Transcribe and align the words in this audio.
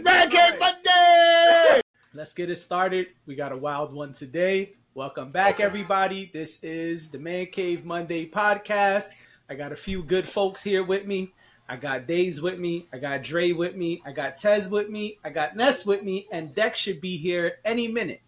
Cave 0.00 0.58
Monday. 0.58 1.80
Let's 2.14 2.32
get 2.32 2.48
it 2.48 2.56
started. 2.56 3.08
We 3.26 3.34
got 3.34 3.52
a 3.52 3.56
wild 3.56 3.92
one 3.92 4.12
today. 4.12 4.72
Welcome 4.94 5.32
back, 5.32 5.56
okay. 5.56 5.64
everybody. 5.64 6.30
This 6.32 6.62
is 6.62 7.10
the 7.10 7.18
Man 7.18 7.46
Cave 7.46 7.84
Monday 7.84 8.26
podcast. 8.26 9.08
I 9.50 9.54
got 9.54 9.70
a 9.70 9.76
few 9.76 10.02
good 10.02 10.26
folks 10.26 10.62
here 10.62 10.82
with 10.82 11.06
me. 11.06 11.34
I 11.68 11.76
got 11.76 12.06
Days 12.06 12.40
with 12.40 12.58
me. 12.58 12.88
I 12.92 12.98
got 12.98 13.22
Dre 13.22 13.52
with 13.52 13.76
me. 13.76 14.02
I 14.06 14.12
got 14.12 14.36
Tez 14.36 14.70
with 14.70 14.88
me. 14.88 15.18
I 15.24 15.28
got 15.28 15.56
Ness 15.56 15.84
with 15.84 16.02
me. 16.02 16.26
And 16.32 16.54
Dex 16.54 16.78
should 16.78 17.02
be 17.02 17.18
here 17.18 17.58
any 17.62 17.86
minute. 17.86 18.22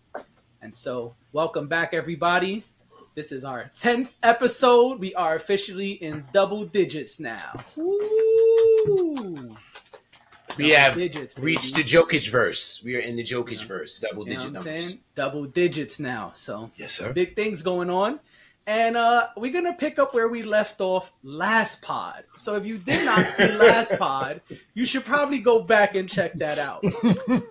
And 0.61 0.75
so, 0.75 1.15
welcome 1.33 1.67
back, 1.67 1.95
everybody. 1.95 2.65
This 3.15 3.33
is 3.33 3.43
our 3.43 3.71
10th 3.73 4.11
episode. 4.23 5.01
We 5.01 5.15
are 5.15 5.37
officially 5.37 5.93
in 5.93 6.27
double 6.33 6.67
digits 6.67 7.19
now. 7.19 7.53
Woo! 7.77 9.57
We 10.57 10.71
have 10.71 10.95
digits, 10.95 11.39
reached 11.39 11.75
the 11.77 11.83
Jokic 11.83 12.31
verse. 12.31 12.83
We 12.85 12.97
are 12.97 13.01
in 13.01 13.17
the 13.17 13.25
Jokic 13.25 13.61
yeah. 13.61 13.67
verse, 13.67 14.01
double 14.01 14.25
digit 14.25 14.43
you 14.43 14.51
know 14.51 14.53
numbers. 14.55 14.85
Saying? 14.85 14.99
Double 15.15 15.45
digits 15.45 16.01
now. 16.01 16.33
So, 16.35 16.71
yes, 16.77 16.93
sir. 16.93 17.13
Big 17.13 17.37
things 17.37 17.63
going 17.63 17.91
on. 17.91 18.21
And 18.67 18.97
uh, 18.97 19.29
we're 19.37 19.53
going 19.53 19.67
to 19.67 19.75
pick 19.75 19.99
up 19.99 20.15
where 20.15 20.29
we 20.29 20.43
left 20.43 20.81
off 20.81 21.13
last 21.23 21.83
pod. 21.83 22.25
So 22.37 22.57
if 22.57 22.65
you 22.65 22.79
did 22.79 23.05
not 23.05 23.27
see 23.27 23.53
last 23.59 23.99
pod, 23.99 24.41
you 24.73 24.87
should 24.87 25.05
probably 25.05 25.39
go 25.39 25.61
back 25.61 25.95
and 25.95 26.09
check 26.09 26.33
that 26.35 26.59
out. 26.59 26.83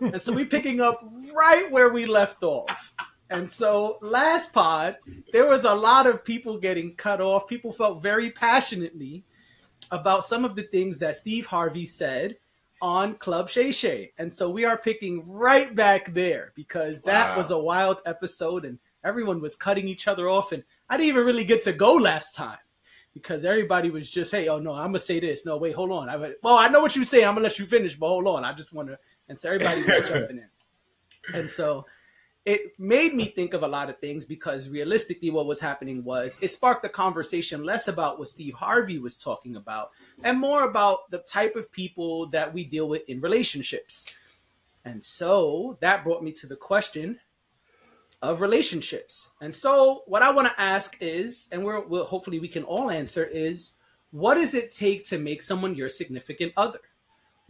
and 0.01 0.19
so 0.19 0.33
we're 0.33 0.45
picking 0.45 0.81
up 0.81 1.07
right 1.31 1.71
where 1.71 1.93
we 1.93 2.05
left 2.05 2.41
off. 2.41 2.93
And 3.29 3.49
so 3.49 3.97
last 4.01 4.53
pod, 4.53 4.97
there 5.31 5.47
was 5.47 5.65
a 5.65 5.73
lot 5.73 6.07
of 6.07 6.23
people 6.23 6.57
getting 6.57 6.95
cut 6.95 7.21
off. 7.21 7.47
People 7.47 7.71
felt 7.71 8.01
very 8.01 8.31
passionately 8.31 9.23
about 9.91 10.23
some 10.23 10.43
of 10.45 10.55
the 10.55 10.63
things 10.63 10.97
that 10.99 11.15
Steve 11.15 11.45
Harvey 11.45 11.85
said 11.85 12.37
on 12.83 13.15
Club 13.15 13.49
Shay 13.49 13.71
Shay. 13.71 14.11
And 14.17 14.31
so 14.31 14.49
we 14.49 14.65
are 14.65 14.77
picking 14.77 15.25
right 15.25 15.73
back 15.73 16.13
there 16.13 16.51
because 16.53 17.01
that 17.03 17.29
wow. 17.29 17.37
was 17.37 17.49
a 17.49 17.57
wild 17.57 18.01
episode 18.05 18.65
and 18.65 18.77
everyone 19.05 19.39
was 19.39 19.55
cutting 19.55 19.87
each 19.87 20.05
other 20.05 20.27
off. 20.27 20.51
And 20.51 20.65
I 20.89 20.97
didn't 20.97 21.07
even 21.07 21.25
really 21.25 21.45
get 21.45 21.63
to 21.63 21.71
go 21.71 21.93
last 21.93 22.35
time 22.35 22.57
because 23.13 23.45
everybody 23.45 23.89
was 23.89 24.09
just, 24.09 24.33
hey, 24.33 24.49
oh 24.49 24.59
no, 24.59 24.73
I'm 24.73 24.87
gonna 24.87 24.99
say 24.99 25.21
this. 25.21 25.45
No, 25.45 25.55
wait, 25.55 25.75
hold 25.75 25.91
on. 25.91 26.09
I 26.09 26.17
went, 26.17 26.35
well, 26.43 26.57
I 26.57 26.67
know 26.67 26.81
what 26.81 26.93
you 26.97 27.05
say. 27.05 27.23
I'm 27.23 27.35
gonna 27.35 27.45
let 27.45 27.57
you 27.57 27.65
finish, 27.67 27.95
but 27.95 28.09
hold 28.09 28.27
on. 28.27 28.43
I 28.43 28.51
just 28.51 28.73
want 28.73 28.89
to. 28.89 28.99
And 29.29 29.39
so 29.39 29.49
everybody 29.49 29.81
was 29.81 30.09
jumping 30.09 30.39
in. 30.39 30.49
And 31.33 31.49
so 31.49 31.85
it 32.45 32.77
made 32.77 33.13
me 33.13 33.25
think 33.25 33.53
of 33.53 33.63
a 33.63 33.67
lot 33.67 33.89
of 33.89 33.99
things 33.99 34.25
because 34.25 34.67
realistically, 34.67 35.29
what 35.29 35.45
was 35.45 35.59
happening 35.59 36.03
was 36.03 36.37
it 36.41 36.49
sparked 36.49 36.85
a 36.85 36.89
conversation 36.89 37.63
less 37.63 37.87
about 37.87 38.19
what 38.19 38.27
Steve 38.27 38.53
Harvey 38.55 38.99
was 38.99 39.17
talking 39.17 39.55
about 39.55 39.91
and 40.23 40.39
more 40.39 40.67
about 40.67 41.09
the 41.09 41.19
type 41.19 41.55
of 41.55 41.71
people 41.71 42.27
that 42.27 42.53
we 42.53 42.65
deal 42.65 42.89
with 42.89 43.07
in 43.07 43.21
relationships. 43.21 44.13
And 44.83 45.01
so 45.01 45.77
that 45.79 46.03
brought 46.03 46.23
me 46.23 46.33
to 46.33 46.47
the 46.47 46.57
question 46.57 47.19
of 48.21 48.41
relationships. 48.41 49.31
And 49.39 49.55
so 49.55 50.03
what 50.05 50.21
I 50.21 50.31
want 50.31 50.47
to 50.47 50.61
ask 50.61 50.97
is, 50.99 51.47
and 51.51 51.63
we're, 51.63 51.85
we'll, 51.85 52.05
hopefully 52.05 52.39
we 52.39 52.49
can 52.49 52.63
all 52.63 52.91
answer 52.91 53.23
is, 53.23 53.75
what 54.11 54.35
does 54.35 54.53
it 54.53 54.71
take 54.71 55.05
to 55.05 55.17
make 55.17 55.41
someone 55.41 55.75
your 55.75 55.89
significant 55.89 56.53
other? 56.57 56.79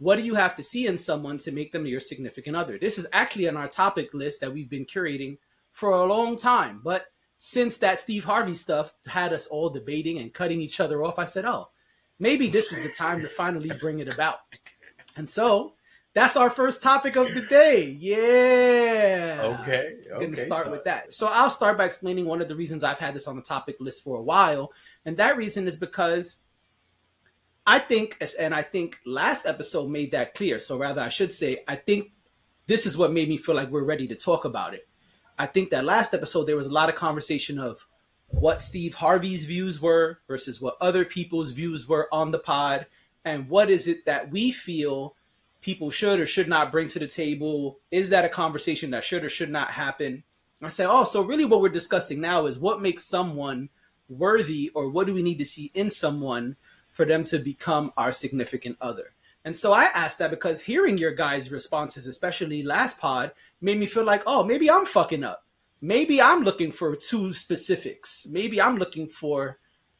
What 0.04 0.16
do 0.16 0.22
you 0.22 0.34
have 0.34 0.54
to 0.54 0.62
see 0.62 0.86
in 0.86 0.98
someone 0.98 1.38
to 1.38 1.50
make 1.50 1.72
them 1.72 1.86
your 1.86 1.98
significant 1.98 2.54
other? 2.54 2.76
This 2.76 2.98
is 2.98 3.06
actually 3.14 3.48
on 3.48 3.56
our 3.56 3.68
topic 3.68 4.12
list 4.12 4.42
that 4.42 4.52
we've 4.52 4.68
been 4.68 4.84
curating 4.84 5.38
for 5.72 5.92
a 5.92 6.04
long 6.04 6.36
time. 6.36 6.82
But 6.84 7.06
since 7.38 7.78
that 7.78 8.00
Steve 8.00 8.22
Harvey 8.22 8.54
stuff 8.54 8.92
had 9.06 9.32
us 9.32 9.46
all 9.46 9.70
debating 9.70 10.18
and 10.18 10.30
cutting 10.30 10.60
each 10.60 10.78
other 10.78 11.02
off, 11.02 11.18
I 11.18 11.24
said, 11.24 11.46
oh, 11.46 11.70
maybe 12.18 12.48
this 12.48 12.70
is 12.70 12.82
the 12.82 12.92
time 12.92 13.22
to 13.22 13.30
finally 13.30 13.72
bring 13.80 14.00
it 14.00 14.08
about. 14.08 14.40
And 15.16 15.26
so 15.26 15.72
that's 16.12 16.36
our 16.36 16.50
first 16.50 16.82
topic 16.82 17.16
of 17.16 17.34
the 17.34 17.40
day. 17.40 17.96
Yeah. 17.98 19.56
Okay. 19.62 19.94
I'm 20.12 20.18
going 20.18 20.34
to 20.34 20.36
start 20.36 20.66
so. 20.66 20.70
with 20.70 20.84
that. 20.84 21.14
So 21.14 21.28
I'll 21.28 21.48
start 21.48 21.78
by 21.78 21.86
explaining 21.86 22.26
one 22.26 22.42
of 22.42 22.48
the 22.48 22.56
reasons 22.56 22.84
I've 22.84 22.98
had 22.98 23.14
this 23.14 23.26
on 23.26 23.36
the 23.36 23.42
topic 23.42 23.76
list 23.80 24.04
for 24.04 24.18
a 24.18 24.22
while. 24.22 24.70
And 25.06 25.16
that 25.16 25.38
reason 25.38 25.66
is 25.66 25.78
because 25.78 26.40
I 27.66 27.78
think, 27.78 28.22
and 28.38 28.54
I 28.54 28.62
think 28.62 28.98
last 29.06 29.46
episode 29.46 29.88
made 29.90 30.12
that 30.12 30.34
clear. 30.34 30.58
So 30.58 30.78
rather, 30.78 31.00
I 31.00 31.08
should 31.08 31.32
say, 31.32 31.58
I 31.66 31.76
think 31.76 32.12
this 32.66 32.86
is 32.86 32.96
what 32.96 33.12
made 33.12 33.28
me 33.28 33.36
feel 33.36 33.54
like 33.54 33.70
we're 33.70 33.84
ready 33.84 34.06
to 34.08 34.14
talk 34.14 34.44
about 34.44 34.74
it. 34.74 34.86
I 35.38 35.46
think 35.46 35.70
that 35.70 35.84
last 35.84 36.14
episode 36.14 36.44
there 36.44 36.56
was 36.56 36.66
a 36.66 36.72
lot 36.72 36.88
of 36.88 36.94
conversation 36.94 37.58
of 37.58 37.86
what 38.28 38.62
Steve 38.62 38.94
Harvey's 38.94 39.44
views 39.44 39.80
were 39.80 40.18
versus 40.28 40.60
what 40.60 40.76
other 40.80 41.04
people's 41.04 41.50
views 41.50 41.88
were 41.88 42.08
on 42.12 42.30
the 42.30 42.38
pod, 42.38 42.86
and 43.24 43.48
what 43.48 43.70
is 43.70 43.88
it 43.88 44.04
that 44.04 44.30
we 44.30 44.50
feel 44.50 45.14
people 45.64 45.90
should 45.90 46.20
or 46.20 46.26
should 46.26 46.48
not 46.48 46.70
bring 46.70 46.86
to 46.88 46.98
the 46.98 47.06
table. 47.06 47.78
Is 47.90 48.10
that 48.10 48.26
a 48.26 48.28
conversation 48.28 48.90
that 48.90 49.02
should 49.02 49.24
or 49.24 49.30
should 49.30 49.50
not 49.50 49.70
happen? 49.70 50.22
I 50.62 50.68
said, 50.68 50.88
oh, 50.90 51.04
so 51.04 51.22
really 51.22 51.46
what 51.46 51.62
we're 51.62 51.70
discussing 51.70 52.20
now 52.20 52.44
is 52.46 52.58
what 52.58 52.82
makes 52.82 53.04
someone 53.04 53.70
worthy, 54.08 54.70
or 54.74 54.90
what 54.90 55.06
do 55.06 55.14
we 55.14 55.22
need 55.22 55.38
to 55.38 55.44
see 55.44 55.70
in 55.74 55.88
someone 55.88 56.56
for 56.94 57.04
them 57.04 57.22
to 57.24 57.38
become 57.38 57.92
our 57.98 58.12
significant 58.12 58.78
other. 58.80 59.14
And 59.44 59.54
so 59.54 59.72
I 59.72 59.84
asked 59.84 60.20
that 60.20 60.30
because 60.30 60.62
hearing 60.62 60.96
your 60.96 61.12
guys' 61.12 61.52
responses, 61.52 62.06
especially 62.06 62.62
last 62.62 62.98
pod, 62.98 63.32
made 63.60 63.78
me 63.78 63.84
feel 63.84 64.04
like, 64.04 64.22
oh, 64.26 64.42
maybe 64.42 64.70
I'm 64.70 64.86
fucking 64.86 65.22
up. 65.22 65.44
Maybe 65.82 66.22
I'm 66.22 66.44
looking 66.44 66.70
for 66.70 66.96
two 66.96 67.34
specifics. 67.34 68.26
Maybe 68.30 68.62
I'm 68.62 68.78
looking 68.78 69.08
for 69.08 69.58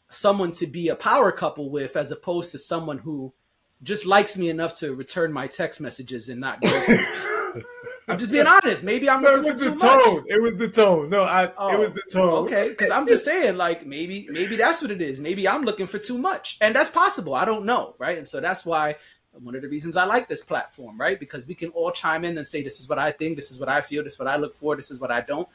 someone 0.08 0.52
to 0.52 0.66
be 0.66 0.88
a 0.88 0.96
power 0.96 1.30
couple 1.30 1.68
with 1.68 1.96
as 1.96 2.10
opposed 2.10 2.52
to 2.52 2.58
someone 2.58 2.98
who 2.98 3.34
just 3.82 4.06
likes 4.06 4.38
me 4.38 4.48
enough 4.48 4.72
to 4.74 4.94
return 4.94 5.32
my 5.32 5.46
text 5.46 5.80
messages 5.80 6.30
and 6.30 6.40
not 6.40 6.62
I'm 8.06 8.18
just 8.18 8.32
being 8.32 8.46
honest. 8.46 8.84
Maybe 8.84 9.08
I'm 9.08 9.22
no, 9.22 9.36
it 9.36 9.44
was 9.44 9.62
the 9.62 9.74
tone. 9.74 10.16
Much. 10.16 10.24
It 10.28 10.42
was 10.42 10.56
the 10.56 10.68
tone. 10.68 11.08
No, 11.08 11.24
I. 11.24 11.50
Oh, 11.56 11.72
it 11.72 11.78
was 11.78 11.92
the 11.92 12.02
tone. 12.12 12.44
Okay, 12.44 12.68
because 12.68 12.90
I'm 12.90 13.06
just 13.06 13.24
saying, 13.24 13.56
like 13.56 13.86
maybe 13.86 14.28
maybe 14.30 14.56
that's 14.56 14.82
what 14.82 14.90
it 14.90 15.00
is. 15.00 15.20
Maybe 15.20 15.48
I'm 15.48 15.62
looking 15.62 15.86
for 15.86 15.98
too 15.98 16.18
much, 16.18 16.58
and 16.60 16.74
that's 16.74 16.90
possible. 16.90 17.34
I 17.34 17.44
don't 17.44 17.64
know, 17.64 17.94
right? 17.98 18.16
And 18.16 18.26
so 18.26 18.40
that's 18.40 18.66
why 18.66 18.96
one 19.32 19.54
of 19.54 19.62
the 19.62 19.68
reasons 19.68 19.96
I 19.96 20.04
like 20.04 20.28
this 20.28 20.42
platform, 20.42 21.00
right? 21.00 21.18
Because 21.18 21.46
we 21.46 21.54
can 21.54 21.70
all 21.70 21.90
chime 21.90 22.24
in 22.24 22.36
and 22.36 22.46
say, 22.46 22.62
"This 22.62 22.78
is 22.78 22.88
what 22.88 22.98
I 22.98 23.10
think. 23.10 23.36
This 23.36 23.50
is 23.50 23.58
what 23.58 23.68
I 23.68 23.80
feel. 23.80 24.04
This 24.04 24.14
is 24.14 24.18
what 24.18 24.28
I 24.28 24.36
look 24.36 24.54
for. 24.54 24.76
This 24.76 24.90
is 24.90 25.00
what 25.00 25.10
I 25.10 25.22
don't." 25.22 25.48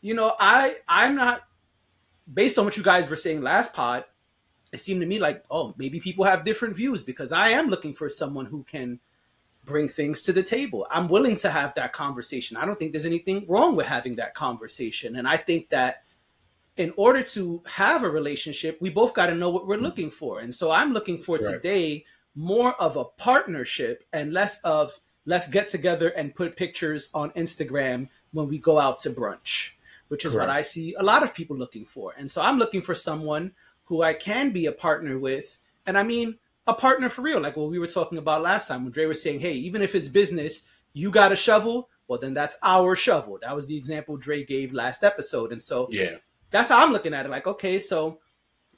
You 0.00 0.14
know, 0.14 0.34
I 0.38 0.76
I'm 0.88 1.14
not 1.14 1.42
based 2.32 2.58
on 2.58 2.64
what 2.64 2.76
you 2.76 2.82
guys 2.82 3.08
were 3.08 3.16
saying 3.16 3.42
last 3.42 3.74
pod. 3.74 4.04
It 4.72 4.78
seemed 4.78 5.00
to 5.00 5.06
me 5.06 5.18
like, 5.18 5.44
oh, 5.50 5.74
maybe 5.76 6.00
people 6.00 6.24
have 6.24 6.44
different 6.44 6.74
views 6.74 7.04
because 7.04 7.32
I 7.32 7.50
am 7.50 7.68
looking 7.68 7.92
for 7.94 8.08
someone 8.08 8.46
who 8.46 8.64
can 8.64 8.98
bring 9.66 9.88
things 9.88 10.22
to 10.22 10.32
the 10.32 10.42
table. 10.42 10.86
I'm 10.90 11.08
willing 11.08 11.36
to 11.38 11.50
have 11.50 11.74
that 11.74 11.92
conversation. 11.92 12.56
I 12.56 12.64
don't 12.64 12.78
think 12.78 12.92
there's 12.92 13.04
anything 13.04 13.44
wrong 13.48 13.76
with 13.76 13.86
having 13.86 14.16
that 14.16 14.34
conversation. 14.34 15.16
And 15.16 15.28
I 15.28 15.36
think 15.36 15.68
that 15.70 16.04
in 16.76 16.94
order 16.96 17.22
to 17.22 17.62
have 17.66 18.02
a 18.02 18.08
relationship, 18.08 18.78
we 18.80 18.90
both 18.90 19.12
got 19.12 19.26
to 19.26 19.34
know 19.34 19.50
what 19.50 19.66
we're 19.66 19.74
mm-hmm. 19.74 19.84
looking 19.84 20.10
for. 20.10 20.40
And 20.40 20.54
so 20.54 20.70
I'm 20.70 20.92
looking 20.92 21.20
for 21.20 21.38
Correct. 21.38 21.62
today 21.62 22.04
more 22.34 22.74
of 22.80 22.96
a 22.96 23.04
partnership 23.04 24.04
and 24.12 24.32
less 24.32 24.60
of 24.62 24.98
let's 25.24 25.48
get 25.48 25.68
together 25.68 26.08
and 26.08 26.34
put 26.34 26.56
pictures 26.56 27.10
on 27.12 27.30
Instagram 27.30 28.08
when 28.32 28.48
we 28.48 28.58
go 28.58 28.78
out 28.78 28.98
to 29.00 29.10
brunch, 29.10 29.72
which 30.08 30.24
is 30.24 30.34
Correct. 30.34 30.48
what 30.48 30.56
I 30.56 30.62
see 30.62 30.94
a 30.94 31.02
lot 31.02 31.22
of 31.22 31.34
people 31.34 31.56
looking 31.56 31.84
for. 31.84 32.14
And 32.16 32.30
so 32.30 32.42
I'm 32.42 32.58
looking 32.58 32.82
for 32.82 32.94
someone 32.94 33.52
who 33.84 34.02
I 34.02 34.14
can 34.14 34.52
be 34.52 34.66
a 34.66 34.72
partner 34.72 35.18
with. 35.18 35.58
And 35.86 35.96
I 35.96 36.02
mean, 36.02 36.38
a 36.66 36.74
partner 36.74 37.08
for 37.08 37.22
real, 37.22 37.40
like 37.40 37.56
what 37.56 37.70
we 37.70 37.78
were 37.78 37.86
talking 37.86 38.18
about 38.18 38.42
last 38.42 38.68
time 38.68 38.84
when 38.84 38.92
Dre 38.92 39.06
was 39.06 39.22
saying, 39.22 39.40
hey, 39.40 39.52
even 39.52 39.82
if 39.82 39.94
it's 39.94 40.08
business, 40.08 40.66
you 40.92 41.10
got 41.10 41.32
a 41.32 41.36
shovel, 41.36 41.88
well, 42.08 42.18
then 42.18 42.34
that's 42.34 42.56
our 42.62 42.96
shovel. 42.96 43.38
That 43.42 43.54
was 43.54 43.66
the 43.66 43.76
example 43.76 44.16
Dre 44.16 44.44
gave 44.44 44.72
last 44.72 45.04
episode. 45.04 45.52
And 45.52 45.62
so 45.62 45.88
yeah, 45.90 46.16
that's 46.50 46.68
how 46.68 46.84
I'm 46.84 46.92
looking 46.92 47.14
at 47.14 47.26
it. 47.26 47.30
Like, 47.30 47.46
okay, 47.46 47.78
so 47.78 48.18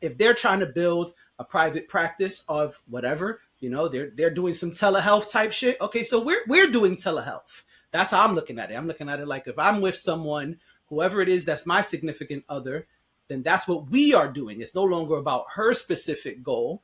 if 0.00 0.16
they're 0.18 0.34
trying 0.34 0.60
to 0.60 0.66
build 0.66 1.12
a 1.38 1.44
private 1.44 1.88
practice 1.88 2.44
of 2.48 2.80
whatever, 2.88 3.40
you 3.60 3.70
know, 3.70 3.88
they're 3.88 4.10
they're 4.14 4.30
doing 4.30 4.52
some 4.52 4.70
telehealth 4.70 5.30
type 5.30 5.52
shit. 5.52 5.80
Okay, 5.80 6.02
so 6.02 6.22
we're 6.22 6.44
we're 6.46 6.70
doing 6.70 6.96
telehealth. 6.96 7.62
That's 7.90 8.10
how 8.10 8.24
I'm 8.24 8.34
looking 8.34 8.58
at 8.58 8.70
it. 8.70 8.74
I'm 8.74 8.86
looking 8.86 9.08
at 9.08 9.20
it 9.20 9.28
like 9.28 9.46
if 9.46 9.58
I'm 9.58 9.80
with 9.80 9.96
someone, 9.96 10.58
whoever 10.86 11.20
it 11.20 11.28
is 11.28 11.44
that's 11.44 11.66
my 11.66 11.82
significant 11.82 12.44
other, 12.48 12.86
then 13.28 13.42
that's 13.42 13.66
what 13.66 13.90
we 13.90 14.14
are 14.14 14.30
doing. 14.30 14.60
It's 14.60 14.74
no 14.74 14.84
longer 14.84 15.16
about 15.16 15.46
her 15.54 15.74
specific 15.74 16.42
goal 16.42 16.82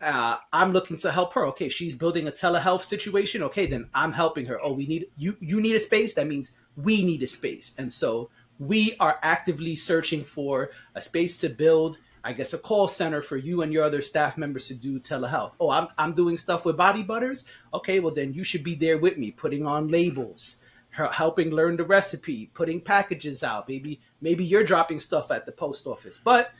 uh, 0.00 0.38
I'm 0.52 0.72
looking 0.72 0.96
to 0.98 1.10
help 1.10 1.34
her. 1.34 1.46
Okay, 1.48 1.68
she's 1.68 1.94
building 1.94 2.26
a 2.26 2.30
telehealth 2.30 2.84
situation. 2.84 3.42
Okay, 3.44 3.66
then 3.66 3.88
I'm 3.94 4.12
helping 4.12 4.46
her. 4.46 4.58
Oh, 4.62 4.72
we 4.72 4.86
need 4.86 5.06
you. 5.16 5.36
You 5.40 5.60
need 5.60 5.76
a 5.76 5.80
space. 5.80 6.14
That 6.14 6.26
means 6.26 6.52
we 6.76 7.04
need 7.04 7.22
a 7.22 7.26
space, 7.26 7.74
and 7.78 7.90
so 7.90 8.30
we 8.58 8.94
are 9.00 9.18
actively 9.22 9.76
searching 9.76 10.24
for 10.24 10.70
a 10.94 11.02
space 11.02 11.38
to 11.38 11.48
build. 11.48 11.98
I 12.22 12.34
guess 12.34 12.52
a 12.52 12.58
call 12.58 12.86
center 12.86 13.22
for 13.22 13.38
you 13.38 13.62
and 13.62 13.72
your 13.72 13.82
other 13.82 14.02
staff 14.02 14.36
members 14.36 14.68
to 14.68 14.74
do 14.74 15.00
telehealth. 15.00 15.52
Oh, 15.58 15.70
I'm 15.70 15.88
I'm 15.96 16.14
doing 16.14 16.36
stuff 16.36 16.64
with 16.64 16.76
Body 16.76 17.02
Butters. 17.02 17.46
Okay, 17.72 18.00
well 18.00 18.14
then 18.14 18.34
you 18.34 18.44
should 18.44 18.62
be 18.64 18.74
there 18.74 18.98
with 18.98 19.16
me, 19.16 19.30
putting 19.30 19.66
on 19.66 19.88
labels, 19.88 20.62
helping 20.90 21.50
learn 21.50 21.76
the 21.76 21.84
recipe, 21.84 22.50
putting 22.52 22.80
packages 22.80 23.42
out. 23.42 23.68
Maybe 23.68 24.00
maybe 24.20 24.44
you're 24.44 24.64
dropping 24.64 25.00
stuff 25.00 25.30
at 25.30 25.46
the 25.46 25.52
post 25.52 25.86
office, 25.86 26.18
but 26.18 26.52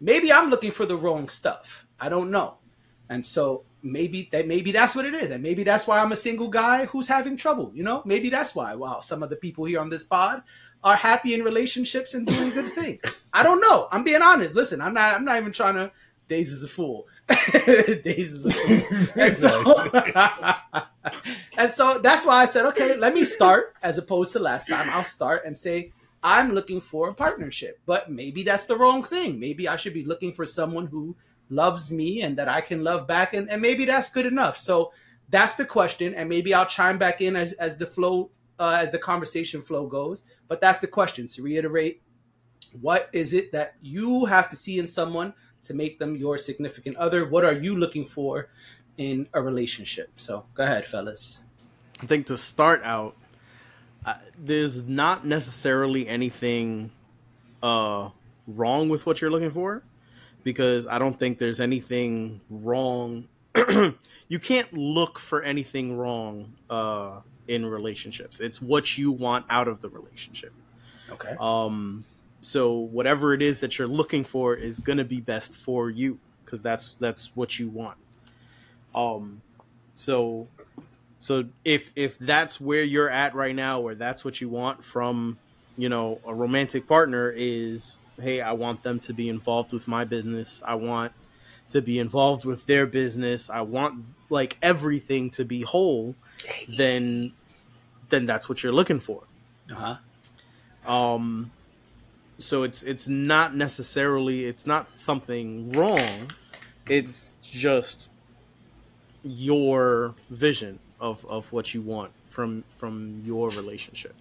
maybe 0.00 0.32
I'm 0.32 0.50
looking 0.50 0.70
for 0.70 0.86
the 0.86 0.96
wrong 0.96 1.28
stuff. 1.28 1.86
I 2.00 2.08
don't 2.08 2.30
know. 2.30 2.58
And 3.12 3.26
so 3.26 3.64
maybe 3.82 4.28
that 4.32 4.48
maybe 4.48 4.72
that's 4.72 4.96
what 4.96 5.04
it 5.04 5.14
is, 5.14 5.30
and 5.30 5.42
maybe 5.42 5.64
that's 5.64 5.86
why 5.86 6.00
I'm 6.00 6.12
a 6.12 6.16
single 6.16 6.48
guy 6.48 6.86
who's 6.86 7.06
having 7.06 7.36
trouble. 7.36 7.70
You 7.74 7.82
know, 7.82 8.02
maybe 8.06 8.30
that's 8.30 8.54
why. 8.54 8.74
Wow, 8.74 9.00
some 9.00 9.22
of 9.22 9.28
the 9.28 9.36
people 9.36 9.66
here 9.66 9.80
on 9.80 9.90
this 9.90 10.02
pod 10.02 10.42
are 10.82 10.96
happy 10.96 11.34
in 11.34 11.42
relationships 11.42 12.14
and 12.14 12.26
doing 12.26 12.50
good 12.50 12.72
things. 12.72 13.22
I 13.34 13.42
don't 13.42 13.60
know. 13.60 13.88
I'm 13.92 14.02
being 14.02 14.22
honest. 14.22 14.56
Listen, 14.56 14.80
I'm 14.80 14.94
not. 14.94 15.14
I'm 15.14 15.26
not 15.26 15.36
even 15.36 15.52
trying 15.52 15.74
to. 15.74 15.92
Days 16.26 16.50
is 16.50 16.62
a 16.62 16.68
fool. 16.68 17.06
Days 17.52 18.46
is 18.46 18.46
a 18.46 18.50
fool. 18.50 19.20
And 19.22 19.36
so, 19.36 20.56
and 21.58 21.74
so 21.74 21.98
that's 21.98 22.24
why 22.24 22.40
I 22.40 22.46
said, 22.46 22.64
okay, 22.66 22.96
let 22.96 23.12
me 23.12 23.24
start 23.24 23.74
as 23.82 23.98
opposed 23.98 24.32
to 24.32 24.38
last 24.38 24.68
time. 24.68 24.88
I'll 24.88 25.04
start 25.04 25.44
and 25.44 25.54
say 25.54 25.92
I'm 26.22 26.52
looking 26.52 26.80
for 26.80 27.10
a 27.10 27.14
partnership, 27.14 27.80
but 27.84 28.10
maybe 28.10 28.44
that's 28.44 28.64
the 28.64 28.76
wrong 28.76 29.02
thing. 29.02 29.38
Maybe 29.38 29.68
I 29.68 29.76
should 29.76 29.92
be 29.92 30.04
looking 30.04 30.32
for 30.32 30.46
someone 30.46 30.86
who 30.86 31.16
loves 31.52 31.92
me 31.92 32.22
and 32.22 32.36
that 32.38 32.48
I 32.48 32.60
can 32.60 32.82
love 32.82 33.06
back, 33.06 33.34
and, 33.34 33.48
and 33.50 33.60
maybe 33.60 33.84
that's 33.84 34.10
good 34.10 34.26
enough. 34.26 34.58
So 34.58 34.92
that's 35.28 35.54
the 35.54 35.64
question, 35.64 36.14
and 36.14 36.28
maybe 36.28 36.54
I'll 36.54 36.66
chime 36.66 36.98
back 36.98 37.20
in 37.20 37.36
as 37.36 37.52
as 37.54 37.76
the 37.76 37.86
flow 37.86 38.30
uh, 38.58 38.78
as 38.80 38.92
the 38.92 38.98
conversation 38.98 39.62
flow 39.62 39.86
goes. 39.86 40.24
But 40.48 40.60
that's 40.60 40.78
the 40.78 40.86
question. 40.86 41.26
To 41.28 41.42
reiterate, 41.42 42.02
what 42.80 43.08
is 43.12 43.32
it 43.34 43.52
that 43.52 43.74
you 43.80 44.26
have 44.26 44.48
to 44.50 44.56
see 44.56 44.78
in 44.78 44.86
someone 44.86 45.34
to 45.62 45.74
make 45.74 45.98
them 45.98 46.16
your 46.16 46.38
significant 46.38 46.96
other? 46.96 47.28
What 47.28 47.44
are 47.44 47.54
you 47.54 47.76
looking 47.76 48.04
for 48.04 48.48
in 48.96 49.28
a 49.32 49.40
relationship? 49.40 50.10
So 50.16 50.46
go 50.54 50.64
ahead, 50.64 50.86
fellas. 50.86 51.44
I 52.02 52.06
think 52.06 52.26
to 52.26 52.36
start 52.36 52.82
out, 52.82 53.16
uh, 54.04 54.14
there's 54.36 54.82
not 54.82 55.24
necessarily 55.24 56.08
anything 56.08 56.90
uh, 57.62 58.10
wrong 58.48 58.88
with 58.88 59.06
what 59.06 59.20
you're 59.20 59.30
looking 59.30 59.52
for 59.52 59.84
because 60.44 60.86
I 60.86 60.98
don't 60.98 61.18
think 61.18 61.38
there's 61.38 61.60
anything 61.60 62.40
wrong. 62.50 63.28
you 64.28 64.38
can't 64.40 64.72
look 64.72 65.18
for 65.18 65.42
anything 65.42 65.96
wrong 65.96 66.52
uh, 66.70 67.20
in 67.48 67.66
relationships. 67.66 68.40
It's 68.40 68.60
what 68.60 68.96
you 68.98 69.12
want 69.12 69.46
out 69.50 69.68
of 69.68 69.80
the 69.80 69.88
relationship. 69.88 70.52
Okay. 71.10 71.36
Um. 71.38 72.04
So 72.40 72.72
whatever 72.72 73.34
it 73.34 73.42
is 73.42 73.60
that 73.60 73.78
you're 73.78 73.86
looking 73.88 74.24
for 74.24 74.54
is 74.56 74.80
gonna 74.80 75.04
be 75.04 75.20
best 75.20 75.54
for 75.54 75.90
you 75.90 76.18
because 76.44 76.62
that's 76.62 76.94
that's 76.94 77.34
what 77.36 77.58
you 77.58 77.68
want. 77.68 77.98
Um. 78.94 79.42
So. 79.94 80.48
So 81.20 81.44
if 81.64 81.92
if 81.94 82.18
that's 82.18 82.60
where 82.60 82.82
you're 82.82 83.08
at 83.08 83.36
right 83.36 83.54
now, 83.54 83.80
or 83.80 83.94
that's 83.94 84.24
what 84.24 84.40
you 84.40 84.48
want 84.48 84.84
from, 84.84 85.38
you 85.76 85.88
know, 85.88 86.18
a 86.26 86.34
romantic 86.34 86.88
partner 86.88 87.32
is 87.34 88.01
hey, 88.20 88.40
I 88.40 88.52
want 88.52 88.82
them 88.82 88.98
to 89.00 89.12
be 89.12 89.28
involved 89.28 89.72
with 89.72 89.88
my 89.88 90.04
business. 90.04 90.62
I 90.66 90.74
want 90.74 91.12
to 91.70 91.80
be 91.80 91.98
involved 91.98 92.44
with 92.44 92.66
their 92.66 92.86
business. 92.86 93.50
I 93.50 93.62
want 93.62 94.04
like 94.30 94.56
everything 94.62 95.30
to 95.30 95.44
be 95.44 95.62
whole. 95.62 96.14
Then, 96.68 97.32
then 98.08 98.26
that's 98.26 98.48
what 98.48 98.62
you're 98.62 98.72
looking 98.72 99.00
for. 99.00 99.24
Uh 99.70 99.96
huh. 100.84 100.92
Um. 100.92 101.50
So 102.38 102.64
it's 102.64 102.82
it's 102.82 103.06
not 103.06 103.54
necessarily 103.54 104.46
it's 104.46 104.66
not 104.66 104.98
something 104.98 105.70
wrong. 105.72 106.32
It's 106.88 107.36
just 107.42 108.08
your 109.22 110.14
vision 110.30 110.80
of 111.00 111.24
of 111.26 111.52
what 111.52 111.72
you 111.74 111.82
want 111.82 112.12
from 112.28 112.64
from 112.76 113.22
your 113.24 113.50
relationship. 113.50 114.14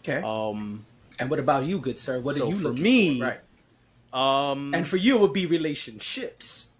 Okay. 0.00 0.22
Um 0.22 0.86
and 1.20 1.30
what 1.30 1.38
about 1.38 1.64
you, 1.64 1.78
good 1.78 1.98
sir? 1.98 2.20
What 2.20 2.36
so 2.36 2.46
are 2.46 2.50
you 2.50 2.58
for 2.58 2.72
me? 2.72 3.20
For? 3.20 3.26
Right. 3.26 3.40
Um, 4.12 4.74
and 4.74 4.86
for 4.86 4.96
you, 4.96 5.16
it 5.16 5.20
would 5.20 5.32
be 5.32 5.46
relationships. 5.46 6.74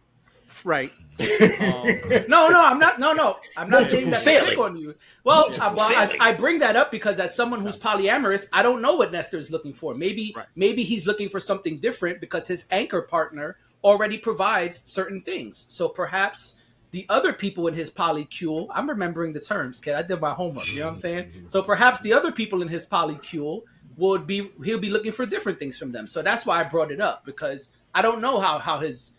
Right. 0.64 0.92
um, 1.20 1.26
no, 2.28 2.48
no, 2.48 2.62
I'm 2.64 2.78
not. 2.78 2.98
No, 2.98 3.12
no, 3.12 3.38
I'm 3.56 3.70
not 3.70 3.84
saying 3.84 4.10
that 4.10 4.22
to 4.22 4.46
pick 4.46 4.58
on 4.58 4.76
you. 4.76 4.94
Well, 5.25 5.50
I, 5.60 5.72
well 5.72 5.88
I, 5.90 6.16
I, 6.20 6.34
bring 6.34 6.58
that 6.58 6.76
up 6.76 6.90
because 6.90 7.19
as 7.19 7.34
someone 7.34 7.60
who's 7.60 7.76
polyamorous, 7.76 8.48
I 8.52 8.62
don't 8.62 8.82
know 8.82 8.96
what 8.96 9.12
Nestor 9.12 9.38
is 9.38 9.50
looking 9.50 9.72
for. 9.72 9.94
Maybe, 9.94 10.32
right. 10.37 10.46
maybe 10.56 10.82
he's 10.82 11.06
looking 11.06 11.28
for 11.28 11.40
something 11.40 11.78
different 11.78 12.20
because 12.20 12.46
his 12.46 12.66
anchor 12.70 13.02
partner 13.02 13.56
already 13.82 14.19
provides 14.19 14.82
certain 14.90 15.22
things. 15.22 15.56
So 15.69 15.88
perhaps 15.88 16.62
the 16.90 17.06
other 17.08 17.32
people 17.32 17.66
in 17.69 17.75
his 17.75 17.90
polycule, 17.90 18.69
I'm 18.70 18.88
remembering 18.88 19.32
the 19.32 19.40
terms, 19.40 19.81
kid. 19.81 19.94
I 19.94 20.02
did 20.02 20.20
my 20.20 20.32
homework. 20.32 20.69
You 20.72 20.81
know 20.81 20.87
what 20.87 20.90
I'm 20.92 20.96
saying? 20.96 21.44
So 21.46 21.62
perhaps 21.62 22.00
the 22.00 22.12
other 22.12 22.32
people 22.32 22.62
in 22.62 22.69
his 22.69 22.84
polycule 22.84 23.62
would 24.00 24.26
be 24.26 24.50
he'll 24.64 24.81
be 24.81 24.91
looking 24.91 25.12
for 25.12 25.26
different 25.26 25.58
things 25.58 25.79
from 25.79 25.93
them. 25.93 26.06
So 26.06 26.23
that's 26.23 26.47
why 26.47 26.61
I 26.61 26.64
brought 26.64 26.91
it 26.91 27.00
up 27.00 27.25
because 27.25 27.73
I 27.94 28.02
don't 28.02 28.20
know 28.20 28.41
how 28.41 28.58
how 28.58 28.79
his 28.81 29.12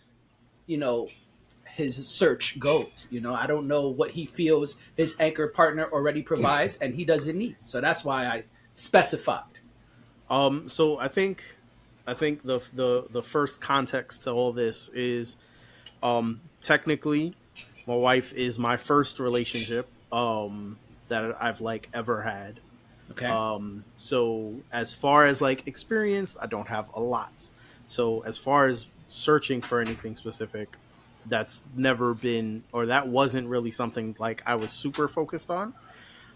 you 0.65 0.77
know 0.77 1.07
his 1.65 2.07
search 2.07 2.59
goes. 2.59 3.07
You 3.11 3.21
know, 3.21 3.33
I 3.33 3.47
don't 3.47 3.67
know 3.67 3.87
what 3.87 4.11
he 4.11 4.25
feels 4.25 4.83
his 4.97 5.15
anchor 5.19 5.47
partner 5.47 5.87
already 5.91 6.21
provides 6.21 6.77
and 6.77 6.95
he 6.95 7.05
doesn't 7.05 7.37
need. 7.37 7.57
So 7.61 7.79
that's 7.79 8.03
why 8.03 8.25
I 8.25 8.43
specified. 8.75 9.43
Um 10.29 10.67
so 10.67 10.97
I 10.99 11.07
think 11.07 11.43
I 12.07 12.13
think 12.13 12.43
the 12.43 12.59
the 12.73 13.05
the 13.09 13.23
first 13.23 13.61
context 13.61 14.23
to 14.23 14.31
all 14.31 14.51
this 14.51 14.89
is 14.89 15.37
um 16.01 16.41
technically 16.59 17.35
my 17.87 17.95
wife 17.95 18.33
is 18.33 18.57
my 18.57 18.77
first 18.77 19.19
relationship 19.19 19.87
um 20.11 20.77
that 21.07 21.41
I've 21.41 21.61
like 21.61 21.89
ever 21.93 22.21
had. 22.21 22.59
Okay. 23.11 23.27
Um, 23.27 23.83
so 23.97 24.55
as 24.71 24.93
far 24.93 25.25
as 25.25 25.41
like 25.41 25.67
experience, 25.67 26.37
I 26.41 26.47
don't 26.47 26.67
have 26.67 26.87
a 26.93 26.99
lot. 26.99 27.49
So 27.87 28.21
as 28.21 28.37
far 28.37 28.67
as 28.67 28.87
searching 29.09 29.61
for 29.61 29.81
anything 29.81 30.15
specific, 30.15 30.77
that's 31.27 31.65
never 31.75 32.13
been 32.13 32.63
or 32.71 32.87
that 32.87 33.07
wasn't 33.07 33.47
really 33.47 33.71
something 33.71 34.15
like 34.17 34.41
I 34.45 34.55
was 34.55 34.71
super 34.71 35.07
focused 35.07 35.51
on. 35.51 35.73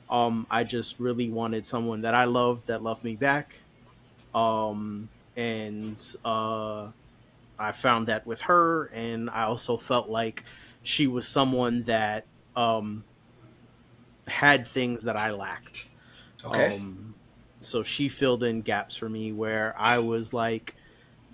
Um, 0.10 0.46
I 0.52 0.64
just 0.64 1.00
really 1.00 1.30
wanted 1.30 1.66
someone 1.66 2.02
that 2.02 2.14
I 2.14 2.26
loved 2.26 2.68
that 2.68 2.84
loved 2.84 3.04
me 3.04 3.16
back. 3.16 3.56
Um, 4.36 5.10
and 5.36 6.04
uh, 6.24 6.88
I 7.58 7.72
found 7.72 8.08
that 8.08 8.28
with 8.28 8.42
her, 8.42 8.86
and 8.94 9.30
I 9.30 9.44
also 9.44 9.78
felt 9.78 10.10
like 10.10 10.44
she 10.84 11.08
was 11.08 11.28
someone 11.28 11.84
that 11.84 12.26
um, 12.56 13.04
had 14.28 14.68
things 14.68 15.04
that 15.04 15.18
I 15.18 15.32
lacked. 15.32 15.88
Okay. 16.46 16.76
Um, 16.76 17.16
so 17.62 17.84
she 17.84 18.10
filled 18.10 18.44
in 18.44 18.62
gaps 18.62 18.96
for 18.96 19.10
me 19.10 19.32
where 19.32 19.76
I 19.78 20.00
was 20.00 20.34
like 20.34 20.76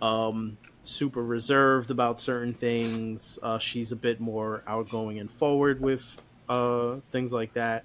um, 0.01 0.57
super 0.83 1.23
reserved 1.23 1.91
about 1.91 2.19
certain 2.19 2.53
things. 2.53 3.37
Uh, 3.41 3.57
she's 3.57 3.91
a 3.91 3.95
bit 3.95 4.19
more 4.19 4.63
outgoing 4.67 5.19
and 5.19 5.31
forward 5.31 5.81
with 5.81 6.25
uh, 6.49 6.97
things 7.11 7.33
like 7.33 7.53
that. 7.53 7.83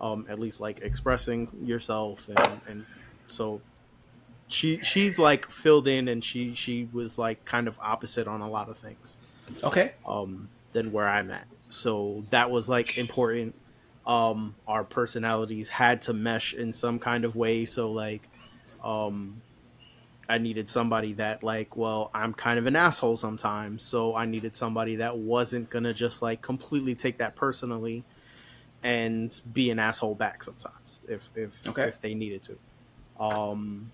Um, 0.00 0.26
at 0.28 0.38
least 0.38 0.60
like 0.60 0.80
expressing 0.80 1.48
yourself 1.64 2.28
and, 2.28 2.60
and 2.68 2.86
so 3.26 3.60
she 4.46 4.80
she's 4.80 5.18
like 5.18 5.50
filled 5.50 5.86
in 5.86 6.08
and 6.08 6.22
she 6.24 6.54
she 6.54 6.88
was 6.92 7.18
like 7.18 7.44
kind 7.44 7.68
of 7.68 7.78
opposite 7.80 8.26
on 8.26 8.40
a 8.40 8.48
lot 8.48 8.68
of 8.68 8.78
things 8.78 9.18
okay 9.62 9.92
um 10.06 10.48
than 10.72 10.92
where 10.92 11.08
i'm 11.08 11.30
at 11.30 11.46
so 11.68 12.24
that 12.30 12.50
was 12.50 12.68
like 12.68 12.96
important 12.96 13.54
um, 14.08 14.54
our 14.66 14.84
personalities 14.84 15.68
had 15.68 16.02
to 16.02 16.14
mesh 16.14 16.54
in 16.54 16.72
some 16.72 16.98
kind 16.98 17.26
of 17.26 17.36
way. 17.36 17.66
So 17.66 17.92
like, 17.92 18.22
um, 18.82 19.42
I 20.30 20.38
needed 20.38 20.68
somebody 20.68 21.12
that 21.14 21.42
like, 21.42 21.76
well, 21.76 22.10
I'm 22.14 22.32
kind 22.34 22.58
of 22.58 22.66
an 22.66 22.74
asshole 22.74 23.16
sometimes, 23.16 23.82
so 23.82 24.16
I 24.16 24.24
needed 24.24 24.56
somebody 24.56 24.96
that 24.96 25.16
wasn't 25.16 25.70
gonna 25.70 25.94
just 25.94 26.22
like 26.22 26.42
completely 26.42 26.94
take 26.94 27.18
that 27.18 27.36
personally 27.36 28.02
and 28.82 29.40
be 29.52 29.70
an 29.70 29.78
asshole 29.78 30.14
back 30.14 30.42
sometimes 30.42 31.00
if 31.08 31.28
if 31.34 31.66
okay. 31.68 31.84
if 31.84 32.00
they 32.00 32.14
needed 32.14 32.42
to. 32.44 32.58
Um, 33.20 33.90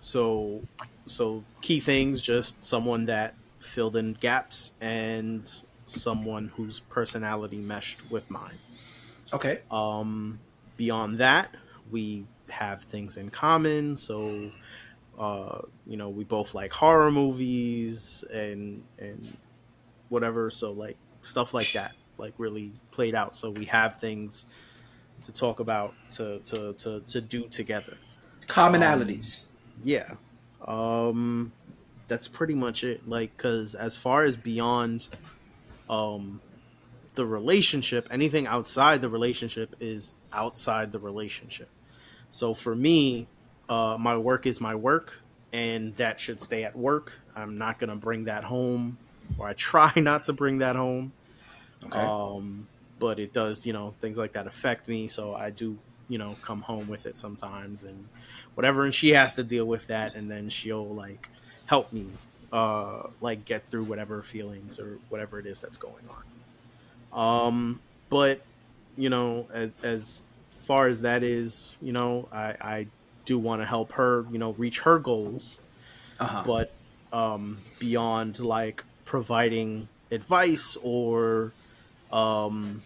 so 0.00 0.62
so 1.06 1.44
key 1.60 1.80
things, 1.80 2.20
just 2.20 2.64
someone 2.64 3.06
that 3.06 3.34
filled 3.58 3.96
in 3.96 4.14
gaps 4.14 4.72
and 4.80 5.50
someone 5.86 6.50
whose 6.56 6.80
personality 6.80 7.58
meshed 7.58 8.10
with 8.10 8.30
mine. 8.30 8.54
Okay. 9.32 9.60
Um, 9.70 10.38
beyond 10.76 11.18
that, 11.18 11.54
we 11.90 12.26
have 12.50 12.82
things 12.82 13.16
in 13.16 13.30
common. 13.30 13.96
So, 13.96 14.50
uh, 15.18 15.62
you 15.86 15.96
know, 15.96 16.08
we 16.08 16.24
both 16.24 16.54
like 16.54 16.72
horror 16.72 17.10
movies 17.10 18.24
and 18.32 18.82
and 18.98 19.36
whatever. 20.08 20.50
So 20.50 20.72
like 20.72 20.96
stuff 21.22 21.54
like 21.54 21.72
that, 21.72 21.92
like 22.18 22.34
really 22.38 22.72
played 22.90 23.14
out. 23.14 23.34
So 23.34 23.50
we 23.50 23.64
have 23.66 23.98
things 23.98 24.46
to 25.22 25.32
talk 25.32 25.60
about 25.60 25.94
to 26.12 26.40
to 26.40 26.72
to, 26.74 27.00
to 27.00 27.20
do 27.20 27.48
together. 27.48 27.96
Commonalities. 28.46 29.46
Um, 29.46 29.82
yeah. 29.84 30.10
Um, 30.66 31.52
that's 32.06 32.28
pretty 32.28 32.54
much 32.54 32.84
it. 32.84 33.08
Like, 33.08 33.36
because 33.36 33.74
as 33.74 33.96
far 33.96 34.24
as 34.24 34.36
beyond, 34.36 35.08
um, 35.88 36.40
the 37.14 37.26
relationship, 37.26 38.08
anything 38.10 38.46
outside 38.46 39.00
the 39.00 39.08
relationship 39.08 39.76
is 39.80 40.14
outside 40.32 40.92
the 40.92 40.98
relationship. 40.98 41.68
So 42.30 42.54
for 42.54 42.74
me, 42.74 43.28
uh, 43.68 43.96
my 43.98 44.16
work 44.16 44.46
is 44.46 44.60
my 44.60 44.74
work, 44.74 45.20
and 45.52 45.94
that 45.96 46.18
should 46.18 46.40
stay 46.40 46.64
at 46.64 46.76
work. 46.76 47.12
I'm 47.36 47.56
not 47.56 47.78
going 47.78 47.90
to 47.90 47.96
bring 47.96 48.24
that 48.24 48.44
home, 48.44 48.98
or 49.38 49.48
I 49.48 49.52
try 49.56 49.92
not 49.96 50.24
to 50.24 50.32
bring 50.32 50.58
that 50.58 50.76
home. 50.76 51.12
Okay. 51.86 51.98
Um, 51.98 52.66
but 52.98 53.18
it 53.18 53.32
does, 53.32 53.66
you 53.66 53.72
know, 53.72 53.92
things 54.00 54.18
like 54.18 54.32
that 54.32 54.46
affect 54.46 54.88
me. 54.88 55.08
So 55.08 55.34
I 55.34 55.50
do, 55.50 55.78
you 56.08 56.18
know, 56.18 56.36
come 56.42 56.62
home 56.62 56.88
with 56.88 57.06
it 57.06 57.18
sometimes 57.18 57.82
and 57.82 58.08
whatever. 58.54 58.84
And 58.84 58.94
she 58.94 59.10
has 59.10 59.34
to 59.34 59.44
deal 59.44 59.66
with 59.66 59.86
that. 59.88 60.14
And 60.14 60.30
then 60.30 60.48
she'll 60.48 60.88
like 60.88 61.28
help 61.66 61.92
me, 61.92 62.06
uh, 62.52 63.08
like 63.20 63.44
get 63.44 63.66
through 63.66 63.84
whatever 63.84 64.22
feelings 64.22 64.78
or 64.78 64.98
whatever 65.08 65.38
it 65.38 65.46
is 65.46 65.60
that's 65.60 65.76
going 65.76 66.04
on. 66.08 66.22
Um, 67.14 67.80
but, 68.10 68.42
you 68.96 69.08
know, 69.08 69.46
as, 69.52 69.70
as 69.82 70.24
far 70.50 70.88
as 70.88 71.02
that 71.02 71.22
is, 71.22 71.76
you 71.80 71.92
know, 71.92 72.28
I, 72.32 72.56
I 72.60 72.86
do 73.24 73.38
want 73.38 73.62
to 73.62 73.66
help 73.66 73.92
her, 73.92 74.26
you 74.30 74.38
know, 74.38 74.52
reach 74.52 74.80
her 74.80 74.98
goals. 74.98 75.60
Uh-huh. 76.20 76.42
But 76.44 76.72
um, 77.12 77.58
beyond 77.78 78.40
like 78.40 78.84
providing 79.04 79.88
advice 80.10 80.76
or 80.82 81.52
um, 82.12 82.82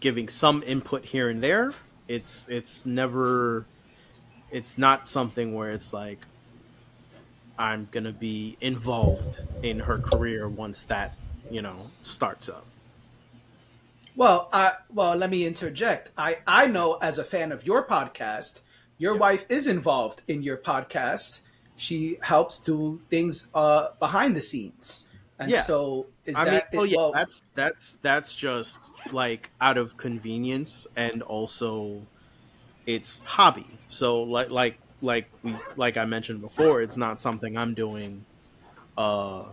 giving 0.00 0.28
some 0.28 0.62
input 0.66 1.04
here 1.04 1.28
and 1.28 1.42
there. 1.42 1.72
It's 2.08 2.48
it's 2.48 2.84
never 2.84 3.64
it's 4.50 4.76
not 4.76 5.06
something 5.06 5.54
where 5.54 5.70
it's 5.70 5.92
like 5.92 6.26
I'm 7.58 7.88
gonna 7.90 8.12
be 8.12 8.56
involved 8.60 9.40
in 9.62 9.80
her 9.80 9.98
career 9.98 10.48
once 10.48 10.84
that 10.86 11.14
you 11.50 11.62
know 11.62 11.76
starts 12.02 12.48
up. 12.48 12.66
Well, 14.16 14.48
I 14.52 14.74
well 14.90 15.16
let 15.16 15.30
me 15.30 15.46
interject. 15.46 16.10
I 16.16 16.38
I 16.46 16.66
know 16.66 16.94
as 16.94 17.18
a 17.18 17.24
fan 17.24 17.52
of 17.52 17.66
your 17.66 17.86
podcast, 17.86 18.60
your 18.98 19.16
wife 19.16 19.44
is 19.48 19.66
involved 19.66 20.22
in 20.28 20.42
your 20.42 20.56
podcast. 20.56 21.40
She 21.76 22.18
helps 22.22 22.60
do 22.60 23.00
things 23.10 23.50
uh, 23.54 23.88
behind 23.98 24.36
the 24.36 24.40
scenes. 24.40 25.08
And 25.38 25.50
yeah. 25.50 25.62
so 25.62 26.06
is 26.24 26.36
I 26.36 26.44
that 26.44 26.72
mean, 26.72 26.80
oh 26.80 26.84
yeah, 26.84 26.96
well, 26.96 27.12
that's 27.12 27.42
that's 27.56 27.96
that's 27.96 28.36
just 28.36 28.92
like 29.12 29.50
out 29.60 29.76
of 29.76 29.96
convenience 29.96 30.86
and 30.94 31.22
also 31.22 32.02
it's 32.86 33.22
hobby. 33.22 33.66
So 33.88 34.22
like 34.22 34.50
like 34.50 34.78
like 35.02 35.28
we 35.42 35.56
like 35.76 35.96
I 35.96 36.04
mentioned 36.04 36.40
before, 36.40 36.82
it's 36.82 36.96
not 36.96 37.18
something 37.18 37.56
I'm 37.58 37.74
doing 37.74 38.24
uh 38.96 39.46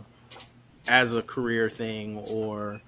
as 0.88 1.14
a 1.14 1.22
career 1.22 1.70
thing 1.70 2.18
or 2.30 2.82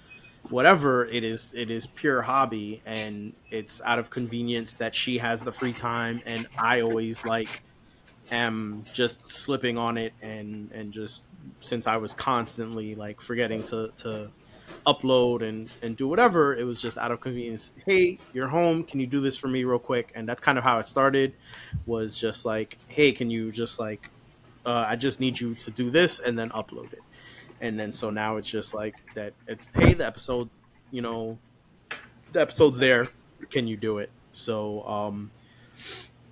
whatever 0.49 1.05
it 1.05 1.23
is 1.23 1.53
it 1.55 1.69
is 1.69 1.87
pure 1.87 2.21
hobby 2.21 2.81
and 2.85 3.33
it's 3.49 3.81
out 3.83 3.97
of 3.97 4.09
convenience 4.09 4.75
that 4.75 4.93
she 4.93 5.17
has 5.17 5.41
the 5.43 5.51
free 5.51 5.71
time 5.71 6.21
and 6.25 6.47
I 6.57 6.81
always 6.81 7.23
like 7.25 7.61
am 8.31 8.83
just 8.93 9.31
slipping 9.31 9.77
on 9.77 9.97
it 9.97 10.13
and 10.21 10.71
and 10.71 10.91
just 10.91 11.23
since 11.59 11.87
I 11.87 11.97
was 11.97 12.13
constantly 12.13 12.95
like 12.95 13.21
forgetting 13.21 13.63
to 13.63 13.91
to 13.97 14.31
upload 14.85 15.47
and 15.47 15.71
and 15.81 15.95
do 15.95 16.07
whatever, 16.07 16.55
it 16.55 16.63
was 16.63 16.81
just 16.81 16.97
out 16.97 17.11
of 17.11 17.21
convenience. 17.21 17.71
Hey, 17.85 18.19
you're 18.33 18.47
home. 18.47 18.83
Can 18.83 18.99
you 18.99 19.07
do 19.07 19.19
this 19.21 19.37
for 19.37 19.47
me 19.47 19.63
real 19.63 19.79
quick? 19.79 20.11
And 20.15 20.27
that's 20.27 20.41
kind 20.41 20.57
of 20.57 20.63
how 20.63 20.79
it 20.79 20.85
started. 20.85 21.33
Was 21.85 22.17
just 22.17 22.45
like, 22.45 22.77
hey, 22.87 23.11
can 23.11 23.29
you 23.29 23.51
just 23.51 23.79
like, 23.79 24.09
uh, 24.65 24.85
I 24.87 24.95
just 24.95 25.19
need 25.19 25.39
you 25.39 25.55
to 25.55 25.71
do 25.71 25.89
this 25.89 26.19
and 26.19 26.37
then 26.37 26.49
upload 26.51 26.93
it. 26.93 27.01
And 27.63 27.79
then 27.79 27.93
so 27.93 28.09
now 28.09 28.35
it's 28.35 28.51
just 28.51 28.73
like 28.73 28.95
that. 29.15 29.33
It's 29.47 29.71
hey, 29.73 29.93
the 29.93 30.05
episode, 30.05 30.49
you 30.91 31.01
know, 31.01 31.37
the 32.33 32.41
episode's 32.41 32.77
there. 32.77 33.07
Can 33.49 33.67
you 33.67 33.77
do 33.77 33.99
it? 33.99 34.09
So 34.33 34.85
um, 34.85 35.31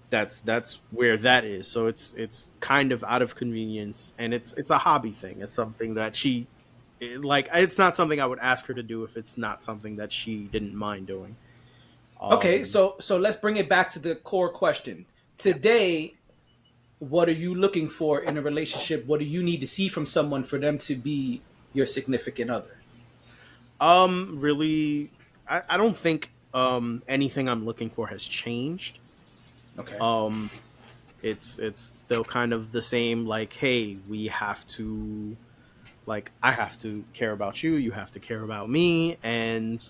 that's 0.09 0.41
that's 0.41 0.81
where 0.91 1.15
that 1.15 1.45
is. 1.45 1.67
So 1.67 1.87
it's 1.87 2.13
it's 2.15 2.51
kind 2.59 2.91
of 2.91 3.01
out 3.05 3.21
of 3.21 3.33
convenience, 3.35 4.13
and 4.19 4.33
it's 4.33 4.51
it's 4.53 4.71
a 4.71 4.77
hobby 4.77 5.11
thing. 5.11 5.41
It's 5.41 5.53
something 5.53 5.93
that 5.93 6.17
she 6.17 6.47
like. 6.99 7.47
It's 7.53 7.77
not 7.77 7.95
something 7.95 8.19
I 8.19 8.25
would 8.25 8.39
ask 8.39 8.65
her 8.65 8.73
to 8.73 8.83
do 8.83 9.05
if 9.05 9.15
it's 9.15 9.37
not 9.37 9.63
something 9.63 9.95
that 9.95 10.11
she 10.11 10.49
didn't 10.51 10.75
mind 10.75 11.07
doing. 11.07 11.37
Okay, 12.21 12.59
um, 12.59 12.65
so 12.65 12.95
so 12.99 13.17
let's 13.17 13.37
bring 13.37 13.55
it 13.55 13.69
back 13.69 13.89
to 13.91 13.99
the 13.99 14.15
core 14.15 14.49
question 14.49 15.05
today. 15.37 16.15
What 17.01 17.27
are 17.27 17.33
you 17.33 17.55
looking 17.55 17.89
for 17.89 18.19
in 18.21 18.37
a 18.37 18.43
relationship? 18.43 19.07
What 19.07 19.19
do 19.19 19.25
you 19.25 19.41
need 19.41 19.59
to 19.61 19.67
see 19.67 19.87
from 19.87 20.05
someone 20.05 20.43
for 20.43 20.59
them 20.59 20.77
to 20.77 20.95
be 20.95 21.41
your 21.73 21.87
significant 21.87 22.51
other? 22.51 22.77
Um, 23.79 24.37
really, 24.37 25.09
I, 25.49 25.63
I 25.67 25.77
don't 25.77 25.97
think 25.97 26.31
um 26.53 27.01
anything 27.07 27.49
I'm 27.49 27.65
looking 27.65 27.89
for 27.89 28.05
has 28.07 28.23
changed. 28.23 28.99
Okay. 29.79 29.97
Um, 29.99 30.51
it's 31.23 31.57
it's 31.57 31.81
still 31.81 32.23
kind 32.23 32.53
of 32.53 32.71
the 32.71 32.83
same. 32.83 33.25
Like, 33.25 33.53
hey, 33.53 33.97
we 34.07 34.27
have 34.27 34.67
to, 34.67 35.35
like, 36.05 36.29
I 36.43 36.51
have 36.51 36.77
to 36.79 37.03
care 37.13 37.31
about 37.31 37.63
you. 37.63 37.77
You 37.77 37.91
have 37.91 38.11
to 38.11 38.19
care 38.19 38.43
about 38.43 38.69
me, 38.69 39.17
and 39.23 39.83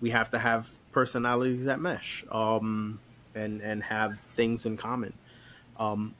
we 0.00 0.10
have 0.10 0.30
to 0.30 0.38
have 0.40 0.68
personalities 0.90 1.66
that 1.66 1.78
mesh. 1.78 2.24
Um, 2.32 2.98
and 3.36 3.60
and 3.60 3.84
have 3.84 4.18
things 4.30 4.66
in 4.66 4.76
common. 4.76 5.12
Um, 5.78 6.16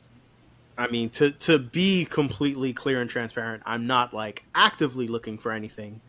I 0.81 0.89
mean, 0.89 1.11
to 1.11 1.31
to 1.31 1.59
be 1.59 2.07
completely 2.07 2.73
clear 2.73 3.03
and 3.03 3.11
transparent, 3.11 3.63
I'm 3.67 3.87
not 3.87 4.15
like 4.15 4.45
actively 4.55 5.09
looking 5.09 5.37
for 5.37 5.53
anything, 5.53 6.01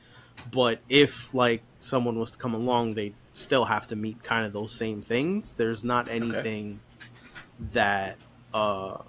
but 0.49 0.79
if 0.87 1.33
like 1.33 1.61
someone 1.79 2.17
was 2.17 2.31
to 2.31 2.37
come 2.37 2.53
along, 2.53 2.93
they 2.93 3.11
still 3.33 3.65
have 3.65 3.87
to 3.87 3.97
meet 3.97 4.23
kind 4.23 4.45
of 4.45 4.53
those 4.53 4.71
same 4.71 5.01
things. 5.01 5.55
There's 5.55 5.83
not 5.83 6.07
anything 6.09 6.79
okay. 6.79 7.67
that 7.73 8.17
uh 8.53 8.99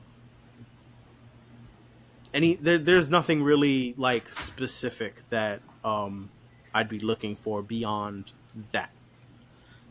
any 2.35 2.55
there, 2.55 2.79
there's 2.79 3.09
nothing 3.09 3.41
really 3.45 3.95
like 3.97 4.33
specific 4.33 5.23
that 5.31 5.61
um 5.85 6.29
I'd 6.75 6.89
be 6.89 6.99
looking 6.99 7.37
for 7.37 7.63
beyond 7.63 8.33
that. 8.73 8.91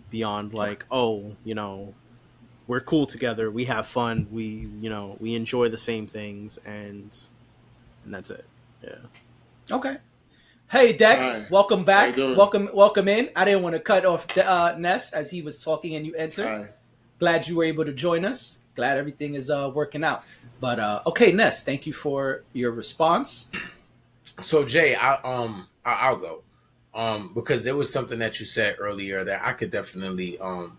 Beyond 0.10 0.54
like, 0.54 0.86
oh, 0.92 1.38
you 1.46 1.56
know, 1.56 1.94
we're 2.72 2.80
cool 2.80 3.06
together, 3.06 3.52
we 3.52 3.66
have 3.66 3.86
fun, 3.86 4.26
we 4.32 4.46
you 4.80 4.90
know, 4.90 5.18
we 5.20 5.36
enjoy 5.36 5.68
the 5.68 5.76
same 5.76 6.08
things 6.08 6.58
and 6.66 7.20
and 8.06 8.14
that's 8.14 8.30
it. 8.30 8.46
Yeah. 8.82 8.96
Okay. 9.70 9.98
Hey 10.70 10.94
Dex, 10.94 11.34
Hi. 11.34 11.48
welcome 11.52 11.84
back. 11.84 12.16
Welcome, 12.16 12.70
welcome 12.74 13.10
in. 13.10 13.30
I 13.36 13.44
didn't 13.44 13.64
want 13.64 13.76
to 13.76 13.82
cut 13.82 14.06
off 14.06 14.26
uh, 14.38 14.76
Ness 14.78 15.12
as 15.12 15.30
he 15.30 15.42
was 15.42 15.62
talking 15.62 15.96
and 15.96 16.06
you 16.06 16.16
entered. 16.16 16.48
Hi. 16.48 16.70
Glad 17.20 17.46
you 17.50 17.58
were 17.58 17.66
able 17.66 17.84
to 17.84 17.92
join 17.92 18.24
us. 18.24 18.62
Glad 18.74 18.98
everything 18.98 19.36
is 19.36 19.50
uh, 19.50 19.70
working 19.74 20.06
out. 20.06 20.24
But 20.62 20.80
uh, 20.80 21.02
okay, 21.08 21.34
Ness, 21.34 21.66
thank 21.66 21.86
you 21.86 21.92
for 21.92 22.44
your 22.54 22.72
response. 22.72 23.52
So 24.40 24.64
Jay, 24.64 24.96
I 24.96 25.16
um 25.16 25.68
I, 25.84 26.12
will 26.12 26.20
go 26.20 26.44
um 26.94 27.34
because 27.36 27.66
there 27.66 27.76
was 27.76 27.92
something 27.92 28.20
that 28.20 28.40
you 28.40 28.46
said 28.46 28.78
earlier 28.80 29.26
that 29.26 29.46
I 29.46 29.52
could 29.52 29.72
definitely 29.72 30.40
um 30.40 30.78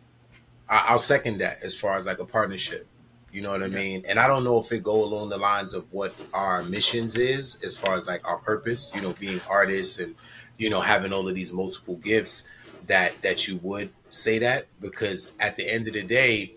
I, 0.72 0.92
will 0.92 0.98
second 0.98 1.38
that 1.38 1.62
as 1.62 1.78
far 1.78 1.98
as 1.98 2.06
like 2.06 2.18
a 2.18 2.24
partnership. 2.24 2.86
You 3.30 3.42
know 3.42 3.50
what 3.50 3.62
I 3.62 3.68
mean? 3.68 4.04
And 4.08 4.18
I 4.18 4.26
don't 4.26 4.44
know 4.44 4.58
if 4.58 4.70
it 4.72 4.82
go 4.82 5.04
along 5.04 5.30
the 5.30 5.38
lines 5.38 5.74
of 5.74 5.90
what 5.92 6.14
our 6.34 6.62
missions 6.62 7.16
is 7.16 7.62
as 7.62 7.78
far 7.78 7.94
as 7.94 8.06
like 8.06 8.26
our 8.26 8.38
purpose, 8.38 8.92
you 8.94 9.00
know, 9.00 9.14
being 9.14 9.40
artists 9.48 10.00
and 10.00 10.14
you 10.58 10.68
know 10.68 10.80
having 10.82 11.12
all 11.12 11.26
of 11.28 11.34
these 11.34 11.52
multiple 11.52 11.96
gifts 11.96 12.48
that 12.86 13.20
that 13.22 13.48
you 13.48 13.58
would 13.62 13.90
say 14.10 14.38
that 14.38 14.66
because 14.80 15.32
at 15.40 15.56
the 15.56 15.68
end 15.68 15.88
of 15.88 15.94
the 15.94 16.02
day, 16.02 16.54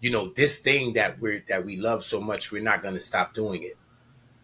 you 0.00 0.10
know, 0.10 0.28
this 0.28 0.60
thing 0.60 0.92
that 0.94 1.20
we're 1.20 1.44
that 1.48 1.64
we 1.64 1.76
love 1.76 2.04
so 2.04 2.20
much, 2.20 2.52
we're 2.52 2.62
not 2.62 2.82
going 2.82 2.94
to 2.94 3.00
stop 3.00 3.34
doing 3.34 3.62
it. 3.62 3.76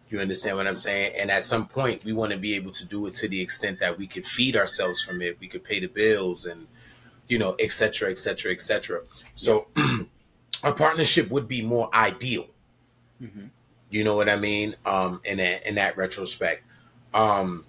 You 0.09 0.19
understand 0.19 0.57
what 0.57 0.67
I'm 0.67 0.75
saying? 0.75 1.15
And 1.17 1.31
at 1.31 1.43
some 1.45 1.67
point, 1.67 2.03
we 2.03 2.13
want 2.13 2.31
to 2.31 2.37
be 2.37 2.55
able 2.55 2.71
to 2.71 2.85
do 2.85 3.07
it 3.07 3.13
to 3.15 3.27
the 3.27 3.41
extent 3.41 3.79
that 3.79 3.97
we 3.97 4.07
could 4.07 4.25
feed 4.25 4.55
ourselves 4.55 5.01
from 5.01 5.21
it. 5.21 5.39
We 5.39 5.47
could 5.47 5.63
pay 5.63 5.79
the 5.79 5.87
bills 5.87 6.45
and, 6.45 6.67
you 7.27 7.39
know, 7.39 7.55
et 7.59 7.71
cetera, 7.71 8.09
et 8.09 8.19
cetera, 8.19 8.51
et 8.51 8.61
cetera. 8.61 9.01
So 9.35 9.67
a 10.63 10.73
partnership 10.73 11.29
would 11.29 11.47
be 11.47 11.61
more 11.61 11.89
ideal. 11.93 12.47
Mm-hmm. 13.21 13.47
You 13.89 14.03
know 14.03 14.15
what 14.15 14.29
I 14.29 14.35
mean? 14.35 14.75
Um, 14.85 15.21
in 15.23 15.37
that 15.37 15.67
in 15.67 15.75
that 15.75 15.95
retrospect, 15.97 16.63
um, 17.13 17.65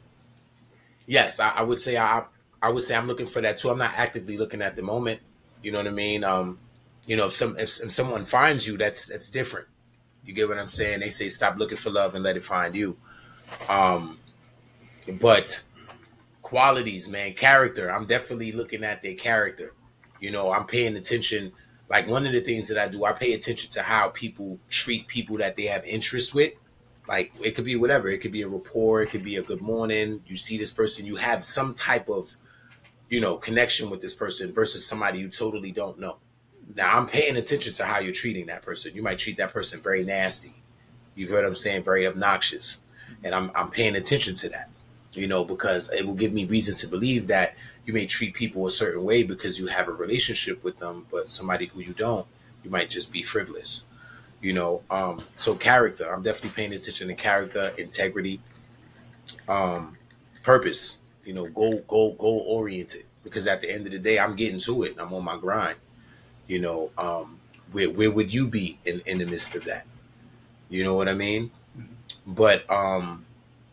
yes, 1.06 1.38
I, 1.38 1.50
I, 1.50 1.62
would 1.62 1.78
say 1.78 1.96
I 1.96 2.24
I 2.60 2.70
would 2.70 2.82
say 2.82 2.96
I'm 2.96 3.06
looking 3.06 3.26
for 3.26 3.40
that 3.42 3.58
too. 3.58 3.70
I'm 3.70 3.78
not 3.78 3.92
actively 3.96 4.36
looking 4.36 4.62
at 4.62 4.76
the 4.76 4.82
moment. 4.82 5.20
You 5.62 5.72
know 5.72 5.78
what 5.78 5.86
I 5.86 5.90
mean? 5.90 6.24
Um, 6.24 6.58
you 7.06 7.16
know, 7.16 7.26
if 7.26 7.32
some 7.32 7.56
if, 7.58 7.80
if 7.80 7.92
someone 7.92 8.24
finds 8.24 8.66
you, 8.66 8.76
that's 8.76 9.06
that's 9.06 9.30
different. 9.30 9.68
You 10.24 10.32
get 10.32 10.48
what 10.48 10.58
I'm 10.58 10.68
saying? 10.68 11.00
They 11.00 11.10
say 11.10 11.28
stop 11.28 11.56
looking 11.56 11.78
for 11.78 11.90
love 11.90 12.14
and 12.14 12.24
let 12.24 12.36
it 12.36 12.44
find 12.44 12.74
you. 12.74 12.96
Um, 13.68 14.18
but 15.20 15.62
qualities, 16.46 17.10
man, 17.10 17.32
character. 17.34 17.92
I'm 17.92 18.06
definitely 18.06 18.52
looking 18.52 18.84
at 18.84 19.02
their 19.02 19.14
character. 19.14 19.74
You 20.20 20.30
know, 20.30 20.52
I'm 20.52 20.64
paying 20.64 20.96
attention 20.96 21.52
like 21.88 22.06
one 22.06 22.24
of 22.24 22.32
the 22.32 22.40
things 22.40 22.68
that 22.68 22.78
I 22.78 22.86
do, 22.86 23.04
I 23.04 23.12
pay 23.12 23.32
attention 23.32 23.68
to 23.72 23.82
how 23.82 24.10
people 24.10 24.60
treat 24.68 25.08
people 25.08 25.38
that 25.38 25.56
they 25.56 25.64
have 25.64 25.84
interest 25.84 26.36
with. 26.36 26.52
Like 27.08 27.32
it 27.42 27.56
could 27.56 27.64
be 27.64 27.74
whatever. 27.74 28.08
It 28.08 28.18
could 28.18 28.30
be 28.30 28.42
a 28.42 28.48
rapport. 28.48 29.02
It 29.02 29.10
could 29.10 29.24
be 29.24 29.36
a 29.36 29.42
good 29.42 29.60
morning. 29.60 30.22
You 30.24 30.36
see 30.36 30.56
this 30.56 30.72
person, 30.72 31.04
you 31.04 31.16
have 31.16 31.44
some 31.44 31.74
type 31.74 32.08
of, 32.08 32.36
you 33.08 33.20
know, 33.20 33.36
connection 33.36 33.90
with 33.90 34.00
this 34.00 34.14
person 34.14 34.54
versus 34.54 34.86
somebody 34.86 35.18
you 35.18 35.28
totally 35.28 35.72
don't 35.72 35.98
know. 35.98 36.18
Now 36.76 36.96
I'm 36.96 37.08
paying 37.08 37.36
attention 37.36 37.72
to 37.74 37.84
how 37.84 37.98
you're 37.98 38.14
treating 38.14 38.46
that 38.46 38.62
person. 38.62 38.94
You 38.94 39.02
might 39.02 39.18
treat 39.18 39.36
that 39.38 39.52
person 39.52 39.80
very 39.80 40.04
nasty. 40.04 40.54
You've 41.16 41.30
heard 41.30 41.44
I'm 41.44 41.54
saying 41.56 41.82
very 41.82 42.06
obnoxious, 42.06 42.80
and 43.24 43.34
I'm 43.34 43.50
I'm 43.54 43.70
paying 43.70 43.96
attention 43.96 44.36
to 44.36 44.48
that. 44.50 44.70
You 45.16 45.26
know, 45.26 45.44
because 45.44 45.92
it 45.92 46.06
will 46.06 46.14
give 46.14 46.32
me 46.32 46.44
reason 46.44 46.74
to 46.76 46.86
believe 46.86 47.26
that 47.28 47.54
you 47.86 47.92
may 47.92 48.06
treat 48.06 48.34
people 48.34 48.66
a 48.66 48.70
certain 48.70 49.02
way 49.02 49.22
because 49.22 49.58
you 49.58 49.66
have 49.66 49.88
a 49.88 49.92
relationship 49.92 50.62
with 50.62 50.78
them, 50.78 51.06
but 51.10 51.28
somebody 51.28 51.66
who 51.66 51.80
you 51.80 51.94
don't, 51.94 52.26
you 52.62 52.70
might 52.70 52.90
just 52.90 53.12
be 53.12 53.22
frivolous, 53.22 53.86
you 54.42 54.52
know. 54.52 54.82
Um, 54.90 55.22
so 55.38 55.54
character, 55.54 56.12
I'm 56.12 56.22
definitely 56.22 56.54
paying 56.54 56.72
attention 56.74 57.08
to 57.08 57.14
character, 57.14 57.72
integrity, 57.78 58.40
um, 59.48 59.96
purpose, 60.42 61.00
you 61.24 61.32
know, 61.32 61.48
goal, 61.48 61.82
goal, 61.88 62.14
goal 62.14 62.44
oriented. 62.46 63.04
Because 63.24 63.46
at 63.46 63.60
the 63.60 63.72
end 63.72 63.86
of 63.86 63.92
the 63.92 63.98
day, 63.98 64.18
I'm 64.18 64.36
getting 64.36 64.60
to 64.60 64.84
it. 64.84 64.96
I'm 64.98 65.12
on 65.12 65.24
my 65.24 65.36
grind. 65.36 65.76
You 66.46 66.60
know, 66.60 66.90
um, 66.96 67.40
where 67.72 67.90
where 67.90 68.10
would 68.10 68.32
you 68.32 68.46
be 68.46 68.78
in 68.84 69.00
in 69.06 69.18
the 69.18 69.26
midst 69.26 69.56
of 69.56 69.64
that? 69.64 69.86
You 70.68 70.84
know 70.84 70.94
what 70.94 71.08
I 71.08 71.14
mean? 71.14 71.50
But 72.24 72.68
um, 72.70 73.25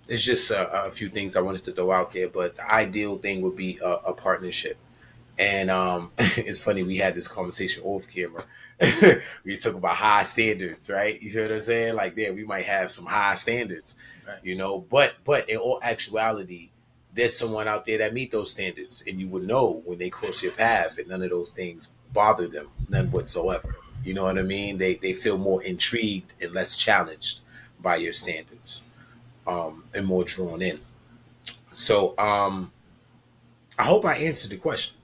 it's 0.07 0.22
just 0.22 0.51
a, 0.51 0.86
a, 0.86 0.91
few 0.91 1.10
things 1.10 1.36
I 1.36 1.41
wanted 1.41 1.63
to 1.65 1.72
throw 1.72 1.91
out 1.91 2.12
there. 2.12 2.27
But 2.27 2.55
the 2.57 2.72
ideal 2.72 3.17
thing 3.17 3.41
would 3.41 3.55
be 3.55 3.79
a, 3.81 3.89
a 3.89 4.13
partnership. 4.13 4.77
And 5.38 5.72
um, 5.72 6.12
it's 6.17 6.62
funny 6.62 6.83
we 6.83 6.98
had 6.98 7.15
this 7.15 7.27
conversation 7.27 7.83
off 7.83 8.07
camera. 8.07 8.43
we 9.45 9.55
talk 9.57 9.75
about 9.75 9.95
high 9.95 10.24
standards, 10.24 10.89
right? 10.89 11.22
You 11.22 11.33
know 11.33 11.43
what 11.43 11.51
I'm 11.53 11.62
saying? 11.62 11.95
Like, 11.95 12.15
there 12.15 12.33
we 12.33 12.43
might 12.43 12.65
have 12.65 12.91
some 12.91 13.05
high 13.05 13.36
standards, 13.36 13.95
right. 14.27 14.39
you 14.43 14.55
know. 14.55 14.79
But 14.79 15.15
but 15.24 15.50
in 15.50 15.57
all 15.57 15.79
actuality, 15.81 16.69
there's 17.13 17.38
someone 17.38 17.67
out 17.67 17.86
there 17.86 18.00
that 18.00 18.13
meet 18.13 18.31
those 18.31 18.51
standards, 18.51 19.03
and 19.07 19.22
you 19.22 19.29
would 19.29 19.43
know 19.43 19.81
when 19.86 20.00
they 20.00 20.10
cross 20.10 20.43
your 20.43 20.51
path, 20.51 20.98
and 20.98 21.07
none 21.07 21.24
of 21.24 21.29
those 21.29 21.51
things 21.51 21.93
bother 22.12 22.48
them, 22.48 22.67
none 22.89 23.10
whatsoever. 23.12 23.75
You 24.03 24.15
know 24.15 24.24
what 24.24 24.38
I 24.38 24.41
mean? 24.41 24.77
They 24.79 24.95
they 24.95 25.13
feel 25.13 25.38
more 25.38 25.63
intrigued 25.63 26.33
and 26.41 26.51
less 26.51 26.75
challenged 26.75 27.41
by 27.79 27.98
your 27.98 28.13
standards 28.13 28.83
um, 29.47 29.83
and 29.93 30.05
more 30.05 30.23
drawn 30.23 30.62
in. 30.62 30.79
So 31.71 32.17
um, 32.17 32.71
I 33.77 33.83
hope 33.83 34.05
I 34.05 34.15
answered 34.15 34.51
the 34.51 34.57
question. 34.57 34.95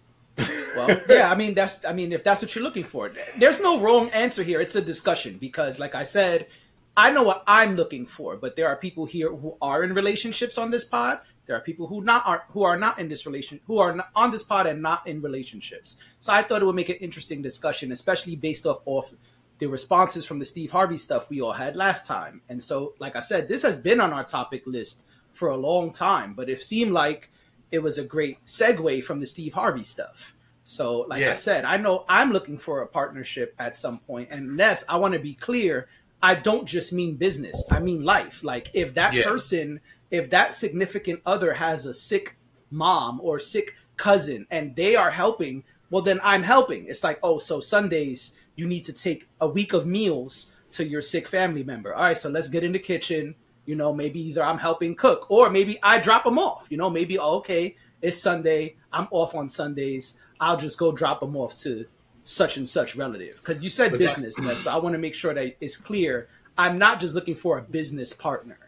well, 0.75 1.01
yeah, 1.09 1.29
I 1.29 1.35
mean 1.35 1.53
that's 1.53 1.83
I 1.83 1.93
mean 1.93 2.13
if 2.13 2.23
that's 2.23 2.41
what 2.41 2.55
you're 2.55 2.63
looking 2.63 2.83
for, 2.83 3.11
there's 3.37 3.61
no 3.61 3.79
wrong 3.79 4.09
answer 4.11 4.43
here. 4.43 4.61
It's 4.61 4.75
a 4.75 4.81
discussion 4.81 5.37
because, 5.37 5.79
like 5.79 5.95
I 5.95 6.03
said, 6.03 6.47
I 6.95 7.11
know 7.11 7.23
what 7.23 7.43
I'm 7.47 7.75
looking 7.75 8.05
for, 8.05 8.37
but 8.37 8.55
there 8.55 8.67
are 8.67 8.75
people 8.75 9.05
here 9.05 9.29
who 9.29 9.57
are 9.61 9.83
in 9.83 9.93
relationships 9.93 10.57
on 10.57 10.69
this 10.69 10.85
pod. 10.85 11.19
There 11.45 11.55
are 11.55 11.61
people 11.61 11.87
who 11.87 12.03
not 12.03 12.27
are 12.27 12.43
who 12.49 12.63
are 12.63 12.77
not 12.77 12.99
in 12.99 13.09
this 13.09 13.25
relation 13.25 13.59
who 13.65 13.79
are 13.79 13.97
on 14.15 14.31
this 14.31 14.43
pod 14.43 14.67
and 14.67 14.81
not 14.81 15.07
in 15.07 15.21
relationships. 15.21 16.01
So 16.19 16.31
I 16.31 16.43
thought 16.43 16.61
it 16.61 16.65
would 16.65 16.75
make 16.75 16.89
an 16.89 16.97
interesting 16.97 17.41
discussion, 17.41 17.91
especially 17.91 18.35
based 18.35 18.65
off 18.65 18.79
off 18.85 19.13
the 19.59 19.67
responses 19.67 20.25
from 20.25 20.39
the 20.39 20.45
Steve 20.45 20.71
Harvey 20.71 20.97
stuff 20.97 21.29
we 21.29 21.41
all 21.41 21.51
had 21.51 21.75
last 21.75 22.07
time. 22.07 22.41
And 22.49 22.63
so, 22.63 22.93
like 22.99 23.15
I 23.15 23.19
said, 23.19 23.47
this 23.47 23.61
has 23.63 23.77
been 23.77 23.99
on 23.99 24.13
our 24.13 24.23
topic 24.23 24.63
list 24.65 25.05
for 25.33 25.49
a 25.49 25.57
long 25.57 25.91
time, 25.91 26.33
but 26.33 26.49
it 26.49 26.61
seemed 26.61 26.91
like 26.91 27.29
it 27.71 27.79
was 27.79 27.97
a 27.97 28.03
great 28.03 28.43
segue 28.45 29.03
from 29.03 29.19
the 29.19 29.27
Steve 29.27 29.53
Harvey 29.53 29.83
stuff. 29.83 30.33
So, 30.63 31.01
like 31.01 31.21
yeah. 31.21 31.31
I 31.31 31.35
said, 31.35 31.65
I 31.65 31.77
know 31.77 32.05
I'm 32.07 32.31
looking 32.31 32.57
for 32.57 32.81
a 32.81 32.87
partnership 32.87 33.53
at 33.59 33.75
some 33.75 33.99
point. 33.99 34.29
And 34.31 34.55
Ness, 34.55 34.85
I 34.87 34.95
want 34.97 35.13
to 35.13 35.19
be 35.19 35.33
clear. 35.33 35.87
I 36.21 36.35
don't 36.35 36.67
just 36.67 36.93
mean 36.93 37.15
business. 37.15 37.63
I 37.71 37.79
mean 37.79 38.03
life. 38.03 38.43
Like 38.43 38.69
if 38.73 38.93
that 38.93 39.13
yeah. 39.13 39.23
person, 39.23 39.81
if 40.09 40.29
that 40.29 40.55
significant 40.55 41.21
other 41.25 41.53
has 41.53 41.85
a 41.85 41.93
sick 41.93 42.37
mom 42.71 43.19
or 43.21 43.39
sick 43.39 43.75
cousin 43.97 44.47
and 44.49 44.75
they 44.75 44.95
are 44.95 45.11
helping, 45.11 45.63
well 45.89 46.01
then 46.01 46.19
I'm 46.23 46.43
helping. 46.43 46.85
It's 46.87 47.03
like, 47.03 47.19
oh, 47.23 47.39
so 47.39 47.59
Sundays 47.59 48.38
you 48.59 48.67
need 48.67 48.83
to 48.83 48.93
take 48.93 49.27
a 49.39 49.47
week 49.47 49.71
of 49.71 49.87
meals 49.87 50.53
to 50.71 50.85
your 50.85 51.01
sick 51.01 51.27
family 51.27 51.63
member. 51.63 51.95
All 51.95 52.03
right, 52.03 52.17
so 52.17 52.29
let's 52.29 52.49
get 52.49 52.63
in 52.63 52.73
the 52.73 52.79
kitchen. 52.79 53.35
You 53.65 53.75
know, 53.75 53.93
maybe 53.93 54.19
either 54.19 54.43
I'm 54.43 54.57
helping 54.57 54.95
cook 54.95 55.31
or 55.31 55.49
maybe 55.49 55.79
I 55.81 55.99
drop 55.99 56.25
them 56.25 56.37
off. 56.37 56.67
You 56.69 56.77
know, 56.77 56.89
maybe, 56.89 57.17
oh, 57.17 57.37
okay, 57.37 57.75
it's 58.01 58.17
Sunday. 58.17 58.75
I'm 58.91 59.07
off 59.11 59.33
on 59.33 59.47
Sundays. 59.47 60.21
I'll 60.41 60.57
just 60.57 60.77
go 60.77 60.91
drop 60.91 61.21
them 61.21 61.37
off 61.37 61.55
to 61.55 61.85
such 62.25 62.57
and 62.57 62.67
such 62.67 62.95
relative. 62.97 63.37
Because 63.37 63.63
you 63.63 63.69
said 63.69 63.91
but 63.91 63.99
business, 63.99 64.35
so 64.35 64.71
I 64.71 64.77
want 64.77 64.93
to 64.93 64.99
make 64.99 65.15
sure 65.15 65.33
that 65.33 65.55
it's 65.61 65.77
clear. 65.77 66.27
I'm 66.57 66.77
not 66.77 66.99
just 66.99 67.15
looking 67.15 67.35
for 67.35 67.57
a 67.57 67.61
business 67.61 68.11
partner. 68.11 68.59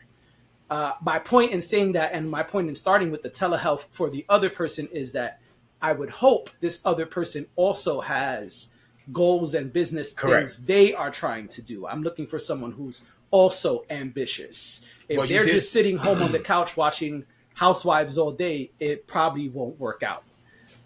Uh, 0.70 0.94
my 1.02 1.20
point 1.20 1.52
in 1.52 1.62
saying 1.62 1.92
that, 1.94 2.14
and 2.14 2.32
my 2.32 2.44
point 2.44 2.70
in 2.70 2.76
starting 2.76 3.12
with 3.12 3.24
the 3.24 3.30
telehealth 3.30 3.88
for 3.90 4.10
the 4.10 4.26
other 4.30 4.50
person 4.50 4.88
is 4.94 5.12
that 5.12 5.42
I 5.82 5.92
would 5.92 6.10
hope 6.10 6.50
this 6.62 6.80
other 6.86 7.06
person 7.06 7.48
also 7.58 8.00
has 8.00 8.76
goals 9.12 9.54
and 9.54 9.72
business 9.74 10.12
Correct. 10.12 10.50
things 10.50 10.66
they 10.66 10.94
are 10.94 11.12
trying 11.12 11.48
to 11.50 11.62
do. 11.62 11.88
I'm 11.88 12.04
looking 12.04 12.28
for 12.28 12.40
someone 12.40 12.72
who's 12.72 13.04
also 13.32 13.84
ambitious. 13.90 14.88
If 15.10 15.18
well, 15.18 15.28
they're 15.28 15.46
just 15.46 15.72
sitting 15.72 15.98
home 15.98 16.22
on 16.22 16.32
the 16.32 16.40
couch 16.54 16.78
watching 16.78 17.26
Housewives 17.56 18.18
all 18.18 18.32
day, 18.32 18.72
it 18.80 19.08
probably 19.08 19.50
won't 19.50 19.80
work 19.80 20.04
out. 20.04 20.24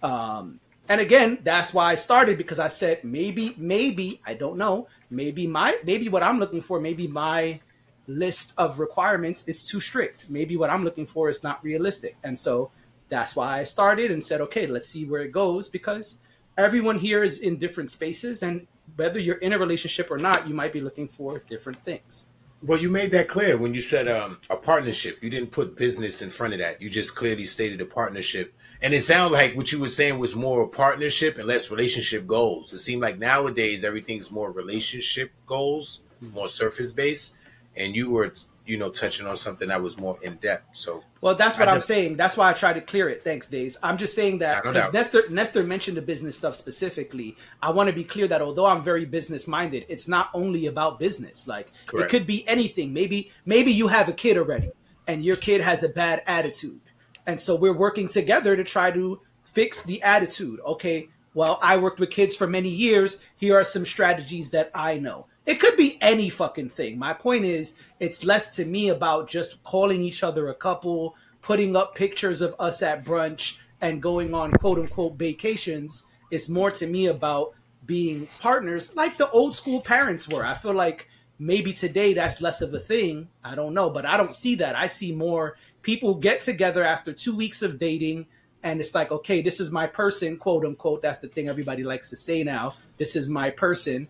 Um, 0.02 0.60
and 0.90 1.02
again, 1.02 1.40
that's 1.44 1.74
why 1.74 1.92
I 1.92 1.96
started 1.96 2.38
because 2.38 2.60
I 2.60 2.68
said 2.68 3.04
maybe, 3.04 3.56
maybe 3.58 4.22
I 4.26 4.34
don't 4.34 4.58
know, 4.58 4.88
maybe 5.10 5.48
my 5.48 5.78
maybe 5.84 6.10
what 6.10 6.24
I'm 6.24 6.40
looking 6.40 6.62
for, 6.62 6.80
maybe 6.80 7.08
my 7.08 7.60
list 8.08 8.54
of 8.58 8.80
requirements 8.80 9.48
is 9.48 9.68
too 9.68 9.80
strict. 9.80 10.30
Maybe 10.30 10.58
what 10.58 10.70
I'm 10.70 10.84
looking 10.84 11.06
for 11.06 11.30
is 11.30 11.44
not 11.44 11.64
realistic, 11.64 12.18
and 12.24 12.38
so 12.38 12.72
that's 13.10 13.36
why 13.36 13.60
I 13.60 13.64
started 13.64 14.12
and 14.12 14.24
said, 14.24 14.42
okay, 14.42 14.68
let's 14.68 14.88
see 14.88 15.06
where 15.06 15.22
it 15.22 15.32
goes 15.32 15.70
because 15.70 16.20
everyone 16.58 17.00
here 17.00 17.24
is 17.24 17.40
in 17.40 17.58
different 17.58 17.92
spaces 17.92 18.44
and 18.44 18.68
whether 18.96 19.20
you're 19.20 19.38
in 19.38 19.54
a 19.54 19.60
relationship 19.60 20.10
or 20.12 20.18
not 20.18 20.48
you 20.48 20.54
might 20.54 20.74
be 20.74 20.82
looking 20.82 21.08
for 21.08 21.40
different 21.50 21.80
things. 21.82 22.30
Well 22.64 22.80
you 22.80 22.90
made 22.90 23.12
that 23.12 23.28
clear 23.28 23.58
when 23.58 23.74
you 23.74 23.82
said 23.82 24.08
um, 24.08 24.40
a 24.50 24.56
partnership. 24.56 25.22
You 25.22 25.30
didn't 25.30 25.52
put 25.52 25.76
business 25.76 26.22
in 26.22 26.30
front 26.30 26.54
of 26.54 26.60
that. 26.60 26.82
You 26.82 26.90
just 26.90 27.16
clearly 27.16 27.46
stated 27.46 27.82
a 27.82 27.86
partnership. 27.86 28.54
And 28.82 28.94
it 28.94 29.02
sounded 29.02 29.34
like 29.34 29.56
what 29.56 29.72
you 29.72 29.80
were 29.80 29.88
saying 29.88 30.20
was 30.20 30.36
more 30.36 30.62
a 30.62 30.68
partnership 30.68 31.38
and 31.38 31.48
less 31.48 31.72
relationship 31.72 32.28
goals. 32.28 32.72
It 32.74 32.80
seemed 32.80 33.02
like 33.02 33.18
nowadays 33.18 33.84
everything's 33.84 34.32
more 34.32 34.52
relationship 34.52 35.32
goals 35.46 36.02
more 36.34 36.48
surface 36.48 36.92
based 36.92 37.38
and 37.76 37.96
you 37.96 38.10
were 38.10 38.34
you 38.66 38.78
know, 38.78 38.90
touching 38.90 39.28
on 39.28 39.36
something 39.36 39.68
that 39.68 39.82
was 39.82 39.98
more 39.98 40.18
in 40.22 40.36
depth. 40.36 40.76
So, 40.76 41.04
well, 41.22 41.36
that's 41.36 41.58
what 41.58 41.68
I 41.68 41.76
am 41.76 41.82
saying. 41.82 42.18
That's 42.18 42.36
why 42.36 42.50
I 42.50 42.54
try 42.54 42.74
to 42.74 42.82
clear 42.82 43.10
it. 43.10 43.24
Thanks, 43.24 43.48
Days. 43.48 43.78
I'm 43.84 43.98
just 43.98 44.16
saying 44.16 44.40
that 44.40 44.64
because 44.64 44.92
Nestor 44.92 45.30
Nestor 45.30 45.64
mentioned 45.64 45.98
the 45.98 46.02
business 46.02 46.36
stuff 46.36 46.56
specifically. 46.56 47.38
I 47.62 47.72
want 47.72 47.90
to 47.90 47.96
be 47.96 48.04
clear 48.04 48.28
that 48.28 48.42
although 48.42 48.66
I'm 48.66 48.82
very 48.82 49.06
business 49.06 49.48
minded, 49.48 49.86
it's 49.88 50.08
not 50.08 50.30
only 50.34 50.66
about 50.68 51.00
business. 51.00 51.48
Like 51.48 51.72
Correct. 51.86 52.06
it 52.06 52.18
could 52.18 52.28
be 52.28 52.48
anything. 52.48 52.94
Maybe 52.94 53.32
maybe 53.46 53.72
you 53.72 53.88
have 53.88 54.10
a 54.10 54.14
kid 54.14 54.38
already, 54.38 54.72
and 55.08 55.24
your 55.24 55.36
kid 55.36 55.62
has 55.62 55.84
a 55.84 55.90
bad 55.90 56.24
attitude, 56.26 56.82
and 57.28 57.40
so 57.40 57.56
we're 57.56 57.78
working 57.78 58.08
together 58.08 58.56
to 58.56 58.64
try 58.64 58.92
to 58.92 59.22
fix 59.44 59.84
the 59.84 60.02
attitude. 60.02 60.60
Okay. 60.66 61.10
Well, 61.34 61.60
I 61.62 61.76
worked 61.76 62.00
with 62.00 62.12
kids 62.12 62.34
for 62.34 62.48
many 62.48 62.70
years. 62.70 63.22
Here 63.36 63.58
are 63.58 63.66
some 63.66 63.84
strategies 63.84 64.52
that 64.52 64.72
I 64.74 65.00
know 65.00 65.28
it 65.46 65.60
could 65.60 65.78
be 65.78 65.98
any 66.02 66.30
fucking 66.30 66.70
thing. 66.70 66.98
My 66.98 67.14
point 67.14 67.46
is, 67.46 67.80
it's 68.00 68.24
less 68.24 68.56
to 68.56 68.66
me 68.66 68.90
about 68.90 69.30
just 69.30 69.64
calling 69.64 70.02
each 70.02 70.24
other 70.24 70.50
a 70.50 70.56
couple, 70.56 71.16
putting 71.42 71.76
up 71.76 71.96
pictures 71.96 72.42
of 72.42 72.56
us 72.60 72.82
at 72.82 73.06
brunch, 73.06 73.58
and 73.82 74.02
going 74.02 74.34
on 74.34 74.52
quote 74.52 74.80
unquote 74.80 75.18
vacations. 75.18 76.08
It's 76.32 76.50
more 76.50 76.72
to 76.72 76.88
me 76.88 77.08
about 77.08 77.54
being 77.86 78.28
partners 78.40 78.96
like 78.96 79.18
the 79.18 79.30
old 79.30 79.54
school 79.54 79.82
parents 79.82 80.28
were. 80.28 80.44
I 80.44 80.56
feel 80.56 80.74
like 80.74 81.08
maybe 81.38 81.72
today 81.74 82.14
that's 82.14 82.42
less 82.42 82.62
of 82.62 82.74
a 82.74 82.80
thing. 82.80 83.28
I 83.44 83.54
don't 83.54 83.74
know, 83.74 83.90
but 83.90 84.06
I 84.06 84.18
don't 84.18 84.34
see 84.34 84.56
that. 84.56 84.76
I 84.76 84.88
see 84.88 85.12
more 85.12 85.58
people 85.84 86.16
get 86.16 86.40
together 86.40 86.84
after 86.84 87.14
two 87.14 87.36
weeks 87.36 87.62
of 87.62 87.78
dating 87.78 88.26
and 88.64 88.80
it's 88.80 88.96
like, 88.96 89.12
okay, 89.12 89.44
this 89.44 89.60
is 89.60 89.72
my 89.72 89.86
person, 89.86 90.38
quote 90.38 90.66
unquote. 90.66 91.04
That's 91.04 91.20
the 91.20 91.28
thing 91.28 91.48
everybody 91.48 91.84
likes 91.84 92.10
to 92.10 92.16
say 92.16 92.44
now. 92.44 92.74
This 92.98 93.16
is 93.16 93.30
my 93.30 93.52
person 93.52 94.08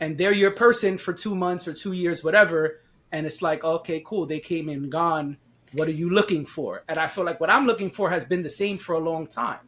and 0.00 0.16
they're 0.16 0.32
your 0.32 0.52
person 0.52 0.96
for 0.98 1.12
two 1.12 1.36
months 1.36 1.68
or 1.68 1.74
two 1.74 1.92
years, 1.92 2.24
whatever. 2.24 2.80
And 3.12 3.26
it's 3.26 3.42
like, 3.42 3.62
okay, 3.62 4.02
cool. 4.04 4.26
They 4.26 4.40
came 4.40 4.68
and 4.68 4.90
gone. 4.90 5.36
What 5.72 5.88
are 5.88 5.92
you 5.92 6.10
looking 6.10 6.46
for? 6.46 6.82
And 6.88 6.98
I 6.98 7.06
feel 7.06 7.24
like 7.24 7.38
what 7.38 7.50
I'm 7.50 7.66
looking 7.66 7.90
for 7.90 8.10
has 8.10 8.24
been 8.24 8.42
the 8.42 8.48
same 8.48 8.78
for 8.78 8.94
a 8.94 8.98
long 8.98 9.26
time. 9.26 9.60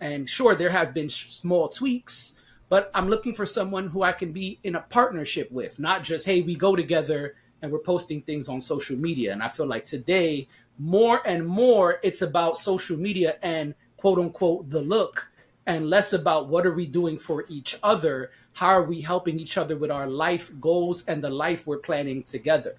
And 0.00 0.28
sure, 0.30 0.54
there 0.54 0.70
have 0.70 0.94
been 0.94 1.08
small 1.08 1.68
tweaks, 1.68 2.40
but 2.68 2.90
I'm 2.94 3.08
looking 3.08 3.34
for 3.34 3.44
someone 3.44 3.88
who 3.88 4.02
I 4.02 4.12
can 4.12 4.32
be 4.32 4.58
in 4.62 4.76
a 4.76 4.80
partnership 4.80 5.50
with, 5.50 5.78
not 5.78 6.02
just, 6.02 6.24
hey, 6.24 6.42
we 6.42 6.54
go 6.54 6.76
together 6.76 7.34
and 7.60 7.72
we're 7.72 7.78
posting 7.78 8.22
things 8.22 8.48
on 8.48 8.60
social 8.60 8.96
media. 8.96 9.32
And 9.32 9.42
I 9.42 9.48
feel 9.48 9.66
like 9.66 9.84
today, 9.84 10.48
more 10.78 11.26
and 11.26 11.46
more, 11.46 11.98
it's 12.02 12.22
about 12.22 12.56
social 12.56 12.96
media 12.96 13.36
and 13.42 13.74
quote 13.96 14.18
unquote 14.18 14.70
the 14.70 14.82
look 14.82 15.30
and 15.66 15.88
less 15.88 16.12
about 16.12 16.48
what 16.48 16.66
are 16.66 16.74
we 16.74 16.86
doing 16.86 17.18
for 17.18 17.46
each 17.48 17.78
other 17.82 18.30
how 18.54 18.68
are 18.68 18.82
we 18.82 19.02
helping 19.02 19.38
each 19.40 19.58
other 19.58 19.76
with 19.76 19.90
our 19.90 20.08
life 20.08 20.50
goals 20.60 21.04
and 21.06 21.22
the 21.22 21.30
life 21.30 21.66
we're 21.66 21.78
planning 21.78 22.22
together 22.22 22.76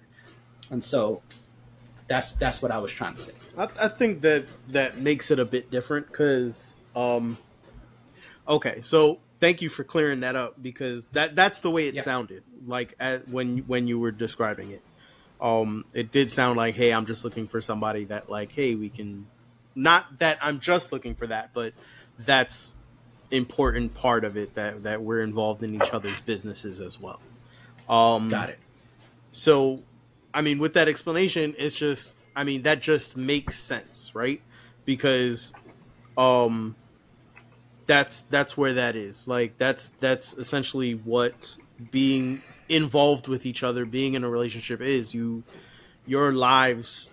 and 0.70 0.82
so 0.84 1.22
that's 2.08 2.34
that's 2.34 2.62
what 2.62 2.70
i 2.70 2.78
was 2.78 2.92
trying 2.92 3.14
to 3.14 3.20
say 3.20 3.32
i, 3.58 3.68
I 3.80 3.88
think 3.88 4.22
that 4.22 4.46
that 4.68 4.98
makes 4.98 5.30
it 5.30 5.38
a 5.38 5.44
bit 5.44 5.70
different 5.70 6.06
because 6.08 6.74
um 6.94 7.38
okay 8.48 8.80
so 8.80 9.18
thank 9.40 9.62
you 9.62 9.68
for 9.68 9.84
clearing 9.84 10.20
that 10.20 10.36
up 10.36 10.60
because 10.62 11.08
that 11.10 11.36
that's 11.36 11.60
the 11.60 11.70
way 11.70 11.88
it 11.88 11.94
yeah. 11.94 12.02
sounded 12.02 12.42
like 12.66 12.94
at, 13.00 13.28
when 13.28 13.58
when 13.68 13.86
you 13.86 13.98
were 13.98 14.12
describing 14.12 14.70
it 14.70 14.82
Um, 15.40 15.84
it 15.92 16.12
did 16.12 16.30
sound 16.30 16.56
like, 16.56 16.76
hey, 16.76 16.92
I'm 16.92 17.06
just 17.06 17.24
looking 17.24 17.46
for 17.46 17.60
somebody 17.60 18.04
that 18.06 18.30
like, 18.30 18.52
hey, 18.52 18.74
we 18.74 18.88
can. 18.88 19.26
Not 19.74 20.18
that 20.20 20.38
I'm 20.40 20.60
just 20.60 20.92
looking 20.92 21.14
for 21.14 21.26
that, 21.26 21.50
but 21.52 21.74
that's 22.18 22.72
important 23.30 23.94
part 23.94 24.24
of 24.24 24.36
it 24.36 24.54
that 24.54 24.84
that 24.84 25.02
we're 25.02 25.20
involved 25.20 25.62
in 25.62 25.74
each 25.74 25.92
other's 25.92 26.20
businesses 26.20 26.80
as 26.80 27.00
well. 27.00 27.20
Um, 27.88 28.28
Got 28.28 28.50
it. 28.50 28.58
So, 29.32 29.82
I 30.32 30.40
mean, 30.40 30.58
with 30.58 30.74
that 30.74 30.88
explanation, 30.88 31.54
it's 31.58 31.76
just, 31.76 32.14
I 32.34 32.44
mean, 32.44 32.62
that 32.62 32.80
just 32.80 33.16
makes 33.16 33.58
sense, 33.58 34.12
right? 34.14 34.40
Because, 34.84 35.52
um, 36.16 36.74
that's 37.84 38.22
that's 38.22 38.56
where 38.56 38.74
that 38.74 38.96
is. 38.96 39.28
Like, 39.28 39.58
that's 39.58 39.90
that's 40.00 40.34
essentially 40.34 40.94
what 40.94 41.56
being 41.90 42.42
involved 42.68 43.28
with 43.28 43.46
each 43.46 43.62
other, 43.62 43.84
being 43.84 44.14
in 44.14 44.24
a 44.24 44.28
relationship 44.28 44.80
is. 44.80 45.14
You, 45.14 45.44
your 46.06 46.32
lives 46.32 47.10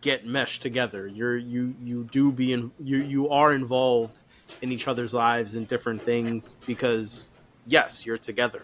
get 0.00 0.26
meshed 0.26 0.62
together. 0.62 1.06
You're 1.06 1.36
you 1.36 1.74
you 1.82 2.04
do 2.04 2.32
be 2.32 2.52
in 2.52 2.70
you 2.82 2.98
you 2.98 3.28
are 3.30 3.52
involved 3.52 4.22
in 4.60 4.70
each 4.72 4.86
other's 4.88 5.14
lives 5.14 5.54
and 5.56 5.66
different 5.66 6.02
things 6.02 6.56
because 6.66 7.30
yes, 7.66 8.04
you're 8.06 8.18
together. 8.18 8.62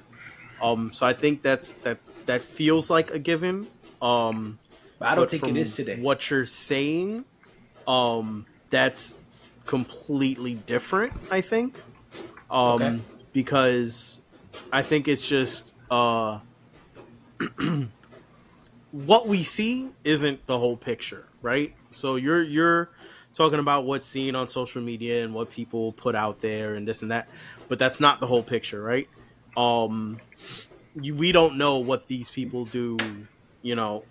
Um, 0.60 0.92
so 0.92 1.06
I 1.06 1.12
think 1.12 1.42
that's 1.42 1.74
that 1.74 1.98
that 2.26 2.42
feels 2.42 2.90
like 2.90 3.10
a 3.12 3.18
given. 3.18 3.66
Um, 4.02 4.58
But 4.98 5.08
I 5.08 5.14
don't 5.14 5.30
think 5.30 5.48
it 5.48 5.56
is 5.56 5.74
today. 5.76 5.96
What 6.00 6.28
you're 6.30 6.46
saying, 6.46 7.24
um, 7.86 8.44
that's 8.68 9.18
completely 9.66 10.54
different. 10.54 11.12
I 11.30 11.40
think, 11.40 11.80
um, 12.50 12.82
Okay. 12.82 13.00
because 13.32 14.20
I 14.72 14.82
think 14.82 15.08
it's 15.08 15.26
just 15.28 15.74
uh, 15.90 16.40
what 18.90 19.26
we 19.28 19.42
see 19.42 19.90
isn't 20.04 20.46
the 20.46 20.58
whole 20.58 20.76
picture, 20.76 21.26
right? 21.42 21.74
So 21.90 22.16
you're 22.16 22.42
you're 22.42 22.90
talking 23.32 23.58
about 23.58 23.84
what's 23.84 24.06
seen 24.06 24.34
on 24.34 24.48
social 24.48 24.82
media 24.82 25.24
and 25.24 25.34
what 25.34 25.50
people 25.50 25.92
put 25.92 26.14
out 26.14 26.40
there 26.40 26.74
and 26.74 26.86
this 26.86 27.02
and 27.02 27.10
that, 27.10 27.28
but 27.68 27.78
that's 27.78 28.00
not 28.00 28.20
the 28.20 28.26
whole 28.26 28.42
picture, 28.42 28.82
right? 28.82 29.08
Um, 29.56 30.18
you, 31.00 31.14
we 31.14 31.32
don't 31.32 31.56
know 31.56 31.78
what 31.78 32.06
these 32.06 32.30
people 32.30 32.64
do, 32.64 32.98
you 33.62 33.74
know, 33.74 34.04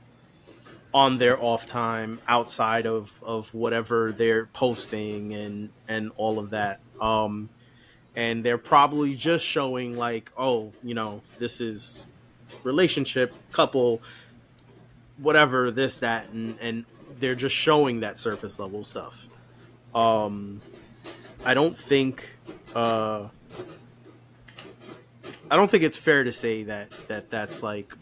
on 0.94 1.18
their 1.18 1.42
off 1.42 1.66
time 1.66 2.20
outside 2.28 2.86
of 2.86 3.22
of 3.24 3.54
whatever 3.54 4.12
they're 4.12 4.46
posting 4.48 5.34
and 5.34 5.70
and 5.88 6.12
all 6.18 6.40
of 6.40 6.52
that. 6.52 6.80
Um, 7.00 7.50
and 8.16 8.44
they're 8.44 8.58
probably 8.58 9.14
just 9.14 9.46
showing 9.46 9.96
like, 9.96 10.32
oh, 10.38 10.72
you 10.84 10.96
know, 10.96 11.22
this 11.38 11.62
is 11.62 12.06
relationship, 12.64 13.34
couple, 13.52 14.02
whatever, 15.18 15.72
this, 15.72 16.00
that, 16.00 16.30
and 16.30 16.58
and 16.60 16.86
they're 17.20 17.36
just 17.36 17.56
showing 17.56 18.02
that 18.02 18.18
surface 18.18 18.60
level 18.60 18.84
stuff. 18.84 19.28
Um, 19.94 20.62
I 21.46 21.54
don't 21.54 21.76
think. 21.76 22.36
Uh, 22.76 23.28
I 25.50 25.56
don't 25.56 25.72
think 25.72 25.84
it's 25.84 25.98
fair 25.98 26.24
to 26.24 26.32
say 26.32 26.64
that 26.64 26.90
that 27.08 27.30
that's 27.30 27.64
like 27.64 27.94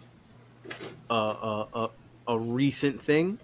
a 1.09 1.13
a, 1.13 1.67
a, 1.73 1.89
a 2.27 2.39
recent 2.39 3.01
thing. 3.01 3.39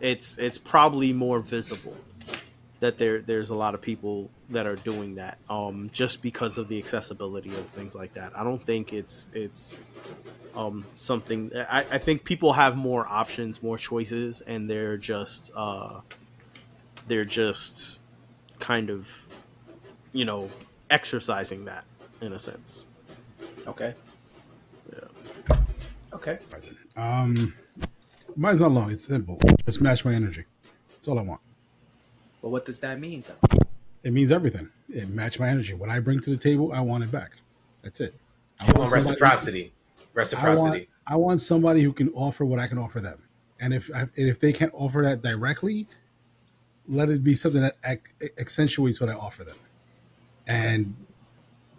It's 0.00 0.38
it's 0.38 0.58
probably 0.58 1.12
more 1.12 1.40
visible 1.40 1.96
that 2.80 2.96
there 2.96 3.20
there's 3.20 3.50
a 3.50 3.54
lot 3.54 3.74
of 3.74 3.80
people 3.80 4.30
that 4.48 4.66
are 4.66 4.76
doing 4.76 5.14
that 5.14 5.38
um, 5.48 5.90
just 5.92 6.22
because 6.22 6.58
of 6.58 6.68
the 6.68 6.78
accessibility 6.78 7.50
of 7.50 7.66
things 7.68 7.94
like 7.94 8.14
that. 8.14 8.36
I 8.36 8.42
don't 8.42 8.62
think 8.62 8.92
it's 8.92 9.30
it's 9.34 9.78
um, 10.54 10.84
something. 10.94 11.50
I, 11.54 11.80
I 11.90 11.98
think 11.98 12.24
people 12.24 12.52
have 12.54 12.76
more 12.76 13.06
options, 13.08 13.62
more 13.62 13.78
choices, 13.78 14.40
and 14.42 14.68
they're 14.68 14.96
just 14.96 15.50
uh, 15.54 16.00
they're 17.08 17.24
just 17.24 18.00
kind 18.58 18.90
of 18.90 19.28
you 20.12 20.24
know 20.24 20.48
exercising 20.90 21.64
that 21.66 21.84
in 22.20 22.32
a 22.32 22.38
sense. 22.38 22.86
Okay. 23.66 23.94
Yeah. 24.92 25.56
Okay. 26.12 26.38
Um, 26.96 27.54
mine's 28.36 28.60
not 28.60 28.72
long. 28.72 28.90
It's 28.90 29.04
simple. 29.04 29.38
Just 29.64 29.80
match 29.80 30.04
my 30.04 30.12
energy. 30.14 30.44
That's 30.88 31.08
all 31.08 31.18
I 31.18 31.22
want. 31.22 31.40
But 32.42 32.48
what 32.50 32.64
does 32.66 32.80
that 32.80 32.98
mean, 32.98 33.22
though? 33.26 33.58
It 34.02 34.12
means 34.12 34.32
everything. 34.32 34.68
It 34.88 35.08
match 35.10 35.38
my 35.38 35.48
energy. 35.48 35.74
What 35.74 35.88
I 35.90 36.00
bring 36.00 36.20
to 36.20 36.30
the 36.30 36.36
table, 36.36 36.72
I 36.72 36.80
want 36.80 37.04
it 37.04 37.12
back. 37.12 37.32
That's 37.82 38.00
it. 38.00 38.14
I 38.58 38.66
You 38.66 38.72
want 38.74 38.90
somebody- 38.90 39.04
reciprocity. 39.10 39.72
I 40.14 40.18
Reciprocity. 40.18 40.70
want, 40.70 40.88
I 41.06 41.16
want 41.16 41.40
somebody 41.40 41.82
who 41.82 41.92
can 41.92 42.08
offer 42.10 42.44
what 42.44 42.58
I 42.58 42.66
can 42.66 42.78
offer 42.78 43.00
them. 43.00 43.22
And 43.60 43.74
if 43.74 43.90
I, 43.94 44.00
and 44.00 44.10
if 44.16 44.40
they 44.40 44.52
can't 44.52 44.72
offer 44.74 45.02
that 45.02 45.22
directly, 45.22 45.86
let 46.88 47.08
it 47.10 47.22
be 47.22 47.34
something 47.34 47.60
that 47.60 47.76
ac- 47.84 48.30
accentuates 48.38 49.00
what 49.00 49.10
I 49.10 49.14
offer 49.14 49.44
them. 49.44 49.56
And 50.46 50.94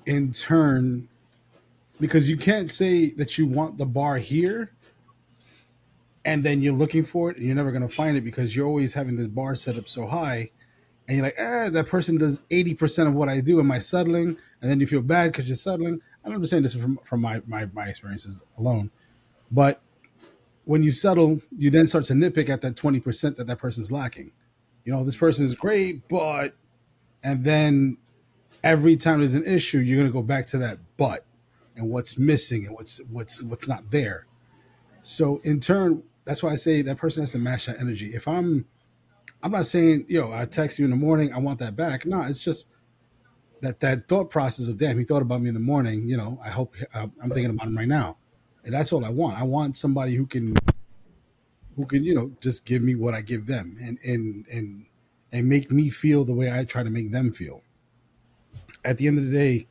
in 0.05 0.31
turn, 0.31 1.07
because 1.99 2.29
you 2.29 2.37
can't 2.37 2.69
say 2.69 3.09
that 3.11 3.37
you 3.37 3.45
want 3.45 3.77
the 3.77 3.85
bar 3.85 4.17
here 4.17 4.71
and 6.23 6.43
then 6.43 6.61
you're 6.61 6.73
looking 6.73 7.03
for 7.03 7.31
it 7.31 7.37
and 7.37 7.45
you're 7.45 7.55
never 7.55 7.71
going 7.71 7.87
to 7.87 7.93
find 7.93 8.15
it 8.15 8.21
because 8.21 8.55
you're 8.55 8.67
always 8.67 8.93
having 8.93 9.15
this 9.15 9.27
bar 9.27 9.55
set 9.55 9.77
up 9.77 9.87
so 9.87 10.07
high 10.07 10.49
and 11.07 11.17
you're 11.17 11.25
like, 11.25 11.35
eh, 11.37 11.69
that 11.69 11.87
person 11.87 12.17
does 12.17 12.41
80% 12.49 13.07
of 13.07 13.13
what 13.13 13.27
I 13.27 13.41
do. 13.41 13.59
Am 13.59 13.71
I 13.71 13.79
settling? 13.79 14.37
And 14.61 14.71
then 14.71 14.79
you 14.79 14.87
feel 14.87 15.01
bad 15.01 15.31
because 15.31 15.47
you're 15.47 15.55
settling. 15.57 16.01
I'm 16.23 16.39
just 16.39 16.51
saying 16.51 16.63
this 16.63 16.73
from, 16.73 16.99
from 17.03 17.21
my, 17.21 17.41
my, 17.47 17.65
my 17.73 17.85
experiences 17.85 18.41
alone. 18.57 18.91
But 19.49 19.81
when 20.65 20.83
you 20.83 20.91
settle, 20.91 21.41
you 21.57 21.69
then 21.69 21.87
start 21.87 22.05
to 22.05 22.13
nitpick 22.13 22.49
at 22.49 22.61
that 22.61 22.75
20% 22.75 23.37
that 23.37 23.47
that 23.47 23.57
person's 23.57 23.91
lacking. 23.91 24.31
You 24.85 24.93
know, 24.93 25.03
this 25.03 25.15
person 25.15 25.45
is 25.45 25.55
great, 25.55 26.07
but, 26.07 26.53
and 27.23 27.43
then 27.43 27.97
every 28.63 28.95
time 28.95 29.19
there's 29.19 29.33
an 29.33 29.45
issue, 29.45 29.79
you're 29.79 29.97
going 29.97 30.07
to 30.07 30.13
go 30.13 30.23
back 30.23 30.47
to 30.47 30.57
that 30.59 30.77
but 30.97 31.25
and 31.75 31.89
what's 31.89 32.17
missing 32.17 32.65
and 32.67 32.75
what's, 32.75 32.99
what's, 33.09 33.41
what's 33.41 33.67
not 33.67 33.89
there. 33.91 34.27
So 35.03 35.39
in 35.43 35.59
turn, 35.59 36.03
that's 36.25 36.43
why 36.43 36.51
I 36.51 36.55
say 36.55 36.81
that 36.83 36.97
person 36.97 37.23
has 37.23 37.31
to 37.31 37.39
match 37.39 37.65
that 37.65 37.79
energy. 37.79 38.13
If 38.13 38.27
I'm, 38.27 38.65
I'm 39.43 39.51
not 39.51 39.65
saying, 39.65 40.05
yo, 40.07 40.31
I 40.31 40.45
text 40.45 40.77
you 40.77 40.85
in 40.85 40.91
the 40.91 40.97
morning, 40.97 41.33
I 41.33 41.39
want 41.39 41.59
that 41.59 41.75
back. 41.75 42.05
No, 42.05 42.21
it's 42.21 42.43
just 42.43 42.67
that 43.61 43.79
that 43.79 44.07
thought 44.07 44.29
process 44.29 44.67
of, 44.67 44.77
damn, 44.77 44.97
he 44.97 45.05
thought 45.05 45.21
about 45.21 45.41
me 45.41 45.47
in 45.47 45.53
the 45.53 45.59
morning. 45.59 46.07
You 46.07 46.17
know, 46.17 46.39
I 46.43 46.49
hope 46.49 46.75
uh, 46.93 47.07
I'm 47.21 47.29
thinking 47.29 47.51
about 47.51 47.67
him 47.67 47.77
right 47.77 47.87
now, 47.87 48.17
and 48.63 48.73
that's 48.73 48.91
all 48.91 49.05
I 49.05 49.09
want. 49.09 49.39
I 49.39 49.43
want 49.43 49.77
somebody 49.77 50.15
who 50.15 50.25
can, 50.25 50.55
who 51.75 51.85
can, 51.85 52.03
you 52.03 52.13
know, 52.13 52.31
just 52.41 52.65
give 52.65 52.81
me 52.81 52.95
what 52.95 53.13
I 53.13 53.21
give 53.21 53.45
them, 53.45 53.77
and 53.79 53.97
and 54.03 54.45
and 54.51 54.85
and 55.31 55.47
make 55.47 55.71
me 55.71 55.89
feel 55.89 56.25
the 56.25 56.33
way 56.33 56.51
I 56.51 56.65
try 56.65 56.83
to 56.83 56.89
make 56.89 57.11
them 57.11 57.31
feel. 57.31 57.61
At 58.83 58.97
the 58.97 59.07
end 59.07 59.19
of 59.19 59.25
the 59.25 59.31
day, 59.31 59.67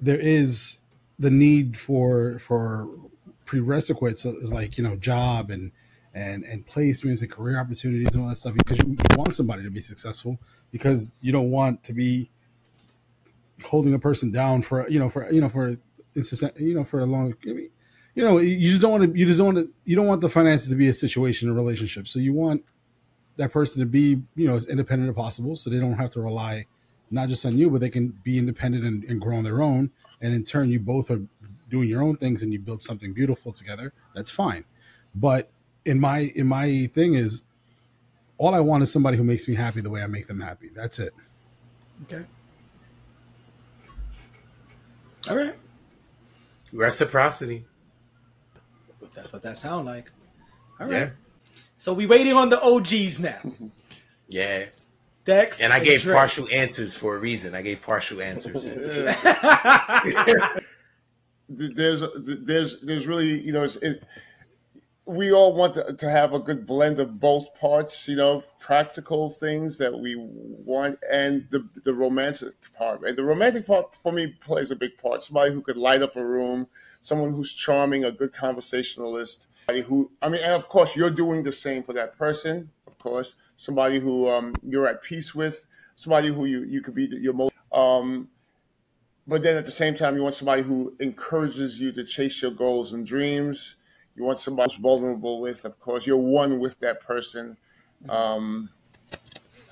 there 0.00 0.20
is 0.20 0.80
the 1.18 1.30
need 1.30 1.76
for 1.76 2.38
for 2.38 2.88
prerequisites 3.46 4.24
is 4.24 4.52
like 4.52 4.78
you 4.78 4.84
know 4.84 4.96
job 4.96 5.50
and 5.50 5.72
and 6.14 6.44
and 6.44 6.66
placements 6.66 7.22
and 7.22 7.30
career 7.30 7.58
opportunities 7.58 8.14
and 8.14 8.22
all 8.22 8.28
that 8.28 8.36
stuff 8.36 8.54
because 8.54 8.78
you, 8.78 8.90
you 8.90 9.16
want 9.16 9.34
somebody 9.34 9.62
to 9.62 9.70
be 9.70 9.80
successful 9.80 10.38
because 10.70 11.12
you 11.20 11.32
don't 11.32 11.50
want 11.50 11.82
to 11.84 11.92
be 11.92 12.30
holding 13.64 13.94
a 13.94 13.98
person 13.98 14.30
down 14.30 14.62
for 14.62 14.88
you 14.88 14.98
know 14.98 15.08
for 15.08 15.30
you 15.32 15.40
know 15.40 15.48
for 15.48 15.76
you 16.14 16.74
know 16.74 16.84
for 16.84 17.00
a 17.00 17.06
long 17.06 17.34
I 17.46 17.52
mean, 17.52 17.70
you 18.14 18.24
know 18.24 18.38
you 18.38 18.68
just 18.68 18.80
don't 18.80 18.90
want 18.90 19.12
to 19.12 19.18
you 19.18 19.26
just 19.26 19.38
don't 19.38 19.54
want 19.54 19.58
to 19.66 19.72
you 19.84 19.96
don't 19.96 20.06
want 20.06 20.20
the 20.20 20.28
finances 20.28 20.68
to 20.68 20.74
be 20.74 20.88
a 20.88 20.94
situation 20.94 21.48
in 21.48 21.54
a 21.54 21.60
relationship. 21.60 22.08
So 22.08 22.18
you 22.18 22.32
want 22.32 22.64
that 23.36 23.52
person 23.52 23.80
to 23.80 23.86
be 23.86 24.22
you 24.34 24.46
know 24.46 24.56
as 24.56 24.66
independent 24.66 25.10
as 25.10 25.16
possible 25.16 25.56
so 25.56 25.70
they 25.70 25.78
don't 25.78 25.94
have 25.94 26.10
to 26.10 26.20
rely 26.20 26.66
not 27.10 27.28
just 27.28 27.44
on 27.44 27.56
you 27.56 27.70
but 27.70 27.80
they 27.80 27.90
can 27.90 28.08
be 28.22 28.38
independent 28.38 28.84
and, 28.84 29.04
and 29.04 29.20
grow 29.20 29.36
on 29.36 29.44
their 29.44 29.62
own. 29.62 29.90
And 30.20 30.34
in 30.34 30.44
turn 30.44 30.70
you 30.70 30.80
both 30.80 31.10
are 31.10 31.22
doing 31.68 31.88
your 31.88 32.02
own 32.02 32.16
things 32.16 32.42
and 32.42 32.52
you 32.52 32.58
build 32.58 32.82
something 32.82 33.14
beautiful 33.14 33.52
together. 33.52 33.92
That's 34.14 34.30
fine. 34.30 34.64
But 35.14 35.50
in 35.84 36.00
my 36.00 36.32
in 36.34 36.46
my 36.46 36.90
thing 36.94 37.14
is 37.14 37.44
all 38.36 38.54
i 38.54 38.60
want 38.60 38.82
is 38.82 38.92
somebody 38.92 39.16
who 39.16 39.24
makes 39.24 39.48
me 39.48 39.54
happy 39.54 39.80
the 39.80 39.90
way 39.90 40.02
i 40.02 40.06
make 40.06 40.26
them 40.26 40.40
happy. 40.40 40.68
That's 40.74 40.98
it. 40.98 41.14
Okay. 42.04 42.24
All 45.28 45.36
right. 45.36 45.54
Reciprocity. 46.72 47.64
That's 49.14 49.32
what 49.32 49.42
that 49.42 49.58
sound 49.58 49.86
like. 49.86 50.10
All 50.78 50.86
right. 50.86 50.92
Yeah. 50.92 51.10
So 51.76 51.92
we 51.92 52.06
waiting 52.06 52.34
on 52.34 52.48
the 52.48 52.62
OGs 52.62 53.20
now. 53.20 53.40
Yeah. 54.32 54.66
Dex 55.24 55.60
And 55.60 55.72
I 55.72 55.80
gave 55.80 56.02
Dre. 56.02 56.14
partial 56.14 56.46
answers 56.52 56.94
for 56.94 57.16
a 57.16 57.18
reason. 57.18 57.52
I 57.52 57.62
gave 57.62 57.82
partial 57.82 58.22
answers. 58.22 58.72
there's 61.48 62.04
there's 62.16 62.80
there's 62.80 63.06
really 63.08 63.40
you 63.40 63.50
know 63.52 63.64
it's 63.64 63.74
it, 63.76 64.04
we 65.10 65.32
all 65.32 65.54
want 65.54 65.74
to, 65.74 65.92
to 65.94 66.08
have 66.08 66.32
a 66.32 66.38
good 66.38 66.66
blend 66.66 66.98
of 67.00 67.18
both 67.18 67.54
parts 67.54 68.08
you 68.08 68.16
know 68.16 68.42
practical 68.58 69.28
things 69.28 69.78
that 69.78 69.98
we 69.98 70.14
want 70.16 70.98
and 71.12 71.46
the 71.50 71.66
the 71.84 71.94
romantic 71.94 72.54
part 72.76 73.02
and 73.02 73.16
the 73.16 73.24
romantic 73.24 73.66
part 73.66 73.94
for 73.94 74.12
me 74.12 74.26
plays 74.26 74.70
a 74.70 74.76
big 74.76 74.96
part 74.98 75.22
somebody 75.22 75.52
who 75.52 75.60
could 75.60 75.76
light 75.76 76.02
up 76.02 76.16
a 76.16 76.24
room 76.24 76.66
someone 77.00 77.32
who's 77.32 77.52
charming 77.52 78.04
a 78.04 78.12
good 78.12 78.32
conversationalist 78.32 79.48
who 79.78 80.10
I 80.20 80.28
mean, 80.28 80.42
and 80.42 80.54
of 80.54 80.68
course, 80.68 80.96
you're 80.96 81.10
doing 81.10 81.44
the 81.44 81.52
same 81.52 81.84
for 81.84 81.92
that 81.92 82.18
person. 82.18 82.70
Of 82.86 82.98
course, 82.98 83.36
somebody 83.56 84.00
who 84.00 84.28
um, 84.28 84.54
you're 84.66 84.88
at 84.88 85.02
peace 85.02 85.34
with, 85.34 85.64
somebody 85.94 86.28
who 86.28 86.44
you 86.46 86.64
you 86.64 86.80
could 86.80 86.94
be 86.94 87.06
your 87.06 87.34
most. 87.34 87.54
Um, 87.72 88.28
but 89.26 89.42
then 89.42 89.56
at 89.56 89.64
the 89.64 89.70
same 89.70 89.94
time, 89.94 90.16
you 90.16 90.22
want 90.22 90.34
somebody 90.34 90.62
who 90.62 90.96
encourages 90.98 91.80
you 91.80 91.92
to 91.92 92.02
chase 92.02 92.42
your 92.42 92.50
goals 92.50 92.92
and 92.92 93.06
dreams. 93.06 93.76
You 94.16 94.24
want 94.24 94.38
somebody 94.38 94.72
who's 94.72 94.80
vulnerable 94.80 95.40
with, 95.40 95.64
of 95.64 95.78
course, 95.80 96.06
you're 96.06 96.16
one 96.16 96.60
with 96.60 96.78
that 96.80 97.00
person. 97.00 97.56
Um, 98.08 98.70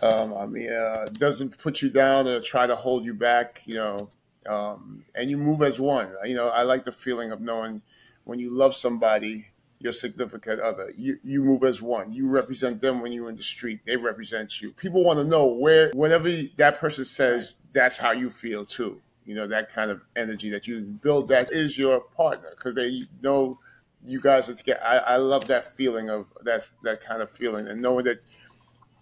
um, 0.00 0.34
I 0.34 0.46
mean, 0.46 0.72
uh, 0.72 1.06
doesn't 1.12 1.58
put 1.58 1.82
you 1.82 1.90
down 1.90 2.28
or 2.28 2.40
try 2.40 2.66
to 2.66 2.76
hold 2.76 3.04
you 3.04 3.14
back, 3.14 3.62
you 3.66 3.74
know, 3.74 4.08
um, 4.48 5.04
and 5.14 5.28
you 5.28 5.36
move 5.36 5.62
as 5.62 5.80
one. 5.80 6.12
You 6.24 6.34
know, 6.36 6.48
I 6.48 6.62
like 6.62 6.84
the 6.84 6.92
feeling 6.92 7.32
of 7.32 7.40
knowing 7.40 7.82
when 8.24 8.38
you 8.38 8.50
love 8.50 8.76
somebody, 8.76 9.46
your 9.80 9.92
significant 9.92 10.60
other, 10.60 10.92
you, 10.96 11.18
you 11.24 11.42
move 11.42 11.64
as 11.64 11.82
one. 11.82 12.12
You 12.12 12.28
represent 12.28 12.80
them 12.80 13.00
when 13.00 13.12
you're 13.12 13.28
in 13.28 13.36
the 13.36 13.42
street. 13.42 13.80
They 13.86 13.96
represent 13.96 14.60
you. 14.60 14.72
People 14.72 15.04
want 15.04 15.18
to 15.18 15.24
know 15.24 15.46
where, 15.46 15.90
whenever 15.94 16.30
that 16.56 16.78
person 16.78 17.04
says, 17.04 17.56
that's 17.72 17.96
how 17.96 18.12
you 18.12 18.30
feel 18.30 18.64
too. 18.64 19.00
You 19.24 19.34
know, 19.34 19.46
that 19.48 19.72
kind 19.72 19.90
of 19.90 20.00
energy 20.16 20.50
that 20.50 20.66
you 20.66 20.80
build 20.80 21.28
that 21.28 21.52
is 21.52 21.76
your 21.76 22.00
partner 22.00 22.50
because 22.50 22.74
they 22.74 23.02
know 23.20 23.58
you 24.04 24.20
guys 24.20 24.48
are 24.48 24.54
together. 24.54 24.80
I, 24.82 24.96
I 24.98 25.16
love 25.16 25.46
that 25.46 25.76
feeling 25.76 26.10
of 26.10 26.26
that, 26.44 26.64
that 26.82 27.00
kind 27.00 27.22
of 27.22 27.30
feeling 27.30 27.68
and 27.68 27.80
knowing 27.82 28.04
that, 28.04 28.22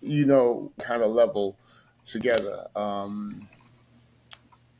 you 0.00 0.26
know, 0.26 0.72
kind 0.78 1.02
of 1.02 1.10
level 1.10 1.58
together. 2.04 2.66
Um, 2.74 3.48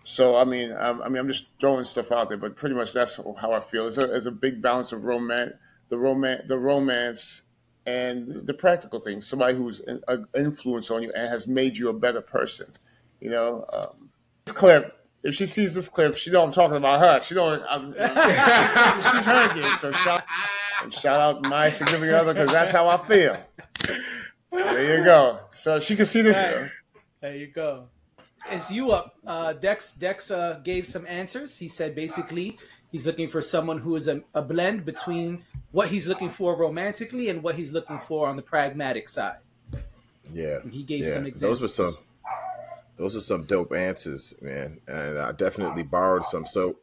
so 0.04 0.36
I 0.36 0.44
mean, 0.44 0.72
I'm, 0.72 1.02
I 1.02 1.08
mean, 1.08 1.18
I'm 1.18 1.28
just 1.28 1.46
throwing 1.58 1.84
stuff 1.84 2.12
out 2.12 2.28
there, 2.28 2.38
but 2.38 2.54
pretty 2.54 2.74
much 2.74 2.92
that's 2.92 3.16
how 3.16 3.52
I 3.52 3.60
feel. 3.60 3.86
It's 3.88 3.98
a, 3.98 4.14
it's 4.14 4.26
a 4.26 4.30
big 4.30 4.62
balance 4.62 4.92
of 4.92 5.04
romance, 5.04 5.54
the 5.88 5.98
romance, 5.98 6.42
the 6.46 6.58
romance, 6.58 7.42
and 7.86 8.28
the 8.46 8.54
practical 8.54 9.00
things. 9.00 9.26
Somebody 9.26 9.56
who's 9.56 9.80
an, 9.80 10.26
influence 10.36 10.90
on 10.90 11.02
you 11.02 11.12
and 11.14 11.28
has 11.28 11.46
made 11.46 11.76
you 11.76 11.88
a 11.88 11.92
better 11.92 12.20
person. 12.20 12.68
You 13.20 13.30
know, 13.30 13.64
um, 13.72 14.10
clip. 14.44 14.95
If 15.26 15.34
she 15.34 15.46
sees 15.46 15.74
this 15.74 15.88
clip, 15.88 16.16
she 16.16 16.30
know 16.30 16.42
I'm 16.42 16.52
talking 16.52 16.76
about 16.76 17.00
her. 17.00 17.22
She 17.22 17.34
don't. 17.34 17.62
I'm, 17.68 17.92
she's, 17.92 19.10
she's 19.12 19.24
heard 19.24 19.56
it. 19.56 19.78
So 19.78 19.92
shout, 19.92 20.24
shout 20.90 21.20
out 21.20 21.42
my 21.42 21.70
significant 21.70 22.12
other 22.12 22.32
because 22.32 22.52
that's 22.52 22.70
how 22.70 22.88
I 22.88 23.04
feel. 23.06 23.36
There 24.52 24.98
you 24.98 25.04
go. 25.04 25.40
So 25.52 25.80
she 25.80 25.96
can 25.96 26.06
see 26.06 26.22
this. 26.22 26.36
There 26.36 27.36
you 27.36 27.48
go 27.48 27.88
it's 28.50 28.70
you 28.70 28.92
up. 28.92 29.16
Uh, 29.26 29.52
Dex 29.52 29.94
Dex 29.94 30.30
uh, 30.30 30.60
gave 30.62 30.86
some 30.86 31.06
answers. 31.06 31.58
He 31.58 31.68
said 31.68 31.94
basically 31.94 32.58
he's 32.90 33.06
looking 33.06 33.28
for 33.28 33.40
someone 33.40 33.78
who 33.78 33.96
is 33.96 34.08
a, 34.08 34.22
a, 34.34 34.42
blend 34.42 34.84
between 34.84 35.44
what 35.72 35.88
he's 35.88 36.06
looking 36.06 36.30
for 36.30 36.56
romantically 36.56 37.28
and 37.28 37.42
what 37.42 37.56
he's 37.56 37.72
looking 37.72 37.98
for 37.98 38.28
on 38.28 38.36
the 38.36 38.42
pragmatic 38.42 39.08
side. 39.08 39.38
Yeah, 40.32 40.60
and 40.62 40.72
he 40.72 40.82
gave 40.82 41.06
yeah. 41.06 41.12
some 41.12 41.26
examples. 41.26 41.60
Those 41.60 41.78
were 41.78 41.90
some. 41.90 42.04
Those 42.96 43.16
are 43.16 43.20
some 43.20 43.44
dope 43.44 43.74
answers, 43.74 44.34
man, 44.40 44.80
and 44.88 45.18
I 45.18 45.32
definitely 45.32 45.82
borrowed 45.82 46.24
some. 46.24 46.46
So 46.46 46.76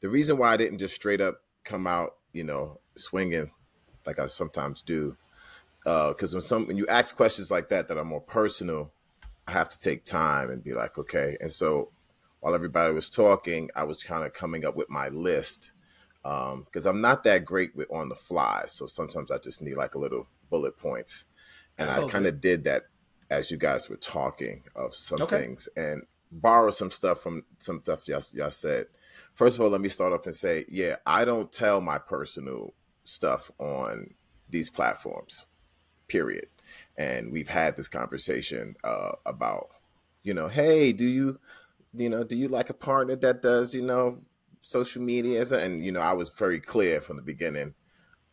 the 0.00 0.08
reason 0.08 0.38
why 0.38 0.52
I 0.52 0.56
didn't 0.56 0.78
just 0.78 0.94
straight 0.94 1.20
up 1.20 1.42
come 1.64 1.86
out, 1.86 2.16
you 2.32 2.44
know, 2.44 2.78
swinging 2.96 3.50
like 4.06 4.18
I 4.18 4.28
sometimes 4.28 4.82
do, 4.82 5.16
because 5.80 6.34
uh, 6.34 6.36
when 6.36 6.42
some 6.42 6.66
when 6.68 6.76
you 6.76 6.86
ask 6.86 7.16
questions 7.16 7.50
like 7.50 7.68
that 7.70 7.88
that 7.88 7.96
are 7.96 8.04
more 8.04 8.20
personal 8.20 8.92
I 9.48 9.52
have 9.52 9.68
to 9.68 9.78
take 9.78 10.04
time 10.04 10.50
and 10.50 10.62
be 10.62 10.72
like, 10.72 10.98
okay. 10.98 11.36
And 11.40 11.52
so 11.52 11.90
while 12.40 12.54
everybody 12.54 12.92
was 12.92 13.08
talking, 13.08 13.70
I 13.76 13.84
was 13.84 14.02
kind 14.02 14.24
of 14.24 14.32
coming 14.32 14.64
up 14.64 14.76
with 14.76 14.90
my 14.90 15.08
list 15.08 15.72
because 16.22 16.86
um, 16.86 16.96
I'm 16.96 17.00
not 17.00 17.22
that 17.24 17.44
great 17.44 17.74
with 17.76 17.90
on 17.92 18.08
the 18.08 18.16
fly. 18.16 18.64
So 18.66 18.86
sometimes 18.86 19.30
I 19.30 19.38
just 19.38 19.62
need 19.62 19.76
like 19.76 19.94
a 19.94 19.98
little 19.98 20.26
bullet 20.50 20.76
points. 20.76 21.24
And 21.78 21.88
That's 21.88 22.00
I 22.00 22.08
kind 22.08 22.26
of 22.26 22.40
did 22.40 22.64
that 22.64 22.84
as 23.30 23.50
you 23.50 23.56
guys 23.56 23.88
were 23.88 23.96
talking 23.96 24.62
of 24.74 24.94
some 24.94 25.22
okay. 25.22 25.40
things 25.40 25.68
and 25.76 26.02
borrow 26.30 26.70
some 26.70 26.90
stuff 26.90 27.20
from 27.20 27.44
some 27.58 27.80
stuff 27.80 28.06
y'all, 28.08 28.22
y'all 28.32 28.50
said. 28.50 28.86
First 29.34 29.56
of 29.56 29.62
all, 29.62 29.70
let 29.70 29.80
me 29.80 29.88
start 29.88 30.12
off 30.12 30.26
and 30.26 30.34
say, 30.34 30.64
yeah, 30.68 30.96
I 31.06 31.24
don't 31.24 31.50
tell 31.50 31.80
my 31.80 31.98
personal 31.98 32.74
stuff 33.04 33.50
on 33.58 34.14
these 34.48 34.70
platforms, 34.70 35.46
period. 36.08 36.46
And 36.96 37.32
we've 37.32 37.48
had 37.48 37.76
this 37.76 37.88
conversation 37.88 38.76
uh, 38.84 39.12
about 39.24 39.68
you 40.22 40.34
know 40.34 40.48
hey 40.48 40.92
do 40.92 41.04
you 41.04 41.38
you 41.94 42.08
know 42.08 42.24
do 42.24 42.34
you 42.34 42.48
like 42.48 42.68
a 42.68 42.74
partner 42.74 43.14
that 43.14 43.42
does 43.42 43.72
you 43.72 43.82
know 43.82 44.18
social 44.60 45.00
media 45.00 45.46
and 45.56 45.84
you 45.84 45.92
know 45.92 46.00
i 46.00 46.12
was 46.12 46.30
very 46.30 46.58
clear 46.58 47.00
from 47.00 47.14
the 47.14 47.22
beginning 47.22 47.72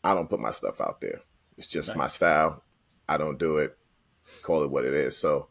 i 0.03 0.15
don't 0.15 0.29
put 0.29 0.39
my 0.39 0.51
stuff 0.51 0.81
out 0.81 1.01
there. 1.01 1.21
It's 1.57 1.67
just 1.67 1.95
my 1.95 2.07
style. 2.07 2.63
I 3.07 3.17
don't 3.17 3.37
do 3.37 3.57
it 3.57 3.77
call 4.41 4.63
it 4.63 4.71
what 4.71 4.85
it 4.85 4.93
is 4.93 5.17
so 5.17 5.47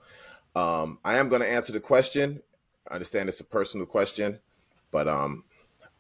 um, 0.55 0.99
i 1.05 1.19
am 1.19 1.29
going 1.29 1.43
to 1.43 1.51
answer 1.51 1.73
the 1.73 1.81
question 1.81 2.43
i 2.91 2.95
understand 2.95 3.29
it's 3.29 3.41
a 3.41 3.45
personal 3.45 3.87
question 3.87 4.39
but 4.91 5.09
um, 5.09 5.45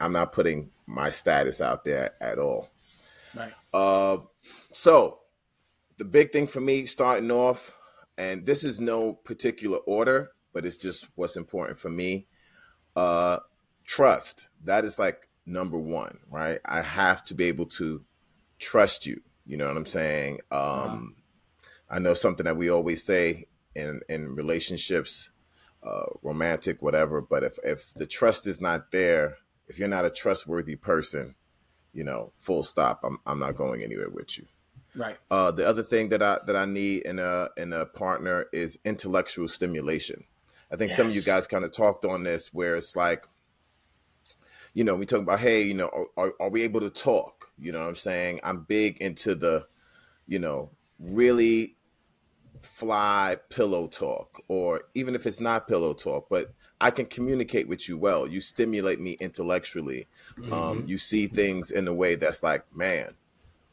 i'm 0.00 0.12
not 0.12 0.32
putting 0.32 0.70
my 0.86 1.10
status 1.10 1.60
out 1.60 1.84
there 1.84 2.14
at 2.20 2.38
all 2.38 2.68
right 3.34 3.52
uh, 3.72 4.18
so 4.72 5.18
the 6.02 6.04
big 6.04 6.32
thing 6.32 6.46
for 6.46 6.60
me 6.60 6.84
starting 6.86 7.30
off, 7.30 7.78
and 8.18 8.44
this 8.44 8.64
is 8.64 8.80
no 8.80 9.12
particular 9.12 9.78
order, 9.78 10.32
but 10.52 10.66
it's 10.66 10.76
just 10.76 11.06
what's 11.14 11.36
important 11.36 11.78
for 11.78 11.90
me. 11.90 12.26
Uh, 12.96 13.38
trust. 13.84 14.48
That 14.64 14.84
is 14.84 14.98
like 14.98 15.28
number 15.46 15.78
one, 15.78 16.18
right? 16.28 16.58
I 16.64 16.82
have 16.82 17.24
to 17.26 17.34
be 17.34 17.44
able 17.44 17.66
to 17.66 18.04
trust 18.58 19.06
you. 19.06 19.20
You 19.46 19.56
know 19.56 19.68
what 19.68 19.76
I'm 19.76 19.86
saying? 19.86 20.40
Um. 20.50 21.16
I 21.92 21.98
know 21.98 22.14
something 22.14 22.44
that 22.44 22.56
we 22.56 22.70
always 22.70 23.04
say 23.04 23.46
in 23.74 24.00
in 24.08 24.34
relationships, 24.34 25.30
uh, 25.82 26.06
romantic, 26.22 26.80
whatever. 26.80 27.20
But 27.20 27.44
if 27.44 27.58
if 27.62 27.92
the 27.94 28.06
trust 28.06 28.46
is 28.46 28.60
not 28.60 28.90
there, 28.90 29.36
if 29.68 29.78
you're 29.78 29.88
not 29.88 30.06
a 30.06 30.10
trustworthy 30.10 30.76
person, 30.76 31.34
you 31.92 32.02
know, 32.02 32.32
full 32.38 32.62
stop. 32.62 33.00
I'm 33.04 33.18
I'm 33.26 33.38
not 33.38 33.56
going 33.56 33.82
anywhere 33.82 34.10
with 34.10 34.38
you. 34.38 34.46
Right. 34.94 35.16
Uh, 35.30 35.50
the 35.50 35.66
other 35.66 35.82
thing 35.82 36.08
that 36.10 36.22
I 36.22 36.38
that 36.46 36.56
I 36.56 36.64
need 36.64 37.02
in 37.02 37.18
a 37.18 37.50
in 37.56 37.72
a 37.72 37.86
partner 37.86 38.46
is 38.52 38.78
intellectual 38.84 39.48
stimulation. 39.48 40.24
I 40.70 40.76
think 40.76 40.90
yes. 40.90 40.96
some 40.96 41.08
of 41.08 41.14
you 41.14 41.22
guys 41.22 41.46
kind 41.46 41.64
of 41.64 41.72
talked 41.72 42.06
on 42.06 42.22
this, 42.22 42.48
where 42.54 42.76
it's 42.76 42.96
like, 42.96 43.26
you 44.72 44.84
know, 44.84 44.94
we 44.96 45.04
talk 45.04 45.20
about, 45.20 45.40
hey, 45.40 45.62
you 45.62 45.74
know, 45.74 46.06
are, 46.16 46.32
are 46.40 46.48
we 46.48 46.62
able 46.62 46.80
to 46.80 46.88
talk? 46.88 47.52
You 47.58 47.72
know 47.72 47.80
what 47.80 47.88
I'm 47.88 47.94
saying? 47.94 48.40
I'm 48.42 48.62
big 48.62 48.96
into 49.02 49.34
the, 49.34 49.66
you 50.26 50.38
know, 50.38 50.70
really 50.98 51.76
fly 52.62 53.36
pillow 53.50 53.86
talk, 53.86 54.40
or 54.48 54.84
even 54.94 55.14
if 55.14 55.26
it's 55.26 55.40
not 55.40 55.68
pillow 55.68 55.92
talk, 55.92 56.28
but 56.30 56.52
I 56.80 56.90
can 56.90 57.06
communicate 57.06 57.68
with 57.68 57.88
you 57.88 57.98
well. 57.98 58.26
You 58.26 58.40
stimulate 58.40 59.00
me 59.00 59.12
intellectually. 59.20 60.08
Mm-hmm. 60.38 60.52
Um, 60.52 60.84
you 60.86 60.98
see 60.98 61.26
things 61.26 61.70
in 61.70 61.86
a 61.86 61.94
way 61.94 62.14
that's 62.14 62.42
like, 62.42 62.74
man, 62.74 63.14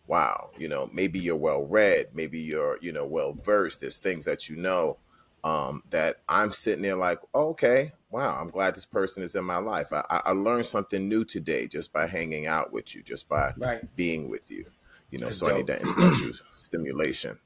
wow, 0.08 0.50
you 0.58 0.68
know, 0.68 0.90
maybe 0.94 1.20
you're 1.20 1.36
well 1.36 1.64
read, 1.64 2.08
maybe 2.14 2.40
you're, 2.40 2.78
you 2.82 2.92
know, 2.92 3.06
well 3.06 3.34
versed. 3.34 3.82
There's 3.82 3.98
things 3.98 4.26
that 4.26 4.50
you 4.50 4.56
know 4.56 4.98
um, 5.44 5.84
that 5.90 6.18
I'm 6.28 6.52
sitting 6.52 6.82
there 6.82 6.96
like, 6.96 7.20
oh, 7.34 7.50
okay, 7.50 7.94
wow, 8.12 8.38
I'm 8.40 8.50
glad 8.50 8.76
this 8.76 8.86
person 8.86 9.24
is 9.24 9.36
in 9.36 9.44
my 9.44 9.58
life. 9.58 9.94
I, 9.94 10.04
I 10.10 10.32
learned 10.32 10.66
something 10.66 11.08
new 11.08 11.24
today 11.24 11.68
just 11.68 11.94
by 11.94 12.08
hanging 12.08 12.48
out 12.48 12.74
with 12.74 12.96
you, 12.96 13.04
just 13.04 13.30
by 13.30 13.54
right. 13.58 13.96
being 13.96 14.30
with 14.30 14.50
you. 14.52 14.66
You 15.12 15.20
know, 15.20 15.28
That's 15.28 15.38
so 15.38 15.48
dope. 15.48 15.56
I 15.56 15.58
need 15.58 15.68
that 15.68 15.82
intellectual 15.82 16.34
stimulation. 16.58 17.40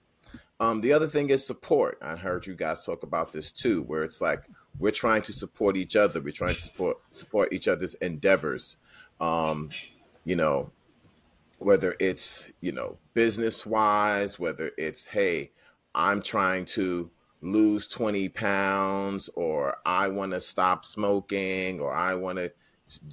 Um, 0.63 0.81
the 0.81 0.93
other 0.93 1.07
thing 1.07 1.29
is 1.29 1.45
support. 1.45 1.97
I 2.01 2.15
heard 2.15 2.47
you 2.47 2.55
guys 2.55 2.85
talk 2.85 3.03
about 3.03 3.33
this 3.33 3.51
too, 3.51 3.83
where 3.83 4.03
it's 4.03 4.21
like 4.21 4.45
we're 4.79 4.91
trying 4.91 5.21
to 5.23 5.33
support 5.33 5.75
each 5.75 5.95
other. 5.95 6.21
We're 6.21 6.31
trying 6.31 6.55
to 6.55 6.61
support 6.61 6.97
support 7.11 7.51
each 7.51 7.67
other's 7.67 7.95
endeavors. 7.95 8.77
Um, 9.19 9.69
you 10.23 10.35
know, 10.35 10.71
whether 11.63 11.95
it's 11.99 12.47
you 12.61 12.71
know 12.71 12.97
business 13.13 13.65
wise 13.65 14.37
whether 14.37 14.71
it's 14.77 15.07
hey 15.07 15.49
i'm 15.95 16.21
trying 16.21 16.65
to 16.65 17.09
lose 17.41 17.87
20 17.87 18.29
pounds 18.29 19.29
or 19.35 19.77
i 19.85 20.07
want 20.07 20.31
to 20.31 20.41
stop 20.41 20.83
smoking 20.83 21.79
or 21.79 21.93
i 21.93 22.13
want 22.13 22.37
to 22.37 22.51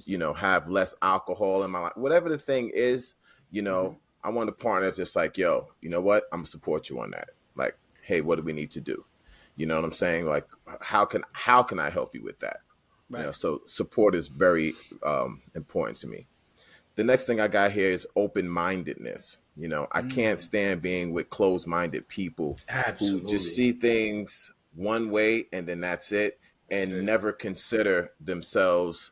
you 0.05 0.17
know 0.17 0.33
have 0.33 0.69
less 0.69 0.93
alcohol 1.01 1.63
in 1.63 1.71
my 1.71 1.79
life 1.79 1.93
whatever 1.95 2.27
the 2.27 2.37
thing 2.37 2.69
is 2.73 3.13
you 3.51 3.61
know 3.61 3.85
mm-hmm. 3.85 4.27
i 4.27 4.29
want 4.29 4.49
a 4.49 4.53
partner 4.53 4.85
that's 4.85 4.97
just 4.97 5.15
like 5.15 5.37
yo 5.37 5.69
you 5.79 5.89
know 5.89 6.01
what 6.01 6.25
i'm 6.33 6.39
gonna 6.39 6.47
support 6.47 6.89
you 6.89 6.99
on 6.99 7.11
that 7.11 7.29
hey 8.11 8.21
what 8.21 8.35
do 8.37 8.43
we 8.43 8.53
need 8.53 8.71
to 8.71 8.81
do 8.81 9.05
you 9.55 9.65
know 9.65 9.75
what 9.75 9.85
i'm 9.85 9.91
saying 9.91 10.25
like 10.25 10.47
how 10.81 11.05
can 11.05 11.23
how 11.31 11.61
can 11.63 11.79
i 11.79 11.89
help 11.89 12.13
you 12.15 12.23
with 12.23 12.39
that 12.39 12.61
right. 13.09 13.19
you 13.19 13.25
know 13.25 13.31
so 13.31 13.61
support 13.65 14.15
is 14.15 14.27
very 14.27 14.73
um, 15.03 15.41
important 15.55 15.97
to 15.97 16.07
me 16.07 16.27
the 16.95 17.03
next 17.03 17.25
thing 17.25 17.39
I 17.39 17.47
got 17.47 17.71
here 17.71 17.89
is 17.89 18.07
open 18.15 18.49
mindedness. 18.49 19.37
You 19.55 19.67
know, 19.67 19.87
I 19.91 20.01
mm. 20.01 20.11
can't 20.11 20.39
stand 20.39 20.81
being 20.81 21.13
with 21.13 21.29
closed 21.29 21.67
minded 21.67 22.07
people 22.07 22.59
Absolutely. 22.67 23.21
who 23.21 23.27
just 23.27 23.55
see 23.55 23.71
things 23.71 24.51
one 24.75 25.09
way 25.09 25.47
and 25.51 25.67
then 25.67 25.81
that's 25.81 26.11
it 26.11 26.39
and 26.69 26.91
that's 26.91 27.03
never 27.03 27.31
consider 27.31 28.11
themselves 28.19 29.11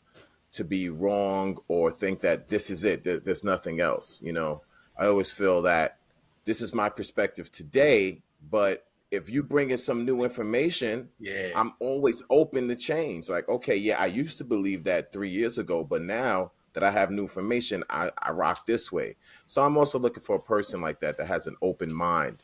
to 0.52 0.64
be 0.64 0.90
wrong 0.90 1.58
or 1.68 1.92
think 1.92 2.22
that 2.22 2.50
this 2.50 2.70
is 2.70 2.84
it. 2.84 3.04
There's 3.04 3.44
nothing 3.44 3.80
else. 3.80 4.20
You 4.22 4.34
know, 4.34 4.62
I 4.98 5.08
always 5.08 5.32
feel 5.32 5.62
that 5.64 5.98
this 6.46 6.62
is 6.62 6.74
my 6.74 6.90
perspective 6.90 7.52
today, 7.52 8.22
but 8.50 8.86
if 9.12 9.30
you 9.30 9.44
bring 9.44 9.72
in 9.72 9.78
some 9.78 10.06
new 10.06 10.24
information, 10.24 11.10
Yeah. 11.20 11.52
I'm 11.56 11.74
always 11.80 12.24
open 12.30 12.68
to 12.68 12.76
change. 12.76 13.30
Like, 13.30 13.50
okay, 13.50 13.76
yeah, 13.76 14.00
I 14.00 14.06
used 14.06 14.38
to 14.40 14.44
believe 14.44 14.84
that 14.84 15.12
three 15.12 15.30
years 15.30 15.58
ago, 15.58 15.84
but 15.84 16.02
now 16.02 16.52
that 16.74 16.84
I 16.84 16.92
have 16.92 17.10
new 17.10 17.24
information, 17.24 17.84
I, 17.90 18.12
I 18.20 18.32
rock 18.32 18.66
this 18.68 18.92
way. 18.92 19.16
So 19.48 19.64
I'm 19.64 19.78
also 19.78 19.98
looking 19.98 20.24
for 20.24 20.36
a 20.36 20.42
person 20.42 20.82
like 20.82 21.00
that 21.00 21.18
that 21.18 21.28
has 21.28 21.48
an 21.48 21.56
open 21.62 21.92
mind. 21.92 22.44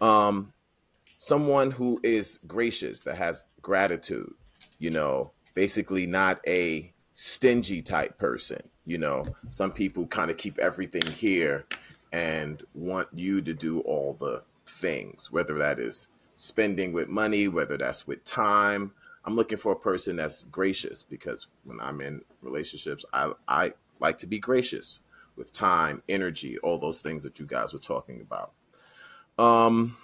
Um, 0.00 0.52
someone 1.16 1.70
who 1.70 2.00
is 2.02 2.38
gracious, 2.46 3.02
that 3.02 3.16
has 3.16 3.46
gratitude, 3.62 4.32
you 4.78 4.90
know, 4.90 5.32
basically 5.54 6.06
not 6.06 6.40
a 6.46 6.92
stingy 7.14 7.82
type 7.82 8.18
person. 8.18 8.60
You 8.84 8.98
know, 8.98 9.26
some 9.48 9.70
people 9.70 10.06
kind 10.06 10.30
of 10.30 10.36
keep 10.36 10.58
everything 10.58 11.02
here 11.02 11.66
and 12.12 12.62
want 12.74 13.08
you 13.12 13.42
to 13.42 13.52
do 13.52 13.80
all 13.80 14.16
the 14.18 14.42
things, 14.68 15.30
whether 15.32 15.58
that 15.58 15.78
is 15.78 16.08
spending 16.36 16.92
with 16.92 17.08
money, 17.08 17.48
whether 17.48 17.76
that's 17.76 18.06
with 18.06 18.24
time. 18.24 18.92
I'm 19.24 19.36
looking 19.36 19.58
for 19.58 19.72
a 19.72 19.78
person 19.78 20.16
that's 20.16 20.42
gracious 20.42 21.02
because 21.02 21.48
when 21.64 21.80
I'm 21.80 22.00
in 22.00 22.22
relationships, 22.40 23.04
I, 23.12 23.32
I 23.46 23.72
like 24.00 24.18
to 24.18 24.26
be 24.26 24.38
gracious 24.38 25.00
with 25.36 25.52
time, 25.52 26.02
energy, 26.08 26.58
all 26.58 26.78
those 26.78 27.00
things 27.00 27.22
that 27.24 27.38
you 27.38 27.46
guys 27.46 27.72
were 27.72 27.78
talking 27.78 28.20
about. 28.20 28.52
Um, 29.38 29.96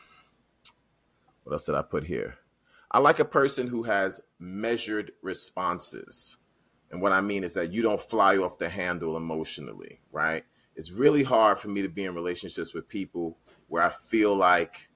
what 1.43 1.53
else 1.53 1.65
did 1.65 1.75
I 1.75 1.83
put 1.83 2.05
here? 2.05 2.37
I 2.91 3.01
like 3.01 3.19
a 3.19 3.25
person 3.25 3.67
who 3.67 3.83
has 3.83 4.21
measured 4.39 5.13
responses. 5.23 6.37
And 6.91 7.03
what 7.03 7.13
I 7.13 7.21
mean 7.21 7.43
is 7.43 7.55
that 7.55 7.73
you 7.73 7.83
don't 7.83 8.01
fly 8.01 8.37
off 8.37 8.59
the 8.59 8.69
handle 8.69 9.17
emotionally, 9.17 10.01
right? 10.13 10.45
It's 10.77 10.93
really 10.93 11.23
hard 11.23 11.59
for 11.59 11.69
me 11.69 11.83
to 11.83 11.89
be 11.89 12.05
in 12.05 12.15
relationships 12.15 12.73
with 12.73 12.89
people 12.89 13.39
where 13.75 13.83
I 13.83 13.91
feel 13.91 14.37
like 14.37 14.89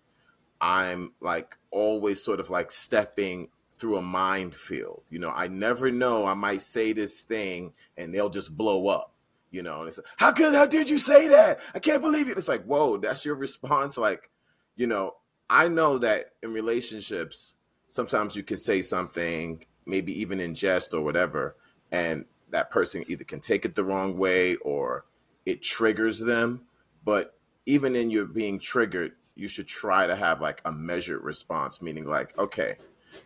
I'm 0.61 1.13
like 1.21 1.57
always 1.73 2.23
sort 2.23 2.39
of 2.39 2.49
like 2.49 2.71
stepping 2.71 3.49
through 3.73 3.97
a 3.97 4.03
minefield. 4.03 5.03
You 5.09 5.19
know, 5.19 5.31
I 5.31 5.49
never 5.49 5.91
know. 5.91 6.27
I 6.27 6.35
might 6.35 6.63
say 6.63 6.93
this 6.93 7.23
thing 7.23 7.73
and 7.97 8.15
they'll 8.15 8.29
just 8.29 8.57
blow 8.57 8.87
up. 8.87 9.15
You 9.51 9.65
know, 9.65 9.81
and 9.81 9.89
it's 9.89 9.99
like, 9.99 10.07
how 10.17 10.31
could 10.31 10.55
how 10.55 10.67
did 10.67 10.89
you 10.89 10.99
say 10.99 11.27
that? 11.27 11.59
I 11.75 11.81
can't 11.81 12.01
believe 12.01 12.29
it. 12.29 12.37
It's 12.39 12.47
like, 12.47 12.63
whoa, 12.67 12.99
that's 12.99 13.25
your 13.25 13.35
response. 13.35 13.99
Like, 13.99 14.31
you 14.77 14.87
know, 14.87 15.17
I 15.51 15.67
know 15.67 15.99
that 15.99 16.35
in 16.45 16.53
relationships, 16.53 17.55
sometimes 17.89 18.37
you 18.37 18.45
can 18.45 18.59
say 18.59 18.83
something, 18.83 19.65
maybe 19.87 20.17
even 20.21 20.39
in 20.39 20.55
jest 20.55 20.95
or 20.95 21.01
whatever, 21.01 21.57
and 21.91 22.27
that 22.51 22.71
person 22.71 23.05
either 23.09 23.25
can 23.25 23.41
take 23.41 23.65
it 23.65 23.75
the 23.75 23.83
wrong 23.83 24.17
way 24.17 24.55
or 24.55 25.05
it 25.45 25.63
triggers 25.63 26.21
them. 26.21 26.61
But 27.05 27.38
even 27.69 27.95
in 27.95 28.11
your 28.11 28.25
being 28.25 28.59
triggered, 28.59 29.13
you 29.35 29.47
should 29.47 29.69
try 29.69 30.07
to 30.07 30.17
have 30.17 30.41
like 30.41 30.63
a 30.65 30.73
measured 30.73 31.23
response, 31.23 31.83
meaning 31.83 32.07
like, 32.07 32.37
okay, 32.39 32.77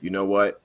you 0.00 0.10
know 0.10 0.24
what? 0.24 0.60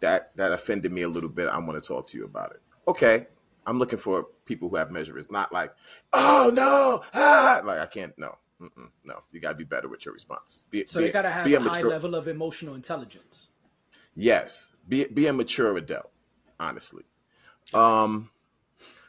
That 0.00 0.34
that 0.36 0.52
offended 0.52 0.92
me 0.92 1.02
a 1.02 1.08
little 1.08 1.28
bit. 1.28 1.48
I 1.48 1.58
want 1.58 1.82
to 1.82 1.86
talk 1.86 2.06
to 2.08 2.18
you 2.18 2.24
about 2.24 2.52
it. 2.52 2.62
Okay. 2.86 3.26
I'm 3.66 3.78
looking 3.78 3.98
for 3.98 4.26
people 4.44 4.68
who 4.68 4.76
have 4.76 4.90
measures, 4.90 5.30
not 5.30 5.52
like, 5.52 5.72
oh 6.12 6.50
no, 6.52 7.02
ah! 7.14 7.60
like 7.64 7.78
I 7.80 7.86
can't. 7.86 8.16
No, 8.18 8.36
Mm-mm, 8.60 8.88
no. 9.04 9.22
You 9.32 9.40
gotta 9.40 9.54
be 9.56 9.64
better 9.64 9.88
with 9.88 10.04
your 10.04 10.14
responses. 10.14 10.64
Be, 10.70 10.84
So 10.86 11.00
be- 11.00 11.06
you 11.06 11.12
gotta 11.12 11.30
have 11.30 11.44
be 11.44 11.54
a 11.54 11.60
high 11.60 11.74
mature- 11.76 11.90
level 11.90 12.14
of 12.14 12.26
emotional 12.28 12.74
intelligence. 12.74 13.52
Yes, 14.14 14.74
be 14.88 15.06
be 15.06 15.26
a 15.26 15.32
mature 15.32 15.76
adult. 15.76 16.10
Honestly, 16.58 17.04
um, 17.74 18.30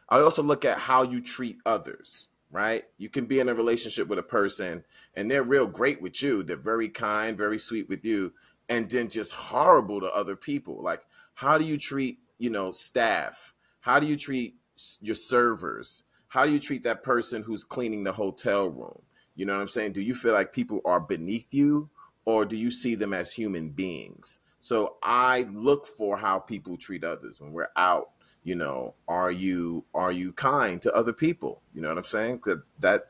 I 0.09 0.19
also 0.19 0.41
look 0.43 0.65
at 0.65 0.77
how 0.79 1.03
you 1.03 1.21
treat 1.21 1.57
others. 1.65 2.27
Right, 2.53 2.83
you 2.99 3.09
can 3.09 3.25
be 3.25 3.39
in 3.39 3.49
a 3.49 3.55
relationship 3.55 4.07
with 4.07 4.19
a 4.19 4.23
person 4.23 4.83
and 5.15 5.29
they're 5.29 5.41
real 5.41 5.65
great 5.65 6.03
with 6.03 6.21
you. 6.21 6.43
They're 6.43 6.55
very 6.55 6.87
kind, 6.87 7.35
very 7.35 7.57
sweet 7.57 7.89
with 7.89 8.05
you, 8.05 8.31
and 8.69 8.87
then 8.87 9.09
just 9.09 9.31
horrible 9.31 9.99
to 10.01 10.05
other 10.13 10.35
people. 10.35 10.83
Like, 10.83 11.01
how 11.33 11.57
do 11.57 11.65
you 11.65 11.79
treat 11.79 12.19
you 12.37 12.51
know 12.51 12.71
staff? 12.71 13.55
How 13.79 13.99
do 13.99 14.05
you 14.05 14.15
treat 14.15 14.55
your 15.01 15.15
servers? 15.15 16.03
How 16.27 16.45
do 16.45 16.51
you 16.51 16.59
treat 16.59 16.83
that 16.83 17.01
person 17.01 17.41
who's 17.41 17.63
cleaning 17.63 18.03
the 18.03 18.11
hotel 18.13 18.67
room? 18.67 19.01
You 19.35 19.47
know 19.47 19.53
what 19.55 19.61
I'm 19.61 19.67
saying? 19.67 19.93
Do 19.93 20.01
you 20.01 20.13
feel 20.13 20.33
like 20.33 20.53
people 20.53 20.81
are 20.85 20.99
beneath 20.99 21.55
you 21.55 21.89
or 22.25 22.45
do 22.45 22.55
you 22.55 22.69
see 22.69 22.93
them 22.93 23.13
as 23.13 23.31
human 23.31 23.69
beings? 23.69 24.37
So 24.59 24.97
I 25.01 25.47
look 25.51 25.87
for 25.87 26.17
how 26.17 26.37
people 26.37 26.77
treat 26.77 27.03
others 27.03 27.41
when 27.41 27.51
we're 27.51 27.71
out. 27.75 28.11
You 28.43 28.55
know, 28.55 28.95
are 29.07 29.31
you 29.31 29.85
are 29.93 30.11
you 30.11 30.33
kind 30.33 30.81
to 30.81 30.93
other 30.93 31.13
people? 31.13 31.61
You 31.73 31.81
know 31.81 31.89
what 31.89 31.97
I'm 31.97 32.03
saying? 32.03 32.41
That 32.45 32.63
that 32.79 33.09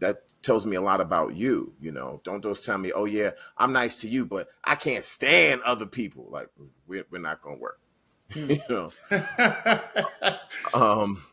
that 0.00 0.22
tells 0.42 0.66
me 0.66 0.76
a 0.76 0.82
lot 0.82 1.00
about 1.00 1.34
you. 1.34 1.72
You 1.80 1.92
know, 1.92 2.20
don't 2.24 2.42
just 2.42 2.64
tell 2.64 2.78
me, 2.78 2.92
oh 2.92 3.06
yeah, 3.06 3.30
I'm 3.56 3.72
nice 3.72 4.00
to 4.02 4.08
you, 4.08 4.26
but 4.26 4.48
I 4.64 4.74
can't 4.74 5.04
stand 5.04 5.62
other 5.62 5.86
people. 5.86 6.28
Like 6.30 6.48
we're, 6.86 7.04
we're 7.10 7.20
not 7.20 7.42
gonna 7.42 7.56
work. 7.56 7.80
you 8.34 8.60
know. 8.68 8.90
Um, 10.74 11.24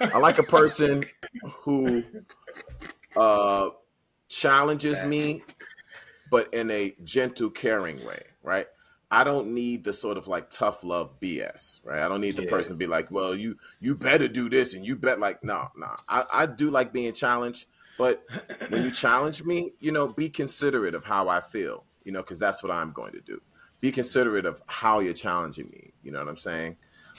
I 0.00 0.18
like 0.18 0.38
a 0.38 0.42
person 0.42 1.04
who 1.42 2.04
uh, 3.16 3.68
challenges 4.28 5.04
me, 5.04 5.42
but 6.30 6.52
in 6.54 6.70
a 6.70 6.94
gentle, 7.02 7.50
caring 7.50 8.04
way, 8.04 8.22
right? 8.42 8.66
I 9.14 9.24
don't 9.24 9.54
need 9.54 9.84
the 9.84 9.92
sort 9.92 10.18
of 10.18 10.26
like 10.28 10.50
tough 10.50 10.82
love 10.84 11.20
BS, 11.20 11.80
right? 11.84 12.00
I 12.00 12.08
don't 12.08 12.20
need 12.20 12.36
the 12.36 12.42
Yeah. 12.42 12.50
person 12.50 12.72
to 12.74 12.78
be 12.78 12.86
like, 12.86 13.10
"Well, 13.10 13.34
you 13.34 13.56
you 13.80 13.94
better 13.94 14.28
do 14.28 14.48
this," 14.50 14.74
and 14.74 14.84
you 14.84 14.96
bet 14.96 15.20
like, 15.20 15.42
no, 15.44 15.68
no. 15.76 15.94
I, 16.08 16.24
I 16.32 16.46
do 16.46 16.70
like 16.70 16.92
being 16.92 17.12
challenged, 17.12 17.66
but 17.96 18.24
when 18.68 18.82
you 18.82 18.90
challenge 18.90 19.44
me, 19.44 19.72
you 19.80 19.92
know, 19.92 20.08
be 20.08 20.28
considerate 20.28 20.94
of 20.94 21.04
how 21.04 21.28
I 21.28 21.40
feel, 21.40 21.84
you 22.04 22.12
know, 22.12 22.22
because 22.22 22.38
that's 22.40 22.62
what 22.62 22.72
I'm 22.72 22.92
going 22.92 23.12
to 23.12 23.20
do. 23.20 23.40
Be 23.80 23.92
considerate 23.92 24.46
of 24.46 24.62
how 24.66 25.00
you're 25.00 25.14
challenging 25.14 25.68
me. 25.70 25.92
You 26.02 26.10
know 26.12 26.18
what 26.18 26.28
I'm 26.28 26.36
saying? 26.36 26.76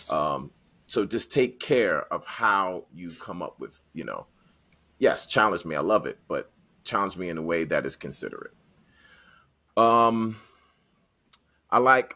Um, 0.09 0.51
so 0.87 1.05
just 1.05 1.31
take 1.31 1.59
care 1.59 2.01
of 2.13 2.25
how 2.25 2.85
you 2.93 3.11
come 3.13 3.41
up 3.41 3.59
with, 3.59 3.79
you 3.93 4.03
know, 4.03 4.27
yes, 4.99 5.27
challenge 5.27 5.65
me. 5.65 5.75
I 5.75 5.81
love 5.81 6.05
it, 6.05 6.19
but 6.27 6.51
challenge 6.83 7.17
me 7.17 7.29
in 7.29 7.37
a 7.37 7.41
way 7.41 7.63
that 7.65 7.85
is 7.85 7.95
considerate. 7.95 8.53
Um, 9.77 10.37
I 11.69 11.79
like, 11.79 12.15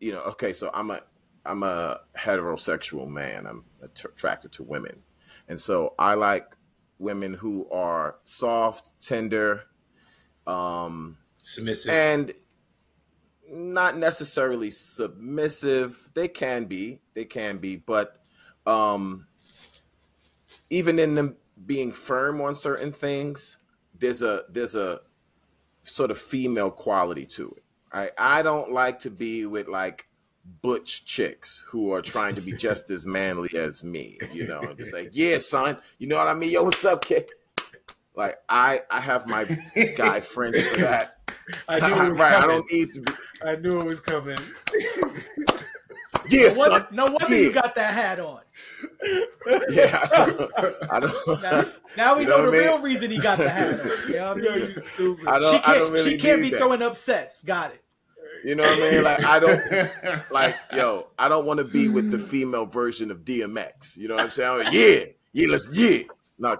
you 0.00 0.12
know, 0.12 0.20
okay, 0.20 0.52
so 0.52 0.70
I'm 0.72 0.90
a 0.90 1.00
I'm 1.44 1.62
a 1.62 2.00
heterosexual 2.18 3.08
man. 3.08 3.46
I'm 3.46 3.64
attracted 3.82 4.52
to 4.52 4.62
women, 4.62 5.02
and 5.48 5.58
so 5.58 5.94
I 5.98 6.14
like 6.14 6.54
women 6.98 7.34
who 7.34 7.68
are 7.70 8.16
soft, 8.24 9.00
tender, 9.00 9.64
um, 10.46 11.18
Submissive. 11.42 11.92
and 11.92 12.32
not 13.48 13.96
necessarily 13.96 14.70
submissive 14.70 16.10
they 16.14 16.26
can 16.28 16.64
be 16.64 17.00
they 17.14 17.24
can 17.24 17.58
be 17.58 17.76
but 17.76 18.18
um 18.66 19.26
even 20.70 20.98
in 20.98 21.14
them 21.14 21.36
being 21.64 21.92
firm 21.92 22.40
on 22.40 22.54
certain 22.54 22.92
things 22.92 23.58
there's 23.98 24.22
a 24.22 24.42
there's 24.48 24.74
a 24.74 25.00
sort 25.84 26.10
of 26.10 26.18
female 26.18 26.70
quality 26.70 27.24
to 27.24 27.48
it 27.56 27.62
i 27.92 28.10
i 28.18 28.42
don't 28.42 28.70
like 28.72 28.98
to 29.00 29.10
be 29.10 29.46
with 29.46 29.68
like 29.68 30.06
butch 30.62 31.04
chicks 31.04 31.64
who 31.68 31.92
are 31.92 32.02
trying 32.02 32.34
to 32.34 32.40
be 32.40 32.52
just 32.56 32.90
as 32.90 33.04
manly 33.06 33.50
as 33.56 33.82
me 33.82 34.18
you 34.32 34.46
know 34.46 34.74
just 34.74 34.92
like 34.92 35.10
yeah 35.12 35.38
son 35.52 35.76
you 35.98 36.06
know 36.06 36.16
what 36.16 36.28
i 36.28 36.34
mean 36.34 36.50
yo 36.50 36.62
what's 36.62 36.84
up 36.84 37.04
kid 37.04 37.30
like 38.14 38.36
i 38.48 38.80
i 38.90 39.00
have 39.00 39.26
my 39.26 39.44
guy 39.96 40.20
friends 40.34 40.66
for 40.68 40.80
that 40.80 41.12
I 41.68 41.78
knew 41.88 42.02
it 42.02 42.10
was 42.10 42.18
right 42.18 42.34
i 42.34 42.40
coming. 42.40 42.56
don't 42.56 42.72
need 42.72 42.94
to 42.94 43.00
be 43.02 43.12
I 43.44 43.56
knew 43.56 43.78
it 43.80 43.86
was 43.86 44.00
coming. 44.00 44.38
yeah 46.28 46.44
No 46.44 46.48
son 46.50 46.70
wonder, 46.70 46.88
no 46.90 47.04
wonder 47.06 47.28
yeah. 47.28 47.36
you 47.36 47.52
got 47.52 47.74
that 47.76 47.94
hat 47.94 48.18
on. 48.18 48.40
Yeah, 49.70 50.08
I 50.90 51.00
don't. 51.00 51.20
I 51.28 51.42
Now, 51.42 51.64
now 51.96 52.16
we 52.16 52.22
You 52.22 52.28
know, 52.28 52.36
know 52.38 52.42
the 52.42 52.50
what 52.50 52.54
I 52.54 52.58
mean? 52.58 52.60
real 52.68 52.80
reason 52.82 53.10
he 53.10 53.18
got 53.18 53.38
the 53.38 53.48
hat 53.48 53.80
on. 53.80 53.86
You 54.08 54.14
know 54.16 54.34
what 54.34 54.38
I 54.38 54.56
mean? 54.56 54.60
you 54.74 54.80
stupid. 54.80 55.26
I 55.26 55.38
don't, 55.38 55.52
she 55.54 55.60
can't, 55.62 55.78
don't 55.78 55.92
really 55.92 56.10
she 56.10 56.18
can't 56.18 56.42
be 56.42 56.50
that. 56.50 56.58
throwing 56.58 56.82
up 56.82 56.96
sets. 56.96 57.42
Got 57.42 57.72
it. 57.72 57.82
You 58.44 58.54
know 58.54 58.62
what 58.64 58.78
I 58.78 58.90
mean? 58.90 59.02
Like 59.02 59.24
I 59.24 59.38
don't 59.38 60.30
like 60.30 60.56
yo. 60.72 61.08
I 61.18 61.28
don't 61.28 61.46
want 61.46 61.58
to 61.58 61.64
be 61.64 61.88
with 61.88 62.10
the 62.10 62.18
female 62.18 62.66
version 62.66 63.10
of 63.10 63.24
DMX. 63.24 63.96
You 63.96 64.08
know 64.08 64.16
what 64.16 64.24
I'm 64.24 64.30
saying? 64.30 64.58
Like, 64.64 64.72
yeah, 64.72 65.04
yeah, 65.32 65.48
let's 65.48 65.66
yeah. 65.72 66.02
No, 66.38 66.56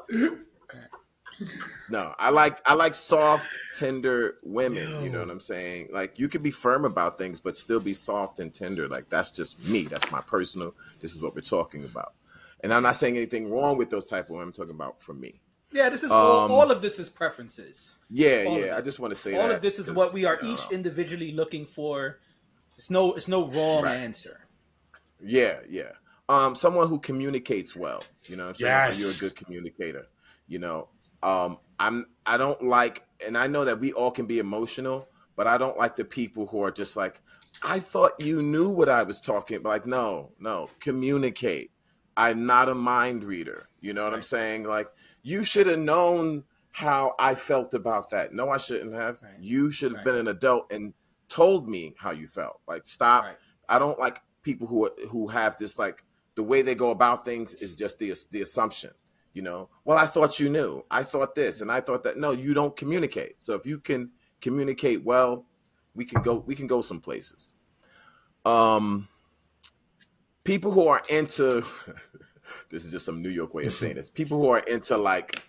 no. 1.91 2.15
I 2.19 2.31
like 2.31 2.61
I 2.67 2.75
like 2.75 2.95
soft, 2.95 3.49
tender 3.79 4.37
women. 4.43 5.03
You 5.05 5.11
know 5.11 5.21
what 5.21 5.31
I'm 5.31 5.41
saying? 5.41 5.89
Like 5.93 6.19
you 6.19 6.29
can 6.29 6.43
be 6.43 6.51
firm 6.51 6.85
about 6.85 7.19
things, 7.19 7.41
but 7.41 7.55
still 7.57 7.81
be 7.81 7.95
soft 7.95 8.39
and 8.39 8.53
tender. 8.53 8.89
Like 8.89 9.09
that's 9.09 9.31
just 9.31 9.63
me. 9.65 9.83
That's 9.83 10.11
my 10.11 10.21
personal. 10.21 10.75
This 11.01 11.13
is 11.13 11.21
what 11.23 11.35
we're 11.35 11.41
talking 11.43 11.85
about. 11.85 12.15
And 12.61 12.73
I'm 12.73 12.83
not 12.83 12.97
saying 12.97 13.17
anything 13.17 13.51
wrong 13.51 13.77
with 13.77 13.91
those 13.91 14.09
type 14.09 14.25
of 14.27 14.31
women. 14.31 14.49
I'm 14.49 14.53
talking 14.53 14.75
about 14.75 15.01
for 15.01 15.13
me. 15.15 15.41
Yeah, 15.73 15.91
this 15.91 16.03
is 16.03 16.11
all, 16.11 16.45
Um, 16.45 16.51
all 16.53 16.71
of 16.71 16.81
this 16.81 16.99
is 16.99 17.09
preferences. 17.11 17.97
Yeah, 18.09 18.45
All 18.47 18.59
yeah. 18.59 18.77
I 18.77 18.81
just 18.81 18.99
want 18.99 19.11
to 19.13 19.21
say 19.21 19.37
All 19.37 19.51
of 19.51 19.61
this 19.61 19.79
is 19.79 19.91
what 19.93 20.13
we 20.15 20.25
are 20.25 20.39
you 20.41 20.49
know, 20.49 20.55
each 20.55 20.71
individually 20.71 21.33
looking 21.33 21.67
for. 21.67 22.21
It's 22.77 22.89
no, 22.89 23.13
it's 23.15 23.29
no 23.29 23.47
wrong 23.49 23.83
Right. 23.83 23.97
answer. 23.97 24.47
Yeah, 25.21 25.61
yeah. 25.69 25.93
um, 26.29 26.55
someone 26.55 26.89
who 26.89 26.99
communicates 26.99 27.77
well. 27.77 28.03
You 28.25 28.37
know, 28.37 28.45
what 28.47 28.49
I'm 28.51 28.55
saying 28.57 28.71
Yes. 28.71 29.01
you're 29.01 29.11
a 29.11 29.31
good 29.31 29.37
communicator. 29.45 30.07
You 30.49 30.59
know, 30.61 30.89
um, 31.23 31.59
I'm. 31.79 32.07
I 32.25 32.37
don't 32.37 32.63
like, 32.63 33.05
and 33.25 33.37
I 33.37 33.47
know 33.47 33.65
that 33.65 33.81
we 33.81 33.93
all 33.93 34.11
can 34.11 34.27
be 34.27 34.39
emotional, 34.39 35.09
but 35.37 35.47
I 35.47 35.59
don't 35.59 35.77
like 35.77 35.97
the 35.97 36.05
people 36.05 36.47
who 36.47 36.63
are 36.63 36.71
just 36.71 36.97
like, 36.97 37.21
I 37.63 37.79
thought 37.81 38.21
you 38.21 38.43
knew 38.43 38.69
what 38.69 38.89
I 38.89 39.03
was 39.03 39.21
talking. 39.21 39.59
about. 39.59 39.69
Like, 39.71 39.87
no, 39.87 40.33
no, 40.41 40.71
communicate. 40.81 41.71
I'm 42.17 42.47
not 42.47 42.69
a 42.69 42.75
mind 42.75 43.25
reader. 43.25 43.69
You 43.81 43.93
know 43.93 44.05
what 44.05 44.15
I'm 44.15 44.23
saying? 44.23 44.65
Like, 44.65 44.89
you 45.23 45.45
should 45.45 45.67
have 45.67 45.79
known 45.79 46.45
how 46.73 47.15
I 47.19 47.35
felt 47.35 47.75
about 47.75 48.11
that. 48.11 48.33
No, 48.35 48.49
I 48.51 48.59
shouldn't 48.59 48.95
have. 48.95 49.23
Right. 49.23 49.33
You 49.41 49.71
should 49.71 49.93
have 49.93 49.99
Right. 49.99 50.05
been 50.05 50.15
an 50.17 50.29
adult 50.29 50.73
and 50.73 50.95
told 51.29 51.69
me 51.69 51.95
how 51.99 52.11
you 52.11 52.27
felt. 52.27 52.61
Like, 52.67 52.87
stop. 52.87 53.25
Right. 53.25 53.37
I 53.69 53.79
don't 53.79 53.99
like 53.99 54.23
people 54.43 54.67
who 54.67 54.91
who 55.09 55.29
have 55.29 55.59
this 55.59 55.79
like 55.79 56.05
the 56.37 56.43
way 56.43 56.63
they 56.63 56.75
go 56.75 56.91
about 56.91 57.25
things 57.25 57.55
is 57.55 57.75
just 57.75 57.99
the 57.99 58.15
the 58.31 58.43
assumption. 58.43 58.91
You 59.37 59.43
know, 59.43 59.69
well, 59.85 59.99
I 59.99 60.07
thought 60.07 60.41
you 60.41 60.49
knew. 60.49 60.83
I 60.91 61.03
thought 61.03 61.35
this, 61.35 61.61
and 61.61 61.71
I 61.71 61.83
thought 61.83 62.05
that. 62.05 62.17
No, 62.17 62.31
you 62.31 62.55
don't 62.55 62.75
communicate. 62.75 63.35
So 63.39 63.53
if 63.53 63.67
you 63.67 63.79
can 63.79 64.13
communicate 64.41 65.05
well, 65.05 65.45
we 65.95 66.07
can 66.07 66.23
go. 66.23 66.37
We 66.39 66.55
can 66.55 66.67
go 66.67 66.81
some 66.81 67.01
places. 67.01 67.53
Um, 68.47 69.09
people 70.43 70.71
who 70.71 70.89
are 70.89 71.03
into 71.11 71.67
this 72.71 72.87
is 72.87 72.91
just 72.91 73.05
some 73.05 73.21
New 73.21 73.29
York 73.29 73.53
way 73.53 73.67
of 73.67 73.75
saying 73.75 73.97
this. 73.97 74.09
People 74.23 74.41
who 74.41 74.49
are 74.49 74.61
into 74.61 74.97
like 74.97 75.43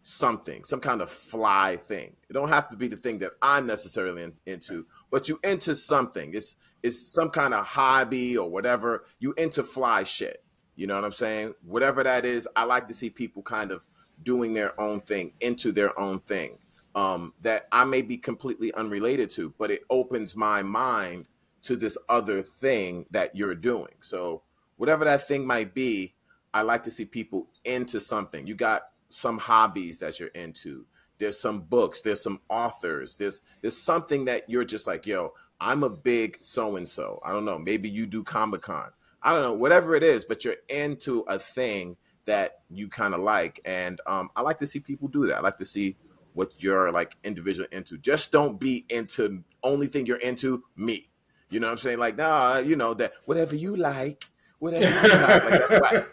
something, 0.00 0.64
some 0.64 0.80
kind 0.80 1.02
of 1.02 1.10
fly 1.10 1.76
thing. 1.76 2.16
It 2.30 2.32
don't 2.32 2.48
have 2.48 2.68
to 2.70 2.76
be 2.76 2.88
the 2.88 2.96
thing 2.96 3.18
that 3.18 3.32
I'm 3.42 3.66
necessarily 3.66 4.22
in, 4.22 4.32
into, 4.46 4.86
but 5.10 5.28
you 5.28 5.38
into 5.44 5.74
something. 5.74 6.32
It's 6.32 6.56
it's 6.82 7.12
some 7.12 7.30
kind 7.30 7.54
of 7.54 7.66
hobby 7.66 8.36
or 8.36 8.50
whatever. 8.50 9.04
You 9.18 9.34
into 9.36 9.62
fly 9.64 10.04
shit. 10.04 10.43
You 10.76 10.86
know 10.86 10.94
what 10.94 11.04
I'm 11.04 11.12
saying? 11.12 11.54
Whatever 11.64 12.02
that 12.02 12.24
is, 12.24 12.48
I 12.56 12.64
like 12.64 12.86
to 12.88 12.94
see 12.94 13.10
people 13.10 13.42
kind 13.42 13.70
of 13.70 13.84
doing 14.22 14.54
their 14.54 14.78
own 14.80 15.00
thing, 15.00 15.32
into 15.40 15.72
their 15.72 15.98
own 15.98 16.20
thing. 16.20 16.58
Um, 16.94 17.34
that 17.42 17.66
I 17.72 17.84
may 17.84 18.02
be 18.02 18.16
completely 18.16 18.72
unrelated 18.74 19.28
to, 19.30 19.52
but 19.58 19.72
it 19.72 19.82
opens 19.90 20.36
my 20.36 20.62
mind 20.62 21.28
to 21.62 21.74
this 21.74 21.98
other 22.08 22.40
thing 22.40 23.06
that 23.10 23.34
you're 23.34 23.56
doing. 23.56 23.94
So 24.00 24.42
whatever 24.76 25.04
that 25.04 25.26
thing 25.26 25.44
might 25.44 25.74
be, 25.74 26.14
I 26.52 26.62
like 26.62 26.84
to 26.84 26.90
see 26.92 27.04
people 27.04 27.48
into 27.64 27.98
something. 27.98 28.46
You 28.46 28.54
got 28.54 28.82
some 29.08 29.38
hobbies 29.38 29.98
that 29.98 30.20
you're 30.20 30.28
into. 30.30 30.86
There's 31.18 31.40
some 31.40 31.60
books, 31.62 32.00
there's 32.02 32.22
some 32.22 32.40
authors, 32.48 33.16
there's 33.16 33.42
there's 33.60 33.76
something 33.76 34.24
that 34.26 34.48
you're 34.48 34.64
just 34.64 34.86
like, 34.86 35.06
yo, 35.06 35.32
I'm 35.60 35.82
a 35.84 35.90
big 35.90 36.38
so 36.40 36.76
and 36.76 36.88
so. 36.88 37.20
I 37.24 37.32
don't 37.32 37.44
know, 37.44 37.58
maybe 37.58 37.88
you 37.88 38.06
do 38.06 38.22
Comic 38.22 38.62
Con. 38.62 38.90
I 39.24 39.32
don't 39.32 39.42
know, 39.42 39.54
whatever 39.54 39.96
it 39.96 40.02
is, 40.02 40.26
but 40.26 40.44
you're 40.44 40.56
into 40.68 41.20
a 41.20 41.38
thing 41.38 41.96
that 42.26 42.60
you 42.70 42.88
kind 42.88 43.14
of 43.14 43.20
like. 43.20 43.60
And 43.64 44.00
um, 44.06 44.28
I 44.36 44.42
like 44.42 44.58
to 44.58 44.66
see 44.66 44.80
people 44.80 45.08
do 45.08 45.26
that. 45.26 45.38
I 45.38 45.40
like 45.40 45.56
to 45.58 45.64
see 45.64 45.96
what 46.34 46.52
you're 46.62 46.92
like 46.92 47.16
individual 47.24 47.66
into. 47.72 47.96
Just 47.96 48.30
don't 48.32 48.60
be 48.60 48.84
into 48.90 49.42
only 49.62 49.86
thing 49.86 50.04
you're 50.04 50.18
into 50.18 50.64
me. 50.76 51.08
You 51.48 51.60
know 51.60 51.68
what 51.68 51.72
I'm 51.72 51.78
saying? 51.78 51.98
Like, 51.98 52.16
nah, 52.16 52.58
you 52.58 52.76
know, 52.76 52.92
that 52.94 53.12
whatever 53.24 53.56
you 53.56 53.76
like, 53.76 54.24
whatever 54.58 54.84
you 54.84 55.12
like. 55.12 55.44
like 55.44 55.68
that's 55.68 56.12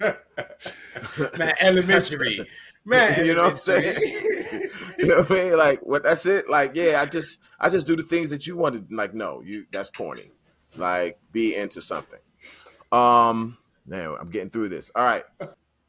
whack. 1.20 1.38
Man, 1.38 1.53
elementary. 1.59 2.47
Man, 2.86 3.26
you 3.26 3.34
know 3.34 3.43
what 3.43 3.53
I'm 3.53 3.57
saying? 3.57 3.97
you 4.97 5.07
know 5.07 5.18
what 5.18 5.32
I 5.32 5.34
mean? 5.34 5.57
Like, 5.57 5.80
what? 5.82 6.03
That's 6.03 6.26
it. 6.26 6.49
Like, 6.49 6.76
yeah, 6.76 7.01
I 7.01 7.05
just, 7.05 7.39
I 7.59 7.70
just 7.70 7.88
do 7.88 7.95
the 7.95 8.03
things 8.03 8.30
that 8.30 8.47
you 8.47 8.55
want 8.55 8.89
to. 8.89 8.95
Like, 8.95 9.14
no, 9.14 9.41
you. 9.41 9.66
That's 9.72 9.89
corny. 9.89 10.32
Like, 10.78 11.20
be 11.32 11.55
into 11.55 11.82
something. 11.82 12.20
Um, 12.91 13.57
now 13.85 14.15
I'm 14.15 14.29
getting 14.29 14.49
through 14.49 14.69
this. 14.69 14.91
All 14.95 15.03
right. 15.03 15.23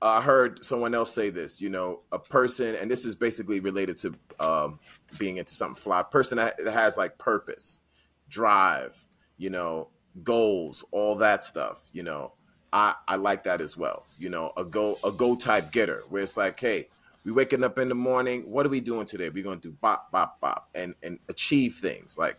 I 0.02 0.20
heard 0.20 0.64
someone 0.64 0.94
else 0.94 1.14
say 1.14 1.30
this. 1.30 1.60
You 1.60 1.70
know, 1.70 2.00
a 2.10 2.18
person, 2.18 2.74
and 2.74 2.90
this 2.90 3.04
is 3.04 3.14
basically 3.14 3.60
related 3.60 3.96
to 3.98 4.14
um, 4.40 4.80
being 5.18 5.36
into 5.36 5.54
something 5.54 5.80
fly. 5.80 6.02
Person 6.02 6.38
that 6.38 6.58
has 6.66 6.96
like 6.96 7.18
purpose, 7.18 7.80
drive, 8.28 8.96
you 9.38 9.50
know, 9.50 9.88
goals, 10.24 10.84
all 10.90 11.14
that 11.16 11.44
stuff. 11.44 11.82
You 11.92 12.02
know, 12.02 12.32
I 12.72 12.94
I 13.06 13.16
like 13.16 13.44
that 13.44 13.60
as 13.60 13.76
well. 13.76 14.04
You 14.18 14.30
know, 14.30 14.52
a 14.56 14.64
go 14.64 14.98
a 15.04 15.12
go 15.12 15.36
type 15.36 15.70
getter 15.70 16.02
where 16.08 16.22
it's 16.22 16.36
like, 16.36 16.58
hey, 16.58 16.88
we 17.24 17.30
waking 17.30 17.62
up 17.62 17.78
in 17.78 17.88
the 17.88 17.94
morning. 17.94 18.42
What 18.50 18.66
are 18.66 18.70
we 18.70 18.80
doing 18.80 19.06
today? 19.06 19.28
We're 19.28 19.44
gonna 19.44 19.56
do 19.56 19.72
bop 19.80 20.10
bop 20.10 20.40
bop 20.40 20.68
and 20.74 20.94
and 21.02 21.20
achieve 21.28 21.74
things. 21.76 22.18
Like 22.18 22.38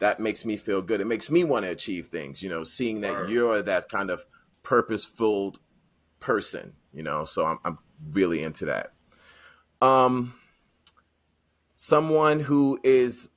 that 0.00 0.18
makes 0.18 0.44
me 0.44 0.56
feel 0.56 0.82
good. 0.82 1.00
It 1.00 1.06
makes 1.06 1.30
me 1.30 1.44
want 1.44 1.64
to 1.64 1.70
achieve 1.70 2.06
things. 2.06 2.42
You 2.42 2.50
know, 2.50 2.64
seeing 2.64 3.00
that 3.02 3.28
you're 3.28 3.62
that 3.62 3.88
kind 3.88 4.10
of 4.10 4.24
purposeful 4.62 5.54
person. 6.18 6.72
You 6.92 7.04
know, 7.04 7.24
so 7.24 7.46
I'm 7.46 7.58
I'm 7.64 7.78
really 8.10 8.42
into 8.42 8.64
that. 8.66 8.92
Um, 9.80 10.34
someone 11.74 12.40
who 12.40 12.78
is 12.82 13.28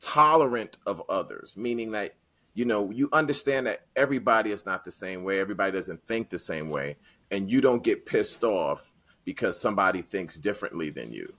tolerant 0.00 0.78
of 0.86 1.02
others, 1.08 1.56
meaning 1.56 1.90
that 1.92 2.14
you 2.54 2.64
know 2.64 2.90
you 2.90 3.08
understand 3.12 3.66
that 3.66 3.86
everybody 3.96 4.52
is 4.52 4.64
not 4.64 4.84
the 4.84 4.90
same 4.90 5.24
way, 5.24 5.40
everybody 5.40 5.72
doesn't 5.72 6.06
think 6.06 6.30
the 6.30 6.38
same 6.38 6.70
way, 6.70 6.96
and 7.30 7.50
you 7.50 7.60
don't 7.60 7.82
get 7.82 8.06
pissed 8.06 8.44
off 8.44 8.92
because 9.24 9.58
somebody 9.58 10.02
thinks 10.02 10.38
differently 10.38 10.90
than 10.90 11.12
you. 11.12 11.32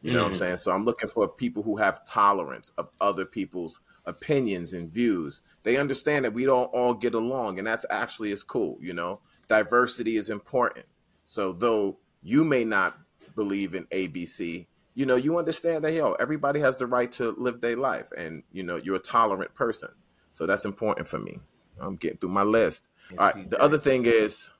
You 0.00 0.12
know 0.12 0.22
what 0.22 0.32
I'm 0.32 0.38
saying? 0.38 0.56
So 0.56 0.70
I'm 0.70 0.84
looking 0.84 1.08
for 1.08 1.28
people 1.28 1.62
who 1.62 1.76
have 1.76 2.04
tolerance 2.04 2.72
of 2.78 2.88
other 3.00 3.24
people's 3.24 3.80
opinions 4.08 4.72
and 4.72 4.92
views. 4.92 5.42
They 5.62 5.76
understand 5.76 6.24
that 6.24 6.32
we 6.32 6.44
don't 6.44 6.66
all 6.66 6.94
get 6.94 7.14
along, 7.14 7.58
and 7.58 7.66
that's 7.66 7.86
actually 7.90 8.32
is 8.32 8.42
cool. 8.42 8.78
You 8.80 8.94
know, 8.94 9.20
diversity 9.46 10.16
is 10.16 10.30
important. 10.30 10.86
So 11.26 11.52
though 11.52 11.98
you 12.22 12.44
may 12.44 12.64
not 12.64 12.98
believe 13.36 13.74
in 13.74 13.84
ABC, 13.86 14.66
you 14.94 15.06
know, 15.06 15.16
you 15.16 15.38
understand 15.38 15.84
that 15.84 15.92
yo, 15.92 16.14
everybody 16.14 16.58
has 16.60 16.76
the 16.76 16.86
right 16.86 17.12
to 17.12 17.30
live 17.38 17.60
their 17.60 17.76
life, 17.76 18.10
and 18.16 18.42
you 18.52 18.62
know, 18.62 18.76
you're 18.76 18.96
a 18.96 19.00
tolerant 19.00 19.54
person. 19.54 19.90
So 20.32 20.46
that's 20.46 20.64
important 20.64 21.08
for 21.08 21.18
me. 21.18 21.38
I'm 21.80 21.96
getting 21.96 22.18
through 22.18 22.30
my 22.30 22.42
list. 22.42 22.88
All 23.18 23.30
right. 23.30 23.48
The 23.48 23.60
other 23.60 23.78
thing 23.78 24.04
is 24.06 24.50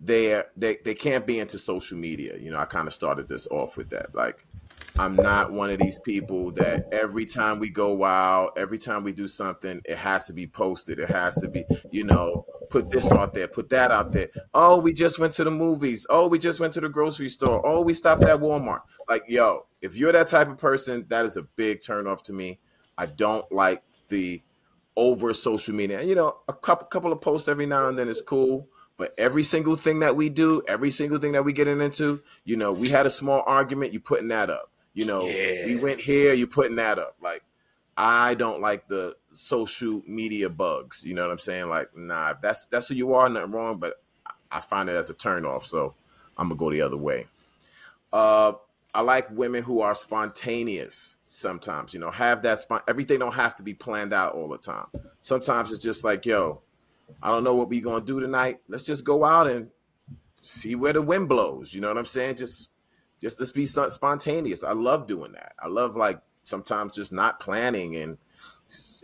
they 0.00 0.42
they 0.56 0.78
they 0.84 0.94
can't 0.94 1.26
be 1.26 1.38
into 1.38 1.58
social 1.58 1.98
media. 1.98 2.36
You 2.38 2.50
know, 2.50 2.58
I 2.58 2.64
kind 2.64 2.86
of 2.86 2.94
started 2.94 3.28
this 3.28 3.46
off 3.48 3.76
with 3.76 3.90
that. 3.90 4.14
Like, 4.14 4.46
I'm 4.98 5.16
not 5.16 5.52
one 5.52 5.70
of 5.70 5.78
these 5.78 5.98
people 5.98 6.50
that 6.52 6.88
every 6.92 7.24
time 7.24 7.58
we 7.58 7.70
go 7.70 8.04
out, 8.04 8.52
every 8.56 8.78
time 8.78 9.04
we 9.04 9.12
do 9.12 9.26
something, 9.26 9.80
it 9.84 9.96
has 9.96 10.26
to 10.26 10.32
be 10.32 10.46
posted. 10.46 10.98
It 10.98 11.10
has 11.10 11.34
to 11.36 11.48
be, 11.48 11.64
you 11.90 12.04
know, 12.04 12.46
put 12.70 12.90
this 12.90 13.10
out 13.12 13.34
there, 13.34 13.48
put 13.48 13.70
that 13.70 13.90
out 13.90 14.12
there. 14.12 14.28
Oh, 14.54 14.78
we 14.78 14.92
just 14.92 15.18
went 15.18 15.32
to 15.34 15.44
the 15.44 15.50
movies. 15.50 16.06
Oh, 16.10 16.28
we 16.28 16.38
just 16.38 16.60
went 16.60 16.72
to 16.74 16.80
the 16.80 16.88
grocery 16.88 17.28
store. 17.28 17.64
Oh, 17.64 17.80
we 17.80 17.94
stopped 17.94 18.22
at 18.22 18.40
Walmart. 18.40 18.82
Like, 19.08 19.24
yo, 19.28 19.66
if 19.80 19.96
you're 19.96 20.12
that 20.12 20.28
type 20.28 20.48
of 20.48 20.58
person, 20.58 21.06
that 21.08 21.24
is 21.24 21.36
a 21.36 21.42
big 21.42 21.80
turnoff 21.80 22.22
to 22.22 22.32
me. 22.32 22.58
I 22.98 23.06
don't 23.06 23.50
like 23.50 23.82
the 24.08 24.42
over 24.96 25.32
social 25.32 25.74
media. 25.74 26.00
And 26.00 26.08
you 26.08 26.14
know, 26.14 26.38
a 26.48 26.52
couple 26.52 26.86
couple 26.88 27.12
of 27.12 27.20
posts 27.20 27.48
every 27.48 27.66
now 27.66 27.88
and 27.88 27.98
then 27.98 28.08
is 28.08 28.20
cool. 28.20 28.68
But 28.98 29.14
every 29.18 29.42
single 29.42 29.76
thing 29.76 30.00
that 30.00 30.16
we 30.16 30.28
do, 30.28 30.62
every 30.68 30.90
single 30.90 31.18
thing 31.18 31.32
that 31.32 31.44
we 31.44 31.52
get 31.52 31.66
into, 31.66 32.22
you 32.44 32.56
know, 32.56 32.72
we 32.72 32.90
had 32.90 33.06
a 33.06 33.10
small 33.10 33.42
argument, 33.46 33.92
you 33.92 34.00
putting 34.00 34.28
that 34.28 34.50
up. 34.50 34.71
You 34.94 35.06
know, 35.06 35.26
Yeah. 35.26 35.66
we 35.66 35.76
went 35.76 36.00
here, 36.00 36.32
you're 36.34 36.46
putting 36.46 36.76
that 36.76 36.98
up. 36.98 37.16
Like, 37.22 37.42
I 37.96 38.34
don't 38.34 38.60
like 38.60 38.88
the 38.88 39.16
social 39.32 40.02
media 40.06 40.48
bugs. 40.48 41.04
You 41.04 41.14
know 41.14 41.22
what 41.22 41.30
I'm 41.30 41.38
saying? 41.38 41.68
Like, 41.68 41.96
nah, 41.96 42.30
if 42.30 42.40
that's 42.40 42.66
that's 42.66 42.88
who 42.88 42.94
you 42.94 43.14
are, 43.14 43.28
nothing 43.28 43.52
wrong. 43.52 43.78
But 43.78 44.02
I 44.50 44.60
find 44.60 44.88
it 44.88 44.96
as 44.96 45.10
a 45.10 45.14
turn 45.14 45.44
off, 45.46 45.66
so 45.66 45.94
I'm 46.36 46.48
gonna 46.48 46.58
go 46.58 46.70
the 46.70 46.82
other 46.82 46.96
way. 46.96 47.26
Uh, 48.12 48.52
I 48.94 49.00
like 49.00 49.30
women 49.30 49.62
who 49.62 49.80
are 49.80 49.94
spontaneous. 49.94 51.16
Sometimes, 51.24 51.94
you 51.94 52.00
know, 52.00 52.10
have 52.10 52.42
that 52.42 52.58
spon- 52.58 52.82
everything 52.86 53.18
don't 53.18 53.32
have 53.34 53.56
to 53.56 53.62
be 53.62 53.72
planned 53.72 54.12
out 54.12 54.34
all 54.34 54.48
the 54.48 54.58
time. 54.58 54.86
Sometimes 55.20 55.72
it's 55.72 55.82
just 55.82 56.04
like, 56.04 56.26
yo, 56.26 56.60
I 57.22 57.28
don't 57.28 57.42
know 57.44 57.54
what 57.54 57.70
we 57.70 57.80
gonna 57.80 58.04
do 58.04 58.20
tonight. 58.20 58.60
Let's 58.68 58.84
just 58.84 59.02
go 59.04 59.24
out 59.24 59.46
and 59.46 59.70
see 60.42 60.74
where 60.74 60.92
the 60.92 61.00
wind 61.00 61.30
blows. 61.30 61.72
You 61.72 61.80
know 61.80 61.88
what 61.88 61.96
I'm 61.96 62.04
saying? 62.04 62.36
Just, 62.36 62.68
just 63.22 63.38
let's 63.38 63.52
be 63.52 63.64
spontaneous. 63.64 64.64
I 64.64 64.72
love 64.72 65.06
doing 65.06 65.32
that. 65.32 65.52
I 65.58 65.68
love 65.68 65.96
like 65.96 66.20
sometimes 66.42 66.92
just 66.92 67.12
not 67.12 67.38
planning 67.38 67.96
and 67.96 68.18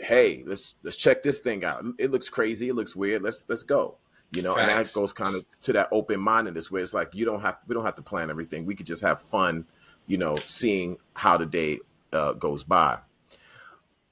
hey, 0.01 0.43
let's 0.45 0.75
let's 0.83 0.97
check 0.97 1.23
this 1.23 1.39
thing 1.41 1.65
out. 1.65 1.85
It 1.99 2.11
looks 2.11 2.29
crazy. 2.29 2.69
It 2.69 2.75
looks 2.75 2.97
weird. 2.97 3.23
Let's 3.23 3.47
let's 3.49 3.63
go. 3.63 3.97
You 4.33 4.43
know, 4.43 4.57
and 4.57 4.69
that 4.69 4.93
goes 4.93 5.13
kind 5.15 5.37
of 5.37 5.47
to 5.63 5.73
that 5.73 5.89
open 5.91 6.21
mindedness 6.21 6.71
where 6.71 6.83
it's 6.83 6.93
like 6.93 7.15
you 7.15 7.25
don't 7.25 7.41
have 7.41 7.61
to 7.61 7.65
we 7.69 7.75
don't 7.75 7.85
have 7.85 7.95
to 7.95 8.03
plan 8.03 8.29
everything. 8.29 8.67
We 8.67 8.75
could 8.75 8.87
just 8.87 9.03
have 9.03 9.23
fun. 9.23 9.65
You 10.07 10.19
know, 10.19 10.39
seeing 10.47 10.97
how 11.15 11.37
the 11.37 11.47
day 11.47 11.79
uh, 12.13 12.33
goes 12.33 12.65
by. 12.65 12.99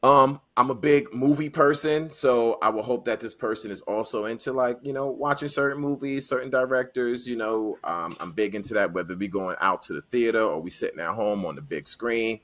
Um, 0.06 0.40
I'm 0.56 0.70
a 0.70 0.74
big 0.74 1.12
movie 1.12 1.48
person, 1.48 2.10
so 2.10 2.58
I 2.62 2.68
will 2.68 2.84
hope 2.84 3.06
that 3.06 3.18
this 3.18 3.34
person 3.34 3.72
is 3.72 3.80
also 3.80 4.26
into 4.26 4.52
like 4.52 4.78
you 4.82 4.92
know 4.92 5.08
watching 5.08 5.48
certain 5.48 5.82
movies, 5.82 6.28
certain 6.28 6.48
directors. 6.48 7.26
You 7.26 7.34
know, 7.34 7.76
um, 7.82 8.16
I'm 8.20 8.30
big 8.30 8.54
into 8.54 8.72
that. 8.74 8.92
Whether 8.92 9.16
we 9.16 9.26
going 9.26 9.56
out 9.60 9.82
to 9.82 9.94
the 9.94 10.02
theater 10.02 10.40
or 10.40 10.60
we 10.60 10.70
sitting 10.70 11.00
at 11.00 11.12
home 11.16 11.44
on 11.44 11.56
the 11.56 11.60
big 11.60 11.88
screen, 11.88 12.38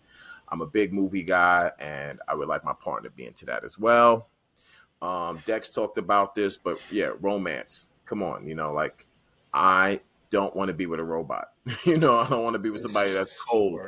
I'm 0.49 0.61
a 0.61 0.67
big 0.67 0.93
movie 0.93 1.23
guy, 1.23 1.71
and 1.79 2.19
I 2.27 2.35
would 2.35 2.49
like 2.49 2.65
my 2.65 2.73
partner 2.73 3.09
to 3.09 3.15
be 3.15 3.27
into 3.27 3.47
that 3.47 3.63
as 3.63 3.79
well. 3.79 4.29
Um, 5.01 5.41
Dex 5.47 5.69
talked 5.69 5.99
about 5.99 6.35
this, 6.35 6.57
but 6.57 6.83
yeah, 6.91 7.11
romance. 7.21 7.91
come 8.07 8.25
on, 8.25 8.45
you 8.45 8.57
know, 8.57 8.73
like 8.73 9.07
I 9.55 10.01
don't 10.31 10.57
want 10.57 10.67
to 10.67 10.75
be 10.75 10.87
with 10.87 10.99
a 10.99 11.05
robot. 11.05 11.53
you 11.85 11.97
know, 11.97 12.19
I 12.19 12.29
don't 12.29 12.43
want 12.43 12.55
to 12.55 12.59
be 12.59 12.71
with 12.71 12.81
somebody 12.81 13.11
that's 13.13 13.45
cold. 13.45 13.79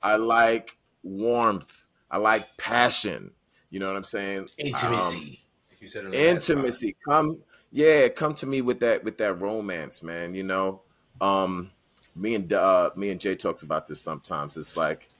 I 0.00 0.14
like 0.14 0.78
warmth. 1.02 1.85
I 2.16 2.18
like 2.18 2.56
passion. 2.56 3.30
You 3.68 3.78
know 3.78 3.88
what 3.88 3.96
I'm 3.96 4.04
saying? 4.04 4.38
Um, 4.40 4.46
Intimacy. 4.56 5.42
like 5.70 5.82
you 5.82 5.86
said 5.86 6.06
in 6.06 6.14
intimacy. 6.14 6.96
Come, 7.06 7.40
yeah, 7.70 8.08
come 8.08 8.32
to 8.36 8.46
me 8.46 8.62
with 8.62 8.80
that 8.80 9.04
with 9.04 9.18
that 9.18 9.34
romance, 9.34 10.02
man. 10.02 10.32
You 10.32 10.44
know, 10.44 10.80
um, 11.20 11.70
me 12.14 12.34
and 12.34 12.50
uh, 12.54 12.88
me 12.96 13.10
and 13.10 13.20
Jay 13.20 13.34
talks 13.34 13.62
about 13.64 13.86
this 13.86 14.00
sometimes. 14.00 14.56
It's 14.56 14.78
like, 14.78 15.10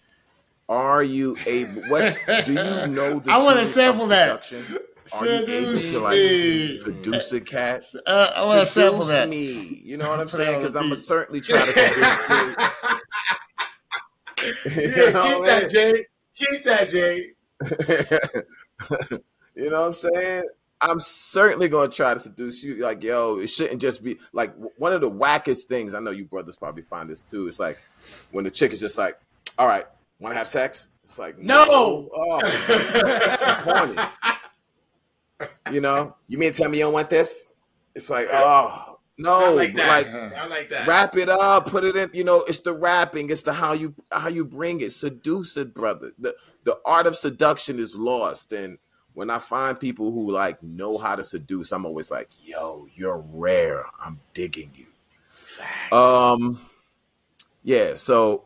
are 0.70 1.02
you 1.02 1.36
able? 1.46 1.82
What 1.82 2.16
do 2.46 2.52
you 2.54 2.54
know? 2.86 3.18
The 3.18 3.30
I 3.30 3.42
wanna 3.44 3.66
sample 3.66 4.06
that. 4.06 4.50
Are 5.12 5.26
you 5.26 5.32
able 5.32 5.76
Seduce 5.76 5.92
to 5.92 6.00
like 6.00 6.16
me. 6.18 6.76
seduce 6.78 7.32
a 7.32 7.40
cat? 7.42 7.84
Uh, 8.06 8.30
I 8.34 8.42
want 8.46 8.60
to 8.60 8.66
sample 8.72 9.04
that. 9.04 9.28
me. 9.28 9.82
You 9.84 9.98
know 9.98 10.08
what 10.08 10.18
I'm 10.18 10.28
saying? 10.30 10.60
Because 10.60 10.74
I'm 10.76 10.84
gonna 10.84 10.96
certainly 10.96 11.42
try 11.42 11.58
to 11.62 11.72
seduce 11.72 12.30
you. 12.30 12.56
Yeah, 14.66 14.80
You 15.06 15.12
know, 15.12 15.22
keep 15.36 15.44
that, 15.46 15.68
Jay. 15.70 16.06
Keep 16.36 16.64
that, 16.64 16.88
Jay. 16.88 17.32
you 19.54 19.70
know 19.70 19.80
what 19.80 19.86
I'm 19.86 19.92
saying? 19.92 20.44
I'm 20.80 21.00
certainly 21.00 21.68
going 21.68 21.90
to 21.90 21.96
try 21.96 22.12
to 22.12 22.20
seduce 22.20 22.62
you. 22.62 22.76
Like, 22.76 23.02
yo, 23.02 23.38
it 23.38 23.48
shouldn't 23.48 23.80
just 23.80 24.04
be 24.04 24.18
like 24.32 24.54
one 24.76 24.92
of 24.92 25.00
the 25.00 25.10
wackest 25.10 25.64
things. 25.64 25.94
I 25.94 26.00
know 26.00 26.10
you 26.10 26.26
brothers 26.26 26.56
probably 26.56 26.82
find 26.82 27.08
this 27.08 27.22
too. 27.22 27.46
It's 27.46 27.58
like 27.58 27.78
when 28.30 28.44
the 28.44 28.50
chick 28.50 28.72
is 28.72 28.80
just 28.80 28.98
like, 28.98 29.18
all 29.58 29.66
right, 29.66 29.86
want 30.20 30.34
to 30.34 30.38
have 30.38 30.46
sex? 30.46 30.90
It's 31.02 31.18
like, 31.18 31.38
No! 31.38 32.10
Oh. 32.14 34.12
You 35.70 35.80
know, 35.82 36.16
you 36.28 36.38
mean 36.38 36.52
to 36.52 36.62
tell 36.62 36.70
me 36.70 36.78
you 36.78 36.84
don't 36.84 36.94
want 36.94 37.10
this? 37.10 37.46
It's 37.94 38.08
like, 38.08 38.28
oh, 38.30 38.95
no, 39.18 39.40
Not 39.40 39.56
like 39.56 39.74
that. 39.76 39.88
like 39.88 40.34
I 40.36 40.46
like 40.46 40.68
that. 40.70 40.86
wrap 40.86 41.16
it 41.16 41.28
up 41.28 41.66
put 41.70 41.84
it 41.84 41.96
in 41.96 42.10
you 42.12 42.22
know 42.24 42.42
it's 42.46 42.60
the 42.60 42.72
rapping 42.72 43.30
it's 43.30 43.42
the 43.42 43.52
how 43.52 43.72
you 43.72 43.94
how 44.12 44.28
you 44.28 44.44
bring 44.44 44.80
it. 44.82 44.92
Seduce 44.92 45.56
it 45.56 45.72
brother. 45.74 46.12
The 46.18 46.36
the 46.64 46.78
art 46.84 47.06
of 47.06 47.16
seduction 47.16 47.78
is 47.78 47.94
lost. 47.96 48.52
And 48.52 48.78
when 49.14 49.30
i 49.30 49.38
find 49.38 49.80
people 49.80 50.12
who 50.12 50.30
like 50.30 50.62
know 50.62 50.98
how 50.98 51.16
to 51.16 51.24
seduce 51.24 51.72
i'm 51.72 51.86
always 51.86 52.10
like 52.10 52.28
yo 52.44 52.86
you're 52.94 53.24
rare. 53.32 53.84
I'm 53.98 54.20
digging 54.34 54.70
you. 54.74 54.86
Facts. 55.30 55.92
um 55.92 56.60
yeah 57.64 57.94
so 57.94 58.44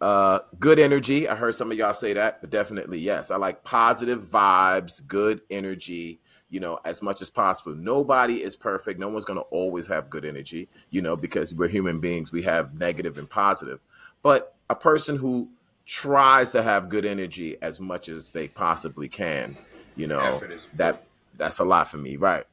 uh 0.00 0.38
good 0.58 0.78
energy. 0.78 1.28
I 1.28 1.34
heard 1.34 1.54
some 1.54 1.70
of 1.70 1.76
y'all 1.76 1.92
say 1.92 2.14
that 2.14 2.40
but 2.40 2.48
definitely 2.50 2.98
yes. 3.00 3.30
I 3.30 3.36
like 3.36 3.62
positive 3.64 4.22
vibes 4.24 5.06
good 5.06 5.42
energy 5.50 6.20
you 6.54 6.60
know 6.60 6.78
as 6.84 7.02
much 7.02 7.20
as 7.20 7.30
possible. 7.30 7.74
Nobody 7.74 8.40
is 8.40 8.54
perfect. 8.54 9.00
No 9.00 9.08
one's 9.08 9.24
going 9.24 9.40
to 9.40 9.46
always 9.46 9.88
have 9.88 10.08
good 10.08 10.24
energy 10.24 10.68
you 10.90 11.02
know 11.02 11.16
because 11.16 11.52
we're 11.52 11.66
human 11.66 11.98
beings. 11.98 12.30
We 12.30 12.44
have 12.44 12.78
negative 12.78 13.18
and 13.18 13.28
positive. 13.28 13.80
But 14.22 14.54
a 14.70 14.76
person 14.76 15.16
who 15.16 15.48
tries 15.84 16.52
to 16.52 16.62
have 16.62 16.88
good 16.88 17.04
energy 17.04 17.56
as 17.60 17.80
much 17.80 18.08
as 18.08 18.30
they 18.30 18.46
possibly 18.46 19.08
can 19.08 19.56
you 19.96 20.06
know 20.06 20.40
that 20.74 21.02
that's 21.36 21.58
a 21.58 21.64
lot 21.64 21.90
for 21.90 21.96
me. 21.96 22.16
Right. 22.16 22.44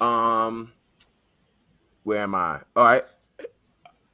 Um 0.00 0.72
where 2.02 2.22
am 2.22 2.34
i? 2.34 2.60
All 2.74 2.84
right. 2.84 3.04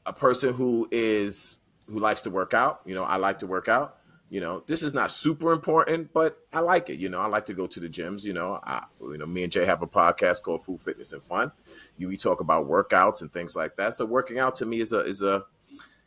A 0.05 0.13
person 0.13 0.53
who 0.53 0.89
is 0.91 1.57
who 1.87 1.99
likes 1.99 2.21
to 2.23 2.31
work 2.31 2.53
out 2.55 2.81
you 2.85 2.95
know 2.95 3.05
i 3.05 3.17
like 3.17 3.39
to 3.39 3.47
work 3.47 3.69
out 3.69 3.99
you 4.33 4.41
know 4.41 4.63
this 4.67 4.83
is 4.83 4.95
not 4.95 5.11
super 5.11 5.53
important 5.53 6.11
but 6.15 6.39
i 6.55 6.59
like 6.59 6.89
it 6.89 6.99
you 6.99 7.11
know 7.11 7.21
i 7.21 7.27
like 7.27 7.45
to 7.45 7.53
go 7.53 7.67
to 7.67 7.79
the 7.79 7.89
gyms 7.89 8.25
you 8.25 8.33
know 8.33 8.59
i 8.65 8.83
you 9.03 9.19
know 9.19 9.27
me 9.27 9.43
and 9.43 9.53
jay 9.53 9.67
have 9.67 9.83
a 9.83 9.87
podcast 9.87 10.43
called 10.43 10.65
food 10.65 10.81
fitness 10.81 11.13
and 11.13 11.23
fun. 11.23 11.53
You 11.99 12.09
we 12.09 12.17
talk 12.17 12.41
about 12.41 12.67
workouts 12.67 13.21
and 13.21 13.31
things 13.31 13.55
like 13.55 13.77
that. 13.77 13.93
So 13.93 14.07
working 14.07 14.39
out 14.39 14.55
to 14.57 14.65
me 14.65 14.81
is 14.81 14.95
a 14.95 15.01
is 15.01 15.21
a 15.21 15.45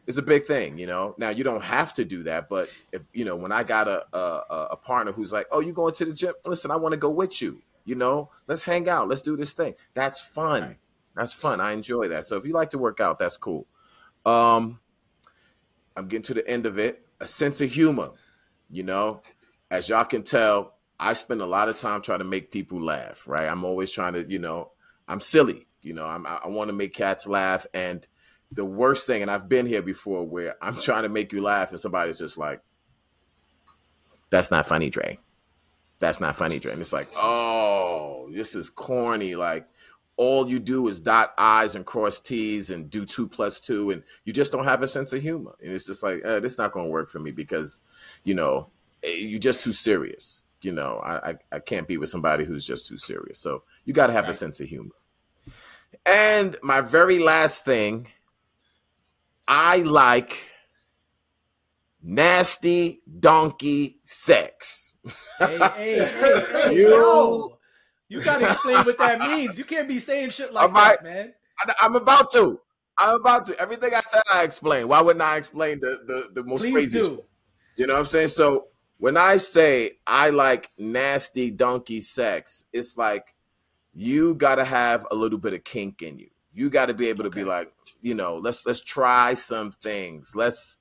is 0.08 0.18
a 0.18 0.24
big 0.24 0.46
thing 0.46 0.80
you 0.80 0.88
know. 0.88 1.14
Now 1.20 1.30
you 1.30 1.44
don't 1.44 1.64
have 1.64 1.94
to 1.94 2.04
do 2.04 2.24
that 2.24 2.50
but 2.50 2.68
if 2.92 3.04
you 3.14 3.26
know 3.26 3.36
when 3.36 3.52
i 3.52 3.64
got 3.64 3.88
a 3.88 4.04
a, 4.18 4.70
a 4.72 4.76
partner 4.76 5.12
who's 5.12 5.32
like 5.32 5.46
oh 5.52 5.60
you 5.60 5.72
going 5.72 5.94
to 5.94 6.06
the 6.06 6.14
gym? 6.14 6.34
Listen 6.46 6.72
i 6.72 6.76
want 6.76 6.94
to 6.94 6.98
go 6.98 7.12
with 7.12 7.44
you 7.44 7.62
you 7.86 7.94
know. 7.94 8.32
Let's 8.48 8.64
hang 8.64 8.90
out. 8.90 9.08
Let's 9.08 9.22
do 9.22 9.38
this 9.38 9.54
thing. 9.54 9.76
That's 9.94 10.20
fun. 10.20 10.62
Right. 10.64 10.78
that's 11.16 11.34
fun. 11.34 11.62
I 11.62 11.74
enjoy 11.74 12.08
that. 12.08 12.26
So 12.26 12.38
if 12.38 12.46
you 12.46 12.54
like 12.54 12.72
to 12.72 12.80
work 12.80 13.00
out 13.00 13.20
that's 13.20 13.38
cool. 13.38 13.68
Um 14.26 14.80
i'm 15.96 16.08
getting 16.08 16.24
to 16.24 16.34
the 16.34 16.48
end 16.50 16.66
of 16.66 16.80
it 16.80 17.05
a 17.20 17.28
sense 17.28 17.62
of 17.62 17.72
humor 17.72 18.12
you 18.70 18.84
know? 18.84 19.22
As 19.70 19.90
y'all 19.90 20.06
can 20.06 20.24
tell 20.24 20.74
i 20.98 21.14
spend 21.14 21.42
a 21.42 21.46
lot 21.46 21.68
of 21.68 21.78
time 21.78 22.02
trying 22.02 22.20
to 22.20 22.26
make 22.26 22.52
people 22.52 22.82
laugh 22.82 23.28
right? 23.28 23.48
I'm 23.48 23.66
always 23.66 23.92
trying 23.92 24.14
to 24.14 24.26
you 24.30 24.40
know 24.40 24.72
i'm 25.08 25.20
silly 25.20 25.68
you 25.82 25.94
know? 25.94 26.06
I'm, 26.06 26.26
i 26.26 26.48
want 26.48 26.70
to 26.70 26.76
make 26.76 26.94
cats 26.94 27.28
laugh 27.28 27.68
and 27.74 28.08
the 28.52 28.66
worst 28.66 29.06
thing 29.06 29.22
and 29.22 29.30
i've 29.30 29.50
been 29.50 29.66
here 29.66 29.82
before 29.82 30.26
where 30.26 30.56
i'm 30.62 30.78
trying 30.78 31.04
to 31.04 31.10
make 31.10 31.34
you 31.34 31.42
laugh 31.42 31.72
and 31.72 31.80
somebody's 31.80 32.20
just 32.20 32.38
like 32.38 32.62
that's 34.30 34.52
not 34.52 34.68
funny 34.68 34.90
dre. 34.90 35.20
That's 36.00 36.20
not 36.20 36.36
funny 36.36 36.60
dre. 36.60 36.72
And 36.74 36.82
it's 36.82 36.94
like 36.94 37.10
oh 37.16 38.30
this 38.34 38.56
is 38.56 38.70
corny 38.70 39.36
like 39.36 39.68
all 40.18 40.50
you 40.50 40.60
do 40.60 40.88
is 40.88 41.02
dot 41.02 41.34
i's 41.38 41.76
and 41.76 41.86
cross 41.86 42.20
t's 42.20 42.70
and 42.70 42.90
do 42.90 43.06
two 43.06 43.28
plus 43.28 43.60
two 43.60 43.92
and 43.92 44.02
you 44.24 44.32
just 44.32 44.52
don't 44.52 44.64
have 44.66 44.82
a 44.82 44.88
sense 44.88 45.12
of 45.14 45.22
humor. 45.22 45.56
And 45.62 45.72
it's 45.74 45.86
just 45.86 46.04
like 46.04 46.22
eh, 46.24 46.40
this 46.40 46.58
not 46.58 46.72
going 46.72 46.86
to 46.86 46.92
work 46.92 47.10
for 47.10 47.20
me 47.20 47.32
because 47.32 47.82
you 48.24 48.34
know 48.34 48.70
eh, 49.04 49.10
you're 49.12 49.40
just 49.40 49.64
too 49.64 49.74
serious 49.74 50.42
you 50.62 50.72
know. 50.72 51.00
I, 51.04 51.30
I 51.32 51.36
i 51.52 51.60
can't 51.60 51.88
be 51.88 51.98
with 51.98 52.10
somebody 52.10 52.44
who's 52.46 52.66
just 52.66 52.88
too 52.88 52.98
serious. 52.98 53.40
So 53.40 53.64
you 53.84 53.94
got 53.94 54.08
to 54.08 54.14
have 54.14 54.28
a 54.30 54.34
sense 54.34 54.60
of 54.60 54.68
humor. 54.68 54.96
And 56.06 56.56
my 56.64 56.82
very 56.82 57.20
last 57.20 57.66
thing 57.66 58.08
i 59.48 59.78
like 59.78 60.50
nasty 62.02 63.02
donkey 63.20 64.00
sex. 64.06 64.94
Hey, 65.38 65.58
hey, 65.58 65.68
hey, 65.76 66.46
hey, 66.52 66.76
You- 66.76 66.90
yo. 66.90 67.55
You 68.08 68.22
gotta 68.22 68.48
explain 68.48 68.78
what 68.86 68.98
that 68.98 69.20
means. 69.20 69.58
You 69.58 69.66
can't 69.66 69.88
be 69.88 70.00
saying 70.00 70.30
shit 70.30 70.54
like 70.54 70.72
that, 70.74 71.04
man. 71.04 71.34
I, 71.60 71.74
I'm 71.82 71.96
about 71.96 72.32
to. 72.34 72.60
I'm 72.98 73.16
about 73.16 73.46
to. 73.48 73.60
Everything 73.60 73.94
I 73.94 74.02
said, 74.02 74.22
I 74.32 74.44
explained. 74.44 74.90
Why 74.90 75.02
wouldn't 75.02 75.24
I 75.24 75.38
explain 75.38 75.80
the 75.80 76.02
the, 76.06 76.42
the 76.42 76.48
most 76.48 76.62
Please 76.62 76.92
crazy? 76.92 77.02
do. 77.02 77.24
You 77.78 77.88
know 77.88 77.94
what 77.94 78.02
I'm 78.02 78.06
saying? 78.06 78.30
So 78.30 78.68
when 78.98 79.18
I 79.18 79.38
say 79.38 79.92
I 80.08 80.30
like 80.30 80.72
nasty 80.78 81.52
donkey 81.52 82.02
sex, 82.02 82.66
it's 82.72 82.98
like 82.98 83.36
you 83.94 84.36
got 84.36 84.56
to 84.56 84.66
have 84.66 85.06
a 85.12 85.16
little 85.16 85.40
bit 85.40 85.54
of 85.54 85.64
kink 85.64 86.02
in 86.02 86.20
you. 86.20 86.30
You 86.54 86.70
got 86.70 86.86
to 86.86 86.94
be 86.94 87.10
able 87.10 87.24
to 87.26 87.30
be 87.30 87.44
like, 87.44 87.74
you 88.02 88.14
know, 88.14 88.36
let's 88.36 88.66
let's 88.66 88.82
try 88.82 89.34
some 89.34 89.72
things. 89.72 90.34
Let's 90.36 90.78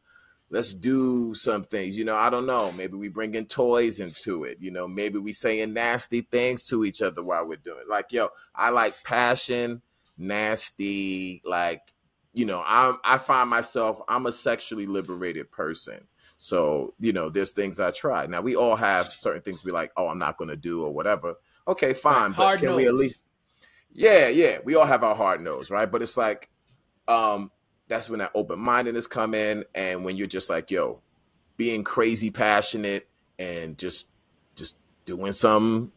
let's 0.55 0.73
do 0.73 1.35
some 1.35 1.65
things. 1.65 1.99
You 1.99 2.05
know, 2.05 2.15
I 2.15 2.31
don't 2.31 2.47
know. 2.47 2.71
Maybe 2.71 2.97
we 2.97 3.09
bring 3.09 3.35
in 3.35 3.47
toys 3.47 3.99
into 3.99 4.45
it. 4.45 4.59
You 4.61 4.71
know, 4.71 4.87
maybe 4.87 5.19
we 5.19 5.33
saying 5.33 5.73
nasty 5.73 6.21
things 6.21 6.65
to 6.67 6.85
each 6.85 7.03
other 7.03 7.25
while 7.25 7.45
we're 7.45 7.57
doing. 7.57 7.81
it. 7.81 7.89
Like, 7.89 8.13
yo, 8.13 8.29
I 8.55 8.71
like 8.71 9.03
passion, 9.03 9.83
nasty. 10.17 11.43
Like, 11.45 11.93
you 12.33 12.47
know, 12.47 12.63
I'm 12.65 12.99
I 13.05 13.19
find 13.19 13.51
myself 13.51 14.01
I'm 14.09 14.27
a 14.27 14.33
sexually 14.33 14.87
liberated 14.87 15.51
person. 15.51 16.07
So, 16.37 16.95
you 17.01 17.13
know, 17.13 17.31
there's 17.31 17.51
things 17.51 17.81
I 17.81 17.91
try. 17.91 18.27
Now 18.27 18.41
we 18.41 18.55
all 18.55 18.77
have 18.77 19.09
certain 19.09 19.43
things 19.43 19.65
we 19.65 19.73
like, 19.73 19.91
oh, 19.97 20.07
I'm 20.07 20.19
not 20.19 20.37
gonna 20.37 20.57
do 20.57 20.85
or 20.85 20.93
whatever. 20.95 21.35
Okay, 21.67 21.95
fine. 21.95 22.31
But 22.31 22.37
Hard 22.37 22.61
can 22.61 22.77
we 22.77 22.87
at 22.87 22.93
nose. 22.93 23.01
least 23.01 23.25
Yeah, 23.91 24.29
yeah. 24.29 24.59
We 24.65 24.77
all 24.77 24.87
have 24.87 25.03
our 25.03 25.17
hard 25.17 25.41
nose, 25.41 25.69
right? 25.69 25.91
But 25.91 26.03
it's 26.03 26.17
like, 26.17 26.49
um, 27.09 27.51
that's 27.95 28.11
when 28.11 28.19
that 28.19 28.33
open 28.35 28.59
mindedness 28.59 29.07
come 29.07 29.35
in 29.35 29.65
and 29.75 30.05
when 30.05 30.17
you're 30.17 30.27
just 30.27 30.51
like, 30.51 30.69
yo, 30.71 31.01
being 31.57 31.85
crazy 31.85 32.29
passionate 32.31 33.07
and 33.39 33.79
just 33.79 34.09
just 34.57 34.79
doing 35.05 35.31
some 35.33 35.93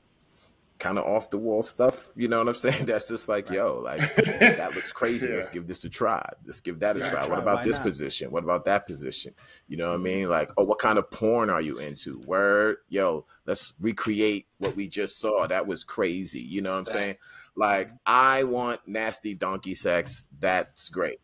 kind 0.77 0.99
of 0.99 1.05
off 1.05 1.31
the 1.31 1.39
wall 1.39 1.63
stuff, 1.63 2.11
you 2.15 2.27
know 2.27 2.37
what 2.37 2.49
I'm 2.49 2.53
saying? 2.65 2.85
That's 2.85 3.07
just 3.07 3.27
like, 3.27 3.49
yo, 3.49 3.79
like 3.83 4.01
that 4.25 4.75
looks 4.75 4.91
crazy. 4.91 5.27
Let's 5.33 5.49
give 5.49 5.65
this 5.65 5.83
a 5.85 5.89
try. 5.89 6.21
Let's 6.45 6.61
give 6.61 6.79
that 6.81 6.97
a 6.97 6.99
try. 6.99 7.09
try. 7.09 7.25
What 7.25 7.39
about 7.39 7.57
Why 7.57 7.63
this 7.63 7.77
not? 7.77 7.83
position? 7.85 8.29
What 8.29 8.43
about 8.43 8.65
that 8.65 8.85
position? 8.85 9.33
You 9.67 9.77
know 9.77 9.87
what 9.89 9.95
I 9.95 9.97
Mhm. 9.97 10.03
mean? 10.03 10.29
Like, 10.29 10.51
oh, 10.55 10.65
what 10.65 10.77
kind 10.77 10.99
of 10.99 11.09
porn 11.09 11.49
are 11.49 11.61
you 11.61 11.79
into? 11.79 12.19
Word, 12.19 12.77
yo, 12.89 13.25
let's 13.47 13.73
recreate 13.79 14.45
what 14.59 14.75
we 14.75 14.87
just 14.87 15.17
saw. 15.17 15.47
That 15.47 15.65
was 15.65 15.83
crazy. 15.83 16.41
You 16.41 16.61
know 16.61 16.73
what 16.73 16.77
I'm 16.77 16.83
Right. 16.85 16.93
saying? 16.93 17.15
Like, 17.55 17.89
I 18.05 18.43
want 18.43 18.81
nasty 18.87 19.33
donkey 19.33 19.73
sex. 19.73 20.27
That's 20.39 20.89
great. 20.89 21.19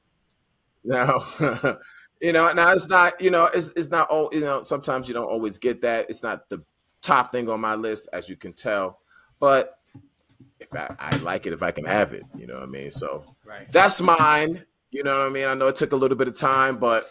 Now, 0.83 1.25
you 2.21 2.33
know, 2.33 2.51
now 2.53 2.71
it's 2.71 2.87
not, 2.89 3.19
you 3.21 3.31
know, 3.31 3.45
it's 3.53 3.71
it's 3.75 3.89
not 3.89 4.09
all, 4.09 4.29
you 4.31 4.41
know, 4.41 4.61
sometimes 4.61 5.07
you 5.07 5.13
don't 5.13 5.29
always 5.29 5.57
get 5.57 5.81
that. 5.81 6.09
It's 6.09 6.23
not 6.23 6.49
the 6.49 6.63
top 7.01 7.31
thing 7.31 7.49
on 7.49 7.59
my 7.61 7.75
list, 7.75 8.07
as 8.13 8.29
you 8.29 8.35
can 8.35 8.53
tell. 8.53 8.99
But 9.39 9.77
if 10.59 10.73
I, 10.73 10.95
I 10.99 11.15
like 11.17 11.45
it, 11.45 11.53
if 11.53 11.63
I 11.63 11.71
can 11.71 11.85
have 11.85 12.13
it, 12.13 12.23
you 12.37 12.47
know 12.47 12.55
what 12.55 12.63
I 12.63 12.67
mean? 12.67 12.91
So 12.91 13.25
Right. 13.45 13.71
that's 13.71 14.01
mine. 14.01 14.63
You 14.91 15.03
know 15.03 15.19
what 15.19 15.27
I 15.27 15.29
mean? 15.29 15.47
I 15.47 15.53
know 15.53 15.67
it 15.67 15.75
took 15.75 15.91
a 15.91 15.95
little 15.95 16.15
bit 16.17 16.27
of 16.27 16.37
time, 16.37 16.77
but 16.77 17.09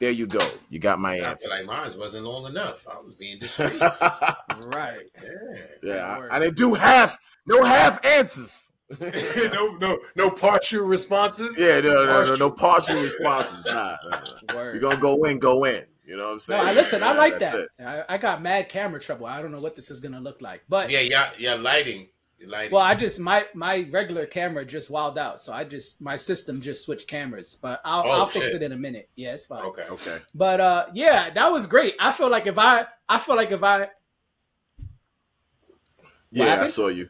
there 0.00 0.10
you 0.10 0.26
go. 0.26 0.46
You 0.68 0.78
got 0.78 0.98
my 0.98 1.14
I 1.14 1.30
answer. 1.30 1.48
feel 1.48 1.56
like 1.58 1.66
mine 1.66 1.98
wasn't 1.98 2.24
long 2.24 2.46
enough. 2.46 2.86
I 2.88 3.00
was 3.00 3.14
being 3.14 3.38
discreet. 3.40 3.80
yeah, 3.80 4.34
Right. 4.66 5.06
yeah. 5.82 6.18
I, 6.30 6.36
I 6.36 6.38
didn't 6.38 6.56
do 6.56 6.74
half, 6.74 7.16
no 7.46 7.62
half 7.62 8.04
answers. 8.04 8.67
no, 9.52 9.74
no, 9.80 9.98
no 10.16 10.30
partial 10.30 10.84
responses. 10.84 11.58
Yeah, 11.58 11.80
no, 11.80 12.06
no, 12.06 12.24
no, 12.24 12.24
Partial. 12.24 12.36
no 12.36 12.50
partial 12.50 13.00
responses. 13.02 13.66
Nah, 13.68 13.96
nah, 14.02 14.10
nah. 14.10 14.62
You're 14.72 14.80
gonna 14.80 14.96
go 14.96 15.24
in, 15.24 15.38
go 15.38 15.64
in. 15.64 15.84
You 16.06 16.16
know 16.16 16.24
what 16.28 16.32
I'm 16.32 16.40
No, 16.48 16.56
saying? 16.56 16.68
I 16.68 16.72
listen. 16.72 17.02
I 17.02 17.12
like 17.12 17.38
that. 17.40 17.54
I, 17.78 18.04
I 18.14 18.18
got 18.18 18.40
mad 18.40 18.68
camera 18.70 18.98
trouble. 19.00 19.26
I 19.26 19.42
don't 19.42 19.52
know 19.52 19.60
what 19.60 19.76
this 19.76 19.90
is 19.90 20.00
gonna 20.00 20.20
look 20.20 20.40
like, 20.40 20.62
but 20.68 20.88
Yeah, 20.90 21.00
yeah, 21.00 21.30
yeah. 21.38 21.54
Lighting, 21.54 22.08
lighting. 22.46 22.72
well, 22.72 22.82
I 22.82 22.94
just 22.94 23.20
my 23.20 23.44
my 23.54 23.86
regular 23.90 24.24
camera 24.24 24.64
just 24.64 24.90
wilded 24.90 25.18
out, 25.18 25.38
so 25.38 25.52
I 25.52 25.64
just 25.64 26.00
my 26.00 26.16
system 26.16 26.60
just 26.62 26.84
switched 26.84 27.08
cameras. 27.08 27.58
But 27.60 27.80
I'll 27.84 28.04
Oh, 28.04 28.10
I'll 28.12 28.26
fix 28.26 28.54
it 28.54 28.62
in 28.62 28.72
a 28.72 28.76
minute. 28.76 29.10
Yeah, 29.16 29.34
it's 29.34 29.44
fine. 29.44 29.64
okay. 29.66 29.86
Okay. 29.90 30.18
But 30.34 30.60
uh, 30.60 30.86
yeah, 30.94 31.30
that 31.30 31.52
was 31.52 31.66
great. 31.66 31.94
I 32.00 32.12
feel 32.12 32.30
like 32.30 32.46
if 32.46 32.56
I 32.58 32.86
I 33.08 33.18
feel 33.18 33.36
like 33.36 33.52
if 33.52 33.62
I 33.62 33.88
Yeah, 36.30 36.60
I 36.62 36.64
saw 36.64 36.88
you. 36.88 37.08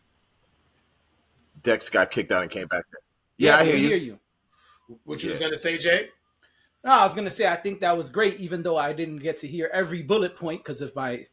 Dex 1.62 1.88
got 1.88 2.10
kicked 2.10 2.32
out 2.32 2.42
and 2.42 2.50
came 2.50 2.66
back. 2.68 2.84
Yeah, 3.36 3.56
I 3.56 3.62
yes, 3.62 3.66
hear 3.66 3.96
we 3.96 4.04
you. 4.04 4.18
What 5.04 5.22
you 5.22 5.30
was 5.30 5.40
Yeah. 5.40 5.46
gonna 5.46 5.58
say, 5.58 5.78
Jay? 5.78 6.10
No, 6.84 6.92
I 6.92 7.04
was 7.04 7.14
gonna 7.14 7.30
say 7.30 7.46
I 7.46 7.56
think 7.56 7.80
that 7.80 7.96
was 7.96 8.10
great, 8.10 8.38
even 8.40 8.62
though 8.62 8.76
I 8.76 8.92
didn't 8.92 9.18
get 9.18 9.36
to 9.38 9.46
hear 9.46 9.70
every 9.72 10.02
bullet 10.02 10.36
point 10.36 10.64
because 10.64 10.80
of 10.80 10.94
my 10.94 11.26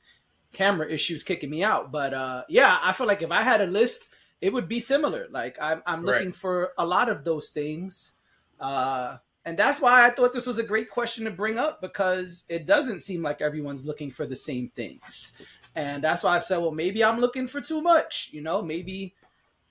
camera 0.53 0.87
issues 0.89 1.23
kicking 1.23 1.49
me 1.49 1.63
out. 1.63 1.91
But 1.91 2.13
uh, 2.13 2.43
yeah, 2.49 2.79
I 2.81 2.93
feel 2.93 3.07
like 3.07 3.21
if 3.21 3.31
I 3.31 3.41
had 3.41 3.61
a 3.61 3.67
list, 3.67 4.09
it 4.41 4.53
would 4.53 4.67
be 4.67 4.79
similar. 4.79 5.27
Like 5.29 5.57
I'm, 5.61 5.81
I'm 5.85 6.03
Correct. 6.03 6.19
looking 6.19 6.31
for 6.33 6.71
a 6.77 6.85
lot 6.85 7.09
of 7.09 7.23
those 7.23 7.49
things, 7.49 8.13
uh, 8.59 9.17
and 9.45 9.57
that's 9.57 9.79
why 9.79 10.05
I 10.05 10.09
thought 10.09 10.33
this 10.33 10.47
was 10.47 10.57
a 10.57 10.63
great 10.63 10.89
question 10.89 11.25
to 11.25 11.31
bring 11.31 11.57
up 11.57 11.81
because 11.81 12.45
it 12.49 12.65
doesn't 12.65 13.01
seem 13.01 13.21
like 13.21 13.41
everyone's 13.41 13.85
looking 13.85 14.11
for 14.11 14.25
the 14.25 14.35
same 14.35 14.71
things, 14.75 15.41
and 15.75 16.03
that's 16.03 16.23
why 16.23 16.35
I 16.35 16.39
said, 16.39 16.57
well, 16.57 16.71
maybe 16.71 17.03
I'm 17.03 17.19
looking 17.19 17.47
for 17.47 17.61
too 17.61 17.81
much. 17.81 18.29
You 18.31 18.41
know, 18.41 18.61
maybe, 18.61 19.13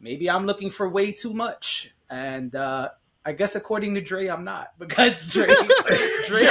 maybe 0.00 0.30
I'm 0.30 0.46
looking 0.46 0.70
for 0.70 0.88
way 0.88 1.12
too 1.12 1.34
much, 1.34 1.94
and. 2.10 2.54
uh 2.54 2.90
I 3.24 3.32
guess 3.32 3.56
according 3.56 3.94
to 3.94 4.00
Dre, 4.00 4.26
I'm 4.26 4.44
not 4.44 4.72
because 4.78 5.26
Dre, 5.32 5.46
Dre, 6.26 6.46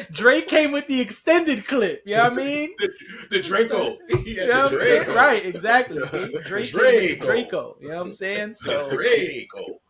Dre 0.12 0.42
came 0.42 0.72
with 0.72 0.86
the 0.86 1.00
extended 1.00 1.66
clip. 1.66 2.02
You 2.06 2.16
know 2.16 2.24
what 2.24 2.32
I 2.32 2.36
mean? 2.36 2.70
the, 2.78 2.92
the 3.30 3.40
Draco. 3.40 3.96
You 4.24 4.46
know 4.46 4.64
what 4.64 4.72
I'm 4.72 4.78
saying? 4.78 5.08
Right, 5.08 5.44
exactly. 5.44 6.00
Dre 6.08 6.22
came 6.22 6.32
with 6.32 6.48
the 6.48 7.16
Draco. 7.16 7.26
Draco. 7.26 7.76
You 7.80 7.88
know 7.88 7.96
what 7.96 8.06
I'm 8.06 8.12
saying? 8.12 8.54
So 8.54 8.88
Draco. 8.90 9.80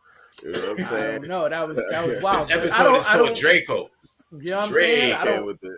You 0.41 0.51
know 0.51 0.59
what 0.59 0.79
I'm 0.79 0.85
saying? 0.85 1.21
know. 1.23 1.47
That 1.47 1.67
was 1.67 1.87
that 1.91 2.05
was 2.05 2.21
wild. 2.21 2.47
This 2.47 2.57
episode 2.57 2.81
I 2.81 2.83
don't, 2.83 2.95
is 2.95 3.07
called 3.07 3.37
Draco. 3.37 3.89
You 4.31 4.49
know 4.49 4.57
what 4.57 4.65
I'm 4.65 4.71
Dre 4.71 4.81
saying? 4.81 5.13
I 5.13 5.25
don't. 5.25 5.45
with 5.45 5.61
the 5.61 5.77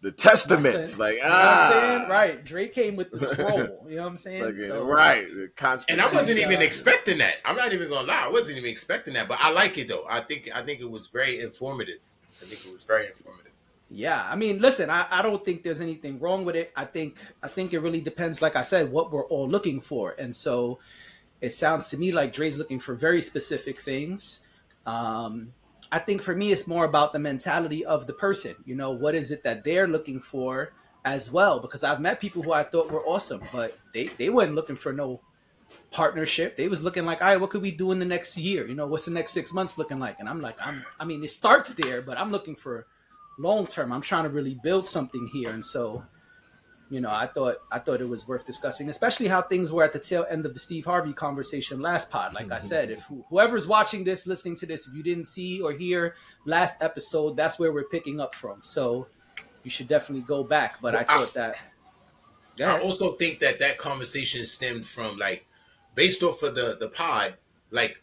the 0.00 0.12
testaments, 0.12 0.90
saying- 0.90 0.98
like 0.98 1.16
You 1.16 1.22
know 1.22 1.28
what 1.28 1.38
I'm 1.38 1.46
ah, 1.48 1.70
saying? 1.72 2.08
Right. 2.08 2.44
Dre 2.44 2.68
came 2.68 2.96
with 2.96 3.10
the 3.10 3.20
scroll. 3.26 3.56
You 3.88 3.96
know 3.96 4.02
what 4.02 4.08
I'm 4.08 4.16
saying? 4.16 4.44
like, 4.44 4.58
So, 4.58 4.86
right, 4.86 5.26
And 5.88 6.00
I 6.00 6.12
wasn't 6.12 6.38
even 6.38 6.62
expecting 6.62 7.18
that. 7.18 7.36
I'm 7.44 7.56
not 7.56 7.72
even 7.72 7.88
gonna 7.88 8.06
lie. 8.06 8.24
I 8.24 8.28
wasn't 8.28 8.58
even 8.58 8.70
expecting 8.70 9.14
that. 9.14 9.28
But 9.28 9.38
I 9.40 9.50
like 9.50 9.76
it 9.78 9.88
though. 9.88 10.06
I 10.08 10.20
think 10.20 10.50
I 10.54 10.62
think 10.62 10.80
it 10.80 10.90
was 10.90 11.08
very 11.08 11.40
informative. 11.40 11.98
I 12.40 12.44
think 12.44 12.64
it 12.64 12.72
was 12.72 12.84
very 12.84 13.06
informative. 13.06 13.52
Yeah, 13.90 14.22
I 14.28 14.36
mean, 14.36 14.58
listen, 14.58 14.90
I, 14.90 15.06
I 15.10 15.22
don't 15.22 15.42
think 15.42 15.62
there's 15.62 15.80
anything 15.80 16.20
wrong 16.20 16.44
with 16.44 16.54
it. 16.56 16.70
I 16.76 16.84
think 16.84 17.18
I 17.42 17.48
think 17.48 17.72
it 17.72 17.80
really 17.80 18.00
depends, 18.00 18.42
like 18.42 18.54
I 18.54 18.62
said, 18.62 18.92
what 18.92 19.10
we're 19.10 19.26
all 19.26 19.48
looking 19.48 19.80
for. 19.80 20.14
And 20.18 20.36
so 20.36 20.78
it 21.40 21.54
sounds 21.54 21.88
to 21.90 21.96
me 21.96 22.12
like 22.12 22.32
Dre's 22.32 22.58
looking 22.58 22.80
for 22.80 22.94
very 22.94 23.22
specific 23.22 23.80
things. 23.80 24.46
Um, 24.86 25.52
I 25.90 25.98
think 25.98 26.22
for 26.22 26.34
me, 26.34 26.52
it's 26.52 26.66
more 26.66 26.84
about 26.84 27.12
the 27.12 27.18
mentality 27.18 27.84
of 27.84 28.06
the 28.06 28.12
person. 28.12 28.54
You 28.64 28.74
know, 28.74 28.90
what 28.90 29.14
is 29.14 29.30
it 29.30 29.42
that 29.44 29.64
they're 29.64 29.88
looking 29.88 30.20
for 30.20 30.72
as 31.04 31.32
well? 31.32 31.60
Because 31.60 31.82
I've 31.84 32.00
met 32.00 32.20
people 32.20 32.42
who 32.42 32.52
I 32.52 32.62
thought 32.62 32.90
were 32.90 33.04
awesome, 33.06 33.42
but 33.52 33.76
they 33.94 34.08
they 34.18 34.28
weren't 34.28 34.54
looking 34.54 34.76
for 34.76 34.92
no 34.92 35.20
partnership. 35.90 36.56
They 36.56 36.68
was 36.68 36.82
looking 36.82 37.04
like, 37.04 37.22
all 37.22 37.28
right, 37.28 37.40
what 37.40 37.50
could 37.50 37.62
we 37.62 37.70
do 37.70 37.92
in 37.92 37.98
the 37.98 38.04
next 38.04 38.36
year? 38.36 38.66
You 38.66 38.74
know, 38.74 38.86
what's 38.86 39.04
the 39.06 39.10
next 39.10 39.32
six 39.32 39.52
months 39.52 39.78
looking 39.78 39.98
like? 39.98 40.18
And 40.18 40.28
I'm 40.28 40.40
like, 40.40 40.56
I'm 40.64 40.84
I 41.00 41.04
mean, 41.04 41.24
it 41.24 41.30
starts 41.30 41.74
there, 41.74 42.02
but 42.02 42.18
I'm 42.18 42.30
looking 42.30 42.54
for 42.56 42.86
long 43.38 43.66
term. 43.66 43.92
I'm 43.92 44.02
trying 44.02 44.24
to 44.24 44.30
really 44.30 44.58
build 44.62 44.86
something 44.86 45.26
here, 45.26 45.50
and 45.50 45.64
so, 45.64 46.04
you 46.90 47.00
know, 47.00 47.10
I 47.10 47.26
thought 47.26 47.56
I 47.70 47.78
thought 47.78 48.00
it 48.00 48.08
was 48.08 48.26
worth 48.26 48.46
discussing, 48.46 48.88
especially 48.88 49.28
how 49.28 49.42
things 49.42 49.70
were 49.70 49.84
at 49.84 49.92
the 49.92 49.98
tail 49.98 50.24
end 50.30 50.46
of 50.46 50.54
the 50.54 50.60
Steve 50.60 50.84
Harvey 50.86 51.12
conversation 51.12 51.80
last 51.80 52.10
pod. 52.10 52.32
Like 52.32 52.50
I 52.50 52.58
said, 52.58 52.90
if 52.90 53.02
who- 53.02 53.24
whoever's 53.28 53.66
watching 53.66 54.04
this, 54.04 54.26
listening 54.26 54.56
to 54.56 54.66
this, 54.66 54.86
if 54.88 54.94
you 54.94 55.02
didn't 55.02 55.26
see 55.26 55.60
or 55.60 55.72
hear 55.72 56.14
last 56.46 56.82
episode, 56.82 57.36
that's 57.36 57.58
where 57.58 57.72
we're 57.72 57.84
picking 57.84 58.20
up 58.20 58.34
from. 58.34 58.62
So 58.62 59.08
you 59.64 59.70
should 59.70 59.88
definitely 59.88 60.24
go 60.26 60.42
back. 60.44 60.80
But 60.80 60.94
I 60.94 60.98
Well, 61.02 61.06
I- 61.08 61.24
thought 61.24 61.34
that. 61.34 61.56
Go 62.56 62.64
I 62.64 62.80
also 62.80 63.12
think 63.12 63.38
that 63.40 63.58
that 63.60 63.78
conversation 63.78 64.44
stemmed 64.44 64.86
from 64.86 65.16
like 65.16 65.46
based 65.94 66.22
off 66.22 66.42
of 66.42 66.54
the 66.54 66.76
the 66.80 66.88
pod. 66.88 67.34
Like 67.70 68.02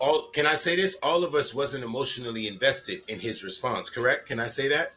all, 0.00 0.30
can 0.30 0.46
I 0.46 0.56
say 0.56 0.74
this? 0.74 0.96
All 1.02 1.22
of 1.22 1.34
us 1.36 1.54
wasn't 1.54 1.84
emotionally 1.84 2.48
invested 2.48 3.02
in 3.06 3.20
his 3.20 3.44
response. 3.44 3.88
Correct? 3.90 4.26
Can 4.26 4.40
I 4.40 4.48
say 4.48 4.66
that? 4.68 4.94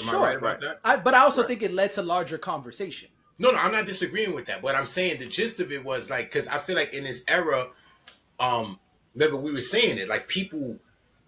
Am 0.00 0.06
Sure, 0.06 0.20
I 0.20 0.22
right 0.22 0.36
about 0.36 0.60
that? 0.60 0.80
I, 0.84 0.96
but 0.96 1.14
I 1.14 1.20
also 1.20 1.42
think 1.42 1.62
it 1.62 1.72
led 1.72 1.92
to 1.92 2.02
larger 2.02 2.38
conversation. 2.38 3.08
No, 3.38 3.50
no, 3.52 3.58
I'm 3.58 3.72
not 3.72 3.86
disagreeing 3.86 4.34
with 4.34 4.46
that. 4.46 4.62
But 4.62 4.74
I'm 4.74 4.86
saying 4.86 5.20
the 5.20 5.26
gist 5.26 5.60
of 5.60 5.70
it 5.70 5.84
was 5.84 6.10
like 6.10 6.26
because 6.26 6.48
I 6.48 6.58
feel 6.58 6.76
like 6.76 6.92
in 6.92 7.04
this 7.04 7.24
era, 7.28 7.68
um, 8.40 8.78
remember 9.14 9.36
we 9.36 9.52
were 9.52 9.60
saying 9.60 9.98
it 9.98 10.08
like 10.08 10.28
people 10.28 10.78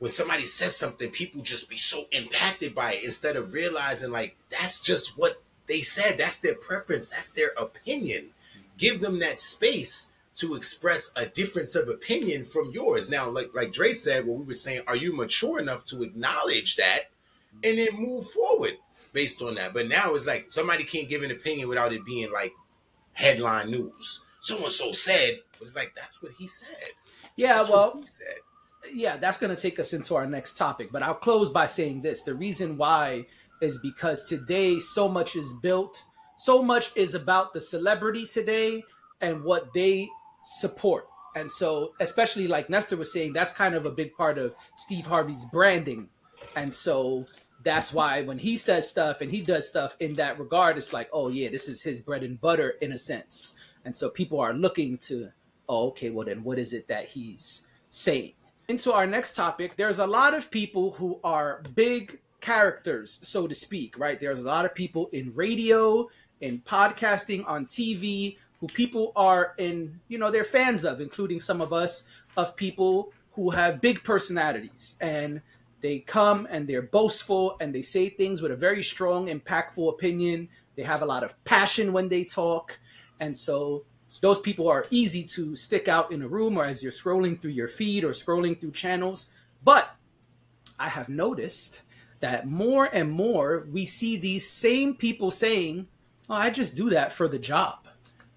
when 0.00 0.10
somebody 0.10 0.46
says 0.46 0.74
something, 0.76 1.10
people 1.10 1.42
just 1.42 1.68
be 1.68 1.76
so 1.76 2.04
impacted 2.10 2.74
by 2.74 2.94
it 2.94 3.04
instead 3.04 3.36
of 3.36 3.52
realizing 3.52 4.10
like 4.10 4.36
that's 4.50 4.80
just 4.80 5.18
what 5.18 5.34
they 5.66 5.82
said. 5.82 6.18
That's 6.18 6.40
their 6.40 6.54
preference. 6.54 7.10
That's 7.10 7.32
their 7.32 7.50
opinion. 7.58 8.30
Give 8.78 9.00
them 9.00 9.18
that 9.20 9.38
space 9.38 10.16
to 10.36 10.54
express 10.54 11.12
a 11.16 11.26
difference 11.26 11.74
of 11.74 11.88
opinion 11.88 12.46
from 12.46 12.72
yours. 12.72 13.10
Now, 13.10 13.28
like 13.28 13.50
like 13.54 13.72
Dre 13.72 13.92
said, 13.92 14.26
what 14.26 14.38
we 14.38 14.46
were 14.46 14.54
saying, 14.54 14.82
are 14.86 14.96
you 14.96 15.12
mature 15.12 15.58
enough 15.58 15.84
to 15.86 16.02
acknowledge 16.02 16.76
that 16.76 17.09
and 17.64 17.78
then 17.78 17.88
move 17.94 18.26
forward 18.30 18.74
based 19.12 19.42
on 19.42 19.54
that? 19.56 19.74
But 19.74 19.88
now 19.88 20.14
it's 20.14 20.26
like 20.26 20.46
somebody 20.50 20.84
can't 20.84 21.08
give 21.08 21.22
an 21.22 21.30
opinion 21.30 21.68
without 21.68 21.92
it 21.92 22.04
being 22.04 22.30
like 22.32 22.52
headline 23.12 23.70
news. 23.70 24.26
So 24.40 24.56
and 24.56 24.66
so 24.66 24.92
said, 24.92 25.40
but 25.58 25.66
it's 25.66 25.76
like 25.76 25.92
that's 25.94 26.22
what 26.22 26.32
he 26.32 26.46
said. 26.48 26.92
Yeah, 27.36 27.56
That's 27.58 27.70
well, 27.70 28.02
said. 28.06 28.36
yeah, 28.92 29.16
that's 29.16 29.38
going 29.38 29.54
to 29.54 29.60
take 29.60 29.78
us 29.78 29.92
into 29.92 30.14
our 30.14 30.26
next 30.26 30.56
topic. 30.56 30.90
But 30.92 31.02
I'll 31.02 31.14
close 31.14 31.50
by 31.50 31.66
saying 31.66 32.02
this: 32.02 32.22
the 32.22 32.34
reason 32.34 32.76
why 32.76 33.26
is 33.60 33.78
because 33.78 34.24
today 34.28 34.78
so 34.78 35.08
much 35.08 35.36
is 35.36 35.52
built, 35.62 36.02
so 36.38 36.62
much 36.62 36.92
is 36.96 37.14
about 37.14 37.52
the 37.52 37.60
celebrity 37.60 38.24
today 38.26 38.82
and 39.20 39.44
what 39.44 39.72
they 39.74 40.08
support. 40.44 41.06
And 41.36 41.50
so, 41.50 41.92
especially 42.00 42.48
like 42.48 42.70
Nestor 42.70 42.96
was 42.96 43.12
saying, 43.12 43.34
that's 43.34 43.52
kind 43.52 43.74
of 43.74 43.86
a 43.86 43.90
big 43.90 44.14
part 44.14 44.38
of 44.38 44.54
Steve 44.76 45.06
Harvey's 45.06 45.44
branding. 45.52 46.08
And 46.56 46.72
so 46.72 47.26
that's 47.62 47.92
why 47.92 48.22
when 48.22 48.38
he 48.38 48.56
says 48.56 48.88
stuff 48.88 49.20
and 49.20 49.30
he 49.30 49.42
does 49.42 49.68
stuff 49.68 49.96
in 50.00 50.14
that 50.14 50.38
regard, 50.38 50.76
it's 50.76 50.92
like, 50.92 51.08
oh 51.12 51.28
yeah, 51.28 51.48
this 51.48 51.68
is 51.68 51.82
his 51.82 52.00
bread 52.00 52.22
and 52.22 52.40
butter 52.40 52.70
in 52.80 52.92
a 52.92 52.96
sense. 52.96 53.60
And 53.84 53.96
so 53.96 54.10
people 54.10 54.40
are 54.40 54.54
looking 54.54 54.98
to, 54.98 55.30
oh, 55.68 55.88
okay, 55.88 56.10
well 56.10 56.26
then 56.26 56.42
what 56.42 56.58
is 56.58 56.72
it 56.72 56.88
that 56.88 57.06
he's 57.06 57.68
saying? 57.90 58.32
Into 58.68 58.92
our 58.92 59.06
next 59.06 59.34
topic, 59.34 59.76
there's 59.76 59.98
a 59.98 60.06
lot 60.06 60.32
of 60.34 60.50
people 60.50 60.92
who 60.92 61.18
are 61.24 61.62
big 61.74 62.20
characters, 62.40 63.18
so 63.22 63.46
to 63.46 63.54
speak, 63.54 63.98
right? 63.98 64.18
There's 64.18 64.40
a 64.40 64.46
lot 64.46 64.64
of 64.64 64.74
people 64.74 65.08
in 65.12 65.34
radio, 65.34 66.08
in 66.40 66.60
podcasting, 66.60 67.46
on 67.46 67.66
TV, 67.66 68.36
who 68.60 68.68
people 68.68 69.12
are 69.16 69.54
in, 69.58 69.98
you 70.08 70.18
know, 70.18 70.30
they're 70.30 70.44
fans 70.44 70.84
of, 70.84 71.00
including 71.00 71.40
some 71.40 71.60
of 71.60 71.72
us, 71.72 72.08
of 72.36 72.56
people 72.56 73.12
who 73.32 73.50
have 73.50 73.80
big 73.80 74.02
personalities. 74.04 74.96
And 75.00 75.40
they 75.80 76.00
come 76.00 76.46
and 76.50 76.66
they're 76.66 76.82
boastful 76.82 77.56
and 77.60 77.74
they 77.74 77.82
say 77.82 78.08
things 78.08 78.42
with 78.42 78.52
a 78.52 78.56
very 78.56 78.82
strong, 78.82 79.28
impactful 79.28 79.88
opinion. 79.88 80.48
They 80.76 80.82
have 80.82 81.02
a 81.02 81.06
lot 81.06 81.24
of 81.24 81.42
passion 81.44 81.92
when 81.92 82.08
they 82.08 82.24
talk. 82.24 82.78
And 83.18 83.36
so 83.36 83.84
those 84.20 84.38
people 84.38 84.68
are 84.68 84.86
easy 84.90 85.22
to 85.24 85.56
stick 85.56 85.88
out 85.88 86.12
in 86.12 86.22
a 86.22 86.28
room 86.28 86.58
or 86.58 86.64
as 86.64 86.82
you're 86.82 86.92
scrolling 86.92 87.40
through 87.40 87.52
your 87.52 87.68
feed 87.68 88.04
or 88.04 88.10
scrolling 88.10 88.58
through 88.60 88.72
channels. 88.72 89.30
But 89.64 89.90
I 90.78 90.88
have 90.88 91.08
noticed 91.08 91.82
that 92.20 92.46
more 92.46 92.88
and 92.92 93.10
more 93.10 93.66
we 93.72 93.86
see 93.86 94.16
these 94.16 94.48
same 94.48 94.94
people 94.94 95.30
saying, 95.30 95.88
Oh, 96.28 96.34
I 96.34 96.50
just 96.50 96.76
do 96.76 96.90
that 96.90 97.12
for 97.12 97.26
the 97.26 97.38
job. 97.38 97.86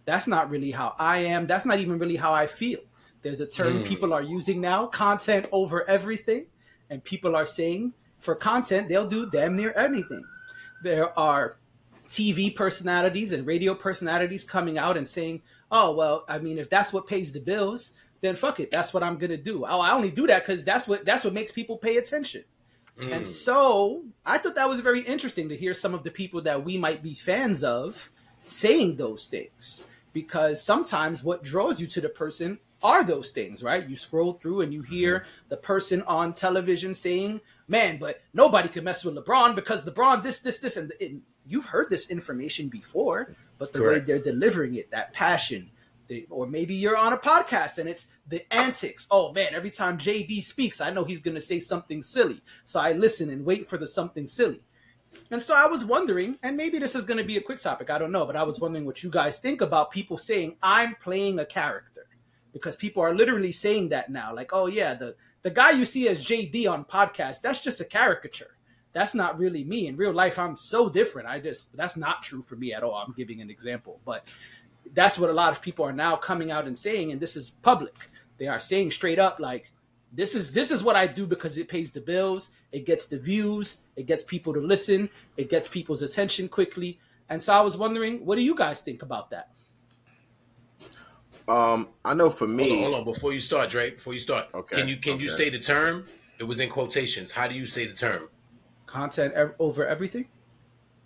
That's 0.05 0.27
not 0.27 0.49
really 0.49 0.71
how 0.71 0.95
I 0.99 1.19
am. 1.19 1.45
That's 1.47 1.65
not 1.65 1.79
even 1.79 1.99
really 1.99 2.15
how 2.15 2.33
I 2.33 2.47
feel. 2.47 2.79
There's 3.21 3.39
a 3.39 3.45
term 3.45 3.77
Hmm. 3.79 3.83
people 3.83 4.13
are 4.13 4.21
using 4.21 4.59
now 4.59 4.87
content 4.87 5.47
over 5.51 5.87
everything. 5.89 6.47
And 6.93 7.03
people 7.03 7.35
are 7.35 7.47
saying 7.47 7.93
for 8.19 8.35
content, 8.35 8.87
they'll 8.87 9.07
do 9.07 9.27
damn 9.27 9.55
near 9.55 9.73
anything. 9.75 10.23
There 10.83 11.17
are 11.17 11.57
TV 12.07 12.55
personalities 12.55 13.31
and 13.31 13.47
radio 13.47 13.73
personalities 13.73 14.43
coming 14.43 14.77
out 14.77 14.95
and 14.95 15.07
saying, 15.07 15.41
"Oh, 15.71 15.95
well, 15.95 16.23
I 16.29 16.37
mean, 16.37 16.59
if 16.59 16.69
that's 16.69 16.93
what 16.93 17.07
pays 17.07 17.33
the 17.33 17.39
bills, 17.39 17.93
then 18.21 18.35
fuck 18.35 18.59
it. 18.59 18.69
That's 18.69 18.93
what 18.93 19.01
I'm 19.01 19.17
gonna 19.17 19.37
do. 19.37 19.65
Oh, 19.65 19.79
I 19.79 19.91
only 19.91 20.11
do 20.11 20.27
that 20.27 20.43
because 20.45 20.63
that's 20.63 20.87
what 20.87 21.03
that's 21.03 21.23
what 21.23 21.33
makes 21.33 21.51
people 21.51 21.77
pay 21.77 21.97
attention." 21.97 22.43
And 22.99 23.23
Mm. 23.23 23.25
so 23.25 24.03
I 24.23 24.37
thought 24.37 24.53
that 24.53 24.69
was 24.69 24.81
very 24.81 24.99
interesting 25.01 25.49
to 25.49 25.57
hear 25.57 25.73
some 25.73 25.95
of 25.95 26.03
the 26.03 26.11
people 26.11 26.41
that 26.41 26.63
we 26.63 26.77
might 26.77 27.01
be 27.01 27.15
fans 27.15 27.63
of 27.63 28.11
saying 28.45 28.97
those 28.97 29.25
things. 29.25 29.89
because 30.13 30.61
sometimes 30.61 31.23
what 31.23 31.41
draws 31.41 31.81
you 31.81 31.87
to 31.87 31.99
the 31.99 32.07
person 32.07 32.59
are 32.83 33.03
those 33.03 33.31
things, 33.31 33.63
right? 33.63 33.87
You 33.87 33.95
scroll 33.95 34.33
through 34.33 34.61
and 34.61 34.73
you 34.73 34.81
hear 34.81 35.19
mm-hmm. 35.19 35.49
the 35.49 35.57
person 35.57 36.01
on 36.03 36.33
television 36.33 36.93
saying, 36.93 37.41
"Man, 37.67 37.97
but 37.97 38.21
nobody 38.33 38.69
could 38.69 38.83
mess 38.83 39.03
with 39.03 39.15
LeBron 39.15 39.55
because 39.55 39.85
LeBron 39.85 40.23
this, 40.23 40.39
this, 40.39 40.59
this," 40.59 40.77
and, 40.77 40.91
and 40.99 41.21
you've 41.45 41.65
heard 41.65 41.89
this 41.89 42.09
information 42.09 42.69
before, 42.69 43.35
but 43.57 43.73
the 43.73 43.79
Correct. 43.79 44.01
way 44.01 44.05
they're 44.05 44.23
delivering 44.23 44.75
it, 44.75 44.91
that 44.91 45.13
passion, 45.13 45.71
the, 46.07 46.25
or 46.29 46.47
maybe 46.47 46.75
you're 46.75 46.97
on 46.97 47.13
a 47.13 47.17
podcast 47.17 47.77
and 47.77 47.89
it's 47.89 48.07
the 48.27 48.45
antics. 48.53 49.07
Oh 49.09 49.31
man, 49.33 49.53
every 49.53 49.71
time 49.71 49.97
JD 49.97 50.43
speaks, 50.43 50.81
I 50.81 50.91
know 50.91 51.03
he's 51.03 51.21
going 51.21 51.35
to 51.35 51.41
say 51.41 51.59
something 51.59 52.01
silly, 52.01 52.41
so 52.65 52.79
I 52.79 52.93
listen 52.93 53.29
and 53.29 53.45
wait 53.45 53.69
for 53.69 53.77
the 53.77 53.87
something 53.87 54.27
silly. 54.27 54.61
And 55.31 55.41
so 55.41 55.55
I 55.55 55.67
was 55.67 55.85
wondering, 55.85 56.37
and 56.43 56.57
maybe 56.57 56.79
this 56.79 56.95
is 56.95 57.05
going 57.05 57.17
to 57.17 57.23
be 57.23 57.37
a 57.37 57.41
quick 57.41 57.59
topic, 57.59 57.89
I 57.89 57.97
don't 57.97 58.11
know, 58.11 58.25
but 58.25 58.35
I 58.35 58.43
was 58.43 58.59
wondering 58.59 58.85
what 58.85 59.03
you 59.03 59.09
guys 59.09 59.39
think 59.39 59.61
about 59.61 59.91
people 59.91 60.17
saying 60.17 60.57
I'm 60.61 60.95
playing 60.95 61.39
a 61.39 61.45
character 61.45 61.92
because 62.53 62.75
people 62.75 63.03
are 63.03 63.13
literally 63.13 63.51
saying 63.51 63.89
that 63.89 64.09
now. 64.09 64.33
Like 64.33 64.51
oh 64.53 64.67
yeah 64.67 64.93
the 64.93 65.15
the 65.41 65.49
guy 65.49 65.71
you 65.71 65.83
see 65.83 66.07
as 66.07 66.23
jd 66.23 66.69
on 66.69 66.85
podcast 66.85 67.41
that's 67.41 67.59
just 67.59 67.81
a 67.81 67.85
caricature. 67.85 68.55
That's 68.93 69.15
not 69.15 69.39
really 69.39 69.63
me. 69.63 69.87
In 69.87 69.97
real 69.97 70.13
life 70.13 70.39
i'm 70.39 70.55
so 70.55 70.87
different. 70.87 71.27
I 71.27 71.39
just 71.39 71.75
that's 71.75 71.97
not 71.97 72.23
true 72.23 72.41
for 72.41 72.55
me 72.55 72.73
at 72.73 72.83
all. 72.83 72.95
I'm 72.95 73.13
giving 73.13 73.41
an 73.41 73.49
example. 73.49 73.99
But 74.05 74.27
that's 74.93 75.17
what 75.17 75.29
a 75.29 75.33
lot 75.33 75.51
of 75.51 75.61
people 75.61 75.85
are 75.85 75.93
now 75.93 76.15
coming 76.15 76.51
out 76.51 76.67
and 76.67 76.77
saying 76.77 77.11
and 77.11 77.19
this 77.19 77.35
is 77.35 77.49
public. 77.49 78.09
They 78.37 78.47
are 78.47 78.59
saying 78.59 78.91
straight 78.91 79.19
up 79.19 79.39
like 79.39 79.71
this 80.13 80.35
is 80.35 80.51
this 80.53 80.69
is 80.69 80.83
what 80.83 80.95
i 80.95 81.07
do 81.07 81.25
because 81.25 81.57
it 81.57 81.67
pays 81.67 81.91
the 81.91 81.99
bills 81.99 82.51
it 82.71 82.85
gets 82.85 83.07
the 83.07 83.17
views 83.17 83.81
it 83.95 84.05
gets 84.05 84.23
people 84.23 84.53
to 84.53 84.59
listen 84.59 85.09
it 85.37 85.49
gets 85.49 85.67
people's 85.67 86.01
attention 86.01 86.47
quickly. 86.47 86.99
And 87.29 87.41
so 87.41 87.53
i 87.53 87.61
was 87.61 87.77
wondering 87.77 88.23
what 88.25 88.35
do 88.35 88.43
you 88.43 88.55
guys 88.55 88.81
think 88.81 89.01
about 89.01 89.31
that 89.31 89.49
Um, 91.47 91.89
I 92.05 92.13
know 92.13 92.29
for 92.29 92.45
Hold 92.45 92.57
me, 92.57 92.85
on, 92.85 92.91
hold 92.91 93.07
on. 93.07 93.13
Before 93.13 93.33
you 93.33 93.39
start, 93.39 93.69
Dre. 93.69 93.91
Before 93.91 94.13
you 94.13 94.19
start, 94.19 94.47
Okay, 94.53 94.77
can 94.77 94.87
you 94.87 94.97
can 94.97 95.19
you 95.19 95.27
say 95.29 95.49
the 95.49 95.59
term? 95.59 96.05
It 96.39 96.43
was 96.45 96.59
in 96.59 96.69
quotations. 96.69 97.31
How 97.31 97.47
do 97.47 97.55
you 97.55 97.65
say 97.65 97.85
the 97.85 97.93
term? 97.93 98.29
content 98.85 99.33
ev- 99.33 99.55
over 99.59 99.85
everything 99.87 100.27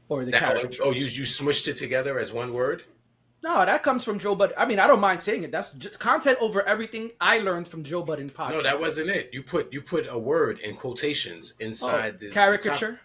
or 0.10 0.26
the 0.26 0.32
That, 0.32 0.42
character 0.42 0.82
oh, 0.84 0.92
you 0.92 1.06
you 1.06 1.24
smushed 1.24 1.68
it 1.70 1.78
together 1.78 2.20
as 2.20 2.34
one 2.34 2.54
word. 2.54 2.84
no 3.44 3.64
that 3.66 3.82
comes 3.82 4.04
from 4.04 4.20
joe 4.20 4.36
budden 4.36 4.56
i 4.58 4.66
mean 4.66 4.78
i 4.80 4.88
don't 4.88 5.00
mind 5.00 5.22
saying 5.22 5.44
it 5.44 5.52
that's 5.54 5.70
just 5.74 5.98
content 6.00 6.38
over 6.42 6.64
everything 6.64 7.12
i 7.22 7.38
learned 7.40 7.66
from 7.68 7.84
joe 7.84 8.02
budden 8.04 8.30
podcast 8.30 8.52
No, 8.52 8.62
that 8.64 8.78
wasn't 8.80 9.10
it. 9.10 9.30
You 9.32 9.42
put 9.44 9.72
you 9.72 9.82
put 9.82 10.06
a 10.10 10.18
word 10.18 10.60
in 10.60 10.76
quotations 10.76 11.54
Oh, 11.62 11.66
inside 11.66 12.20
the 12.20 12.30
caricature 12.32 13.00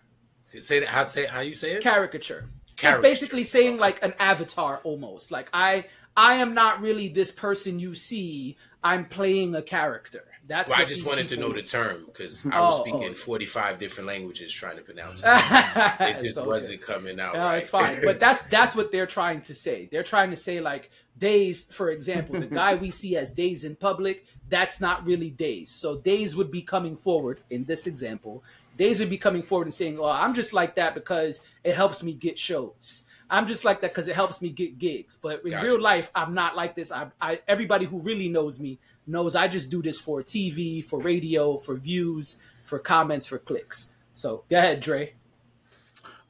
the. 0.53 0.61
Say 0.61 0.80
that. 0.80 0.89
How 0.89 1.05
say 1.05 1.26
how 1.26 1.41
you 1.41 1.55
say 1.55 1.72
it? 1.72 1.83
caricature 1.83 2.49
it's 2.83 2.99
basically 2.99 3.45
saying 3.45 3.76
like 3.78 4.03
an 4.03 4.14
avatar 4.18 4.80
almost 4.83 5.30
like 5.30 5.49
i 5.53 5.85
i 6.16 6.34
am 6.34 6.54
not 6.54 6.80
really 6.80 7.08
this 7.08 7.30
person 7.30 7.78
you 7.78 7.94
see 7.94 8.56
i'm 8.82 9.04
playing 9.06 9.54
a 9.54 9.62
character 9.62 10.24
that's 10.46 10.70
Well, 10.70 10.80
I 10.80 10.84
just 10.84 11.06
wanted 11.06 11.28
to 11.30 11.36
know 11.36 11.52
the 11.52 11.62
term 11.62 12.04
because 12.06 12.44
I 12.46 12.60
was 12.60 12.74
Oh, 12.74 12.80
speaking 12.80 13.10
oh. 13.10 13.14
45 13.14 13.78
different 13.78 14.08
languages 14.08 14.52
trying 14.52 14.76
to 14.76 14.82
pronounce 14.82 15.22
it. 15.24 15.26
It 16.00 16.22
just 16.24 16.38
okay. 16.38 16.46
wasn't 16.46 16.82
coming 16.82 17.20
out. 17.20 17.34
No, 17.34 17.40
right. 17.40 17.58
it's 17.58 17.68
fine. 17.68 18.00
But 18.02 18.18
that's 18.24 18.42
that's 18.42 18.74
what 18.74 18.90
they're 18.90 19.06
trying 19.06 19.42
to 19.42 19.54
say. 19.54 19.88
They're 19.90 20.02
trying 20.02 20.30
to 20.30 20.36
say 20.36 20.60
like 20.60 20.90
Days, 21.16 21.64
for 21.72 21.90
example, 21.90 22.40
the 22.40 22.46
guy 22.46 22.74
we 22.74 22.90
see 22.90 23.16
as 23.16 23.30
Days 23.30 23.64
in 23.64 23.76
public, 23.76 24.26
that's 24.48 24.80
not 24.80 25.06
really 25.06 25.30
Days. 25.30 25.70
So 25.70 25.96
Days 26.00 26.34
would 26.34 26.50
be 26.50 26.62
coming 26.62 26.96
forward 26.96 27.40
in 27.50 27.64
this 27.64 27.86
example. 27.86 28.42
Days 28.76 28.98
would 28.98 29.10
be 29.10 29.18
coming 29.18 29.42
forward 29.42 29.66
and 29.68 29.74
saying, 29.74 29.98
"Oh, 30.00 30.06
I'm 30.08 30.34
just 30.34 30.52
like 30.52 30.74
that 30.74 30.94
because 30.94 31.46
it 31.62 31.76
helps 31.76 32.02
me 32.02 32.14
get 32.14 32.38
shows. 32.38 33.08
I'm 33.30 33.46
just 33.46 33.64
like 33.64 33.80
that 33.80 33.90
because 33.90 34.08
it 34.08 34.14
helps 34.14 34.42
me 34.42 34.50
get 34.50 34.78
gigs. 34.78 35.16
But 35.16 35.44
in 35.44 35.50
Gotcha. 35.50 35.66
real 35.66 35.80
life, 35.80 36.10
I'm 36.14 36.34
not 36.34 36.56
like 36.56 36.74
this. 36.74 36.92
I, 36.92 37.08
I 37.20 37.40
everybody 37.48 37.86
who 37.86 37.98
really 37.98 38.28
knows 38.28 38.60
me 38.60 38.78
knows 39.06 39.34
I 39.34 39.48
just 39.48 39.70
do 39.70 39.82
this 39.82 39.98
for 39.98 40.22
TV, 40.22 40.84
for 40.84 41.00
radio, 41.00 41.56
for 41.56 41.74
views, 41.76 42.42
for 42.64 42.78
comments, 42.78 43.26
for 43.26 43.38
clicks. 43.38 43.94
So 44.14 44.44
go 44.50 44.58
ahead, 44.58 44.80
Dre. 44.80 45.14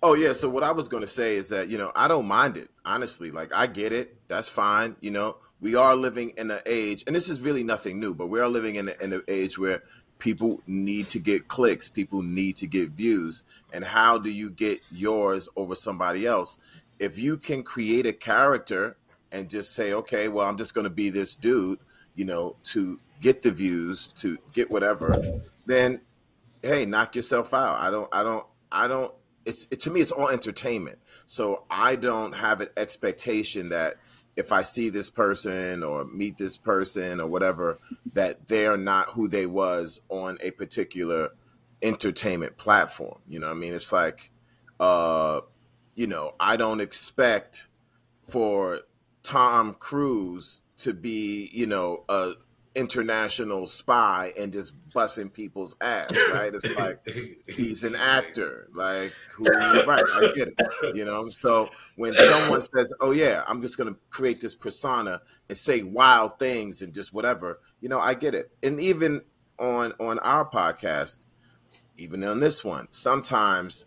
Oh 0.02 0.14
yeah, 0.14 0.32
so 0.32 0.48
what 0.48 0.64
I 0.64 0.72
was 0.72 0.88
going 0.88 1.02
to 1.02 1.06
say 1.08 1.36
is 1.36 1.50
that, 1.50 1.68
you 1.68 1.78
know, 1.78 1.92
I 1.94 2.08
don't 2.08 2.26
mind 2.26 2.56
it. 2.56 2.70
Honestly, 2.84 3.30
like 3.30 3.52
I 3.54 3.66
get 3.66 3.92
it. 3.92 4.16
That's 4.28 4.48
fine, 4.48 4.96
you 5.00 5.10
know. 5.10 5.36
We 5.60 5.76
are 5.76 5.94
living 5.94 6.32
in 6.36 6.50
an 6.50 6.58
age 6.66 7.04
and 7.06 7.14
this 7.14 7.28
is 7.28 7.40
really 7.40 7.62
nothing 7.62 8.00
new, 8.00 8.14
but 8.14 8.26
we 8.26 8.40
are 8.40 8.48
living 8.48 8.74
in, 8.74 8.88
a, 8.88 8.94
in 9.00 9.12
an 9.12 9.22
age 9.28 9.58
where 9.58 9.82
people 10.18 10.60
need 10.66 11.08
to 11.08 11.20
get 11.20 11.46
clicks, 11.46 11.88
people 11.88 12.22
need 12.22 12.56
to 12.56 12.66
get 12.66 12.90
views, 12.90 13.44
and 13.72 13.84
how 13.84 14.18
do 14.18 14.30
you 14.30 14.50
get 14.50 14.80
yours 14.92 15.48
over 15.56 15.74
somebody 15.74 16.26
else? 16.26 16.58
If 17.02 17.18
you 17.18 17.36
can 17.36 17.62
create 17.62 18.06
a 18.06 18.12
character 18.12 18.96
and 19.30 19.50
just 19.50 19.74
say, 19.74 19.92
"Okay, 19.92 20.28
well, 20.28 20.48
I'm 20.48 20.56
just 20.56 20.74
going 20.74 20.84
to 20.84 20.90
be 20.90 21.10
this 21.10 21.34
dude," 21.34 21.80
you 22.14 22.24
know, 22.24 22.56
to 22.64 22.98
get 23.20 23.42
the 23.42 23.50
views, 23.50 24.10
to 24.16 24.38
get 24.52 24.70
whatever, 24.70 25.40
then 25.66 26.00
hey, 26.62 26.84
knock 26.86 27.16
yourself 27.16 27.52
out. 27.52 27.80
I 27.80 27.90
don't, 27.90 28.08
I 28.12 28.22
don't, 28.22 28.46
I 28.70 28.88
don't. 28.88 29.12
It's 29.44 29.66
it, 29.70 29.80
to 29.80 29.90
me, 29.90 30.00
it's 30.00 30.12
all 30.12 30.28
entertainment. 30.28 30.98
So 31.26 31.64
I 31.70 31.96
don't 31.96 32.34
have 32.34 32.60
an 32.60 32.68
expectation 32.76 33.70
that 33.70 33.94
if 34.36 34.52
I 34.52 34.62
see 34.62 34.88
this 34.88 35.10
person 35.10 35.82
or 35.82 36.04
meet 36.04 36.38
this 36.38 36.56
person 36.56 37.20
or 37.20 37.26
whatever, 37.26 37.78
that 38.12 38.46
they're 38.46 38.76
not 38.76 39.10
who 39.10 39.28
they 39.28 39.46
was 39.46 40.02
on 40.08 40.38
a 40.40 40.52
particular 40.52 41.30
entertainment 41.82 42.56
platform. 42.56 43.18
You 43.28 43.40
know, 43.40 43.50
I 43.50 43.54
mean, 43.54 43.74
it's 43.74 43.92
like, 43.92 44.30
uh, 44.78 45.40
you 45.94 46.06
know, 46.06 46.34
I 46.40 46.56
don't 46.56 46.80
expect 46.80 47.68
for 48.28 48.80
Tom 49.22 49.74
Cruise 49.74 50.60
to 50.78 50.92
be, 50.92 51.50
you 51.52 51.66
know, 51.66 52.04
a 52.08 52.32
international 52.74 53.66
spy 53.66 54.32
and 54.38 54.52
just 54.52 54.72
busting 54.92 55.30
people's 55.30 55.76
ass, 55.80 56.16
right? 56.32 56.52
It's 56.54 56.76
like 56.76 56.98
he's 57.46 57.84
an 57.84 57.94
actor, 57.94 58.68
like 58.74 59.12
who, 59.34 59.44
right? 59.86 60.02
I 60.14 60.32
get 60.34 60.48
it, 60.48 60.96
you 60.96 61.04
know. 61.04 61.28
So 61.28 61.68
when 61.96 62.14
someone 62.14 62.62
says, 62.62 62.92
"Oh 63.00 63.10
yeah, 63.10 63.44
I'm 63.46 63.62
just 63.62 63.76
going 63.76 63.92
to 63.92 63.98
create 64.10 64.40
this 64.40 64.54
persona 64.54 65.20
and 65.48 65.58
say 65.58 65.82
wild 65.82 66.38
things 66.38 66.82
and 66.82 66.94
just 66.94 67.12
whatever," 67.12 67.60
you 67.80 67.88
know, 67.88 68.00
I 68.00 68.14
get 68.14 68.34
it. 68.34 68.50
And 68.62 68.80
even 68.80 69.22
on 69.58 69.92
on 70.00 70.18
our 70.20 70.48
podcast, 70.48 71.26
even 71.96 72.24
on 72.24 72.40
this 72.40 72.64
one, 72.64 72.88
sometimes, 72.90 73.86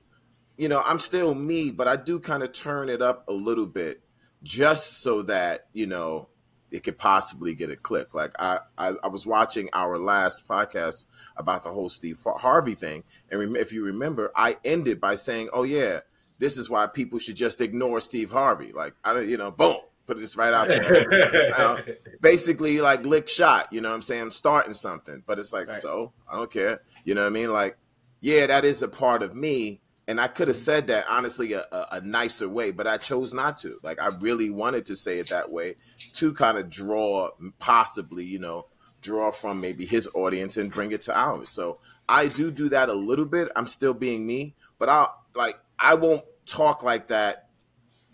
you 0.58 0.70
know, 0.70 0.82
I'm 0.86 1.00
still 1.00 1.34
me, 1.36 1.72
but 1.72 1.88
I 1.88 1.96
do 1.96 2.20
kind 2.20 2.44
of 2.44 2.52
turn 2.54 2.90
it 2.90 3.02
up 3.02 3.28
a 3.28 3.34
little 3.34 3.66
bit 3.66 4.02
just 4.44 5.02
so 5.02 5.22
that 5.24 5.68
you 5.74 5.88
know 5.88 6.30
it 6.72 6.84
could 6.84 6.98
possibly 6.98 7.54
get 7.54 7.70
a 7.70 7.76
click. 7.76 8.14
Like 8.14 8.32
I, 8.40 8.60
I, 8.78 8.94
I 9.04 9.08
was 9.08 9.26
watching 9.26 9.70
our 9.74 9.98
last 9.98 10.48
podcast 10.48 11.06
about 11.38 11.64
the 11.64 11.72
whole 11.72 11.90
Steve 11.90 12.20
Harvey 12.26 12.76
thing, 12.76 13.04
and 13.32 13.56
if 13.58 13.72
you 13.74 13.86
remember, 13.86 14.32
I 14.36 14.58
ended 14.64 15.00
by 15.02 15.16
saying, 15.16 15.50
"Oh 15.54 15.64
yeah, 15.64 16.00
this 16.40 16.58
is 16.58 16.70
why 16.70 16.88
people 16.88 17.20
should 17.20 17.36
just 17.36 17.62
ignore 17.62 18.00
Steve 18.02 18.32
Harvey." 18.32 18.72
Like 18.72 18.94
I 19.04 19.14
don't, 19.14 19.28
you 19.30 19.38
know, 19.38 19.52
boom, 19.52 19.78
put 20.08 20.18
this 20.18 20.36
right 20.38 20.54
out 20.54 20.68
there. 20.68 21.52
Uh, 21.58 21.82
basically, 22.22 22.80
like 22.82 23.06
lick 23.06 23.30
shot. 23.30 23.68
You 23.72 23.82
know 23.82 23.90
what 23.90 23.96
I'm 23.96 24.02
saying? 24.02 24.22
I'm 24.24 24.32
starting 24.32 24.74
something, 24.74 25.24
but 25.26 25.40
it's 25.40 25.54
like, 25.54 25.68
Right. 25.68 25.80
so 25.82 26.12
I 26.30 26.36
don't 26.36 26.52
care. 26.52 26.82
You 27.06 27.16
know 27.16 27.22
what 27.22 27.28
I 27.28 27.32
mean? 27.32 27.52
Like, 27.54 27.78
yeah, 28.20 28.46
that 28.48 28.66
is 28.66 28.82
a 28.82 28.88
part 28.90 29.24
of 29.24 29.36
me. 29.36 29.80
And 30.08 30.22
I 30.22 30.28
could 30.28 30.48
have 30.48 30.58
mm-hmm. 30.58 30.64
said 30.64 30.88
that 30.88 31.06
honestly 31.10 31.54
a, 31.54 31.66
a, 31.72 31.88
a 31.94 32.02
nicer 32.02 32.48
way, 32.48 32.72
but 32.72 32.88
I 32.88 32.98
chose 32.98 33.34
not 33.34 33.58
to. 33.60 33.80
Like 33.84 34.02
I 34.02 34.08
really 34.20 34.50
wanted 34.50 34.86
to 34.88 34.96
say 34.96 35.20
it 35.20 35.30
that 35.30 35.52
way 35.52 35.76
to 36.14 36.34
kind 36.34 36.58
of 36.58 36.70
draw, 36.70 37.30
possibly, 37.60 38.24
you 38.24 38.40
know, 38.40 38.66
draw 39.02 39.32
from 39.32 39.62
maybe 39.62 39.86
his 39.86 40.10
audience 40.14 40.58
and 40.58 40.72
bring 40.72 40.92
it 40.92 41.02
to 41.02 41.18
ours. 41.18 41.50
So 41.50 41.80
I 42.08 42.28
do 42.28 42.52
do 42.52 42.70
that 42.70 42.90
a 42.90 42.94
little 42.94 43.26
bit. 43.26 43.52
I'm 43.56 43.68
still 43.68 43.94
being 43.94 44.26
me, 44.26 44.56
but 44.78 44.90
I'll 44.90 45.24
like 45.34 45.60
I 45.80 45.96
won't 45.96 46.24
talk 46.46 46.84
like 46.84 47.08
that 47.08 47.50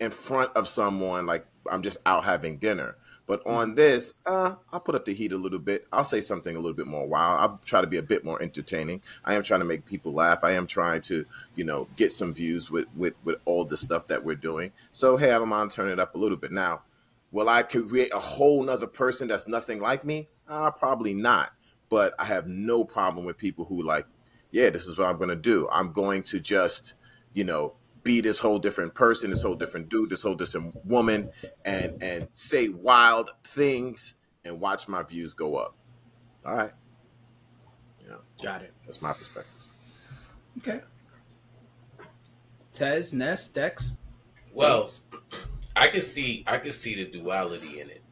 in 0.00 0.10
front 0.10 0.50
of 0.56 0.68
someone 0.68 1.26
like 1.26 1.46
I'm 1.70 1.82
just 1.82 1.98
out 2.06 2.24
having 2.24 2.58
dinner. 2.58 2.96
But 3.32 3.46
on 3.46 3.76
this, 3.76 4.12
uh, 4.26 4.56
I'll 4.70 4.80
put 4.80 4.94
up 4.94 5.06
the 5.06 5.14
heat 5.14 5.32
a 5.32 5.38
little 5.38 5.58
bit. 5.58 5.86
I'll 5.90 6.04
say 6.04 6.20
something 6.20 6.54
a 6.54 6.58
little 6.58 6.76
bit 6.76 6.86
more 6.86 7.06
wild. 7.06 7.40
I'll 7.40 7.60
try 7.64 7.80
to 7.80 7.86
be 7.86 7.96
a 7.96 8.02
bit 8.02 8.26
more 8.26 8.42
entertaining. 8.42 9.00
I 9.24 9.36
am 9.36 9.42
trying 9.42 9.60
to 9.60 9.64
make 9.64 9.86
people 9.86 10.12
laugh. 10.12 10.44
I 10.44 10.50
am 10.50 10.66
trying 10.66 11.00
to, 11.00 11.24
you 11.54 11.64
know, 11.64 11.88
get 11.96 12.12
some 12.12 12.34
views 12.34 12.70
with 12.70 12.88
with 12.94 13.14
with 13.24 13.38
all 13.46 13.64
the 13.64 13.78
stuff 13.78 14.06
that 14.08 14.22
we're 14.22 14.34
doing. 14.34 14.72
So 14.90 15.16
hey, 15.16 15.30
I 15.30 15.38
don't 15.38 15.48
mind 15.48 15.70
turning 15.70 15.94
it 15.94 15.98
up 15.98 16.14
a 16.14 16.18
little 16.18 16.36
bit. 16.36 16.52
Now, 16.52 16.82
will 17.30 17.48
I 17.48 17.62
create 17.62 18.12
a 18.12 18.18
whole 18.18 18.62
nother 18.62 18.86
person 18.86 19.28
that's 19.28 19.48
nothing 19.48 19.80
like 19.80 20.04
me? 20.04 20.28
Uh, 20.46 20.70
probably 20.70 21.14
not. 21.14 21.54
But 21.88 22.14
I 22.18 22.26
have 22.26 22.48
no 22.48 22.84
problem 22.84 23.24
with 23.24 23.38
people 23.38 23.64
who 23.64 23.82
like, 23.82 24.04
yeah, 24.50 24.68
this 24.68 24.86
is 24.86 24.98
what 24.98 25.08
I'm 25.08 25.18
to 25.30 25.36
do. 25.36 25.70
I'm 25.72 25.92
going 25.92 26.22
to 26.24 26.38
just, 26.38 26.96
you 27.32 27.44
know, 27.44 27.76
be 28.02 28.20
this 28.20 28.38
whole 28.38 28.58
different 28.58 28.94
person, 28.94 29.30
this 29.30 29.42
whole 29.42 29.54
different 29.54 29.88
dude, 29.88 30.10
this 30.10 30.22
whole 30.22 30.34
different 30.34 30.84
woman, 30.84 31.30
and 31.64 32.02
and 32.02 32.28
say 32.32 32.68
wild 32.68 33.30
things 33.44 34.14
and 34.44 34.60
watch 34.60 34.88
my 34.88 35.02
views 35.02 35.34
go 35.34 35.56
up. 35.56 35.76
All 36.44 36.56
right, 36.56 36.72
Yeah. 38.04 38.16
Got 38.42 38.62
it. 38.62 38.72
that's 38.84 39.00
my 39.00 39.12
perspective. 39.12 39.52
Okay. 40.58 40.80
Tez, 42.72 43.12
Ness, 43.12 43.48
Dex. 43.48 43.98
Well, 44.52 44.88
I, 45.76 45.76
I 45.84 45.88
could 45.88 46.02
see 46.02 46.44
I 46.46 46.58
could 46.58 46.74
see 46.74 46.94
the 46.94 47.04
duality 47.10 47.80
in 47.80 47.90
it. 47.90 48.02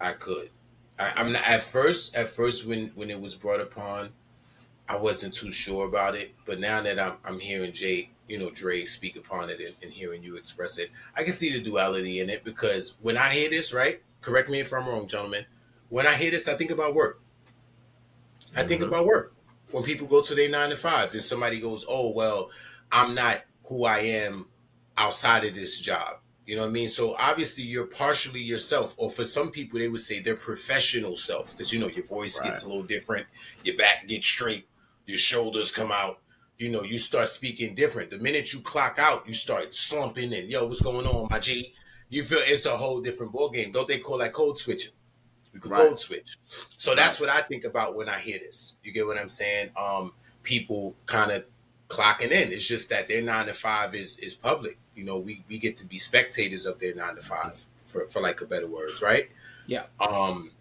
I 0.00 0.12
could. 0.12 0.50
I, 0.98 1.12
I'm 1.16 1.32
not 1.32 1.46
at 1.48 1.62
first. 1.62 2.14
At 2.16 2.28
first, 2.28 2.66
when 2.66 2.88
when 2.94 3.10
it 3.10 3.20
was 3.20 3.34
brought 3.34 3.60
upon, 3.60 4.10
I 4.88 4.96
wasn't 4.96 5.32
too 5.34 5.50
sure 5.50 5.86
about 5.86 6.14
it. 6.16 6.34
But 6.44 6.60
now 6.60 6.82
that 6.82 6.98
I'm 6.98 7.16
I'm 7.24 7.38
hearing 7.40 7.72
Jay, 7.72 8.10
you 8.28 8.38
know, 8.38 8.50
Dre 8.50 8.84
speak 8.84 9.16
upon 9.16 9.50
it 9.50 9.60
and, 9.60 9.74
and 9.82 9.92
hearing 9.92 10.22
you 10.22 10.36
express 10.36 10.78
it, 10.78 10.90
I 11.16 11.22
can 11.22 11.32
see 11.32 11.52
the 11.52 11.60
duality 11.60 12.20
in 12.20 12.30
it 12.30 12.44
because 12.44 12.98
when 13.02 13.16
I 13.16 13.30
hear 13.30 13.50
this, 13.50 13.74
right? 13.74 14.02
Correct 14.20 14.48
me 14.48 14.60
if 14.60 14.72
I'm 14.72 14.86
wrong, 14.86 15.08
gentlemen. 15.08 15.44
When 15.88 16.06
I 16.06 16.14
hear 16.14 16.30
this, 16.30 16.48
I 16.48 16.54
think 16.54 16.70
about 16.70 16.94
work. 16.94 17.20
I 18.54 18.64
think 18.64 18.82
Mhm. 18.82 18.88
about 18.88 19.06
work. 19.06 19.34
When 19.70 19.82
people 19.82 20.06
go 20.06 20.22
to 20.22 20.34
their 20.34 20.48
nine 20.48 20.70
to 20.70 20.76
fives 20.76 21.14
and 21.14 21.22
somebody 21.22 21.58
goes, 21.60 21.84
"Oh 21.88 22.10
well, 22.10 22.50
I'm 22.90 23.14
not 23.14 23.42
who 23.64 23.84
I 23.84 23.98
am 24.00 24.46
outside 24.96 25.44
of 25.44 25.54
this 25.54 25.80
job." 25.80 26.18
You 26.46 26.56
know 26.56 26.62
what 26.62 26.68
I 26.68 26.72
mean? 26.72 26.88
So 26.88 27.14
obviously 27.18 27.64
you're 27.64 27.86
partially 27.86 28.42
yourself, 28.42 28.94
or 28.98 29.10
for 29.10 29.24
some 29.24 29.50
people 29.50 29.78
they 29.78 29.88
would 29.88 30.00
say 30.00 30.20
their 30.20 30.36
professional 30.36 31.16
self, 31.16 31.52
because 31.52 31.72
you 31.72 31.78
know 31.80 31.88
your 31.88 32.04
voice 32.04 32.38
Right. 32.40 32.48
gets 32.48 32.64
a 32.64 32.68
little 32.68 32.82
different, 32.82 33.26
your 33.64 33.76
back 33.76 34.06
gets 34.06 34.26
straight, 34.26 34.66
your 35.06 35.18
shoulders 35.18 35.70
come 35.70 35.92
out. 35.92 36.20
You 36.62 36.70
know, 36.70 36.84
you 36.84 36.96
start 37.00 37.26
speaking 37.26 37.74
different. 37.74 38.12
The 38.12 38.18
minute 38.18 38.52
you 38.52 38.60
clock 38.60 38.96
out, 39.00 39.26
you 39.26 39.32
start 39.32 39.74
slumping 39.74 40.32
and 40.32 40.48
yo, 40.48 40.64
what's 40.64 40.80
going 40.80 41.08
on, 41.08 41.26
my 41.28 41.40
G? 41.40 41.74
You 42.08 42.22
feel 42.22 42.38
it's 42.40 42.66
a 42.66 42.76
whole 42.76 43.00
different 43.00 43.32
ball 43.32 43.50
game. 43.50 43.72
Don't 43.72 43.88
they 43.88 43.98
call 43.98 44.18
that 44.18 44.32
code 44.32 44.56
switching? 44.56 44.92
You 45.52 45.58
could 45.58 45.72
Right. 45.72 45.88
code 45.88 45.98
switch. 45.98 46.36
So 46.76 46.94
that's 46.94 47.18
what 47.18 47.28
I 47.28 47.42
think 47.42 47.64
about 47.64 47.96
when 47.96 48.08
I 48.08 48.20
hear 48.20 48.38
this. 48.38 48.78
You 48.84 48.92
get 48.92 49.08
what 49.08 49.18
I'm 49.18 49.28
saying? 49.28 49.70
Um, 49.76 50.14
people 50.44 50.94
kind 51.06 51.32
of 51.32 51.44
clocking 51.88 52.30
in. 52.30 52.52
It's 52.52 52.64
just 52.64 52.90
that 52.90 53.08
their 53.08 53.22
nine 53.22 53.46
to 53.46 53.54
five 53.54 53.96
is 53.96 54.20
is 54.20 54.36
public. 54.36 54.78
You 54.94 55.02
know, 55.02 55.18
we 55.18 55.42
we 55.48 55.58
get 55.58 55.76
to 55.78 55.84
be 55.84 55.98
spectators 55.98 56.64
of 56.64 56.78
their 56.78 56.94
nine 56.94 57.16
to 57.16 57.22
five, 57.22 57.66
for 57.86 58.06
for 58.06 58.22
like 58.22 58.40
a 58.40 58.46
better 58.46 58.68
words, 58.68 59.02
right? 59.02 59.28
Yeah. 59.66 59.86
Um, 59.98 60.52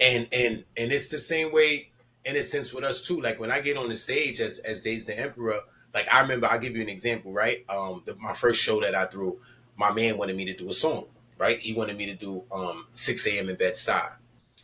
and 0.00 0.26
and 0.32 0.64
and 0.76 0.90
it's 0.90 1.06
the 1.06 1.18
same 1.18 1.52
way 1.52 1.90
in 2.24 2.36
a 2.36 2.42
sense 2.42 2.72
with 2.72 2.84
us 2.84 3.06
too. 3.06 3.20
Like 3.20 3.40
when 3.40 3.50
I 3.50 3.60
get 3.60 3.76
on 3.76 3.88
the 3.88 3.96
stage 3.96 4.40
as 4.40 4.58
as 4.60 4.82
Days 4.82 5.04
the 5.06 5.18
Emperor, 5.18 5.60
like 5.94 6.12
I 6.12 6.20
remember, 6.20 6.46
I'll 6.46 6.58
give 6.58 6.76
you 6.76 6.82
an 6.82 6.88
example, 6.88 7.32
right? 7.32 7.64
Um, 7.68 8.02
the, 8.06 8.14
my 8.16 8.32
first 8.32 8.60
show 8.60 8.80
that 8.80 8.94
I 8.94 9.06
threw, 9.06 9.40
my 9.76 9.90
man 9.90 10.18
wanted 10.18 10.36
me 10.36 10.44
to 10.46 10.54
do 10.54 10.68
a 10.68 10.72
song, 10.72 11.06
right? 11.38 11.58
He 11.58 11.74
wanted 11.74 11.96
me 11.96 12.06
to 12.06 12.14
do 12.14 12.44
um 12.52 12.86
6 12.92 13.26
a.m. 13.26 13.48
in 13.48 13.56
Bed 13.56 13.74
Stuy. 13.74 14.16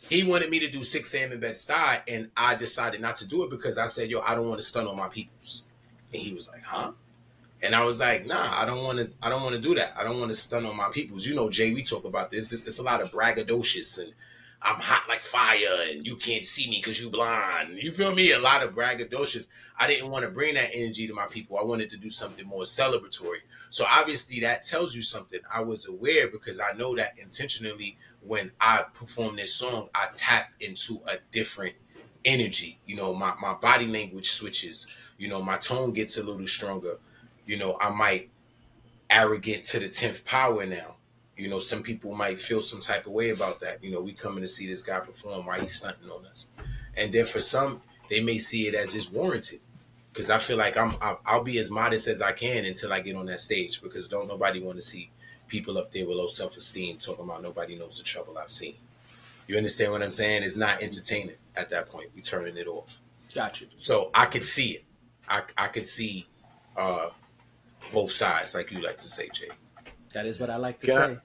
He 0.09 0.23
wanted 0.23 0.49
me 0.49 0.59
to 0.59 0.69
do 0.69 0.83
6 0.83 1.13
a.m. 1.15 1.33
in 1.33 1.39
Bed 1.39 1.55
Stuy, 1.55 2.01
and 2.07 2.29
I 2.37 2.55
decided 2.55 3.01
not 3.01 3.17
to 3.17 3.27
do 3.27 3.43
it 3.43 3.49
because 3.49 3.77
I 3.77 3.87
said, 3.87 4.09
yo, 4.09 4.21
I 4.21 4.35
don't 4.35 4.47
want 4.47 4.61
to 4.61 4.65
stun 4.65 4.87
on 4.87 4.95
my 4.95 5.09
peoples. 5.09 5.67
And 6.13 6.21
he 6.21 6.33
was 6.33 6.49
like, 6.49 6.63
huh? 6.63 6.91
And 7.61 7.75
I 7.75 7.83
was 7.83 7.99
like, 7.99 8.25
nah, 8.25 8.61
I 8.61 8.65
don't 8.65 8.83
want 8.83 8.99
to. 8.99 9.11
I 9.21 9.29
don't 9.29 9.41
want 9.41 9.55
to 9.55 9.61
do 9.61 9.75
that. 9.75 9.93
I 9.97 10.03
don't 10.03 10.19
want 10.19 10.29
to 10.29 10.35
stun 10.35 10.65
on 10.65 10.77
my 10.77 10.89
peoples. 10.93 11.25
You 11.25 11.35
know, 11.35 11.49
Jay, 11.49 11.73
we 11.73 11.81
talk 11.81 12.05
about 12.05 12.31
this. 12.31 12.53
It's, 12.53 12.65
it's 12.67 12.79
a 12.79 12.83
lot 12.83 13.01
of 13.01 13.11
braggadocious 13.11 13.99
and 13.99 14.13
I'm 14.67 14.81
hot 14.81 15.03
like 15.07 15.23
fire, 15.23 15.89
and 15.89 16.05
you 16.05 16.17
can't 16.17 16.45
see 16.45 16.69
me 16.69 16.77
because 16.77 17.01
you 17.01 17.09
blind. 17.09 17.81
You 17.81 17.93
feel 17.93 18.13
me? 18.13 18.33
A 18.33 18.39
lot 18.39 18.63
of 18.63 18.75
braggadocious. 18.75 19.47
I 19.79 19.87
didn't 19.87 20.11
want 20.11 20.25
to 20.25 20.31
bring 20.31 20.55
that 20.55 20.71
energy 20.73 21.07
to 21.07 21.13
my 21.13 21.27
people. 21.27 21.57
I 21.57 21.63
wanted 21.63 21.89
to 21.91 21.97
do 21.97 22.09
something 22.09 22.45
more 22.45 22.63
celebratory. 22.63 23.37
So 23.69 23.85
obviously 23.89 24.41
that 24.41 24.63
tells 24.63 24.93
you 24.93 25.01
something. 25.01 25.39
I 25.53 25.61
was 25.61 25.87
aware 25.87 26.27
because 26.27 26.59
I 26.59 26.73
know 26.73 26.95
that 26.97 27.17
intentionally 27.17 27.97
when 28.21 28.51
I 28.59 28.83
perform 28.93 29.37
this 29.37 29.55
song, 29.55 29.87
I 29.95 30.09
tap 30.13 30.51
into 30.59 31.01
a 31.07 31.17
different 31.31 31.75
energy. 32.25 32.79
You 32.85 32.97
know, 32.97 33.13
my, 33.13 33.35
my 33.41 33.53
body 33.53 33.87
language 33.87 34.31
switches. 34.31 34.93
You 35.17 35.29
know, 35.29 35.41
my 35.41 35.57
tone 35.57 35.93
gets 35.93 36.17
a 36.17 36.23
little 36.23 36.45
stronger. 36.45 36.95
You 37.45 37.57
know, 37.57 37.77
I 37.79 37.89
might 37.89 38.31
arrogant 39.09 39.63
to 39.65 39.79
the 39.79 39.87
tenth 39.87 40.25
power 40.25 40.65
now. 40.65 40.96
You 41.37 41.49
know, 41.49 41.59
some 41.59 41.83
people 41.83 42.13
might 42.15 42.39
feel 42.39 42.61
some 42.61 42.79
type 42.81 43.05
of 43.05 43.11
way 43.13 43.29
about 43.29 43.59
that. 43.61 43.83
You 43.83 43.91
know, 43.91 44.01
we 44.01 44.13
coming 44.13 44.41
to 44.41 44.47
see 44.47 44.67
this 44.67 44.81
guy 44.81 44.99
perform 44.99 45.45
while 45.45 45.59
he's 45.61 45.75
stunting 45.75 46.09
on 46.09 46.25
us, 46.25 46.49
and 46.95 47.13
then 47.13 47.25
for 47.25 47.39
some, 47.39 47.81
they 48.09 48.21
may 48.21 48.37
see 48.39 48.67
it 48.67 48.73
as 48.73 48.95
it's 48.95 49.11
warranted. 49.11 49.59
Because 50.11 50.31
I 50.31 50.39
feel 50.39 50.57
like 50.57 50.75
I'm, 50.75 50.95
I'll, 50.99 51.19
I'll 51.23 51.43
be 51.43 51.59
as 51.59 51.69
modest 51.69 52.07
as 52.07 52.23
I 52.23 52.31
can 52.31 52.65
until 52.65 52.91
I 52.91 53.01
get 53.01 53.15
on 53.15 53.27
that 53.27 53.39
stage. 53.39 53.83
Because 53.83 54.07
don't 54.07 54.27
nobody 54.27 54.59
want 54.59 54.77
to 54.77 54.81
see 54.81 55.11
people 55.47 55.77
up 55.77 55.93
there 55.93 56.07
with 56.07 56.17
low 56.17 56.25
self 56.25 56.57
esteem 56.57 56.97
talking 56.97 57.25
about 57.25 57.43
nobody 57.43 57.75
knows 57.77 57.99
the 57.99 58.03
trouble 58.03 58.35
I've 58.37 58.49
seen. 58.49 58.73
You 59.45 59.57
understand 59.57 59.91
what 59.91 60.01
I'm 60.01 60.11
saying? 60.11 60.41
It's 60.41 60.57
not 60.57 60.81
entertaining 60.81 61.35
at 61.55 61.69
that 61.69 61.87
point. 61.89 62.09
We 62.15 62.21
turning 62.23 62.57
it 62.57 62.65
off. 62.67 62.99
Gotcha. 63.35 63.65
So 63.75 64.09
I 64.13 64.25
could 64.25 64.43
see 64.43 64.69
it. 64.71 64.85
I 65.29 65.43
I 65.55 65.67
could 65.67 65.85
see 65.85 66.25
uh 66.75 67.09
both 67.93 68.11
sides, 68.11 68.55
like 68.55 68.71
you 68.71 68.81
like 68.81 68.97
to 68.99 69.07
say, 69.07 69.29
Jay. 69.31 69.49
That 70.13 70.25
is 70.25 70.39
what 70.39 70.49
I 70.49 70.55
like 70.57 70.79
to 70.79 70.87
Can 70.87 70.97
I- 70.97 71.05
say. 71.07 71.17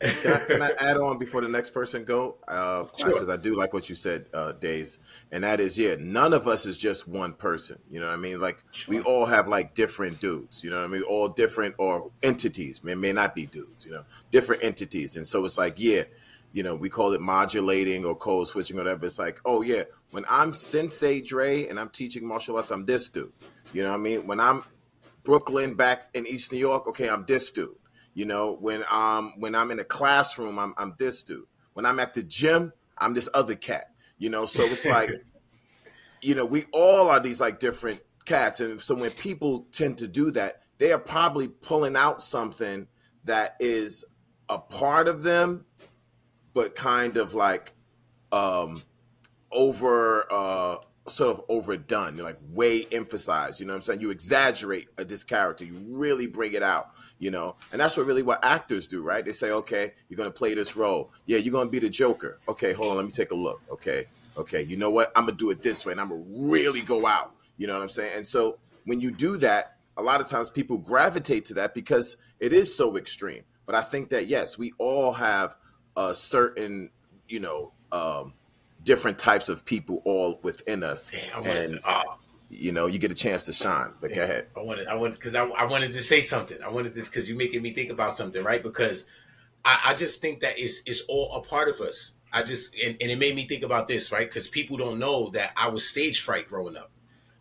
Can 0.00 0.32
I, 0.32 0.38
can 0.38 0.62
I 0.62 0.70
add 0.78 0.96
on 0.96 1.18
before 1.18 1.40
the 1.40 1.48
next 1.48 1.70
person 1.70 2.04
go? 2.04 2.36
Uh, 2.46 2.84
Sure. 2.96 3.10
Because 3.10 3.28
I 3.28 3.36
do 3.36 3.56
like 3.56 3.72
what 3.72 3.88
you 3.88 3.94
said, 3.94 4.26
uh, 4.34 4.52
Days, 4.52 4.98
and 5.32 5.44
that 5.44 5.60
is, 5.60 5.78
yeah, 5.78 5.96
none 5.98 6.32
of 6.32 6.46
us 6.46 6.66
is 6.66 6.76
just 6.76 7.08
one 7.08 7.32
person. 7.32 7.78
You 7.90 8.00
know 8.00 8.06
what 8.08 8.12
I 8.12 8.16
mean? 8.16 8.40
Like 8.40 8.62
we 8.88 9.00
all 9.00 9.26
have 9.26 9.48
like 9.48 9.74
different 9.74 10.20
dudes. 10.20 10.62
You 10.62 10.70
know 10.70 10.78
what 10.78 10.84
I 10.84 10.88
mean? 10.88 11.02
All 11.02 11.28
different 11.28 11.76
or 11.78 12.10
entities. 12.22 12.82
May 12.84 12.94
may 12.94 13.12
not 13.12 13.34
be 13.34 13.46
dudes. 13.46 13.86
You 13.86 13.92
know, 13.92 14.04
different 14.30 14.62
entities, 14.64 15.16
and 15.16 15.26
so 15.26 15.44
it's 15.44 15.56
like, 15.56 15.74
yeah, 15.78 16.02
you 16.52 16.62
know, 16.62 16.74
we 16.74 16.88
call 16.88 17.12
it 17.12 17.20
modulating 17.20 18.04
or 18.04 18.14
code 18.14 18.46
switching, 18.48 18.76
or 18.76 18.80
whatever. 18.80 19.06
It's 19.06 19.18
like, 19.18 19.40
oh 19.44 19.62
yeah, 19.62 19.84
when 20.10 20.24
I'm 20.28 20.54
Sensei 20.54 21.20
Dre 21.20 21.66
and 21.68 21.80
I'm 21.80 21.88
teaching 21.88 22.26
martial 22.26 22.56
arts, 22.56 22.70
I'm 22.70 22.84
this 22.84 23.08
dude. 23.08 23.32
You 23.72 23.82
know 23.82 23.90
what 23.90 23.96
I 23.96 24.00
mean? 24.00 24.26
When 24.26 24.40
I'm 24.40 24.64
Brooklyn 25.24 25.74
back 25.74 26.10
in 26.14 26.26
East 26.26 26.52
New 26.52 26.58
York, 26.58 26.86
okay, 26.88 27.08
I'm 27.08 27.24
this 27.26 27.50
dude. 27.50 27.74
You 28.14 28.24
know, 28.24 28.52
when 28.52 28.84
um 28.90 29.34
when 29.38 29.54
I'm 29.54 29.70
in 29.70 29.80
a 29.80 29.84
classroom, 29.84 30.58
I'm 30.58 30.74
I'm 30.76 30.94
this 30.98 31.22
dude. 31.22 31.44
When 31.74 31.84
I'm 31.84 31.98
at 31.98 32.14
the 32.14 32.22
gym, 32.22 32.72
I'm 32.96 33.14
this 33.14 33.28
other 33.34 33.56
cat. 33.56 33.90
You 34.18 34.30
know, 34.30 34.46
so 34.46 34.62
it's 34.62 34.86
like, 34.86 35.10
you 36.22 36.36
know, 36.36 36.44
we 36.44 36.64
all 36.72 37.08
are 37.08 37.20
these 37.20 37.40
like 37.40 37.58
different 37.58 38.00
cats, 38.24 38.60
and 38.60 38.80
so 38.80 38.94
when 38.94 39.10
people 39.10 39.66
tend 39.72 39.98
to 39.98 40.06
do 40.06 40.30
that, 40.30 40.62
they 40.78 40.92
are 40.92 40.98
probably 40.98 41.48
pulling 41.48 41.96
out 41.96 42.20
something 42.20 42.86
that 43.24 43.56
is 43.58 44.04
a 44.48 44.58
part 44.58 45.08
of 45.08 45.22
them, 45.22 45.64
but 46.52 46.74
kind 46.74 47.16
of 47.16 47.34
like 47.34 47.72
um 48.30 48.80
over 49.50 50.32
uh 50.32 50.76
sort 51.06 51.36
of 51.36 51.44
overdone. 51.48 52.16
You're 52.16 52.24
like 52.24 52.38
way 52.50 52.86
emphasized 52.90 53.60
you 53.60 53.66
know 53.66 53.72
what 53.72 53.78
i'm 53.78 53.82
saying? 53.82 54.00
You 54.00 54.10
exaggerate 54.10 54.88
this 54.96 55.24
character 55.24 55.64
you 55.64 55.80
really 55.88 56.26
bring 56.26 56.54
it 56.54 56.62
out 56.62 56.90
you 57.24 57.30
know? 57.30 57.56
And 57.72 57.80
that's 57.80 57.96
what 57.96 58.06
really 58.06 58.22
what 58.22 58.44
actors 58.44 58.86
do 58.86 59.02
right? 59.02 59.24
They 59.24 59.32
say 59.32 59.50
okay 59.50 59.94
you're 60.08 60.18
going 60.18 60.28
to 60.30 60.38
play 60.38 60.54
this 60.54 60.76
role. 60.76 61.10
Yeah 61.24 61.38
you're 61.38 61.52
going 61.52 61.68
to 61.68 61.70
be 61.70 61.78
the 61.78 61.88
joker. 61.88 62.38
Okay 62.48 62.74
hold 62.74 62.90
on 62.90 62.96
let 62.98 63.06
me 63.06 63.10
take 63.10 63.30
a 63.30 63.34
look. 63.34 63.62
Okay 63.70 64.04
okay 64.36 64.62
you 64.62 64.76
know 64.76 64.90
what? 64.90 65.10
I'm 65.16 65.24
going 65.24 65.36
to 65.36 65.42
do 65.42 65.50
it 65.50 65.62
this 65.62 65.86
way 65.86 65.92
and 65.92 66.00
i'm 66.00 66.10
going 66.10 66.22
to 66.22 66.30
really 66.52 66.82
go 66.82 67.06
out. 67.06 67.34
You 67.56 67.66
know 67.66 67.74
what 67.74 67.82
i'm 67.82 67.88
saying? 67.88 68.12
And 68.14 68.26
so 68.26 68.58
when 68.84 69.00
you 69.00 69.10
do 69.10 69.38
that 69.38 69.76
a 69.96 70.02
lot 70.02 70.20
of 70.20 70.28
times 70.28 70.50
people 70.50 70.76
gravitate 70.76 71.46
to 71.46 71.54
that 71.54 71.74
because 71.74 72.18
it 72.40 72.52
is 72.52 72.76
so 72.76 72.96
extreme. 72.98 73.44
But 73.64 73.74
i 73.74 73.80
think 73.80 74.10
that 74.10 74.26
yes 74.26 74.58
we 74.58 74.72
all 74.78 75.14
have 75.14 75.56
a 75.96 76.14
certain 76.14 76.90
you 77.26 77.40
know 77.40 77.72
um 77.90 78.34
different 78.82 79.18
types 79.18 79.48
of 79.48 79.64
people 79.64 80.02
all 80.04 80.40
within 80.42 80.82
us. 80.82 81.10
Damn, 81.10 81.46
and 81.46 81.80
you 82.50 82.72
know 82.72 82.86
you 82.86 82.98
get 82.98 83.10
a 83.10 83.14
chance 83.14 83.44
to 83.44 83.52
shine 83.52 83.90
but 84.00 84.14
go 84.14 84.22
ahead 84.22 84.46
I 84.56 84.62
wanted, 84.62 84.86
I 84.86 84.94
wanted, 84.94 85.14
because 85.14 85.34
I, 85.34 85.44
I 85.46 85.64
wanted 85.64 85.92
to 85.92 86.02
say 86.02 86.20
something. 86.20 86.58
I 86.62 86.68
wanted 86.68 86.94
this 86.94 87.08
because 87.08 87.28
you're 87.28 87.38
making 87.38 87.62
me 87.62 87.72
think 87.72 87.90
about 87.90 88.12
something, 88.12 88.42
right? 88.42 88.62
Because 88.62 89.08
I, 89.64 89.80
I 89.86 89.94
just 89.94 90.20
think 90.20 90.40
that 90.40 90.58
it's 90.58 90.82
it's 90.86 91.02
all 91.08 91.32
a 91.34 91.40
part 91.40 91.68
of 91.68 91.80
us. 91.80 92.16
I 92.32 92.42
just 92.42 92.74
and, 92.82 92.96
and 93.00 93.10
it 93.10 93.18
made 93.18 93.34
me 93.34 93.46
think 93.46 93.62
about 93.62 93.88
this, 93.88 94.12
right? 94.12 94.28
Because 94.28 94.48
people 94.48 94.76
don't 94.76 94.98
know 94.98 95.30
that 95.30 95.52
I 95.56 95.68
was 95.68 95.88
stage 95.88 96.20
fright 96.20 96.48
growing 96.48 96.76
up. 96.76 96.90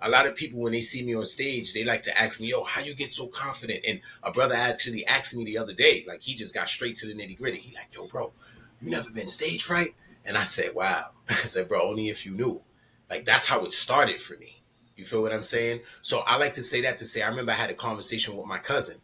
A 0.01 0.10
lot 0.10 0.28
of 0.28 0.36
people 0.36 0.60
when 0.60 0.74
they 0.74 0.82
see 0.82 1.06
me 1.06 1.16
on 1.16 1.26
stage, 1.26 1.74
they 1.74 1.84
like 1.84 2.04
to 2.04 2.22
ask 2.22 2.39
me, 2.39 2.47
"Yo, 2.49 2.64
how 2.64 2.82
you 2.82 2.93
get 2.93 3.12
so 3.12 3.28
confident?" 3.28 3.86
And 3.88 4.01
a 4.22 4.32
brother 4.32 4.56
actually 4.56 5.06
asked 5.06 5.36
me 5.36 5.45
the 5.45 5.58
other 5.58 5.74
day, 5.74 6.04
like 6.08 6.22
he 6.22 6.36
just 6.36 6.54
got 6.54 6.68
straight 6.68 6.97
to 6.97 7.08
the 7.08 7.14
nitty 7.14 7.38
gritty. 7.38 7.60
He 7.60 7.76
like, 7.76 7.93
"Yo, 7.93 8.08
bro, 8.08 8.34
you 8.82 8.89
never 8.89 9.10
been 9.10 9.28
stage 9.28 9.64
fright?" 9.64 9.95
And 10.26 10.38
I 10.38 10.43
said, 10.43 10.72
"Wow." 10.76 11.12
I 11.30 11.34
said, 11.36 11.70
"Bro, 11.70 11.82
only 11.88 12.10
if 12.10 12.26
you 12.26 12.34
knew." 12.34 12.62
Like 13.10 13.26
that's 13.26 13.45
how 13.45 13.64
it 13.66 13.74
started 13.74 14.22
for 14.22 14.36
me. 14.38 14.62
You 14.96 15.04
feel 15.04 15.22
what 15.22 15.34
I'm 15.34 15.44
saying? 15.44 15.82
So 16.02 16.20
I 16.28 16.38
like 16.38 16.54
to 16.56 16.64
say 16.64 16.82
that 16.82 16.98
to 17.00 17.06
say 17.06 17.22
I 17.22 17.30
remember 17.30 17.52
I 17.52 17.56
had 17.56 17.70
a 17.70 17.76
conversation 17.76 18.38
with 18.38 18.46
my 18.46 18.60
cousin 18.60 18.98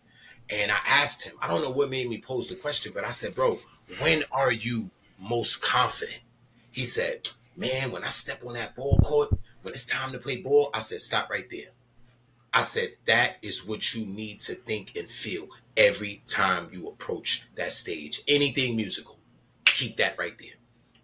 and 0.50 0.72
I 0.72 0.78
asked 0.86 1.24
him, 1.24 1.34
I 1.42 1.48
don't 1.48 1.64
know 1.64 1.70
what 1.70 1.90
made 1.90 2.10
me 2.10 2.20
pose 2.20 2.48
the 2.48 2.56
question, 2.56 2.92
but 2.94 3.04
I 3.04 3.12
said, 3.12 3.36
Bro, 3.36 3.60
when 4.00 4.24
are 4.32 4.52
you 4.52 4.90
most 5.20 5.64
confident? 5.64 6.22
He 6.72 6.84
said, 6.84 7.30
Man, 7.56 7.92
when 7.92 8.04
I 8.04 8.10
step 8.10 8.44
on 8.46 8.54
that 8.54 8.76
ball 8.76 8.98
court, 9.04 9.30
when 9.62 9.74
it's 9.74 9.86
time 9.86 10.12
to 10.14 10.20
play 10.20 10.38
ball, 10.38 10.70
I 10.74 10.80
said, 10.80 11.02
Stop 11.02 11.30
right 11.30 11.50
there. 11.50 11.70
I 12.54 12.62
said, 12.62 12.94
That 13.06 13.38
is 13.42 13.66
what 13.68 13.94
you 13.94 14.06
need 14.06 14.42
to 14.42 14.54
think 14.54 14.96
and 14.96 15.10
feel 15.10 15.48
every 15.76 16.22
time 16.28 16.70
you 16.72 16.88
approach 16.88 17.48
that 17.56 17.72
stage. 17.72 18.22
Anything 18.28 18.76
musical, 18.76 19.18
keep 19.66 19.98
that 19.98 20.18
right 20.18 20.38
there. 20.40 20.59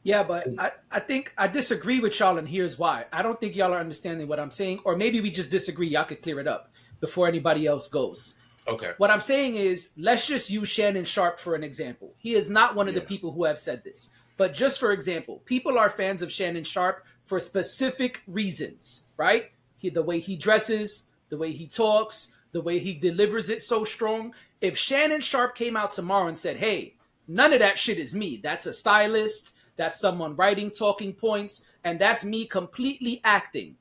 Yeah, 0.06 0.22
but 0.22 0.48
I, 0.60 0.72
I 0.92 1.00
think 1.00 1.34
I 1.36 1.48
disagree 1.48 2.00
with 2.00 2.20
y'all, 2.20 2.38
and 2.38 2.48
here's 2.48 2.78
why. 2.78 3.06
I 3.12 3.24
don't 3.24 3.40
think 3.40 3.56
y'all 3.56 3.74
are 3.74 3.80
understanding 3.80 4.28
what 4.28 4.40
I'm 4.40 4.52
saying, 4.52 4.82
or 4.86 4.96
maybe 4.96 5.20
we 5.20 5.32
just 5.32 5.50
disagree. 5.50 5.88
Y'all 5.88 6.04
could 6.04 6.22
clear 6.22 6.40
it 6.40 6.48
up 6.48 6.72
before 7.00 7.28
anybody 7.28 7.66
else 7.66 7.88
goes. 7.88 8.36
Okay. 8.68 8.92
What 9.00 9.10
I'm 9.10 9.20
saying 9.20 9.56
is, 9.56 9.94
let's 9.98 10.28
just 10.28 10.52
use 10.52 10.70
Shannon 10.70 11.06
Sharpe 11.06 11.40
for 11.40 11.56
an 11.56 11.64
example. 11.64 12.14
He 12.18 12.36
is 12.36 12.52
not 12.52 12.76
one 12.76 12.88
of 12.88 12.94
the 12.94 13.02
people 13.02 13.32
who 13.32 13.46
have 13.46 13.58
said 13.58 13.84
this. 13.84 14.12
But 14.38 14.54
just 14.54 14.80
for 14.80 14.92
example, 14.92 15.42
people 15.46 15.80
are 15.80 15.90
fans 15.90 16.22
of 16.22 16.32
Shannon 16.32 16.66
Sharpe 16.66 17.04
for 17.24 17.40
specific 17.40 18.22
reasons, 18.28 19.10
right? 19.18 19.52
He, 19.78 19.90
the 19.90 20.04
way 20.04 20.20
he 20.20 20.36
dresses, 20.36 21.10
the 21.30 21.38
way 21.38 21.52
he 21.52 21.66
talks, 21.66 22.36
the 22.52 22.62
way 22.62 22.78
he 22.78 22.94
delivers 22.94 23.50
it 23.50 23.64
so 23.64 23.84
strong. 23.84 24.36
If 24.62 24.78
Shannon 24.78 25.22
Sharpe 25.22 25.56
came 25.56 25.76
out 25.76 25.90
tomorrow 25.90 26.28
and 26.28 26.38
said, 26.38 26.58
hey, 26.58 26.94
none 27.28 27.54
of 27.54 27.60
that 27.60 27.80
shit 27.80 27.98
is 27.98 28.14
me, 28.14 28.38
that's 28.38 28.68
a 28.68 28.74
stylist, 28.74 29.55
that's 29.78 30.00
someone 30.00 30.36
writing 30.36 30.72
talking 30.72 31.14
points, 31.14 31.66
and 31.84 32.00
that's 32.00 32.24
me 32.26 32.46
completely 32.46 33.22
acting. 33.24 33.76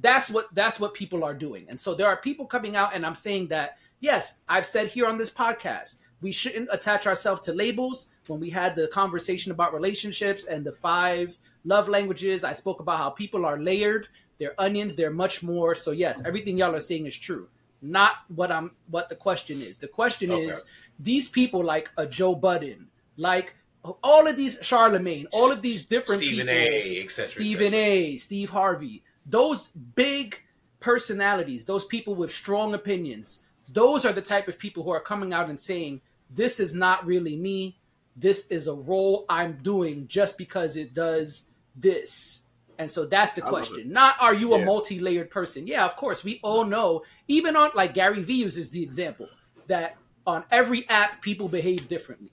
That's 0.00 0.30
what 0.30 0.54
that's 0.54 0.80
what 0.80 0.94
people 0.94 1.24
are 1.24 1.34
doing. 1.34 1.66
And 1.68 1.78
so 1.78 1.94
there 1.94 2.06
are 2.08 2.16
people 2.16 2.46
coming 2.46 2.74
out 2.76 2.94
and 2.94 3.04
i'm 3.04 3.14
saying 3.14 3.48
that 3.48 3.76
yes 4.00 4.40
i've 4.48 4.64
said 4.64 4.86
here 4.88 5.06
on 5.06 5.18
this 5.18 5.30
podcast 5.30 5.98
we 6.22 6.32
shouldn't 6.32 6.68
attach 6.70 7.06
ourselves 7.06 7.40
to 7.46 7.52
labels. 7.54 8.10
When 8.26 8.40
we 8.40 8.50
had 8.50 8.76
the 8.76 8.88
conversation 8.88 9.52
about 9.52 9.72
relationships 9.74 10.44
and 10.44 10.64
the 10.64 10.72
five 10.72 11.36
love 11.64 11.88
languages 11.88 12.44
i 12.44 12.52
spoke 12.54 12.80
about 12.80 12.98
how 12.98 13.10
people 13.10 13.44
are 13.44 13.58
layered 13.58 14.08
they're 14.38 14.58
onions 14.58 14.96
they're 14.96 15.10
much 15.10 15.42
more. 15.42 15.74
So 15.74 15.90
yes 15.90 16.24
everything 16.24 16.56
y'all 16.56 16.74
are 16.74 16.80
saying 16.80 17.04
is 17.06 17.16
true. 17.16 17.48
Not 17.82 18.12
what 18.28 18.50
i'm 18.50 18.70
what 18.88 19.08
the 19.10 19.16
question 19.16 19.60
is. 19.60 19.76
The 19.76 19.88
question 19.88 20.30
Okay. 20.30 20.46
is 20.46 20.64
these 20.98 21.28
people 21.28 21.62
like 21.62 21.90
a 21.98 22.06
joe 22.06 22.34
budden 22.34 22.88
like 23.18 23.54
all 24.02 24.26
of 24.26 24.36
these 24.36 24.58
charlamagne 24.60 25.26
all 25.32 25.50
of 25.50 25.62
these 25.62 25.86
different 25.86 26.20
Stephen 26.20 26.46
people 26.46 26.62
A. 26.62 27.02
Etc. 27.02 27.28
Stephen 27.28 27.74
A, 27.74 28.16
Steve 28.18 28.50
Harvey, 28.50 29.02
those 29.26 29.68
big 29.68 30.42
personalities, 30.80 31.64
those 31.64 31.84
people 31.84 32.14
with 32.14 32.32
strong 32.32 32.74
opinions, 32.74 33.42
those 33.72 34.04
are 34.04 34.12
the 34.12 34.22
type 34.22 34.48
of 34.48 34.58
people 34.58 34.82
who 34.82 34.90
are 34.90 35.00
coming 35.00 35.32
out 35.32 35.48
and 35.48 35.58
saying, 35.58 36.00
This 36.30 36.60
is 36.60 36.74
not 36.74 37.06
really 37.06 37.36
me. 37.36 37.78
This 38.16 38.46
is 38.48 38.66
a 38.66 38.74
role 38.74 39.24
I'm 39.28 39.58
doing 39.62 40.08
just 40.08 40.36
because 40.36 40.76
it 40.76 40.92
does 40.92 41.50
this. 41.76 42.46
And 42.78 42.90
so 42.90 43.04
that's 43.04 43.34
the 43.34 43.44
I 43.44 43.48
question. 43.48 43.92
Not 43.92 44.16
are 44.20 44.34
you 44.34 44.54
a 44.54 44.58
Yeah. 44.58 44.64
multi 44.64 44.98
layered 44.98 45.30
person? 45.30 45.66
Yeah, 45.66 45.84
of 45.84 45.96
course. 45.96 46.24
We 46.24 46.40
all 46.42 46.64
know, 46.64 47.02
even 47.28 47.56
on 47.56 47.70
like 47.74 47.94
Gary 47.94 48.22
Vee 48.22 48.34
uses 48.34 48.70
the 48.70 48.82
example 48.82 49.28
that 49.68 49.96
on 50.26 50.44
every 50.50 50.88
app, 50.88 51.22
people 51.22 51.48
behave 51.48 51.88
differently. 51.88 52.32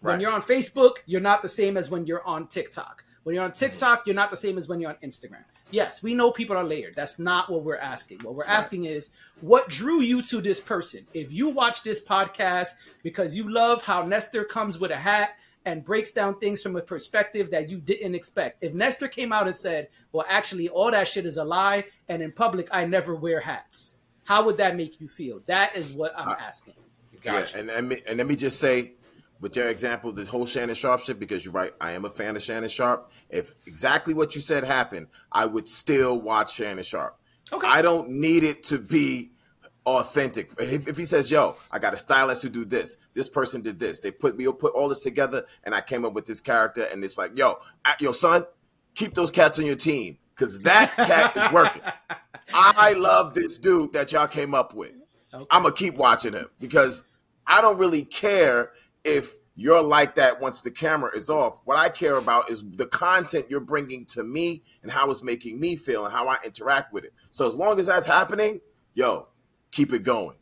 When 0.00 0.14
Right. 0.14 0.20
you're 0.22 0.32
on 0.32 0.42
Facebook, 0.42 0.96
you're 1.06 1.20
not 1.20 1.42
the 1.42 1.48
same 1.48 1.76
as 1.76 1.90
when 1.90 2.06
you're 2.06 2.26
on 2.26 2.46
TikTok. 2.48 3.04
When 3.22 3.34
you're 3.34 3.44
on 3.44 3.50
mm-hmm. 3.50 3.66
TikTok, 3.66 4.06
you're 4.06 4.14
not 4.14 4.30
the 4.30 4.36
same 4.36 4.56
as 4.56 4.68
when 4.68 4.80
you're 4.80 4.90
on 4.90 4.96
Instagram. 5.02 5.44
Yes, 5.70 6.02
we 6.02 6.14
know 6.14 6.32
people 6.32 6.56
are 6.56 6.64
layered. 6.64 6.94
That's 6.96 7.18
not 7.18 7.50
what 7.50 7.62
we're 7.62 7.76
asking. 7.76 8.20
What 8.20 8.34
we're 8.34 8.44
asking 8.44 8.84
is 8.84 9.14
what 9.40 9.68
drew 9.68 10.00
you 10.00 10.20
to 10.22 10.40
this 10.40 10.58
person? 10.58 11.06
If 11.14 11.32
you 11.32 11.50
watch 11.50 11.82
this 11.82 12.04
podcast 12.04 12.70
because 13.02 13.36
you 13.36 13.48
love 13.48 13.82
how 13.84 14.02
Nestor 14.02 14.44
comes 14.44 14.80
with 14.80 14.90
a 14.90 14.96
hat 14.96 15.36
and 15.64 15.84
breaks 15.84 16.12
down 16.12 16.38
things 16.40 16.62
from 16.62 16.74
a 16.76 16.80
perspective 16.80 17.50
that 17.50 17.68
you 17.68 17.78
didn't 17.78 18.14
expect. 18.14 18.64
If 18.64 18.72
Nestor 18.72 19.08
came 19.08 19.32
out 19.32 19.46
and 19.46 19.54
said, 19.54 19.88
"Well, 20.10 20.24
actually 20.28 20.68
all 20.70 20.90
that 20.90 21.06
shit 21.06 21.26
is 21.26 21.36
a 21.36 21.44
lie 21.44 21.84
and 22.08 22.22
in 22.22 22.32
public 22.32 22.68
I 22.72 22.84
never 22.86 23.14
wear 23.14 23.40
hats." 23.40 23.98
How 24.24 24.44
would 24.44 24.56
that 24.56 24.76
make 24.76 25.00
you 25.00 25.08
feel? 25.08 25.40
That 25.46 25.76
is 25.76 25.92
what 25.92 26.18
I'm 26.18 26.30
asking. 26.30 26.74
Gotcha. 27.22 27.56
Yeah, 27.56 27.60
and, 27.60 27.70
and, 27.70 27.88
me- 27.88 28.02
and 28.06 28.18
let 28.18 28.26
me 28.26 28.36
just 28.36 28.58
say, 28.58 28.92
with 29.40 29.56
your 29.56 29.68
example, 29.68 30.12
the 30.12 30.24
whole 30.24 30.46
Shannon 30.46 30.74
Sharpe 30.74 31.00
shit, 31.00 31.18
because 31.18 31.44
you're 31.44 31.54
right, 31.54 31.72
I 31.80 31.92
am 31.92 32.04
a 32.04 32.10
fan 32.10 32.36
of 32.36 32.42
Shannon 32.42 32.68
Sharpe. 32.68 33.10
If 33.28 33.54
exactly 33.66 34.14
what 34.14 34.34
you 34.34 34.40
said 34.40 34.64
happened, 34.64 35.08
I 35.32 35.46
would 35.46 35.66
still 35.66 36.20
watch 36.20 36.54
Shannon 36.54 36.84
Sharpe. 36.84 37.18
Okay. 37.52 37.66
I 37.66 37.82
don't 37.82 38.10
need 38.10 38.44
it 38.44 38.62
to 38.64 38.78
be 38.78 39.32
authentic. 39.86 40.52
If, 40.58 40.88
if 40.88 40.96
he 40.96 41.04
says, 41.04 41.30
"Yo, 41.30 41.56
I 41.70 41.78
got 41.78 41.94
a 41.94 41.96
stylist 41.96 42.42
who 42.42 42.48
do 42.48 42.64
this. 42.64 42.96
This 43.14 43.28
person 43.28 43.62
did 43.62 43.78
this. 43.78 44.00
They 44.00 44.10
put 44.10 44.36
me 44.36 44.46
put 44.52 44.74
all 44.74 44.88
this 44.88 45.00
together, 45.00 45.46
and 45.64 45.74
I 45.74 45.80
came 45.80 46.04
up 46.04 46.12
with 46.12 46.26
this 46.26 46.40
character." 46.40 46.82
And 46.82 47.02
it's 47.02 47.18
like, 47.18 47.36
"Yo, 47.36 47.58
yo, 47.98 48.12
son, 48.12 48.44
keep 48.94 49.14
those 49.14 49.30
cats 49.30 49.58
on 49.58 49.66
your 49.66 49.76
team 49.76 50.18
because 50.34 50.58
that 50.60 50.94
cat 50.96 51.36
is 51.36 51.52
working." 51.52 51.82
I 52.52 52.94
love 52.94 53.34
this 53.34 53.58
dude 53.58 53.92
that 53.92 54.12
y'all 54.12 54.26
came 54.26 54.54
up 54.54 54.74
with. 54.74 54.92
Okay. 55.32 55.46
I'm 55.50 55.62
gonna 55.62 55.74
keep 55.74 55.94
watching 55.94 56.32
him 56.32 56.46
because 56.58 57.04
I 57.46 57.60
don't 57.60 57.78
really 57.78 58.04
care 58.04 58.72
if 59.04 59.36
you're 59.56 59.82
like 59.82 60.14
that 60.14 60.40
once 60.40 60.60
the 60.62 60.70
camera 60.70 61.14
is 61.14 61.28
off. 61.28 61.58
What 61.64 61.76
I 61.76 61.88
care 61.90 62.16
about 62.16 62.48
is 62.50 62.62
the 62.76 62.86
content 62.86 63.46
you're 63.50 63.60
bringing 63.60 64.06
to 64.06 64.22
me 64.24 64.62
and 64.82 64.90
how 64.90 65.10
it's 65.10 65.22
making 65.22 65.60
me 65.60 65.76
feel 65.76 66.04
and 66.06 66.14
how 66.14 66.28
I 66.28 66.38
interact 66.44 66.92
with 66.92 67.04
it. 67.04 67.12
So 67.30 67.46
as 67.46 67.54
long 67.54 67.78
as 67.78 67.86
that's 67.86 68.06
happening, 68.06 68.60
yo, 68.94 69.28
keep 69.70 69.92
it 69.92 70.02
going. 70.02 70.36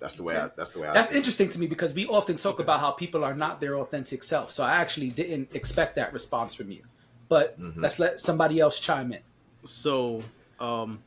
That's 0.00 0.14
the 0.14 0.22
way. 0.24 0.36
I, 0.36 0.48
that's 0.56 0.70
the 0.70 0.80
way. 0.80 0.88
I 0.88 0.94
That's 0.94 1.10
see 1.10 1.14
it. 1.14 1.18
interesting 1.18 1.48
to 1.50 1.60
me 1.60 1.66
because 1.66 1.94
we 1.94 2.06
often 2.06 2.36
talk 2.38 2.58
about 2.58 2.80
how 2.80 2.90
people 2.90 3.22
are 3.22 3.34
not 3.34 3.60
their 3.60 3.76
authentic 3.78 4.22
self. 4.22 4.50
So 4.50 4.64
I 4.64 4.76
actually 4.76 5.10
didn't 5.10 5.54
expect 5.54 5.94
that 5.96 6.12
response 6.12 6.54
from 6.54 6.70
you. 6.70 6.82
But 7.28 7.60
Mm-hmm. 7.60 7.82
let's 7.82 7.98
let 8.00 8.18
somebody 8.18 8.58
else 8.58 8.80
chime 8.80 9.12
in. 9.12 9.20
so 9.64 10.24
um 10.58 11.02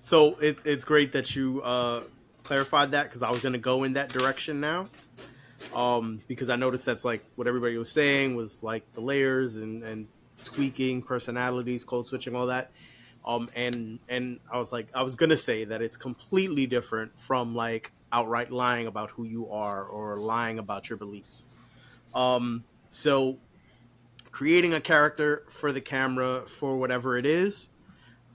so 0.00 0.34
it, 0.40 0.58
it's 0.64 0.84
great 0.84 1.12
that 1.12 1.34
you 1.36 1.60
uh 1.62 2.02
clarified 2.44 2.90
that 2.92 3.04
because 3.04 3.22
i 3.22 3.30
was 3.30 3.40
going 3.40 3.52
to 3.52 3.58
go 3.58 3.84
in 3.84 3.92
that 3.92 4.08
direction 4.08 4.60
now 4.60 4.88
um 5.74 6.20
because 6.28 6.48
i 6.48 6.56
noticed 6.56 6.86
that's 6.86 7.04
like 7.04 7.24
what 7.36 7.46
everybody 7.46 7.76
was 7.76 7.90
saying 7.90 8.34
was 8.36 8.62
like 8.62 8.90
the 8.94 9.00
layers 9.00 9.56
and 9.56 9.82
and 9.82 10.06
tweaking 10.44 11.02
personalities 11.02 11.84
code 11.84 12.04
switching 12.06 12.34
all 12.34 12.46
that 12.46 12.70
um 13.24 13.48
and 13.54 13.98
and 14.08 14.40
i 14.50 14.58
was 14.58 14.72
like 14.72 14.86
i 14.94 15.02
was 15.02 15.14
to 15.30 15.36
say 15.36 15.64
that 15.64 15.80
it's 15.80 15.96
completely 15.96 16.66
different 16.66 17.16
from 17.18 17.54
like 17.54 17.92
outright 18.12 18.50
lying 18.50 18.86
about 18.86 19.10
who 19.10 19.24
you 19.24 19.50
are 19.50 19.84
or 19.84 20.16
lying 20.18 20.58
about 20.58 20.88
your 20.88 20.96
beliefs 20.96 21.46
um 22.14 22.64
so 22.90 23.38
creating 24.30 24.74
a 24.74 24.80
character 24.80 25.44
for 25.48 25.72
the 25.72 25.80
camera 25.80 26.42
for 26.46 26.76
whatever 26.76 27.16
it 27.16 27.24
is 27.24 27.70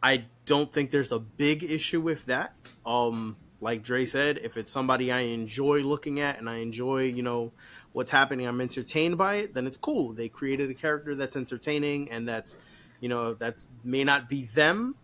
I 0.02 0.26
don't 0.46 0.72
think 0.72 0.92
there's 0.92 1.12
a 1.12 1.20
big 1.20 1.64
issue 1.64 2.02
with 2.02 2.26
that. 2.26 2.54
Um, 2.86 3.36
like 3.60 3.84
Dre 3.84 4.06
said, 4.06 4.40
if 4.44 4.56
it's 4.58 4.70
somebody 4.70 5.12
I 5.12 5.22
enjoy 5.22 5.82
looking 5.82 6.20
at 6.20 6.38
and 6.38 6.50
I 6.50 6.58
enjoy, 6.58 7.04
you 7.04 7.24
know, 7.24 7.52
what's 7.92 8.12
happening, 8.12 8.48
I'm 8.48 8.62
entertained 8.62 9.18
by 9.18 9.36
it, 9.36 9.54
then 9.54 9.66
it's 9.66 9.78
cool. 9.78 10.14
They 10.14 10.30
created 10.30 10.70
a 10.70 10.74
character 10.74 11.16
that's 11.16 11.36
entertaining 11.36 12.12
and 12.12 12.28
that's, 12.28 12.58
you 13.00 13.10
know, 13.10 13.34
that's 13.34 13.68
may 13.84 14.04
not 14.04 14.30
be 14.30 14.46
them, 14.46 14.96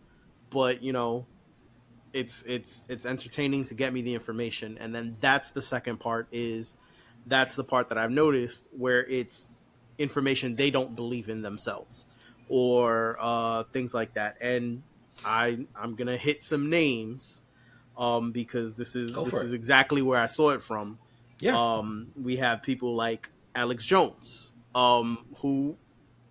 but 0.49 0.83
you 0.83 0.93
know, 0.93 1.25
it's 2.13 2.43
it's 2.43 2.85
it's 2.89 3.05
entertaining 3.05 3.63
to 3.65 3.73
get 3.73 3.91
me 3.91 4.01
the 4.01 4.13
information. 4.13 4.77
And 4.79 4.93
then 4.93 5.15
that's 5.19 5.49
the 5.49 5.61
second 5.61 5.99
part 5.99 6.27
is 6.31 6.75
that's 7.25 7.55
the 7.55 7.63
part 7.63 7.89
that 7.89 7.97
I've 7.97 8.11
noticed 8.11 8.69
where 8.77 9.05
it's 9.05 9.53
information 9.97 10.55
they 10.55 10.69
don't 10.69 10.95
believe 10.95 11.29
in 11.29 11.41
themselves 11.41 12.05
or 12.49 13.17
uh, 13.19 13.63
things 13.73 13.93
like 13.93 14.13
that. 14.13 14.37
And 14.41 14.83
I 15.25 15.65
I'm 15.75 15.95
gonna 15.95 16.17
hit 16.17 16.43
some 16.43 16.69
names 16.69 17.42
um, 17.97 18.31
because 18.31 18.75
this 18.75 18.95
is 18.95 19.11
Go 19.11 19.25
this 19.25 19.35
is 19.35 19.53
exactly 19.53 20.01
where 20.01 20.19
I 20.19 20.25
saw 20.25 20.51
it 20.51 20.61
from. 20.61 20.99
Yeah. 21.39 21.57
Um, 21.57 22.07
we 22.21 22.37
have 22.37 22.63
people 22.63 22.95
like 22.95 23.29
Alex 23.55 23.85
Jones, 23.85 24.53
um, 24.73 25.25
who 25.37 25.77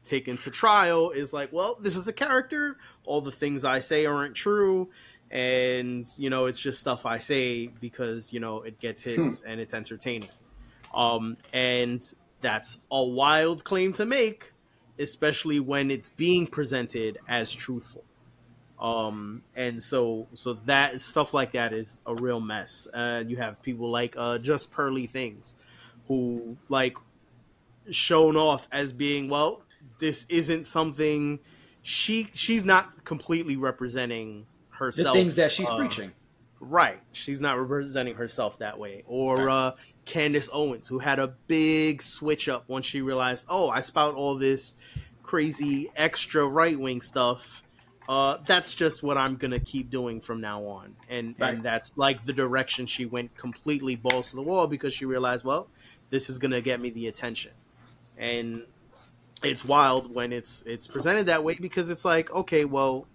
taken 0.04 0.36
to 0.36 0.50
trial 0.50 1.10
is 1.10 1.32
like, 1.32 1.52
well, 1.52 1.76
this 1.80 1.96
is 1.96 2.08
a 2.08 2.12
character. 2.12 2.76
All 3.04 3.20
the 3.20 3.30
things 3.30 3.64
I 3.64 3.78
say 3.78 4.06
aren't 4.06 4.34
true. 4.34 4.90
And, 5.30 6.06
you 6.18 6.28
know, 6.28 6.46
it's 6.46 6.60
just 6.60 6.80
stuff 6.80 7.06
I 7.06 7.18
say 7.18 7.68
because, 7.68 8.32
you 8.32 8.40
know, 8.40 8.62
it 8.62 8.78
gets 8.80 9.02
hits 9.02 9.40
and 9.46 9.60
it's 9.60 9.72
entertaining. 9.72 10.28
Um, 10.94 11.38
and 11.52 12.02
that's 12.42 12.78
a 12.90 13.02
wild 13.02 13.64
claim 13.64 13.94
to 13.94 14.04
make, 14.04 14.52
especially 14.98 15.58
when 15.60 15.90
it's 15.90 16.10
being 16.10 16.46
presented 16.46 17.18
as 17.28 17.50
truthful. 17.50 18.04
Um, 18.82 19.42
and 19.54 19.80
so, 19.80 20.26
so 20.34 20.54
that 20.54 21.00
stuff 21.00 21.32
like 21.32 21.52
that 21.52 21.72
is 21.72 22.00
a 22.04 22.16
real 22.16 22.40
mess. 22.40 22.88
Uh, 22.92 23.22
you 23.26 23.36
have 23.36 23.62
people 23.62 23.90
like 23.90 24.16
uh, 24.18 24.38
just 24.38 24.72
Pearly 24.72 25.06
Things, 25.06 25.54
who 26.08 26.56
like 26.68 26.96
shown 27.90 28.36
off 28.36 28.66
as 28.72 28.92
being 28.92 29.28
well. 29.28 29.62
This 30.00 30.26
isn't 30.28 30.66
something 30.66 31.38
she 31.82 32.28
she's 32.34 32.64
not 32.64 33.04
completely 33.04 33.56
representing 33.56 34.46
herself. 34.70 35.14
The 35.14 35.20
things 35.20 35.36
that 35.36 35.52
she's 35.52 35.70
uh, 35.70 35.76
preaching. 35.76 36.12
Right. 36.58 37.00
She's 37.12 37.40
not 37.40 37.58
representing 37.58 38.14
herself 38.14 38.58
that 38.58 38.78
way. 38.78 39.04
Or 39.06 39.48
uh, 39.48 39.72
Candace 40.04 40.48
Owens, 40.52 40.88
who 40.88 40.98
had 40.98 41.18
a 41.18 41.28
big 41.46 42.02
switch 42.02 42.48
up 42.48 42.68
once 42.68 42.86
she 42.86 43.00
realized, 43.00 43.46
oh, 43.48 43.68
I 43.68 43.80
spout 43.80 44.14
all 44.14 44.36
this 44.36 44.74
crazy 45.22 45.88
extra 45.96 46.46
right 46.46 46.78
wing 46.78 47.00
stuff. 47.00 47.62
Uh, 48.08 48.38
that's 48.46 48.74
just 48.74 49.02
what 49.02 49.16
I'm 49.16 49.36
gonna 49.36 49.60
keep 49.60 49.88
doing 49.90 50.20
from 50.20 50.40
now 50.40 50.64
on, 50.64 50.96
and 51.08 51.34
Right. 51.38 51.54
and 51.54 51.62
that's 51.62 51.92
like 51.96 52.24
the 52.24 52.32
direction 52.32 52.86
she 52.86 53.06
went 53.06 53.36
completely 53.36 53.94
balls 53.96 54.30
to 54.30 54.36
the 54.36 54.42
wall 54.42 54.66
because 54.66 54.92
she 54.92 55.04
realized, 55.04 55.44
well, 55.44 55.68
this 56.10 56.28
is 56.28 56.38
gonna 56.38 56.60
get 56.60 56.80
me 56.80 56.90
the 56.90 57.06
attention, 57.06 57.52
and 58.18 58.64
it's 59.42 59.64
wild 59.64 60.12
when 60.12 60.32
it's 60.32 60.62
it's 60.62 60.86
presented 60.86 61.26
that 61.26 61.44
way 61.44 61.54
because 61.54 61.90
it's 61.90 62.04
like, 62.04 62.30
okay, 62.32 62.64
well, 62.64 63.06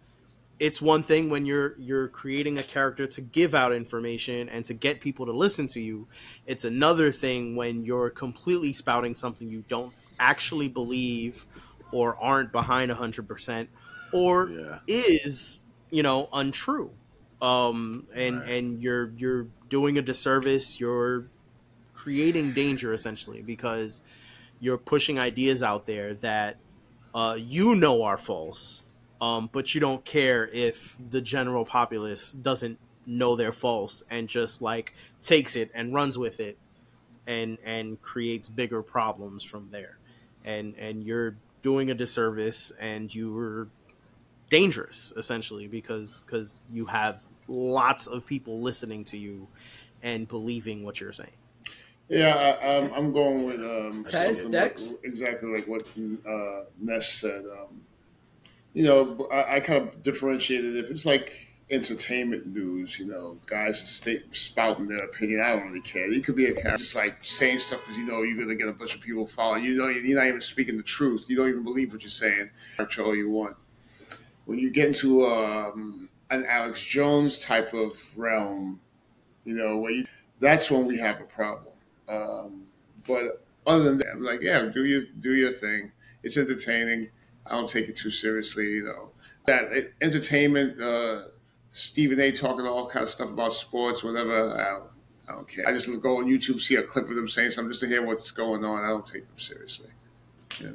it's 0.59 0.81
one 0.81 1.03
thing 1.03 1.29
when 1.29 1.45
you're 1.45 1.77
you're 1.77 2.07
creating 2.07 2.57
a 2.57 2.63
character 2.63 3.05
to 3.07 3.21
give 3.21 3.53
out 3.53 3.73
information 3.73 4.49
and 4.49 4.63
to 4.65 4.73
get 4.73 5.01
people 5.01 5.25
to 5.25 5.31
listen 5.33 5.67
to 5.67 5.81
you. 5.81 6.07
It's 6.45 6.63
another 6.65 7.11
thing 7.11 7.55
when 7.55 7.83
you're 7.83 8.09
completely 8.09 8.73
spouting 8.73 9.15
something 9.15 9.49
you 9.49 9.63
don't 9.67 9.93
actually 10.19 10.67
believe 10.69 11.45
or 11.91 12.17
aren't 12.17 12.51
behind 12.51 12.89
100% 12.91 13.67
or 14.11 14.53
Yeah. 14.53 14.79
is 14.87 15.61
you 15.91 16.03
know 16.03 16.27
untrue 16.33 16.97
um 17.41 18.03
and 18.15 18.43
Right. 18.43 18.45
and 18.45 18.81
you're 18.81 19.13
you're 19.15 19.51
doing 19.69 19.97
a 19.97 20.01
disservice 20.01 20.79
you're 20.79 21.31
creating 21.93 22.53
danger 22.53 22.93
essentially 22.93 23.41
because 23.41 24.01
you're 24.59 24.77
pushing 24.77 25.19
ideas 25.19 25.63
out 25.63 25.85
there 25.85 26.15
that 26.15 26.61
uh, 27.13 27.37
you 27.39 27.75
know 27.75 28.03
are 28.03 28.17
false 28.17 28.83
um, 29.21 29.49
but 29.51 29.73
you 29.75 29.81
don't 29.81 30.05
care 30.05 30.47
if 30.49 30.95
the 30.99 31.21
general 31.21 31.65
populace 31.65 32.31
doesn't 32.31 32.79
know 33.05 33.35
they're 33.35 33.51
false 33.51 34.03
and 34.09 34.29
just 34.29 34.61
like 34.61 34.93
takes 35.21 35.55
it 35.55 35.71
and 35.73 35.93
runs 35.93 36.17
with 36.17 36.39
it 36.39 36.59
and 37.25 37.57
and 37.63 38.01
creates 38.01 38.49
bigger 38.49 38.83
problems 38.83 39.43
from 39.43 39.69
there 39.71 39.99
and 40.43 40.75
and 40.75 41.03
you're 41.03 41.41
doing 41.61 41.89
a 41.89 41.95
disservice 41.95 42.71
and 42.79 43.13
you're 43.13 43.71
dangerous 44.49 45.11
essentially 45.17 45.67
because 45.67 46.23
because 46.25 46.63
you 46.71 46.85
have 46.85 47.21
lots 47.47 48.07
of 48.07 48.25
people 48.25 48.61
listening 48.61 49.03
to 49.03 49.17
you 49.17 49.47
and 50.03 50.27
believing 50.27 50.83
what 50.83 50.99
you're 51.01 51.11
saying 51.13 51.31
Yeah, 52.07 52.35
I, 52.61 52.77
I'm, 52.77 52.93
I'm 52.93 53.11
going 53.11 53.43
with 53.45 53.59
um, 53.59 54.05
Taz, 54.05 54.49
Dex? 54.49 54.91
like- 54.91 54.99
exactly 55.03 55.53
like 55.53 55.67
what 55.67 55.83
uh, 56.25 56.65
Ness 56.79 57.09
said. 57.11 57.43
Um, 57.45 57.81
you 58.73 58.83
know, 58.83 59.27
I, 59.31 59.55
I 59.55 59.59
kind 59.59 59.87
of 59.87 60.03
differentiated 60.03 60.77
if 60.77 60.89
it's 60.91 61.05
like 61.05 61.33
entertainment 61.69 62.45
news. 62.47 62.97
You 62.99 63.07
know, 63.07 63.37
guys 63.45 63.81
just 63.81 63.97
stay, 63.97 64.21
spouting 64.31 64.85
their 64.85 65.03
opinion. 65.03 65.41
I 65.41 65.53
don't 65.53 65.67
really 65.67 65.81
care. 65.81 66.07
You 66.07 66.21
could 66.21 66.35
be 66.35 66.45
a 66.45 66.53
character 66.53 66.77
just 66.77 66.95
like 66.95 67.17
saying 67.23 67.59
stuff 67.59 67.81
because 67.81 67.97
you 67.97 68.05
know 68.05 68.21
you're 68.21 68.37
gonna 68.37 68.55
get 68.55 68.67
a 68.67 68.73
bunch 68.73 68.95
of 68.95 69.01
people 69.01 69.25
following. 69.25 69.63
You 69.63 69.75
know, 69.75 69.87
you're 69.87 70.15
not 70.17 70.27
even 70.27 70.39
speaking 70.41 70.77
the 70.77 70.83
truth. 70.83 71.25
You 71.27 71.35
don't 71.35 71.49
even 71.49 71.63
believe 71.63 71.91
what 71.91 72.03
you're 72.03 72.09
saying. 72.09 72.49
Character 72.77 73.03
all 73.03 73.15
you 73.15 73.29
want. 73.29 73.57
When 74.47 74.59
you 74.59 74.71
get 74.71 74.87
into 74.87 75.25
um, 75.27 76.07
an 76.29 76.45
Alex 76.45 76.83
Jones 76.83 77.39
type 77.39 77.73
of 77.73 77.99
realm, 78.15 78.79
you 79.43 79.53
know, 79.53 79.77
where 79.77 79.91
you, 79.91 80.05
that's 80.39 80.71
when 80.71 80.85
we 80.85 80.97
have 80.99 81.19
a 81.19 81.25
problem. 81.25 81.75
Um, 82.07 82.63
but 83.05 83.43
other 83.65 83.83
than 83.83 83.97
that, 83.97 84.11
I'm 84.13 84.23
like, 84.23 84.41
yeah, 84.41 84.61
do 84.61 84.85
your 84.85 85.01
do 85.19 85.35
your 85.35 85.51
thing. 85.51 85.91
It's 86.23 86.37
entertaining. 86.37 87.09
I 87.45 87.51
don't 87.51 87.69
take 87.69 87.89
it 87.89 87.97
too 87.97 88.09
seriously, 88.09 88.65
you 88.71 88.85
know. 88.85 89.11
That 89.47 89.71
it, 89.73 89.93
entertainment, 89.99 90.81
uh, 90.81 91.23
Stephen 91.73 92.19
A. 92.21 92.31
talking 92.31 92.65
all 92.65 92.87
kind 92.89 93.03
of 93.03 93.09
stuff 93.09 93.29
about 93.29 93.51
sports, 93.51 94.01
whatever. 94.01 94.53
I 94.53 94.69
don't, 94.69 94.91
I 95.27 95.31
don't 95.33 95.47
care. 95.49 95.67
I 95.67 95.73
just 95.73 95.87
go 96.01 96.19
on 96.19 96.25
YouTube, 96.25 96.61
see 96.61 96.75
a 96.75 96.83
clip 96.83 97.09
of 97.09 97.15
them 97.17 97.27
saying 97.27 97.51
something 97.51 97.71
just 97.71 97.81
to 97.81 97.87
hear 97.87 98.05
what's 98.05 98.31
going 98.31 98.63
on. 98.63 98.85
I 98.85 98.87
don't 98.87 99.05
take 99.05 99.27
them 99.27 99.37
seriously. 99.37 99.89
Yeah. 100.61 100.71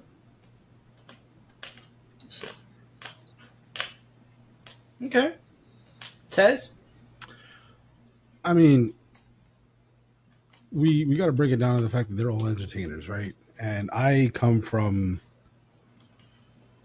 Okay. 5.05 5.35
Tez? 6.31 6.77
I 8.45 8.53
mean, 8.53 8.95
we 10.71 11.05
we 11.05 11.17
got 11.17 11.27
to 11.27 11.33
break 11.33 11.53
it 11.53 11.59
down 11.59 11.77
to 11.77 11.83
the 11.83 11.91
fact 11.91 12.09
that 12.09 12.17
they're 12.17 12.31
all 12.31 12.47
entertainers, 12.47 13.09
right? 13.09 13.35
And 13.61 13.91
I 13.93 14.31
come 14.33 14.61
from 14.61 15.21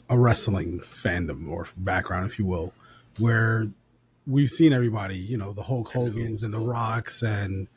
a 0.09 0.17
wrestling 0.17 0.79
fandom 0.79 1.49
or 1.49 1.67
background, 1.77 2.29
if 2.29 2.37
you 2.37 2.45
will, 2.45 2.73
where 3.17 3.67
we've 4.25 4.49
seen 4.49 4.73
everybody, 4.73 5.17
you 5.17 5.37
know, 5.37 5.53
the 5.53 5.63
Hulk 5.63 5.91
Hogan's 5.91 6.43
and 6.43 6.53
the 6.53 6.59
Rocks 6.59 7.21
and 7.21 7.67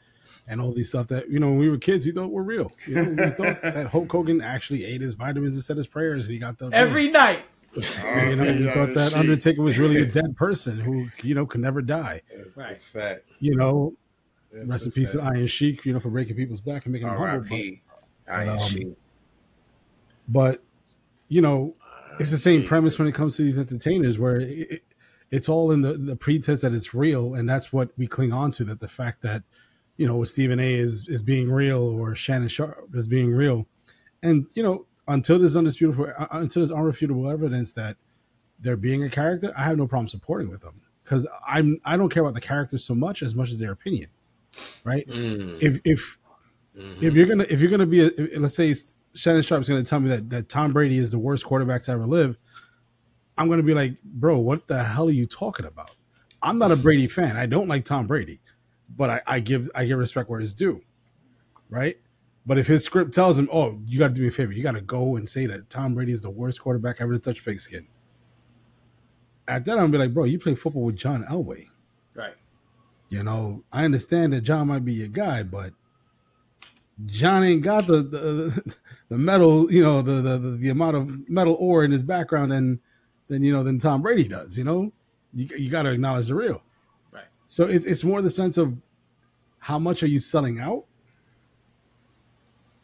and 0.46 0.60
all 0.60 0.72
these 0.72 0.88
stuff 0.88 1.08
that 1.08 1.30
you 1.30 1.38
know 1.38 1.48
when 1.48 1.58
we 1.58 1.70
were 1.70 1.78
kids, 1.78 2.06
we 2.06 2.12
thought 2.12 2.30
were 2.30 2.42
real. 2.42 2.72
You 2.86 2.94
know, 2.96 3.24
we 3.24 3.30
thought 3.30 3.62
that 3.62 3.86
Hulk 3.88 4.10
Hogan 4.10 4.40
actually 4.40 4.84
ate 4.84 5.00
his 5.00 5.14
vitamins 5.14 5.56
and 5.56 5.64
said 5.64 5.76
his 5.76 5.86
prayers, 5.86 6.26
and 6.26 6.32
he 6.32 6.38
got 6.38 6.58
the 6.58 6.70
Every 6.72 7.08
night. 7.08 7.44
You 7.76 8.36
know, 8.36 8.44
you 8.44 8.72
thought 8.72 8.94
that 8.94 9.12
Undertaker 9.14 9.62
was 9.62 9.78
really 9.78 10.02
a 10.02 10.06
dead 10.12 10.36
person 10.36 10.78
who 10.78 11.08
you 11.22 11.34
know 11.34 11.46
could 11.46 11.60
never 11.60 11.80
die. 11.82 12.22
That's 12.34 12.56
Right. 12.56 12.80
fact. 12.80 13.22
You 13.38 13.54
know, 13.56 13.94
That's 14.52 14.68
rest 14.68 14.82
a 14.84 14.86
in 14.86 14.92
peace 14.92 15.12
to. 15.12 15.22
Iron 15.22 15.46
Sheik, 15.46 15.84
you 15.84 15.92
know, 15.92 16.00
for 16.00 16.10
breaking 16.10 16.36
people's 16.36 16.60
back 16.60 16.84
and 16.86 16.92
making 16.92 17.08
them 17.08 17.16
humble. 17.16 17.40
But, 17.48 17.52
R.I.P. 17.52 17.82
I 18.28 18.42
ain't 18.42 18.62
um, 18.62 18.68
shit. 18.68 18.98
but 20.28 20.62
you 21.28 21.40
know, 21.40 21.74
it's 22.18 22.30
the 22.30 22.38
same 22.38 22.64
premise 22.64 22.98
when 22.98 23.06
it 23.06 23.14
comes 23.14 23.36
to 23.36 23.42
these 23.42 23.58
entertainers, 23.58 24.18
where 24.18 24.40
it, 24.40 24.70
it, 24.70 24.82
it's 25.30 25.48
all 25.48 25.70
in 25.70 25.80
the 25.80 25.94
the 25.94 26.16
pretense 26.16 26.60
that 26.62 26.72
it's 26.72 26.92
real, 26.92 27.34
and 27.34 27.48
that's 27.48 27.72
what 27.72 27.90
we 27.96 28.06
cling 28.06 28.32
on 28.32 28.50
to. 28.52 28.64
That 28.64 28.80
the 28.80 28.88
fact 28.88 29.22
that 29.22 29.42
you 29.96 30.06
know 30.06 30.24
Stephen 30.24 30.58
A. 30.58 30.74
is 30.74 31.08
is 31.08 31.22
being 31.22 31.50
real, 31.50 31.82
or 31.82 32.16
Shannon 32.16 32.48
Sharpe 32.48 32.90
is 32.94 33.06
being 33.06 33.32
real, 33.32 33.66
and 34.22 34.46
you 34.54 34.62
know, 34.62 34.86
until 35.10 35.38
there's 35.38 35.56
undisputable, 35.56 36.06
uh, 36.16 36.26
until 36.32 36.60
there's 36.60 36.70
unrefutable 36.70 37.32
evidence 37.32 37.72
that 37.72 37.96
they're 38.58 38.76
being 38.76 39.04
a 39.04 39.10
character, 39.10 39.52
I 39.56 39.62
have 39.64 39.76
no 39.76 39.86
problem 39.86 40.08
supporting 40.08 40.48
with 40.48 40.62
them 40.62 40.80
because 41.04 41.26
I'm 41.46 41.80
I 41.84 41.96
don't 41.96 42.08
care 42.08 42.22
about 42.22 42.34
the 42.34 42.40
characters 42.40 42.84
so 42.84 42.94
much 42.94 43.22
as 43.22 43.34
much 43.34 43.50
as 43.50 43.58
their 43.58 43.72
opinion, 43.72 44.08
right? 44.84 45.06
Mm, 45.08 45.58
If 45.60 45.80
if 45.84 46.18
mhm. 46.76 47.02
if 47.02 47.14
you're 47.14 47.26
gonna 47.26 47.46
if 47.48 47.60
you're 47.60 47.70
gonna 47.70 47.86
be 47.86 48.00
a, 48.00 48.06
if- 48.06 48.38
let's 48.40 48.54
say 48.54 48.74
Shannon 49.14 49.42
Sharpe's 49.42 49.68
gonna 49.68 49.82
tell 49.82 50.00
me 50.00 50.08
that 50.10 50.30
that 50.30 50.48
Tom 50.48 50.72
Brady 50.72 50.98
is 50.98 51.10
the 51.10 51.18
worst 51.18 51.44
quarterback 51.44 51.82
to 51.84 51.92
ever 51.92 52.06
live, 52.06 52.38
I'm 53.38 53.48
gonna 53.48 53.62
be 53.62 53.74
like, 53.74 54.00
bro, 54.02 54.38
what 54.38 54.66
the 54.68 54.82
hell 54.82 55.08
are 55.08 55.12
you 55.12 55.26
talking 55.26 55.66
about? 55.66 55.90
I'm 56.42 56.58
not 56.58 56.70
a 56.70 56.76
Brady 56.76 57.06
fan. 57.06 57.36
I 57.36 57.46
don't 57.46 57.68
like 57.68 57.84
Tom 57.84 58.06
Brady, 58.06 58.40
but 58.94 59.10
I, 59.10 59.20
I 59.26 59.40
give 59.40 59.70
I 59.74 59.84
give 59.86 59.98
respect 59.98 60.28
where 60.30 60.40
it's 60.40 60.52
due, 60.52 60.82
right? 61.68 61.98
But 62.50 62.58
if 62.58 62.66
his 62.66 62.84
script 62.84 63.14
tells 63.14 63.38
him, 63.38 63.48
oh, 63.52 63.78
you 63.86 63.96
got 63.96 64.08
to 64.08 64.14
do 64.14 64.22
me 64.22 64.26
a 64.26 64.30
favor, 64.32 64.50
you 64.50 64.64
got 64.64 64.74
to 64.74 64.80
go 64.80 65.14
and 65.14 65.28
say 65.28 65.46
that 65.46 65.70
Tom 65.70 65.94
Brady 65.94 66.10
is 66.10 66.20
the 66.20 66.30
worst 66.30 66.60
quarterback 66.60 67.00
ever 67.00 67.12
to 67.12 67.18
touch 67.20 67.44
pigskin. 67.44 67.86
At 69.46 69.64
that, 69.66 69.74
I'm 69.74 69.84
gonna 69.84 69.92
be 69.92 69.98
like, 69.98 70.12
bro, 70.12 70.24
you 70.24 70.36
play 70.36 70.56
football 70.56 70.82
with 70.82 70.96
John 70.96 71.22
Elway. 71.30 71.68
Right. 72.16 72.34
You 73.08 73.22
know, 73.22 73.62
I 73.72 73.84
understand 73.84 74.32
that 74.32 74.40
John 74.40 74.66
might 74.66 74.84
be 74.84 74.94
your 74.94 75.06
guy, 75.06 75.44
but 75.44 75.74
John 77.06 77.44
ain't 77.44 77.62
got 77.62 77.86
the 77.86 78.02
the, 78.02 78.74
the 79.10 79.16
metal, 79.16 79.70
you 79.72 79.84
know, 79.84 80.02
the, 80.02 80.20
the 80.20 80.36
the 80.36 80.50
the 80.56 80.70
amount 80.70 80.96
of 80.96 81.28
metal 81.30 81.56
ore 81.56 81.84
in 81.84 81.92
his 81.92 82.02
background 82.02 82.50
than 82.50 82.80
than 83.28 83.44
you 83.44 83.52
know 83.52 83.62
than 83.62 83.78
Tom 83.78 84.02
Brady 84.02 84.26
does. 84.26 84.58
You 84.58 84.64
know, 84.64 84.92
you 85.32 85.46
you 85.56 85.70
got 85.70 85.82
to 85.82 85.92
acknowledge 85.92 86.26
the 86.26 86.34
real. 86.34 86.62
Right. 87.12 87.26
So 87.46 87.66
it's 87.66 87.86
it's 87.86 88.02
more 88.02 88.20
the 88.20 88.28
sense 88.28 88.58
of 88.58 88.76
how 89.60 89.78
much 89.78 90.02
are 90.02 90.08
you 90.08 90.18
selling 90.18 90.58
out, 90.58 90.86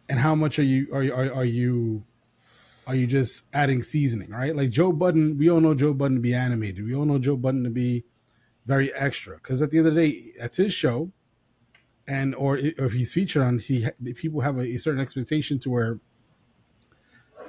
and 0.08 0.20
how 0.20 0.34
much 0.34 0.58
are 0.58 0.64
you 0.64 0.88
are 0.92 1.02
are, 1.12 1.34
are 1.34 1.44
you 1.44 2.04
are 2.86 2.94
you 2.94 3.06
just 3.06 3.44
adding 3.52 3.82
seasoning, 3.82 4.30
right? 4.30 4.54
Like 4.54 4.70
Joe 4.70 4.92
Budden, 4.92 5.38
we 5.38 5.50
all 5.50 5.60
know 5.60 5.74
Joe 5.74 5.92
Budden 5.92 6.18
to 6.18 6.20
be 6.20 6.34
animated. 6.34 6.84
We 6.84 6.94
all 6.94 7.04
know 7.04 7.18
Joe 7.18 7.36
Budden 7.36 7.64
to 7.64 7.70
be 7.70 8.04
very 8.64 8.94
extra 8.94 9.36
because 9.36 9.60
at 9.60 9.70
the 9.70 9.78
end 9.78 9.88
of 9.88 9.94
the 9.94 10.00
day, 10.00 10.32
that's 10.38 10.56
his 10.56 10.72
show, 10.72 11.10
and 12.06 12.34
or, 12.34 12.56
if 12.58 12.92
he's 12.92 13.12
featured 13.12 13.42
on, 13.42 13.58
he 13.58 13.88
people 14.14 14.40
have 14.40 14.58
a, 14.58 14.62
a 14.62 14.78
certain 14.78 15.00
expectation 15.00 15.58
to 15.60 15.70
where 15.70 15.98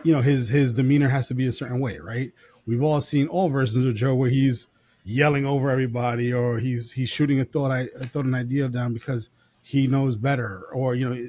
you 0.03 0.13
know 0.13 0.21
his 0.21 0.49
his 0.49 0.73
demeanor 0.73 1.09
has 1.09 1.27
to 1.27 1.33
be 1.33 1.45
a 1.45 1.51
certain 1.51 1.79
way, 1.79 1.99
right? 1.99 2.31
We've 2.65 2.83
all 2.83 2.99
seen 3.01 3.27
all 3.27 3.49
versions 3.49 3.85
of 3.85 3.95
Joe 3.95 4.15
where 4.15 4.29
he's 4.29 4.67
yelling 5.03 5.45
over 5.45 5.69
everybody 5.69 6.33
or 6.33 6.59
he's 6.59 6.91
he's 6.93 7.09
shooting 7.09 7.39
a 7.39 7.45
thought 7.45 7.71
I 7.71 7.85
thought 8.07 8.25
an 8.25 8.35
idea 8.35 8.67
down 8.67 8.93
because 8.93 9.29
he 9.61 9.87
knows 9.87 10.15
better 10.15 10.63
or 10.73 10.95
you 10.95 11.09
know 11.09 11.27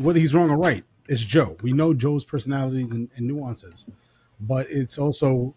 whether 0.00 0.18
he's 0.18 0.34
wrong 0.34 0.50
or 0.50 0.58
right 0.58 0.84
it's 1.10 1.22
Joe. 1.24 1.56
We 1.60 1.72
know 1.72 1.92
Joe's 1.92 2.24
personalities 2.24 2.92
and, 2.92 3.10
and 3.16 3.26
nuances, 3.26 3.84
but 4.38 4.68
it's 4.70 4.96
also 4.96 5.56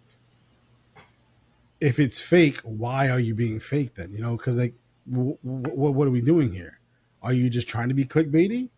if 1.79 1.99
it's 1.99 2.19
fake, 2.19 2.59
why 2.63 3.09
are 3.09 3.19
you 3.19 3.35
being 3.35 3.59
fake 3.59 3.93
then? 3.95 4.11
You 4.13 4.19
know, 4.19 4.35
because 4.35 4.57
like, 4.57 4.73
w- 5.09 5.37
w- 5.43 5.91
what 5.91 6.07
are 6.07 6.11
we 6.11 6.21
doing 6.21 6.51
here? 6.51 6.79
Are 7.21 7.33
you 7.33 7.51
just 7.51 7.67
trying 7.67 7.89
to 7.89 7.93
be 7.93 8.03
clickbaity? 8.03 8.69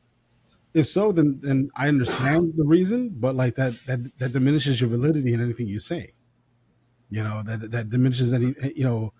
If 0.73 0.87
so, 0.87 1.13
then 1.13 1.39
then 1.41 1.69
I 1.77 1.87
understand 1.87 2.55
the 2.57 2.65
reason, 2.65 3.15
but 3.17 3.35
like 3.35 3.55
that 3.55 3.73
that 3.85 4.17
that 4.17 4.33
diminishes 4.33 4.81
your 4.81 4.89
validity 4.89 5.33
in 5.33 5.41
anything 5.41 5.67
you 5.67 5.79
say. 5.79 6.11
You 7.09 7.23
know 7.23 7.41
that 7.45 7.71
that 7.71 7.89
diminishes 7.89 8.33
any 8.33 8.53
eh, 8.61 8.71
you 8.75 8.83
know 8.83 9.13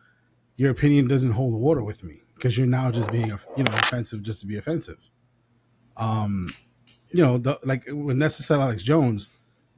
your 0.57 0.72
opinion 0.72 1.07
doesn't 1.07 1.31
hold 1.31 1.53
water 1.53 1.84
with 1.84 2.03
me 2.03 2.23
because 2.35 2.57
you're 2.57 2.67
now 2.67 2.91
just 2.91 3.09
being 3.11 3.27
you 3.55 3.63
know 3.63 3.73
offensive 3.76 4.23
just 4.23 4.41
to 4.41 4.47
be 4.47 4.57
offensive. 4.57 4.99
Um, 5.97 6.49
you 7.11 7.23
know, 7.23 7.38
the, 7.38 7.59
like 7.63 7.85
when 7.88 8.17
Nessa 8.17 8.43
said 8.43 8.59
Alex 8.59 8.84
Jones, 8.84 9.30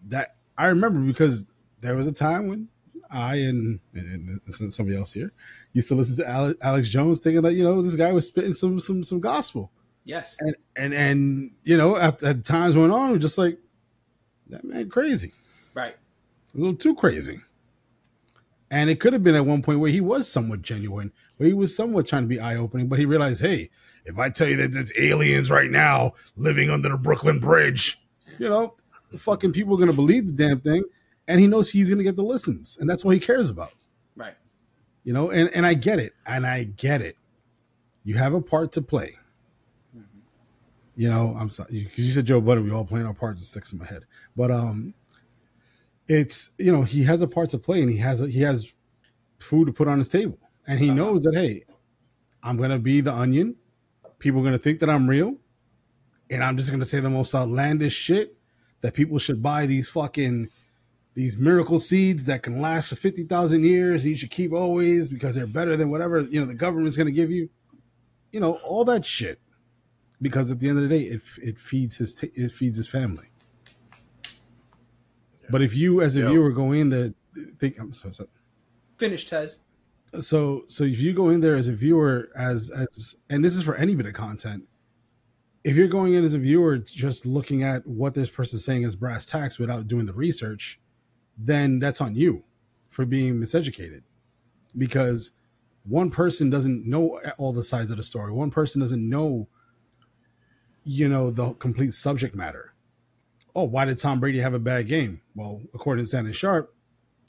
that 0.08 0.36
I 0.58 0.68
remember 0.68 1.00
because 1.02 1.44
there 1.82 1.96
was 1.96 2.08
a 2.08 2.12
time 2.12 2.48
when 2.48 2.68
I 3.12 3.36
and, 3.36 3.80
and, 3.94 4.40
and 4.60 4.74
somebody 4.74 4.98
else 4.98 5.14
here 5.14 5.32
used 5.74 5.88
to 5.90 5.96
listen 5.96 6.16
to 6.18 6.28
Alex, 6.30 6.60
Alex 6.62 6.90
Jones, 6.90 7.20
thinking 7.20 7.42
that 7.44 7.54
you 7.54 7.64
know 7.64 7.82
this 7.82 7.96
guy 7.96 8.12
was 8.12 8.26
spitting 8.28 8.54
some 8.54 8.80
some 8.80 9.04
some 9.04 9.20
gospel, 9.20 9.72
Yes. 10.06 10.38
and 10.40 10.56
and 10.76 10.94
and 10.94 11.52
you 11.64 11.78
know, 11.78 11.96
at 11.98 12.44
times 12.44 12.76
went 12.76 12.92
on, 12.92 13.12
we're 13.12 13.18
just 13.20 13.38
like 13.38 13.60
that 14.50 14.64
man 14.64 14.90
crazy, 14.90 15.34
Right. 15.74 15.96
a 16.56 16.58
little 16.58 16.76
too 16.76 16.96
crazy. 16.96 17.42
And 18.70 18.90
it 18.90 19.00
could 19.00 19.14
have 19.14 19.24
been 19.24 19.36
at 19.36 19.46
one 19.46 19.62
point 19.62 19.80
where 19.80 19.92
he 19.92 20.02
was 20.02 20.28
somewhat 20.28 20.62
genuine, 20.62 21.14
where 21.38 21.48
he 21.48 21.54
was 21.54 21.74
somewhat 21.76 22.06
trying 22.08 22.24
to 22.24 22.28
be 22.28 22.40
eye 22.40 22.58
opening, 22.58 22.88
but 22.88 23.00
he 23.00 23.06
realized, 23.06 23.42
hey, 23.42 23.70
if 24.08 24.18
I 24.18 24.30
tell 24.30 24.48
you 24.48 24.56
that 24.58 24.72
there's 24.72 24.92
aliens 24.98 25.52
right 25.52 25.70
now 25.70 26.14
living 26.36 26.70
under 26.70 26.90
the 26.90 26.98
Brooklyn 26.98 27.40
Bridge, 27.40 28.02
you 28.40 28.50
know, 28.50 28.76
the 29.12 29.18
fucking 29.18 29.52
people 29.52 29.76
are 29.76 29.78
gonna 29.78 29.94
believe 29.94 30.26
the 30.26 30.32
damn 30.32 30.60
thing, 30.60 30.84
and 31.28 31.40
he 31.40 31.48
knows 31.48 31.70
he's 31.70 31.90
gonna 31.90 32.04
get 32.04 32.16
the 32.16 32.24
listens, 32.24 32.78
and 32.80 32.90
that's 32.90 33.04
what 33.04 33.14
he 33.14 33.20
cares 33.20 33.50
about. 33.50 33.74
Right. 34.16 34.36
You 35.04 35.14
know, 35.14 35.30
and 35.30 35.50
and 35.54 35.66
I 35.66 35.74
get 35.74 36.00
it, 36.00 36.14
and 36.26 36.48
I 36.48 36.64
get 36.64 37.02
it. 37.02 37.18
You 38.04 38.16
have 38.16 38.34
a 38.34 38.42
part 38.42 38.72
to 38.74 38.82
play. 38.82 39.18
You 40.96 41.10
know, 41.10 41.36
I'm 41.38 41.52
sorry 41.52 41.84
because 41.84 42.08
you 42.08 42.12
said 42.12 42.26
Joe 42.26 42.42
Budden. 42.42 42.64
We 42.64 42.72
all 42.72 42.86
playing 42.86 43.06
our 43.06 43.14
parts. 43.14 43.44
It 43.44 43.46
sticks 43.46 43.72
in 43.72 43.80
my 43.80 43.86
head, 43.86 44.04
but 44.36 44.50
um, 44.50 44.96
it's 46.08 46.52
you 46.58 46.72
know 46.72 46.84
he 46.84 47.04
has 47.04 47.22
a 47.22 47.28
part 47.28 47.50
to 47.50 47.60
play, 47.60 47.82
and 47.82 47.90
he 47.90 47.98
has 47.98 48.22
a, 48.22 48.28
he 48.28 48.42
has 48.42 48.72
food 49.38 49.68
to 49.68 49.74
put 49.74 49.88
on 49.88 50.00
his 50.00 50.08
table, 50.08 50.40
and 50.66 50.80
he 50.80 50.90
knows 50.90 51.22
that 51.24 51.36
hey, 51.36 51.66
I'm 52.42 52.58
gonna 52.58 52.80
be 52.80 53.02
the 53.02 53.14
onion. 53.14 53.58
People 54.20 54.42
are 54.42 54.44
gonna 54.44 54.58
think 54.58 54.80
that 54.80 54.90
I'm 54.90 55.08
real, 55.08 55.36
and 56.30 56.44
I'm 56.44 56.58
just 56.58 56.72
gonna 56.72 56.86
say 56.86 57.00
the 57.00 57.10
most 57.10 57.34
outlandish 57.36 57.94
shit 57.94 58.36
that 58.82 58.94
people 58.94 59.20
should 59.20 59.42
buy 59.42 59.66
these 59.66 59.90
fucking 59.90 60.50
these 61.14 61.36
miracle 61.36 61.80
seeds 61.80 62.26
that 62.26 62.44
can 62.44 62.62
last 62.62 62.90
for 62.90 62.96
50,000 62.96 63.64
years 63.64 64.04
and 64.04 64.12
you 64.12 64.16
should 64.16 64.30
keep 64.30 64.54
always 64.54 65.10
because 65.10 65.34
they're 65.34 65.48
better 65.48 65.76
than 65.76 65.90
whatever, 65.90 66.22
you 66.22 66.40
know, 66.40 66.46
the 66.46 66.54
government's 66.54 66.96
going 66.96 67.08
to 67.08 67.12
give 67.12 67.32
you. 67.32 67.50
You 68.32 68.40
know, 68.40 68.58
all 68.64 68.86
that 68.86 69.04
shit. 69.04 69.40
Because 70.22 70.52
at 70.52 70.60
the 70.60 70.70
end 70.70 70.78
of 70.78 70.84
the 70.88 70.90
day, 70.90 71.02
it, 71.06 71.22
it 71.42 71.58
feeds 71.58 71.98
his 71.98 72.14
t- 72.14 72.30
it 72.36 72.52
feeds 72.52 72.78
his 72.78 72.88
family. 72.88 73.30
But 75.50 75.64
if 75.64 75.76
you 75.76 76.02
as 76.02 76.16
a 76.16 76.20
Yeah. 76.20 76.30
viewer 76.30 76.52
go 76.52 76.72
in 76.72 76.90
there 76.90 77.14
think 77.60 77.80
I'm 77.80 77.94
so 77.94 78.10
sorry 78.12 78.30
Finish, 78.98 79.26
Tez. 79.26 79.64
So 80.20 80.64
so 80.68 80.84
if 80.84 81.00
you 81.00 81.14
go 81.14 81.30
in 81.30 81.42
there 81.42 81.56
as 81.56 81.68
a 81.68 81.74
viewer 81.74 82.30
as 82.36 82.70
as 82.70 83.16
and 83.30 83.44
this 83.44 83.56
is 83.56 83.64
for 83.64 83.76
any 83.76 83.94
bit 83.96 84.06
of 84.06 84.14
content 84.14 84.64
if 85.64 85.76
you're 85.76 85.88
going 85.88 86.14
in 86.14 86.24
as 86.24 86.34
a 86.34 86.40
viewer 86.40 86.78
just 86.78 87.26
looking 87.26 87.62
at 87.62 87.86
what 87.86 88.14
this 88.14 88.30
person's 88.30 88.64
saying 88.64 88.86
as 88.86 88.96
brass 88.96 89.26
tacks 89.26 89.60
without 89.60 89.88
doing 89.88 90.06
the 90.06 90.14
research 90.14 90.80
then 91.38 91.80
that's 91.80 92.02
on 92.02 92.16
you 92.16 92.44
for 92.90 93.06
being 93.06 93.36
miseducated. 93.36 94.02
Because 94.76 95.32
one 95.84 96.10
person 96.10 96.50
doesn't 96.50 96.88
know 96.88 97.22
all 97.38 97.54
the 97.54 97.64
sides 97.64 97.92
of 97.92 97.98
the 97.98 98.04
story. 98.04 98.32
One 98.32 98.50
person 98.50 98.82
doesn't 98.82 99.08
know 99.08 99.48
you 100.84 101.10
know 101.10 101.30
the 101.30 101.52
complete 101.54 101.94
subject 101.94 102.34
matter. 102.34 102.74
Oh 103.54 103.64
why 103.64 103.86
did 103.86 104.00
tom 104.00 104.20
brady 104.20 104.40
have 104.40 104.54
a 104.54 104.60
bad 104.60 104.88
game? 104.88 105.22
Well 105.36 105.62
according 105.74 106.06
to 106.06 106.12
shannon 106.12 106.32
sharpe 106.32 106.74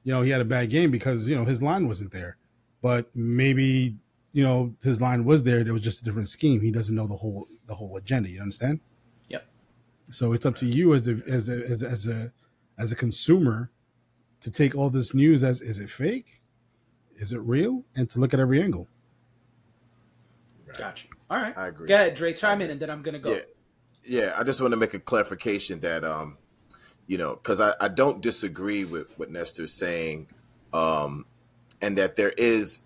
you 0.04 0.12
know 0.12 0.22
he 0.22 0.30
had 0.30 0.40
a 0.40 0.44
bad 0.44 0.70
game 0.70 0.90
because 0.90 1.26
you 1.26 1.34
know 1.34 1.44
his 1.44 1.60
line 1.60 1.88
wasn't 1.88 2.12
there 2.12 2.36
but 2.82 3.08
maybe 3.14 3.96
you 4.32 4.42
know 4.44 4.74
his 4.82 5.00
line 5.00 5.24
was 5.24 5.42
there 5.42 5.64
there 5.64 5.72
was 5.72 5.82
just 5.82 6.00
a 6.02 6.04
different 6.04 6.28
scheme 6.28 6.60
he 6.60 6.70
doesn't 6.70 6.94
know 6.94 7.06
the 7.06 7.16
whole 7.16 7.48
the 7.66 7.74
whole 7.74 7.96
agenda 7.96 8.28
you 8.28 8.40
understand 8.40 8.80
Yep. 9.28 9.46
so 10.10 10.32
it's 10.32 10.46
up 10.46 10.54
to 10.56 10.66
you 10.66 10.94
as 10.94 11.02
the 11.02 11.22
as 11.26 11.48
a 11.48 11.64
as, 11.64 11.82
a- 11.82 11.88
as 11.88 12.06
a 12.06 12.32
as 12.78 12.92
a 12.92 12.96
consumer 12.96 13.70
to 14.40 14.50
take 14.50 14.74
all 14.74 14.90
this 14.90 15.14
news 15.14 15.42
as 15.42 15.60
is 15.62 15.78
it 15.80 15.90
fake 15.90 16.40
is 17.16 17.32
it 17.32 17.38
real 17.40 17.84
and 17.96 18.08
to 18.10 18.20
look 18.20 18.32
at 18.34 18.40
every 18.40 18.62
angle 18.62 18.86
Gotcha. 20.76 21.08
All 21.30 21.38
right. 21.38 21.56
I 21.56 21.68
agree. 21.68 21.88
Go 21.88 21.94
ahead, 21.94 22.14
Dre. 22.14 22.32
Chime 22.32 22.60
in, 22.60 22.70
and 22.70 22.78
then 22.78 22.90
I'm 22.90 23.02
gonna 23.02 23.18
go. 23.18 23.32
Yeah. 23.32 23.40
Yeah, 24.04 24.34
I 24.38 24.44
just 24.44 24.60
want 24.60 24.72
to 24.72 24.76
make 24.76 24.94
a 24.94 24.98
clarification 25.00 25.80
that 25.80 26.04
um, 26.04 26.38
you 27.06 27.18
know, 27.18 27.34
because 27.34 27.60
I, 27.60 27.74
I 27.80 27.88
don't 27.88 28.20
disagree 28.22 28.84
with 28.84 29.06
what 29.18 29.30
Nestor's 29.30 29.74
saying, 29.74 30.28
um, 30.72 31.26
and 31.80 31.96
that 31.98 32.16
there 32.16 32.30
is 32.30 32.80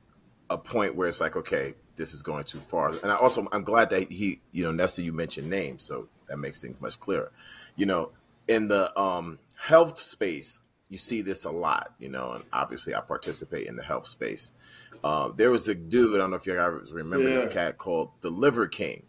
a 0.51 0.59
point 0.59 0.95
where 0.97 1.09
it's 1.09 1.21
like, 1.21 1.37
okay, 1.37 1.75
this 1.97 2.13
is 2.15 2.23
going 2.23 2.45
too 2.45 2.59
far. 2.61 2.91
And 3.03 3.11
I 3.13 3.17
also 3.17 3.47
I'm 3.53 3.65
glad 3.65 3.91
that 3.91 4.11
he, 4.11 4.41
you 4.53 4.65
know, 4.65 4.73
Nestor, 4.73 5.03
you 5.03 5.13
mentioned 5.13 5.49
names, 5.51 5.83
so 5.83 6.09
that 6.29 6.39
makes 6.39 6.61
things 6.61 6.81
much 6.81 6.99
clearer. 7.01 7.31
You 7.77 7.87
know, 7.87 8.11
in 8.49 8.69
the 8.69 8.99
um 8.99 9.39
health 9.57 9.99
space, 9.99 10.61
you 10.89 10.99
see 10.99 11.23
this 11.23 11.45
a 11.45 11.51
lot, 11.51 11.95
you 11.99 12.09
know, 12.09 12.33
and 12.33 12.45
obviously 12.53 12.95
I 12.95 13.01
participate 13.01 13.67
in 13.67 13.77
the 13.77 13.83
health 13.83 14.07
space. 14.07 14.53
Um, 15.05 15.35
there 15.37 15.51
was 15.51 15.69
a 15.69 15.75
dude, 15.75 16.15
I 16.15 16.19
don't 16.19 16.31
know 16.31 16.37
if 16.37 16.47
you 16.47 16.55
guys 16.55 16.93
remember 16.93 17.29
Yeah. 17.31 17.39
this 17.39 17.53
cat 17.53 17.79
called 17.79 18.11
the 18.21 18.31
Liver 18.31 18.67
King, 18.69 19.05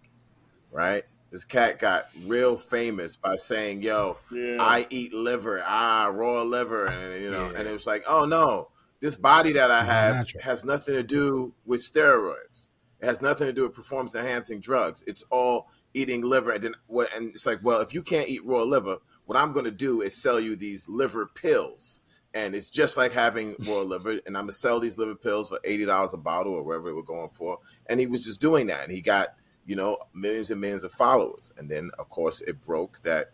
right? 0.71 1.03
This 1.31 1.43
cat 1.45 1.79
got 1.79 2.09
real 2.25 2.57
famous 2.57 3.15
by 3.15 3.35
saying, 3.37 3.81
"Yo, 3.81 4.17
Yeah. 4.31 4.57
I 4.59 4.85
eat 4.89 5.13
liver, 5.13 5.63
ah, 5.65 6.11
raw 6.13 6.43
liver," 6.43 6.85
and 6.85 7.21
you 7.23 7.31
know, 7.31 7.49
Yeah. 7.51 7.57
and 7.59 7.67
it 7.67 7.73
was 7.73 7.87
like, 7.87 8.03
"Oh 8.07 8.25
no, 8.25 8.69
this 9.03 9.17
body 9.17 9.51
that 9.51 9.69
I 9.69 9.83
have 9.83 10.31
has 10.41 10.63
nothing 10.63 10.95
to 10.95 11.03
do 11.03 11.53
with 11.65 11.81
steroids. 11.81 12.69
It 13.01 13.05
has 13.05 13.21
nothing 13.21 13.47
to 13.47 13.53
do 13.53 13.63
with 13.63 13.73
performance 13.73 14.15
enhancing 14.15 14.61
drugs. 14.61 15.03
It's 15.05 15.23
all 15.29 15.67
eating 15.93 16.21
liver." 16.21 16.51
And 16.51 16.63
then 16.63 16.75
what? 16.87 17.13
And 17.13 17.31
it's 17.31 17.45
like, 17.45 17.59
well, 17.61 17.81
if 17.81 17.93
you 17.93 18.01
can't 18.01 18.29
eat 18.29 18.45
raw 18.45 18.63
liver, 18.63 18.99
what 19.25 19.37
I'm 19.37 19.51
going 19.51 19.65
to 19.65 19.71
do 19.71 20.01
is 20.01 20.15
sell 20.15 20.39
you 20.39 20.55
these 20.55 20.87
liver 20.87 21.25
pills. 21.25 21.99
And 22.33 22.55
it's 22.55 22.69
just 22.69 22.95
like 22.95 23.11
having 23.11 23.57
raw 23.59 23.81
liver, 23.93 24.21
and 24.25 24.37
I'm 24.37 24.43
gonna 24.43 24.53
sell 24.53 24.79
these 24.79 24.97
liver 24.97 25.15
pills 25.15 25.49
for 25.49 25.59
eighty 25.65 25.83
dollars 25.83 26.13
a 26.13 26.17
bottle 26.17 26.53
or 26.53 26.63
wherever 26.63 26.85
they 26.85 26.93
were 26.93 27.03
going 27.03 27.29
for. 27.31 27.59
And 27.87 27.99
he 27.99 28.07
was 28.07 28.23
just 28.23 28.39
doing 28.39 28.67
that, 28.67 28.83
and 28.83 28.91
he 28.91 29.01
got 29.01 29.35
you 29.65 29.75
know 29.75 29.97
millions 30.13 30.49
and 30.49 30.61
millions 30.61 30.85
of 30.85 30.93
followers. 30.93 31.51
And 31.57 31.69
then 31.69 31.91
of 31.99 32.07
course 32.07 32.39
it 32.39 32.61
broke 32.61 33.01
that 33.03 33.33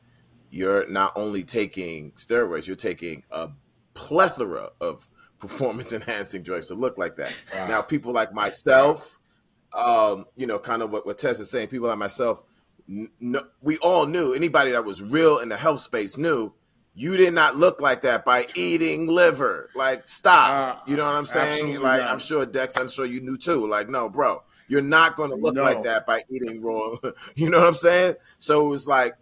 you're 0.49 0.89
not 0.89 1.13
only 1.15 1.43
taking 1.43 2.11
steroids, 2.13 2.65
you're 2.65 2.75
taking 2.75 3.23
a 3.29 3.49
plethora 3.93 4.71
of 4.81 5.07
performance 5.39 5.93
enhancing 5.93 6.43
drugs 6.43 6.67
to 6.67 6.75
look 6.75 6.97
like 6.97 7.15
that. 7.17 7.33
Wow. 7.53 7.67
Now, 7.67 7.81
people 7.81 8.13
like 8.13 8.33
myself, 8.33 9.17
um, 9.73 10.25
you 10.35 10.45
know, 10.47 10.59
kind 10.59 10.81
of 10.81 10.91
what, 10.91 11.05
what 11.05 11.17
Tess 11.17 11.39
is 11.39 11.49
saying, 11.49 11.67
people 11.67 11.87
like 11.87 11.97
myself, 11.97 12.43
no, 12.87 13.41
we 13.61 13.77
all 13.77 14.05
knew, 14.05 14.33
anybody 14.33 14.71
that 14.71 14.83
was 14.83 15.01
real 15.01 15.39
in 15.39 15.49
the 15.49 15.57
health 15.57 15.79
space 15.79 16.17
knew 16.17 16.53
you 16.95 17.15
did 17.15 17.33
not 17.33 17.55
look 17.55 17.79
like 17.79 18.01
that 18.01 18.25
by 18.25 18.45
eating 18.55 19.07
liver. 19.07 19.69
Like, 19.75 20.07
stop. 20.07 20.49
Uh, 20.49 20.79
you 20.85 20.97
know 20.97 21.05
what 21.05 21.15
I'm 21.15 21.25
saying? 21.25 21.79
Like, 21.79 22.01
not. 22.01 22.09
I'm 22.09 22.19
sure 22.19 22.45
Dex, 22.45 22.75
I'm 22.77 22.89
sure 22.89 23.05
you 23.05 23.21
knew 23.21 23.37
too. 23.37 23.67
Like, 23.69 23.87
no, 23.89 24.09
bro, 24.09 24.43
you're 24.67 24.81
not 24.81 25.15
going 25.15 25.29
to 25.29 25.37
look 25.37 25.55
No. 25.55 25.61
like 25.61 25.83
that 25.83 26.05
by 26.05 26.23
eating 26.29 26.61
raw. 26.61 26.95
you 27.35 27.49
know 27.49 27.59
what 27.59 27.67
I'm 27.67 27.73
saying? 27.75 28.15
So 28.39 28.65
it 28.65 28.69
was 28.69 28.87
like, 28.87 29.15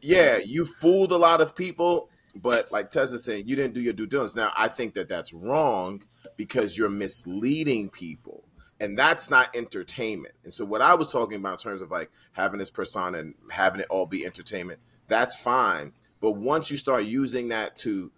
yeah, 0.00 0.38
you 0.38 0.64
fooled 0.64 1.12
a 1.12 1.16
lot 1.16 1.40
of 1.40 1.54
people, 1.54 2.08
but 2.36 2.70
like 2.72 2.90
Tessa 2.90 3.18
said, 3.18 3.48
you 3.48 3.56
didn't 3.56 3.74
do 3.74 3.80
your 3.80 3.92
due 3.92 4.06
diligence. 4.06 4.34
Now, 4.34 4.52
I 4.56 4.68
think 4.68 4.94
that 4.94 5.08
that's 5.08 5.32
wrong 5.32 6.02
because 6.36 6.76
you're 6.76 6.88
misleading 6.88 7.90
people, 7.90 8.44
and 8.80 8.98
that's 8.98 9.30
not 9.30 9.54
entertainment. 9.54 10.34
And 10.42 10.52
so, 10.52 10.64
what 10.64 10.82
I 10.82 10.94
was 10.94 11.12
talking 11.12 11.36
about 11.36 11.64
in 11.64 11.70
terms 11.70 11.82
of 11.82 11.90
like 11.90 12.10
having 12.32 12.58
this 12.58 12.70
persona 12.70 13.18
and 13.18 13.34
having 13.50 13.80
it 13.80 13.86
all 13.88 14.06
be 14.06 14.26
entertainment, 14.26 14.80
that's 15.08 15.36
fine. 15.36 15.92
But 16.20 16.32
once 16.32 16.70
you 16.70 16.76
start 16.76 17.04
using 17.04 17.48
that 17.48 17.76
to 17.76 18.10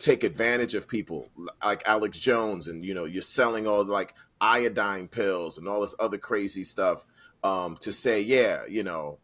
take 0.00 0.22
advantage 0.22 0.74
of 0.74 0.88
people 0.88 1.28
like 1.62 1.82
Alex 1.86 2.18
Jones, 2.18 2.68
and 2.68 2.84
you 2.84 2.94
know, 2.94 3.04
you're 3.04 3.22
selling 3.22 3.66
all 3.66 3.84
like 3.84 4.14
iodine 4.40 5.08
pills 5.08 5.58
and 5.58 5.68
all 5.68 5.80
this 5.80 5.94
other 5.98 6.18
crazy 6.18 6.64
stuff 6.64 7.04
um, 7.44 7.76
to 7.80 7.92
say, 7.92 8.20
yeah, 8.20 8.62
you 8.68 8.82
know, 8.82 9.18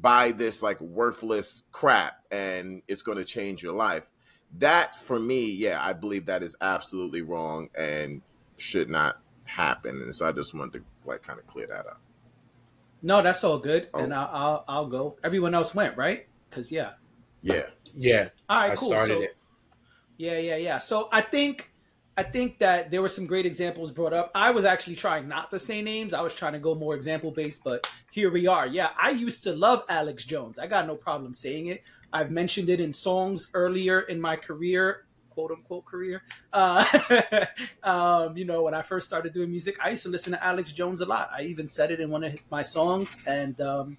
buy 0.00 0.32
this 0.32 0.62
like 0.62 0.80
worthless 0.80 1.62
crap 1.72 2.14
and 2.30 2.82
it's 2.88 3.02
going 3.02 3.18
to 3.18 3.24
change 3.24 3.62
your 3.62 3.72
life. 3.74 4.10
That 4.58 4.96
for 4.96 5.18
me, 5.18 5.50
yeah, 5.52 5.78
I 5.82 5.92
believe 5.92 6.26
that 6.26 6.42
is 6.42 6.56
absolutely 6.60 7.22
wrong 7.22 7.68
and 7.76 8.22
should 8.56 8.88
not 8.90 9.20
happen. 9.44 10.02
And 10.02 10.14
so 10.14 10.26
I 10.26 10.32
just 10.32 10.54
wanted 10.54 10.78
to 10.80 10.84
like 11.08 11.22
kind 11.22 11.38
of 11.38 11.46
clear 11.46 11.66
that 11.68 11.86
up. 11.86 12.00
No, 13.02 13.22
that's 13.22 13.44
all 13.44 13.58
good, 13.58 13.88
Oh. 13.94 14.00
and 14.00 14.12
I'll, 14.12 14.28
I'll 14.30 14.64
I'll 14.68 14.86
go. 14.86 15.16
Everyone 15.24 15.54
else 15.54 15.74
went 15.74 15.96
right, 15.96 16.26
because 16.50 16.70
yeah. 16.70 16.90
Yeah. 17.42 17.66
Yeah, 17.96 18.28
All 18.48 18.60
right, 18.60 18.72
I 18.72 18.76
cool. 18.76 18.88
started 18.90 19.08
So 19.14 19.22
it. 19.22 19.36
yeah, 20.18 20.38
yeah, 20.38 20.56
yeah. 20.56 20.78
So 20.78 21.08
I 21.10 21.22
think 21.22 21.69
I 22.20 22.22
think 22.22 22.58
that 22.58 22.90
there 22.90 23.00
were 23.00 23.08
some 23.08 23.24
great 23.24 23.46
examples 23.46 23.90
brought 23.90 24.12
up. 24.12 24.30
I 24.34 24.50
was 24.50 24.66
actually 24.66 24.96
trying 24.96 25.26
not 25.26 25.50
to 25.52 25.58
say 25.58 25.80
names. 25.80 26.12
I 26.12 26.20
was 26.20 26.34
trying 26.34 26.52
to 26.52 26.58
go 26.58 26.74
more 26.74 26.94
example 26.94 27.30
based, 27.30 27.64
but 27.64 27.90
here 28.10 28.30
we 28.30 28.46
are. 28.46 28.66
Yeah, 28.66 28.90
I 29.00 29.08
used 29.08 29.42
to 29.44 29.54
love 29.54 29.84
Alex 29.88 30.26
Jones. 30.26 30.58
I 30.58 30.66
got 30.66 30.86
no 30.86 30.96
problem 30.96 31.32
saying 31.32 31.68
it. 31.68 31.82
I've 32.12 32.30
mentioned 32.30 32.68
it 32.68 32.78
in 32.78 32.92
songs 32.92 33.50
earlier 33.54 34.00
in 34.00 34.20
my 34.20 34.36
career, 34.36 35.06
quote 35.30 35.50
unquote 35.50 35.86
career. 35.86 36.22
Uh, 36.52 36.84
um, 37.82 38.36
you 38.36 38.44
know, 38.44 38.64
when 38.64 38.74
I 38.74 38.82
first 38.82 39.06
started 39.06 39.32
doing 39.32 39.48
music, 39.48 39.78
I 39.82 39.88
used 39.88 40.02
to 40.02 40.10
listen 40.10 40.34
to 40.34 40.44
Alex 40.44 40.72
Jones 40.72 41.00
a 41.00 41.06
lot. 41.06 41.30
I 41.32 41.44
even 41.44 41.66
said 41.66 41.90
it 41.90 42.00
in 42.00 42.10
one 42.10 42.22
of 42.22 42.38
my 42.50 42.60
songs, 42.60 43.24
and 43.26 43.58
um, 43.62 43.96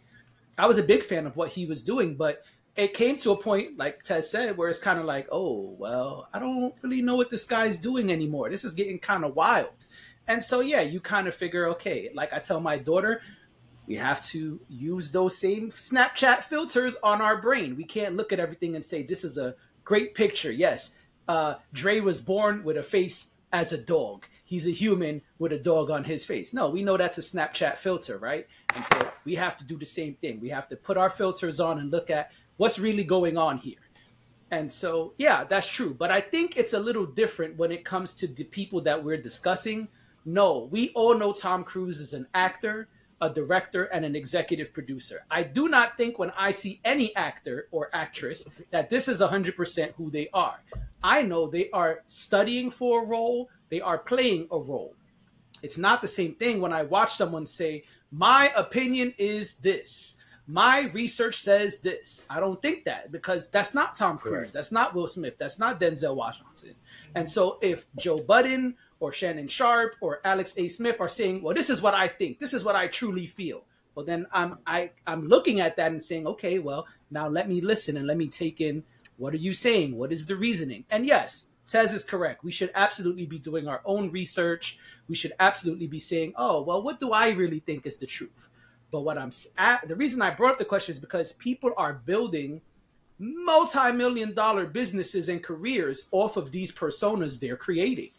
I 0.60 0.68
was 0.68 0.78
a 0.78 0.84
big 0.84 1.02
fan 1.02 1.26
of 1.26 1.36
what 1.36 1.50
he 1.50 1.66
was 1.66 1.82
doing. 1.82 2.14
But 2.14 2.44
it 2.76 2.94
came 2.94 3.18
to 3.18 3.32
a 3.32 3.38
point, 3.38 3.78
like 3.78 4.02
Ted 4.04 4.24
said, 4.24 4.58
where 4.58 4.70
it's 4.70 4.80
kind 4.80 5.00
of 5.00 5.06
like, 5.06 5.28
oh, 5.32 5.76
well, 5.78 6.28
I 6.34 6.40
don't 6.40 6.74
really 6.82 7.02
know 7.02 7.16
what 7.16 7.30
this 7.30 7.46
guy's 7.46 7.78
doing 7.78 8.12
anymore. 8.12 8.50
This 8.50 8.64
is 8.64 8.74
getting 8.74 9.00
kind 9.00 9.26
of 9.26 9.36
wild. 9.36 9.86
And 10.28 10.42
so, 10.42 10.62
yeah, 10.62 10.82
you 10.82 11.00
kind 11.00 11.28
of 11.28 11.36
figure, 11.36 11.68
okay, 11.70 12.10
like 12.14 12.32
I 12.32 12.40
tell 12.40 12.62
my 12.62 12.78
daughter, 12.78 13.22
we 13.88 13.96
have 13.96 14.24
to 14.28 14.62
use 14.70 15.12
those 15.12 15.38
same 15.38 15.70
Snapchat 15.70 16.44
filters 16.44 16.96
on 17.04 17.22
our 17.22 17.42
brain. 17.42 17.76
We 17.76 17.84
can't 17.84 18.16
look 18.16 18.32
at 18.32 18.40
everything 18.40 18.76
and 18.76 18.86
say, 18.86 19.04
this 19.04 19.24
is 19.24 19.38
a 19.38 19.56
great 19.84 20.16
picture. 20.16 20.52
Yes, 20.52 20.98
uh, 21.28 21.56
Dre 21.74 22.00
was 22.00 22.22
born 22.22 22.64
with 22.64 22.78
a 22.78 22.84
face 22.84 23.34
as 23.52 23.74
a 23.74 23.78
dog. 23.78 24.28
He's 24.46 24.68
a 24.68 24.72
human 24.72 25.22
with 25.40 25.54
a 25.54 25.58
dog 25.58 25.90
on 25.90 26.04
his 26.04 26.26
face. 26.26 26.54
No, 26.54 26.70
we 26.70 26.84
know 26.84 26.98
that's 26.98 27.18
a 27.18 27.22
Snapchat 27.22 27.78
filter, 27.78 28.18
right? 28.18 28.48
And 28.76 28.86
so 28.86 29.12
we 29.24 29.36
have 29.36 29.58
to 29.58 29.64
do 29.64 29.78
the 29.78 29.86
same 29.86 30.16
thing. 30.16 30.40
We 30.40 30.50
have 30.50 30.68
to 30.70 30.76
put 30.76 30.98
our 30.98 31.10
filters 31.10 31.60
on 31.60 31.80
and 31.80 31.90
look 31.90 32.10
at 32.10 32.32
what's 32.62 32.78
really 32.78 33.04
going 33.04 33.40
on 33.40 33.58
here. 33.58 33.82
And 34.52 34.72
so, 34.72 35.14
yeah, 35.18 35.46
that's 35.46 35.68
true. 35.68 35.96
But 35.98 36.12
I 36.12 36.22
think 36.22 36.58
it's 36.58 36.74
a 36.74 36.80
little 36.80 37.08
different 37.08 37.58
when 37.58 37.72
it 37.72 37.84
comes 37.84 38.14
to 38.16 38.28
the 38.28 38.44
people 38.44 38.82
that 38.82 39.04
we're 39.04 39.18
discussing. 39.18 39.88
No, 40.26 40.70
we 40.70 40.90
all 40.90 41.18
know 41.18 41.34
Tom 41.34 41.64
Cruise 41.64 42.00
is 42.00 42.14
an 42.14 42.28
actor, 42.36 42.88
a 43.20 43.32
director, 43.32 43.86
and 43.86 44.06
an 44.06 44.16
executive 44.16 44.74
producer. 44.74 45.26
I 45.32 45.42
do 45.42 45.70
not 45.70 45.98
think 45.98 46.20
when 46.20 46.32
I 46.38 46.52
see 46.52 46.80
any 46.86 47.16
actor 47.16 47.68
or 47.72 47.90
actress 47.94 48.48
that 48.70 48.92
this 48.92 49.08
is 49.08 49.22
100% 49.22 49.94
who 49.94 50.12
they 50.12 50.30
are. 50.32 50.62
I 51.04 51.24
know 51.24 51.48
they 51.48 51.72
are 51.72 52.04
studying 52.10 52.70
for 52.70 53.02
a 53.02 53.06
role, 53.08 53.50
they 53.70 53.82
are 53.82 53.98
playing 53.98 54.50
a 54.52 54.60
role. 54.60 54.94
It's 55.64 55.80
not 55.80 56.04
the 56.04 56.08
same 56.08 56.36
thing 56.36 56.62
when 56.62 56.74
I 56.74 56.84
watch 56.84 57.16
someone 57.16 57.48
say, 57.48 57.86
My 58.12 58.54
opinion 58.56 59.16
is 59.18 59.56
this 59.56 60.21
my 60.48 60.90
research 60.94 61.40
says 61.40 61.80
this. 61.80 62.26
I 62.30 62.40
don't 62.40 62.62
think 62.62 62.86
that 62.86 63.12
because 63.12 63.50
that's 63.50 63.74
not 63.74 63.96
Tom 63.96 64.18
Cruise. 64.18 64.34
Correct. 64.34 64.54
That's 64.54 64.72
not 64.72 64.94
Will 64.94 65.08
Smith. 65.08 65.38
That's 65.38 65.60
not 65.60 65.80
Denzel 65.80 66.16
Washington. 66.16 66.76
And 67.16 67.30
so 67.30 67.58
if 67.62 67.86
Joe 67.98 68.18
Budden 68.18 68.76
or 69.00 69.12
Shannon 69.12 69.48
Sharpe 69.48 69.96
or 70.02 70.22
Alex 70.24 70.54
A. 70.58 70.68
Smith 70.68 71.02
are 71.02 71.10
saying, 71.10 71.42
well, 71.42 71.54
this 71.54 71.70
is 71.70 71.82
what 71.82 71.94
I 71.94 72.08
think, 72.08 72.40
this 72.40 72.54
is 72.54 72.64
what 72.64 72.76
I 72.76 72.88
truly 72.88 73.26
feel. 73.26 73.64
Well, 73.96 74.06
then 74.06 74.26
I'm 74.32 74.58
I 74.66 74.92
I'm 75.06 75.28
looking 75.28 75.60
at 75.60 75.76
that 75.76 75.92
and 75.92 76.02
saying, 76.02 76.26
okay, 76.26 76.60
well, 76.60 76.88
now 77.10 77.28
let 77.28 77.50
me 77.50 77.60
listen 77.60 77.98
and 77.98 78.08
let 78.08 78.18
me 78.18 78.28
take 78.28 78.62
in 78.62 78.84
what 79.18 79.34
are 79.34 79.38
you 79.38 79.54
saying? 79.54 79.98
What 79.98 80.12
is 80.12 80.26
the 80.26 80.36
reasoning? 80.36 80.86
And 80.90 81.06
yes, 81.06 81.52
Tez 81.68 81.94
is 81.94 82.04
correct. 82.04 82.44
We 82.44 82.52
should 82.52 82.72
absolutely 82.74 83.28
be 83.28 83.38
doing 83.38 83.68
our 83.68 83.82
own 83.86 84.10
research. 84.10 84.80
We 85.08 85.16
should 85.16 85.34
absolutely 85.40 85.88
be 85.88 86.00
saying, 86.00 86.34
oh, 86.38 86.64
well, 86.64 86.82
what 86.82 87.00
do 87.00 87.12
I 87.12 87.30
really 87.30 87.60
think 87.60 87.86
is 87.86 87.98
the 87.98 88.08
truth? 88.08 88.50
But 88.92 89.02
what 89.02 89.18
I'm 89.18 89.32
at, 89.58 89.88
the 89.88 89.96
reason 89.96 90.22
I 90.22 90.32
brought 90.32 90.54
up 90.54 90.60
the 90.60 90.66
question 90.66 90.92
is 90.92 91.00
because 91.00 91.32
people 91.34 91.72
are 91.78 91.94
building 91.94 92.62
multi-million 93.18 94.34
dollar 94.34 94.66
businesses 94.66 95.30
and 95.30 95.44
careers 95.44 96.10
off 96.12 96.38
of 96.38 96.52
these 96.52 96.72
personas 96.72 97.40
they're 97.40 97.56
creating. 97.56 98.12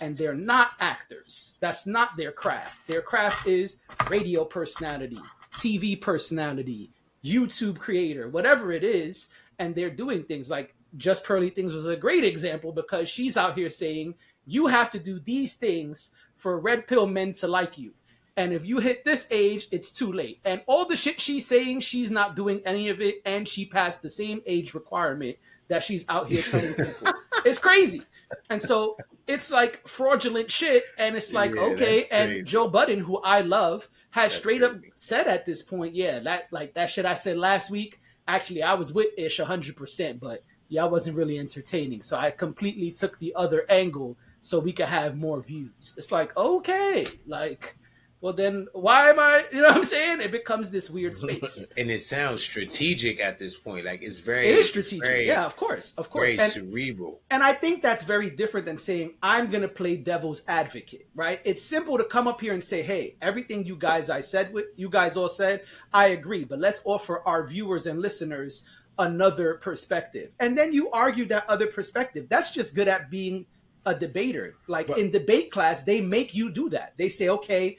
And 0.00 0.16
they're 0.16 0.34
not 0.34 0.72
actors. 0.80 1.56
That's 1.60 1.86
not 1.86 2.16
their 2.16 2.32
craft. 2.32 2.86
Their 2.86 3.02
craft 3.02 3.46
is 3.46 3.80
radio 4.08 4.44
personality, 4.44 5.20
TV 5.54 6.00
personality, 6.00 6.90
YouTube 7.22 7.78
creator, 7.78 8.28
whatever 8.28 8.72
it 8.72 8.82
is. 8.82 9.28
And 9.58 9.74
they're 9.74 9.90
doing 9.90 10.22
things 10.22 10.48
like 10.48 10.74
Just 10.96 11.24
Pearly 11.24 11.50
Things 11.50 11.74
was 11.74 11.86
a 11.86 11.96
great 11.96 12.24
example 12.24 12.72
because 12.72 13.10
she's 13.10 13.36
out 13.36 13.58
here 13.58 13.68
saying, 13.68 14.14
you 14.46 14.66
have 14.66 14.90
to 14.92 14.98
do 14.98 15.20
these 15.20 15.54
things 15.54 16.16
for 16.36 16.58
red 16.58 16.86
pill 16.86 17.06
men 17.06 17.34
to 17.34 17.46
like 17.46 17.76
you. 17.76 17.92
And 18.36 18.52
if 18.52 18.64
you 18.64 18.78
hit 18.78 19.04
this 19.04 19.26
age, 19.30 19.68
it's 19.70 19.90
too 19.90 20.12
late. 20.12 20.40
And 20.44 20.62
all 20.66 20.84
the 20.84 20.96
shit 20.96 21.20
she's 21.20 21.46
saying, 21.46 21.80
she's 21.80 22.10
not 22.10 22.36
doing 22.36 22.60
any 22.64 22.88
of 22.88 23.00
it. 23.00 23.22
And 23.24 23.46
she 23.46 23.66
passed 23.66 24.02
the 24.02 24.10
same 24.10 24.40
age 24.46 24.74
requirement 24.74 25.36
that 25.68 25.84
she's 25.84 26.04
out 26.08 26.28
here 26.28 26.42
telling 26.42 26.74
people. 26.74 27.12
it's 27.44 27.58
crazy. 27.58 28.02
And 28.48 28.60
so 28.60 28.96
it's 29.26 29.50
like 29.50 29.86
fraudulent 29.86 30.50
shit. 30.50 30.84
And 30.98 31.16
it's 31.16 31.32
like, 31.32 31.54
yeah, 31.54 31.62
okay. 31.62 32.04
And 32.10 32.46
Joe 32.46 32.68
Budden, 32.68 33.00
who 33.00 33.18
I 33.18 33.40
love, 33.40 33.88
has 34.10 34.32
that's 34.32 34.40
straight 34.40 34.60
crazy. 34.60 34.74
up 34.74 34.80
said 34.94 35.26
at 35.26 35.46
this 35.46 35.62
point, 35.62 35.94
yeah, 35.94 36.20
that 36.20 36.44
like 36.50 36.74
that 36.74 36.90
shit 36.90 37.04
I 37.04 37.14
said 37.14 37.38
last 37.38 37.70
week. 37.70 38.00
Actually, 38.28 38.62
I 38.62 38.74
was 38.74 38.92
with 38.92 39.08
Ish 39.18 39.40
100%, 39.40 40.20
but 40.20 40.44
yeah, 40.68 40.84
I 40.84 40.86
wasn't 40.88 41.16
really 41.16 41.38
entertaining. 41.38 42.02
So 42.02 42.16
I 42.16 42.30
completely 42.30 42.92
took 42.92 43.18
the 43.18 43.34
other 43.34 43.66
angle 43.68 44.16
so 44.40 44.60
we 44.60 44.72
could 44.72 44.86
have 44.86 45.16
more 45.16 45.40
views. 45.42 45.94
It's 45.98 46.12
like, 46.12 46.36
okay, 46.36 47.06
like 47.26 47.76
well 48.20 48.32
then 48.32 48.66
why 48.72 49.10
am 49.10 49.18
I 49.18 49.44
you 49.52 49.60
know 49.60 49.68
what 49.68 49.76
I'm 49.78 49.84
saying? 49.84 50.20
It 50.20 50.30
becomes 50.30 50.70
this 50.70 50.90
weird 50.90 51.16
space. 51.16 51.66
and 51.76 51.90
it 51.90 52.02
sounds 52.02 52.42
strategic 52.42 53.20
at 53.20 53.38
this 53.38 53.58
point. 53.58 53.84
Like 53.84 54.02
it's 54.02 54.18
very 54.18 54.48
It 54.48 54.58
is 54.58 54.68
strategic. 54.68 55.04
Very, 55.06 55.26
yeah, 55.26 55.44
of 55.44 55.56
course. 55.56 55.94
Of 55.96 56.10
course. 56.10 56.30
Very 56.30 56.38
and, 56.38 56.52
cerebral. 56.52 57.20
And 57.30 57.42
I 57.42 57.52
think 57.52 57.82
that's 57.82 58.04
very 58.04 58.30
different 58.30 58.66
than 58.66 58.76
saying 58.76 59.14
I'm 59.22 59.50
gonna 59.50 59.68
play 59.68 59.96
devil's 59.96 60.42
advocate, 60.48 61.08
right? 61.14 61.40
It's 61.44 61.62
simple 61.62 61.98
to 61.98 62.04
come 62.04 62.28
up 62.28 62.40
here 62.40 62.52
and 62.52 62.62
say, 62.62 62.82
hey, 62.82 63.16
everything 63.20 63.64
you 63.64 63.76
guys 63.76 64.10
I 64.10 64.20
said 64.20 64.52
with 64.52 64.66
you 64.76 64.88
guys 64.88 65.16
all 65.16 65.28
said, 65.28 65.64
I 65.92 66.08
agree, 66.08 66.44
but 66.44 66.58
let's 66.58 66.80
offer 66.84 67.22
our 67.26 67.46
viewers 67.46 67.86
and 67.86 68.00
listeners 68.00 68.68
another 68.98 69.54
perspective. 69.54 70.34
And 70.38 70.56
then 70.56 70.72
you 70.72 70.90
argue 70.90 71.24
that 71.26 71.48
other 71.48 71.66
perspective. 71.66 72.26
That's 72.28 72.50
just 72.52 72.74
good 72.74 72.86
at 72.86 73.10
being 73.10 73.46
a 73.86 73.94
debater. 73.94 74.56
Like 74.66 74.88
but, 74.88 74.98
in 74.98 75.10
debate 75.10 75.50
class, 75.50 75.82
they 75.84 76.00
make 76.00 76.34
you 76.34 76.50
do 76.50 76.68
that. 76.70 76.94
They 76.96 77.08
say, 77.08 77.28
okay, 77.30 77.78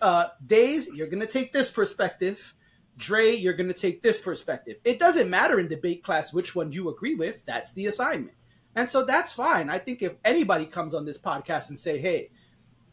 uh, 0.00 0.28
Days, 0.44 0.94
you're 0.94 1.08
going 1.08 1.20
to 1.20 1.26
take 1.26 1.52
this 1.52 1.70
perspective. 1.70 2.54
Dre, 2.96 3.34
you're 3.34 3.54
going 3.54 3.68
to 3.68 3.74
take 3.74 4.02
this 4.02 4.18
perspective. 4.20 4.76
It 4.84 4.98
doesn't 4.98 5.30
matter 5.30 5.60
in 5.60 5.68
debate 5.68 6.02
class 6.02 6.32
which 6.32 6.56
one 6.56 6.72
you 6.72 6.88
agree 6.88 7.14
with. 7.14 7.44
That's 7.46 7.72
the 7.72 7.86
assignment. 7.86 8.36
And 8.74 8.88
so 8.88 9.04
that's 9.04 9.32
fine. 9.32 9.70
I 9.70 9.78
think 9.78 10.02
if 10.02 10.14
anybody 10.24 10.66
comes 10.66 10.94
on 10.94 11.04
this 11.04 11.20
podcast 11.20 11.68
and 11.68 11.78
say, 11.78 11.98
hey, 11.98 12.30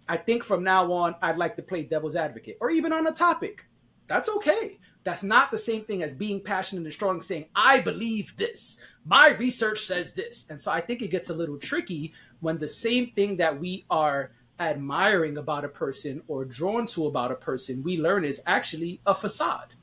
I 0.07 0.17
think 0.17 0.43
from 0.43 0.63
now 0.63 0.91
on, 0.91 1.15
I'd 1.21 1.37
like 1.37 1.55
to 1.55 1.63
play 1.63 1.83
devil's 1.83 2.15
advocate, 2.15 2.57
or 2.61 2.69
even 2.69 2.93
on 2.93 3.07
a 3.07 3.11
topic, 3.11 3.65
that's 4.07 4.29
okay. 4.29 4.79
That's 5.03 5.23
not 5.23 5.51
the 5.51 5.57
same 5.57 5.83
thing 5.83 6.03
as 6.03 6.13
being 6.13 6.41
passionate 6.41 6.83
and 6.83 6.93
strong, 6.93 7.19
saying, 7.19 7.45
I 7.55 7.81
believe 7.81 8.35
this. 8.37 8.83
My 9.05 9.29
research 9.29 9.81
says 9.81 10.13
this. 10.13 10.49
And 10.49 10.59
so 10.59 10.71
I 10.71 10.81
think 10.81 11.01
it 11.01 11.11
gets 11.11 11.29
a 11.29 11.33
little 11.33 11.57
tricky 11.57 12.13
when 12.39 12.57
the 12.57 12.67
same 12.67 13.11
thing 13.11 13.37
that 13.37 13.59
we 13.59 13.85
are 13.89 14.31
admiring 14.59 15.37
about 15.37 15.65
a 15.65 15.69
person 15.69 16.21
or 16.27 16.45
drawn 16.45 16.87
to 16.87 17.07
about 17.07 17.31
a 17.31 17.35
person, 17.35 17.83
we 17.83 17.97
learn 17.97 18.25
is 18.25 18.41
actually 18.45 18.99
a 19.05 19.13
facade. 19.13 19.73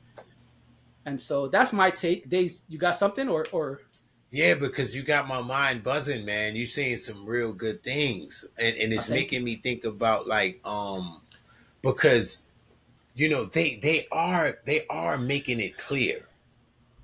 And 1.05 1.19
so 1.19 1.47
that's 1.47 1.73
my 1.73 1.89
take. 1.89 2.29
Days, 2.29 2.63
you 2.69 2.77
got 2.77 2.95
something 2.95 3.27
or 3.27 3.45
or 3.51 3.81
yeah, 4.31 4.55
because 4.55 4.95
you 4.95 5.03
got 5.03 5.27
my 5.27 5.41
mind 5.41 5.83
buzzing, 5.83 6.25
man. 6.25 6.55
You're 6.55 6.65
saying 6.65 6.97
some 6.97 7.23
real 7.23 7.53
good 7.53 7.83
things. 7.83 8.45
And, 8.57 8.75
and 8.77 8.91
it's 8.91 9.07
making 9.07 9.43
me 9.43 9.57
think 9.57 9.83
about 9.83 10.27
like 10.27 10.59
um 10.65 11.21
because 11.83 12.47
you 13.13 13.29
know 13.29 13.45
they 13.45 13.75
they 13.75 14.07
are 14.11 14.57
they 14.65 14.87
are 14.89 15.17
making 15.17 15.59
it 15.59 15.77
clear 15.77 16.25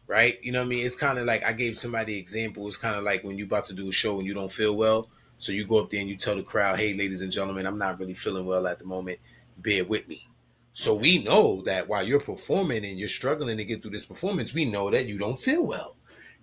right 0.07 0.39
you 0.41 0.51
know 0.51 0.59
what 0.59 0.65
i 0.65 0.69
mean 0.69 0.83
it's 0.83 0.95
kind 0.95 1.19
of 1.19 1.25
like 1.25 1.43
i 1.43 1.53
gave 1.53 1.77
somebody 1.77 2.17
example 2.17 2.67
it's 2.67 2.77
kind 2.77 2.95
of 2.95 3.03
like 3.03 3.23
when 3.23 3.37
you're 3.37 3.45
about 3.45 3.65
to 3.65 3.73
do 3.73 3.89
a 3.89 3.91
show 3.91 4.17
and 4.17 4.25
you 4.25 4.33
don't 4.33 4.51
feel 4.51 4.75
well 4.75 5.07
so 5.39 5.53
you 5.53 5.65
go 5.65 5.79
up 5.79 5.89
there 5.89 6.01
and 6.01 6.09
you 6.09 6.17
tell 6.17 6.35
the 6.35 6.43
crowd, 6.43 6.77
hey, 6.77 6.93
ladies 6.93 7.21
and 7.21 7.31
gentlemen, 7.31 7.65
I'm 7.65 7.77
not 7.77 7.97
really 7.97 8.13
feeling 8.13 8.45
well 8.45 8.67
at 8.67 8.77
the 8.77 8.85
moment. 8.85 9.19
Bear 9.57 9.85
with 9.85 10.07
me. 10.07 10.27
So 10.73 10.93
we 10.93 11.23
know 11.23 11.61
that 11.61 11.87
while 11.87 12.05
you're 12.05 12.19
performing 12.19 12.85
and 12.85 12.99
you're 12.99 13.07
struggling 13.07 13.57
to 13.57 13.65
get 13.65 13.81
through 13.81 13.91
this 13.91 14.05
performance, 14.05 14.53
we 14.53 14.65
know 14.65 14.89
that 14.91 15.07
you 15.07 15.17
don't 15.17 15.39
feel 15.39 15.65
well. 15.65 15.95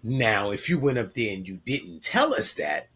Now, 0.02 0.50
if 0.50 0.68
you 0.68 0.78
went 0.78 0.98
up 0.98 1.12
there 1.12 1.34
and 1.34 1.46
you 1.46 1.60
didn't 1.64 2.02
tell 2.02 2.34
us 2.34 2.54
that, 2.54 2.88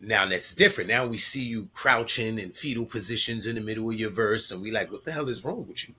now 0.00 0.26
that's 0.26 0.54
different. 0.54 0.88
Now 0.88 1.06
we 1.06 1.18
see 1.18 1.44
you 1.44 1.68
crouching 1.74 2.38
in 2.38 2.52
fetal 2.52 2.86
positions 2.86 3.46
in 3.46 3.54
the 3.54 3.60
middle 3.60 3.88
of 3.90 3.96
your 3.96 4.10
verse, 4.10 4.50
and 4.50 4.62
we 4.62 4.70
like, 4.70 4.90
what 4.90 5.04
the 5.04 5.12
hell 5.12 5.28
is 5.28 5.44
wrong 5.44 5.66
with 5.68 5.88
you? 5.88 5.94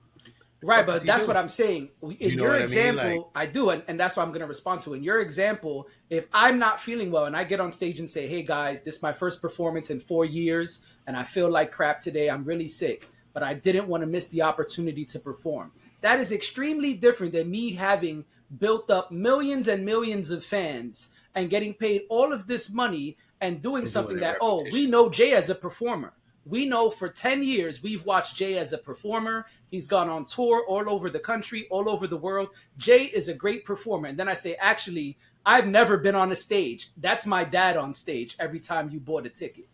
Right, 0.64 0.86
but 0.86 1.02
that's 1.02 1.24
doing? 1.24 1.28
what 1.28 1.36
I'm 1.36 1.48
saying. 1.48 1.90
In 2.02 2.16
you 2.18 2.36
know 2.36 2.44
your 2.44 2.60
example, 2.60 3.04
I, 3.04 3.08
mean? 3.08 3.16
like, 3.18 3.26
I 3.34 3.46
do, 3.46 3.70
and, 3.70 3.82
and 3.86 4.00
that's 4.00 4.16
what 4.16 4.22
I'm 4.22 4.30
going 4.30 4.40
to 4.40 4.46
respond 4.46 4.80
to. 4.80 4.94
In 4.94 5.02
your 5.02 5.20
example, 5.20 5.88
if 6.10 6.26
I'm 6.32 6.58
not 6.58 6.80
feeling 6.80 7.10
well 7.10 7.26
and 7.26 7.36
I 7.36 7.44
get 7.44 7.60
on 7.60 7.70
stage 7.70 7.98
and 7.98 8.08
say, 8.08 8.26
"Hey 8.26 8.42
guys, 8.42 8.82
this 8.82 8.96
is 8.96 9.02
my 9.02 9.12
first 9.12 9.42
performance 9.42 9.90
in 9.90 10.00
four 10.00 10.24
years, 10.24 10.84
and 11.06 11.16
I 11.16 11.24
feel 11.24 11.50
like 11.50 11.70
crap 11.70 12.00
today. 12.00 12.30
I'm 12.30 12.44
really 12.44 12.68
sick, 12.68 13.08
but 13.32 13.42
I 13.42 13.54
didn't 13.54 13.88
want 13.88 14.02
to 14.02 14.06
miss 14.06 14.28
the 14.28 14.42
opportunity 14.42 15.04
to 15.06 15.18
perform." 15.18 15.72
That 16.00 16.20
is 16.20 16.32
extremely 16.32 16.94
different 16.94 17.32
than 17.32 17.50
me 17.50 17.72
having 17.72 18.24
built 18.58 18.90
up 18.90 19.10
millions 19.10 19.68
and 19.68 19.84
millions 19.84 20.30
of 20.30 20.44
fans 20.44 21.12
and 21.34 21.50
getting 21.50 21.74
paid 21.74 22.02
all 22.08 22.32
of 22.32 22.46
this 22.46 22.72
money 22.72 23.16
and 23.40 23.60
doing 23.60 23.86
something 23.86 24.18
that, 24.18 24.38
oh, 24.40 24.64
we 24.72 24.86
know 24.86 25.10
Jay 25.10 25.32
as 25.32 25.50
a 25.50 25.54
performer 25.54 26.12
we 26.46 26.66
know 26.66 26.90
for 26.90 27.08
10 27.08 27.42
years 27.42 27.82
we've 27.82 28.04
watched 28.04 28.36
Jay 28.36 28.58
as 28.58 28.72
a 28.72 28.78
performer. 28.78 29.46
He's 29.70 29.86
gone 29.86 30.08
on 30.08 30.24
tour 30.24 30.64
all 30.68 30.88
over 30.88 31.08
the 31.08 31.20
country, 31.20 31.66
all 31.70 31.88
over 31.88 32.06
the 32.06 32.16
world. 32.16 32.48
Jay 32.76 33.04
is 33.04 33.28
a 33.28 33.34
great 33.34 33.64
performer. 33.64 34.08
And 34.08 34.18
then 34.18 34.28
I 34.28 34.34
say, 34.34 34.56
actually, 34.60 35.18
I've 35.46 35.66
never 35.66 35.96
been 35.96 36.14
on 36.14 36.32
a 36.32 36.36
stage. 36.36 36.90
That's 36.96 37.26
my 37.26 37.44
dad 37.44 37.76
on 37.76 37.92
stage 37.92 38.36
every 38.38 38.60
time 38.60 38.90
you 38.90 39.00
bought 39.00 39.26
a 39.26 39.30
ticket. 39.30 39.68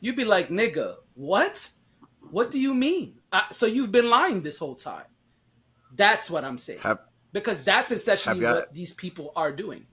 You'd 0.00 0.16
be 0.16 0.24
like, 0.24 0.48
nigga, 0.48 0.96
what? 1.14 1.70
What 2.30 2.50
do 2.50 2.60
you 2.60 2.74
mean? 2.74 3.20
Uh, 3.32 3.42
so 3.50 3.66
you've 3.66 3.92
been 3.92 4.10
lying 4.10 4.42
this 4.42 4.58
whole 4.58 4.74
time. 4.74 5.06
That's 5.94 6.30
what 6.30 6.44
I'm 6.44 6.58
saying. 6.58 6.80
Have, 6.80 7.00
because 7.32 7.62
that's 7.62 7.90
essentially 7.90 8.42
what 8.42 8.72
these 8.72 8.94
people 8.94 9.32
are 9.34 9.52
doing. 9.52 9.86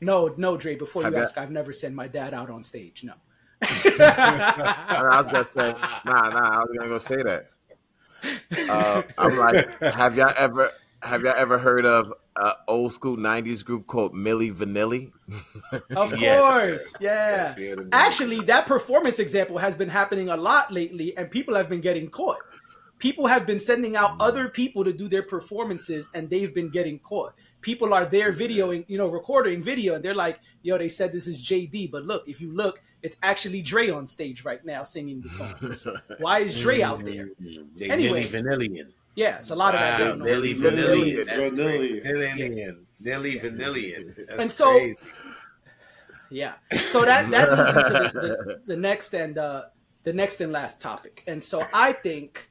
No, 0.00 0.32
no, 0.36 0.56
Dre, 0.56 0.76
before 0.76 1.02
you 1.02 1.16
ask, 1.16 1.36
I've 1.38 1.50
never 1.50 1.72
sent 1.72 1.94
my 1.94 2.06
dad 2.06 2.34
out 2.34 2.50
on 2.50 2.62
stage. 2.62 3.02
No. 3.02 3.14
I 3.62 5.22
was 5.22 5.32
gonna 5.32 5.48
say, 5.50 5.74
nah, 6.04 6.28
nah. 6.30 6.48
I 6.50 6.58
was 6.58 6.76
gonna 6.76 6.88
go 6.88 6.98
say 6.98 7.22
that. 7.22 7.50
Uh, 8.68 9.02
I'm 9.16 9.36
like, 9.36 9.80
have 9.94 10.16
y'all 10.16 10.32
ever 10.36 10.70
have 11.02 11.22
y'all 11.22 11.34
ever 11.36 11.58
heard 11.58 11.86
of 11.86 12.12
an 12.36 12.52
old 12.66 12.92
school 12.92 13.16
'90s 13.16 13.64
group 13.64 13.86
called 13.86 14.14
Milli 14.14 14.52
Vanilli? 14.52 15.12
Of 15.94 16.18
Yes. 16.20 16.40
course, 16.40 16.94
yeah. 17.00 17.36
Yes, 17.46 17.56
we 17.56 17.64
had 17.66 17.78
a- 17.80 17.88
Actually, 17.92 18.40
that 18.42 18.66
performance 18.66 19.18
example 19.18 19.58
has 19.58 19.74
been 19.76 19.88
happening 19.88 20.28
a 20.28 20.36
lot 20.36 20.72
lately, 20.72 21.16
and 21.16 21.30
people 21.30 21.54
have 21.54 21.68
been 21.68 21.80
getting 21.80 22.08
caught. 22.08 22.38
People 22.98 23.26
have 23.28 23.46
been 23.46 23.60
sending 23.60 23.94
out 23.94 24.16
other 24.18 24.48
people 24.48 24.82
to 24.84 24.92
do 24.92 25.08
their 25.08 25.22
performances, 25.22 26.10
and 26.14 26.28
they've 26.28 26.52
been 26.52 26.68
getting 26.70 26.98
caught. 26.98 27.32
People 27.60 27.94
are 27.94 28.04
there 28.04 28.32
videoing, 28.32 28.84
you 28.88 28.98
know, 28.98 29.06
recording 29.08 29.62
video, 29.62 29.94
and 29.94 30.04
they're 30.04 30.14
like, 30.14 30.40
"Yo, 30.62 30.76
they 30.78 30.88
said 30.88 31.12
this 31.12 31.28
is 31.28 31.40
JD, 31.40 31.86
but 31.92 32.04
look, 32.06 32.26
if 32.26 32.40
you 32.40 32.52
look, 32.52 32.80
it's 33.02 33.16
actually 33.22 33.62
Dre 33.62 33.90
on 33.90 34.06
stage 34.06 34.44
right 34.44 34.64
now 34.64 34.82
singing 34.82 35.20
the 35.20 35.28
songs. 35.28 35.86
Why 36.18 36.40
is 36.40 36.60
Dre 36.60 36.82
out 36.82 37.04
there? 37.04 37.28
They 37.76 37.90
Anyway. 37.90 38.22
Milli 38.24 38.42
Vanillion. 38.42 38.92
Yeah, 39.14 39.38
it's 39.38 39.50
a 39.50 39.56
lot 39.56 39.74
of 39.74 39.80
that 39.80 40.00
Wow, 40.00 40.06
going 40.16 40.22
on. 40.22 40.26
Milli 40.28 40.54
Vanillion. 40.54 41.26
Vanillion. 41.26 41.56
Vanillion. 41.56 42.02
great. 42.02 42.04
Vanillion. 42.04 42.84
Milli 43.02 43.40
Vanillion. 43.42 44.16
That's 44.16 44.42
And 44.42 44.50
so- 44.50 44.70
crazy. 44.78 44.96
Yeah. 46.30 46.54
So 46.74 47.04
that 47.04 47.30
that 47.30 47.50
leads 47.58 47.88
into 47.88 48.20
the, 48.20 48.20
the, 48.20 48.62
the 48.66 48.76
next 48.76 49.14
and 49.14 49.38
uh, 49.38 49.64
the 50.04 50.12
next 50.12 50.40
and 50.40 50.52
last 50.52 50.80
topic. 50.80 51.22
And 51.26 51.42
so 51.42 51.66
I 51.72 51.92
think 51.92 52.48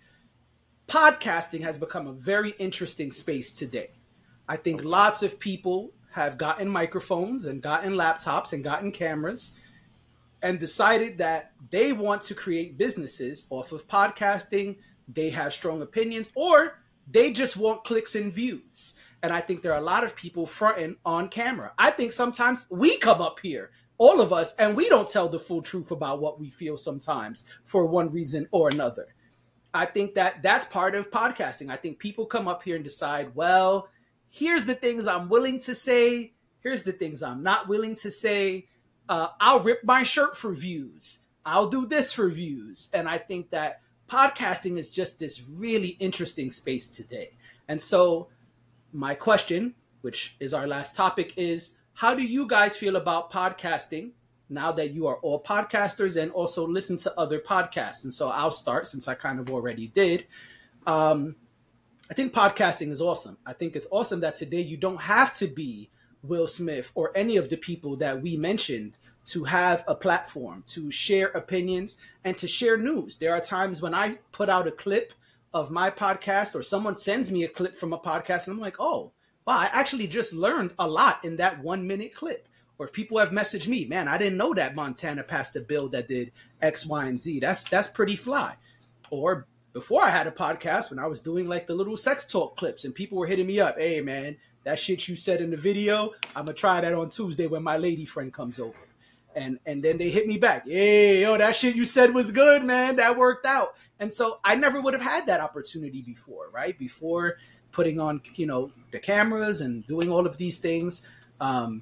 podcasting 0.87 1.61
has 1.61 1.77
become 1.77 2.07
a 2.07 2.13
very 2.13 2.51
interesting 2.59 3.11
space 3.11 3.51
today. 3.51 3.91
I 4.47 4.55
think 4.57 4.83
lots 4.83 5.23
of 5.23 5.39
people 5.39 5.91
have 6.11 6.37
gotten 6.37 6.67
microphones 6.69 7.45
and 7.45 7.61
gotten 7.61 7.93
laptops 7.93 8.53
and 8.53 8.63
gotten 8.63 8.91
cameras 8.91 9.59
and 10.41 10.59
decided 10.59 11.17
that 11.17 11.51
they 11.69 11.93
want 11.93 12.21
to 12.21 12.35
create 12.35 12.77
businesses 12.77 13.47
off 13.49 13.71
of 13.71 13.87
podcasting. 13.87 14.77
They 15.07 15.29
have 15.31 15.53
strong 15.53 15.81
opinions 15.81 16.31
or 16.35 16.79
they 17.09 17.31
just 17.31 17.57
want 17.57 17.83
clicks 17.83 18.15
and 18.15 18.31
views. 18.31 18.97
And 19.23 19.33
I 19.33 19.41
think 19.41 19.61
there 19.61 19.73
are 19.73 19.79
a 19.79 19.83
lot 19.83 20.03
of 20.03 20.15
people 20.15 20.45
fronting 20.45 20.97
on 21.05 21.29
camera. 21.29 21.71
I 21.77 21.91
think 21.91 22.11
sometimes 22.11 22.67
we 22.69 22.97
come 22.97 23.21
up 23.21 23.39
here, 23.39 23.71
all 23.97 24.21
of 24.21 24.31
us, 24.31 24.53
and 24.55 24.75
we 24.75 24.89
don't 24.89 25.09
tell 25.09 25.27
the 25.27 25.39
full 25.39 25.61
truth 25.61 25.91
about 25.91 26.21
what 26.21 26.39
we 26.39 26.49
feel 26.49 26.77
sometimes 26.77 27.45
for 27.65 27.85
one 27.85 28.11
reason 28.11 28.47
or 28.51 28.69
another. 28.69 29.07
I 29.73 29.85
think 29.85 30.15
that 30.15 30.43
that's 30.43 30.65
part 30.65 30.95
of 30.95 31.11
podcasting. 31.11 31.69
I 31.71 31.75
think 31.75 31.99
people 31.99 32.25
come 32.25 32.47
up 32.47 32.63
here 32.63 32.75
and 32.75 32.83
decide, 32.83 33.33
well, 33.35 33.89
here's 34.29 34.65
the 34.65 34.75
things 34.75 35.07
I'm 35.07 35.29
willing 35.29 35.59
to 35.61 35.73
say. 35.73 36.33
Here's 36.59 36.83
the 36.83 36.91
things 36.91 37.23
I'm 37.23 37.43
not 37.43 37.67
willing 37.67 37.95
to 37.95 38.11
say. 38.11 38.67
Uh, 39.09 39.29
I'll 39.39 39.61
rip 39.61 39.83
my 39.83 40.03
shirt 40.03 40.35
for 40.35 40.53
views. 40.53 41.25
I'll 41.45 41.67
do 41.67 41.85
this 41.85 42.11
for 42.11 42.29
views. 42.29 42.89
And 42.93 43.07
I 43.07 43.17
think 43.17 43.51
that 43.51 43.81
podcasting 44.09 44.77
is 44.77 44.89
just 44.89 45.19
this 45.19 45.47
really 45.49 45.89
interesting 45.99 46.49
space 46.49 46.95
today. 46.95 47.31
And 47.67 47.81
so, 47.81 48.27
my 48.93 49.13
question, 49.13 49.75
which 50.01 50.35
is 50.39 50.53
our 50.53 50.67
last 50.67 50.95
topic, 50.95 51.33
is 51.37 51.77
how 51.93 52.13
do 52.13 52.23
you 52.23 52.47
guys 52.47 52.75
feel 52.75 52.95
about 52.95 53.31
podcasting 53.31 54.11
now 54.49 54.71
that 54.71 54.91
you 54.91 55.07
are 55.07 55.17
all 55.17 55.41
podcasters 55.41 56.21
and 56.21 56.31
also 56.31 56.67
listen 56.67 56.97
to 56.97 57.19
other 57.19 57.39
podcasts? 57.39 58.03
And 58.03 58.13
so, 58.13 58.29
I'll 58.29 58.51
start 58.51 58.87
since 58.87 59.07
I 59.07 59.13
kind 59.13 59.39
of 59.39 59.49
already 59.49 59.87
did. 59.87 60.25
Um, 60.85 61.35
I 62.09 62.13
think 62.13 62.33
podcasting 62.33 62.91
is 62.91 63.01
awesome. 63.01 63.37
I 63.45 63.53
think 63.53 63.75
it's 63.75 63.87
awesome 63.91 64.21
that 64.21 64.35
today 64.35 64.61
you 64.61 64.77
don't 64.77 65.01
have 65.01 65.33
to 65.37 65.47
be 65.47 65.89
Will 66.23 66.47
Smith 66.47 66.91
or 66.95 67.11
any 67.15 67.37
of 67.37 67.49
the 67.49 67.57
people 67.57 67.95
that 67.97 68.21
we 68.21 68.35
mentioned 68.37 68.97
to 69.27 69.43
have 69.43 69.83
a 69.87 69.95
platform 69.95 70.63
to 70.67 70.89
share 70.89 71.27
opinions 71.27 71.97
and 72.23 72.37
to 72.37 72.47
share 72.47 72.77
news. 72.77 73.17
There 73.17 73.33
are 73.33 73.41
times 73.41 73.81
when 73.81 73.93
I 73.93 74.19
put 74.31 74.49
out 74.49 74.67
a 74.67 74.71
clip 74.71 75.13
of 75.53 75.71
my 75.71 75.89
podcast 75.89 76.55
or 76.55 76.63
someone 76.63 76.95
sends 76.95 77.31
me 77.31 77.43
a 77.43 77.49
clip 77.49 77.75
from 77.75 77.93
a 77.93 77.99
podcast 77.99 78.47
and 78.47 78.55
I'm 78.55 78.61
like, 78.61 78.77
oh, 78.79 79.11
wow, 79.45 79.57
I 79.57 79.69
actually 79.73 80.07
just 80.07 80.33
learned 80.33 80.73
a 80.79 80.87
lot 80.87 81.23
in 81.25 81.37
that 81.37 81.61
one 81.61 81.85
minute 81.87 82.15
clip. 82.15 82.47
Or 82.79 82.85
if 82.85 82.93
people 82.93 83.17
have 83.17 83.31
messaged 83.31 83.67
me, 83.67 83.85
man, 83.85 84.07
I 84.07 84.17
didn't 84.17 84.37
know 84.37 84.53
that 84.53 84.75
Montana 84.75 85.23
passed 85.23 85.55
a 85.55 85.61
bill 85.61 85.89
that 85.89 86.07
did 86.07 86.31
X, 86.61 86.85
Y, 86.85 87.07
and 87.07 87.19
Z. 87.19 87.39
That's 87.39 87.63
that's 87.63 87.87
pretty 87.87 88.15
fly. 88.15 88.55
Or 89.09 89.47
before 89.73 90.03
I 90.03 90.09
had 90.09 90.27
a 90.27 90.31
podcast, 90.31 90.89
when 90.89 90.99
I 90.99 91.07
was 91.07 91.21
doing 91.21 91.47
like 91.47 91.65
the 91.65 91.75
little 91.75 91.97
sex 91.97 92.27
talk 92.27 92.55
clips, 92.55 92.85
and 92.85 92.93
people 92.93 93.17
were 93.17 93.25
hitting 93.25 93.47
me 93.47 93.59
up, 93.59 93.79
hey 93.79 94.01
man, 94.01 94.37
that 94.67 94.77
shit 94.77 95.07
you 95.07 95.15
said 95.15 95.39
in 95.39 95.49
the 95.49 95.55
video, 95.55 96.11
I'm 96.35 96.43
gonna 96.43 96.53
try 96.53 96.81
that 96.81 96.93
on 96.93 97.07
Tuesday 97.07 97.47
when 97.47 97.63
my 97.63 97.77
lady 97.77 98.03
friend 98.03 98.33
comes 98.33 98.59
over. 98.59 98.77
And 99.33 99.59
and 99.65 99.81
then 99.81 99.97
they 99.97 100.09
hit 100.09 100.27
me 100.27 100.37
back, 100.37 100.67
hey 100.67 101.21
yo, 101.21 101.37
that 101.37 101.55
shit 101.55 101.77
you 101.77 101.85
said 101.85 102.13
was 102.13 102.33
good, 102.33 102.65
man. 102.65 102.97
That 102.97 103.15
worked 103.15 103.45
out. 103.45 103.75
And 103.97 104.11
so 104.11 104.41
I 104.43 104.55
never 104.55 104.81
would 104.81 104.93
have 104.93 105.01
had 105.01 105.25
that 105.27 105.39
opportunity 105.39 106.01
before, 106.01 106.49
right? 106.51 106.77
Before 106.77 107.37
putting 107.71 108.01
on, 108.01 108.19
you 108.35 108.45
know, 108.45 108.73
the 108.91 108.99
cameras 108.99 109.61
and 109.61 109.87
doing 109.87 110.11
all 110.11 110.27
of 110.27 110.37
these 110.37 110.59
things. 110.59 111.07
Um, 111.39 111.81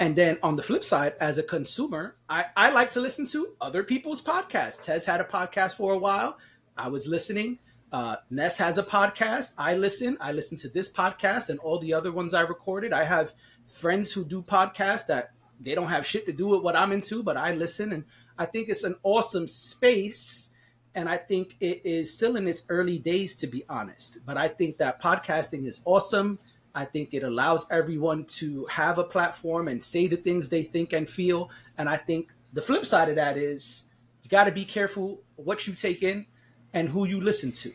and 0.00 0.16
then 0.16 0.36
on 0.42 0.56
the 0.56 0.64
flip 0.64 0.82
side, 0.82 1.14
as 1.20 1.38
a 1.38 1.44
consumer, 1.44 2.16
I, 2.28 2.46
I 2.56 2.70
like 2.70 2.90
to 2.90 3.00
listen 3.00 3.24
to 3.26 3.54
other 3.60 3.84
people's 3.84 4.20
podcasts. 4.20 4.82
Tez 4.82 5.04
had 5.04 5.20
a 5.20 5.24
podcast 5.24 5.76
for 5.76 5.92
a 5.92 5.98
while. 5.98 6.38
I 6.76 6.88
was 6.88 7.06
listening. 7.06 7.60
Uh, 7.92 8.16
Ness 8.30 8.58
has 8.58 8.78
a 8.78 8.82
podcast. 8.82 9.54
I 9.56 9.74
listen. 9.74 10.18
I 10.20 10.32
listen 10.32 10.58
to 10.58 10.68
this 10.68 10.92
podcast 10.92 11.48
and 11.48 11.58
all 11.60 11.78
the 11.78 11.94
other 11.94 12.12
ones 12.12 12.34
I 12.34 12.42
recorded. 12.42 12.92
I 12.92 13.04
have 13.04 13.32
friends 13.66 14.12
who 14.12 14.24
do 14.24 14.42
podcasts 14.42 15.06
that 15.06 15.30
they 15.60 15.74
don't 15.74 15.88
have 15.88 16.06
shit 16.06 16.26
to 16.26 16.32
do 16.32 16.48
with 16.48 16.62
what 16.62 16.76
I'm 16.76 16.92
into, 16.92 17.22
but 17.22 17.36
I 17.36 17.54
listen. 17.54 17.92
And 17.92 18.04
I 18.38 18.46
think 18.46 18.68
it's 18.68 18.84
an 18.84 18.96
awesome 19.02 19.48
space. 19.48 20.54
And 20.94 21.08
I 21.08 21.16
think 21.16 21.56
it 21.60 21.82
is 21.84 22.12
still 22.12 22.36
in 22.36 22.46
its 22.46 22.66
early 22.68 22.98
days, 22.98 23.34
to 23.36 23.46
be 23.46 23.64
honest. 23.68 24.20
But 24.26 24.36
I 24.36 24.48
think 24.48 24.78
that 24.78 25.00
podcasting 25.00 25.66
is 25.66 25.82
awesome. 25.84 26.38
I 26.74 26.84
think 26.84 27.14
it 27.14 27.22
allows 27.22 27.70
everyone 27.70 28.24
to 28.24 28.66
have 28.66 28.98
a 28.98 29.04
platform 29.04 29.68
and 29.68 29.82
say 29.82 30.06
the 30.06 30.16
things 30.16 30.48
they 30.48 30.62
think 30.62 30.92
and 30.92 31.08
feel. 31.08 31.50
And 31.76 31.88
I 31.88 31.96
think 31.96 32.28
the 32.52 32.62
flip 32.62 32.84
side 32.84 33.08
of 33.08 33.16
that 33.16 33.36
is 33.36 33.90
you 34.22 34.28
got 34.28 34.44
to 34.44 34.52
be 34.52 34.64
careful 34.64 35.22
what 35.36 35.66
you 35.66 35.72
take 35.72 36.02
in 36.02 36.26
and 36.72 36.88
who 36.88 37.06
you 37.06 37.20
listen 37.20 37.50
to. 37.52 37.70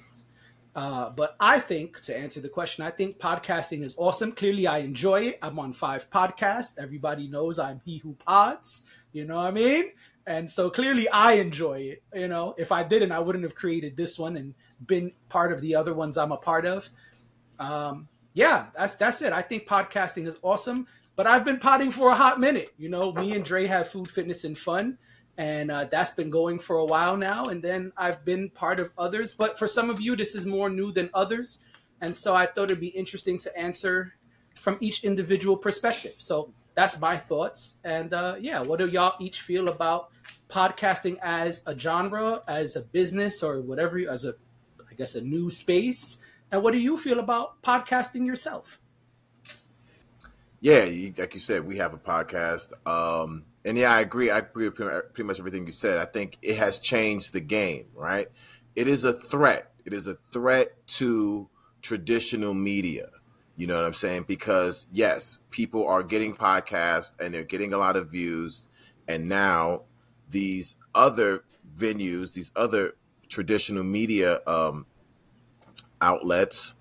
Uh, 0.75 1.09
but 1.11 1.35
I 1.39 1.59
think, 1.59 2.01
to 2.01 2.17
answer 2.17 2.39
the 2.39 2.49
question, 2.49 2.83
I 2.83 2.89
think 2.89 3.19
podcasting 3.19 3.83
is 3.83 3.93
awesome. 3.97 4.31
Clearly, 4.31 4.65
I 4.65 4.79
enjoy 4.79 5.21
it. 5.21 5.39
I'm 5.41 5.59
on 5.59 5.73
five 5.73 6.09
podcasts. 6.09 6.79
Everybody 6.79 7.27
knows 7.27 7.59
I'm 7.59 7.81
he 7.85 7.99
who 7.99 8.13
pods. 8.13 8.85
You 9.11 9.25
know 9.25 9.35
what 9.35 9.45
I 9.45 9.51
mean? 9.51 9.91
And 10.25 10.49
so 10.49 10.69
clearly, 10.69 11.07
I 11.09 11.33
enjoy 11.33 11.79
it. 11.79 12.03
You 12.13 12.27
know, 12.27 12.55
if 12.57 12.71
I 12.71 12.83
didn't, 12.83 13.11
I 13.11 13.19
wouldn't 13.19 13.43
have 13.43 13.55
created 13.55 13.95
this 13.95 14.17
one 14.17 14.37
and 14.37 14.55
been 14.85 15.11
part 15.29 15.51
of 15.51 15.61
the 15.61 15.75
other 15.75 15.93
ones 15.93 16.17
I'm 16.17 16.31
a 16.31 16.37
part 16.37 16.65
of. 16.65 16.89
Um, 17.59 18.07
yeah, 18.33 18.67
that's 18.75 18.95
that's 18.95 19.21
it. 19.21 19.31
I 19.31 19.43
think 19.43 19.67
podcasting 19.67 20.27
is 20.27 20.37
awesome. 20.41 20.87
But 21.15 21.27
I've 21.27 21.45
been 21.45 21.59
potting 21.59 21.91
for 21.91 22.09
a 22.09 22.15
hot 22.15 22.39
minute. 22.39 22.73
You 22.77 22.89
know, 22.89 23.13
me 23.13 23.33
and 23.33 23.45
Dre 23.45 23.67
have 23.67 23.89
food, 23.89 24.07
fitness, 24.07 24.43
and 24.45 24.57
fun 24.57 24.97
and 25.37 25.71
uh, 25.71 25.85
that's 25.85 26.11
been 26.11 26.29
going 26.29 26.59
for 26.59 26.77
a 26.77 26.85
while 26.85 27.17
now 27.17 27.45
and 27.45 27.61
then 27.61 27.91
i've 27.97 28.23
been 28.23 28.49
part 28.49 28.79
of 28.79 28.91
others. 28.97 29.33
But 29.33 29.57
for 29.57 29.67
some 29.67 29.89
of 29.89 29.99
you 29.99 30.15
this 30.15 30.35
is 30.35 30.45
more 30.45 30.69
new 30.69 30.91
than 30.91 31.09
others. 31.13 31.59
And 32.01 32.15
so 32.15 32.35
i 32.35 32.45
thought 32.45 32.65
it'd 32.65 32.79
be 32.79 32.87
interesting 32.87 33.37
to 33.39 33.57
answer 33.57 34.13
from 34.59 34.77
each 34.79 35.03
individual 35.03 35.57
perspective. 35.57 36.15
So 36.17 36.53
that's 36.75 36.99
my 36.99 37.17
thoughts. 37.17 37.79
And 37.83 38.13
uh, 38.13 38.35
yeah 38.39 38.61
what 38.61 38.79
do 38.79 38.87
y'all 38.87 39.15
each 39.19 39.41
feel 39.41 39.69
about 39.69 40.09
podcasting 40.49 41.17
as 41.21 41.63
a 41.65 41.77
genre 41.77 42.43
as 42.47 42.75
a 42.75 42.81
business 42.81 43.41
or 43.41 43.61
whatever 43.61 43.97
as 44.09 44.23
a 44.25 44.35
i 44.89 44.93
guess 44.93 45.15
a 45.15 45.21
new 45.21 45.49
space? 45.49 46.21
And 46.51 46.61
what 46.61 46.73
do 46.73 46.79
you 46.79 46.97
feel 46.97 47.19
about 47.19 47.63
podcasting 47.63 48.27
yourself? 48.27 48.79
Yeah, 50.61 50.85
like 51.17 51.33
you 51.33 51.41
said, 51.41 51.65
we 51.65 51.77
have 51.77 51.93
a 51.93 51.97
podcast. 51.97 52.71
Um, 52.87 53.43
and 53.65 53.77
yeah, 53.77 53.93
I 53.93 54.01
agree. 54.01 54.29
I 54.29 54.39
agree 54.39 54.67
with 54.67 54.75
pretty 54.75 55.23
much 55.23 55.39
everything 55.39 55.65
you 55.65 55.71
said. 55.71 55.97
I 55.97 56.05
think 56.05 56.37
it 56.41 56.57
has 56.57 56.79
changed 56.79 57.33
the 57.33 57.39
game, 57.39 57.87
right? 57.93 58.27
It 58.75 58.87
is 58.87 59.05
a 59.05 59.13
threat. 59.13 59.71
It 59.85 59.93
is 59.93 60.07
a 60.07 60.17
threat 60.31 60.85
to 60.87 61.49
traditional 61.81 62.53
media. 62.53 63.09
You 63.55 63.67
know 63.67 63.75
what 63.75 63.85
I'm 63.85 63.93
saying? 63.93 64.25
Because 64.27 64.87
yes, 64.91 65.39
people 65.51 65.87
are 65.87 66.03
getting 66.03 66.33
podcasts 66.33 67.13
and 67.19 67.33
they're 67.33 67.43
getting 67.43 67.73
a 67.73 67.77
lot 67.77 67.95
of 67.95 68.09
views. 68.09 68.67
And 69.07 69.29
now 69.29 69.83
these 70.29 70.77
other 70.95 71.43
venues, 71.77 72.33
these 72.33 72.51
other 72.55 72.95
traditional 73.29 73.83
media 73.83 74.41
um, 74.47 74.87
outlets 76.01 76.73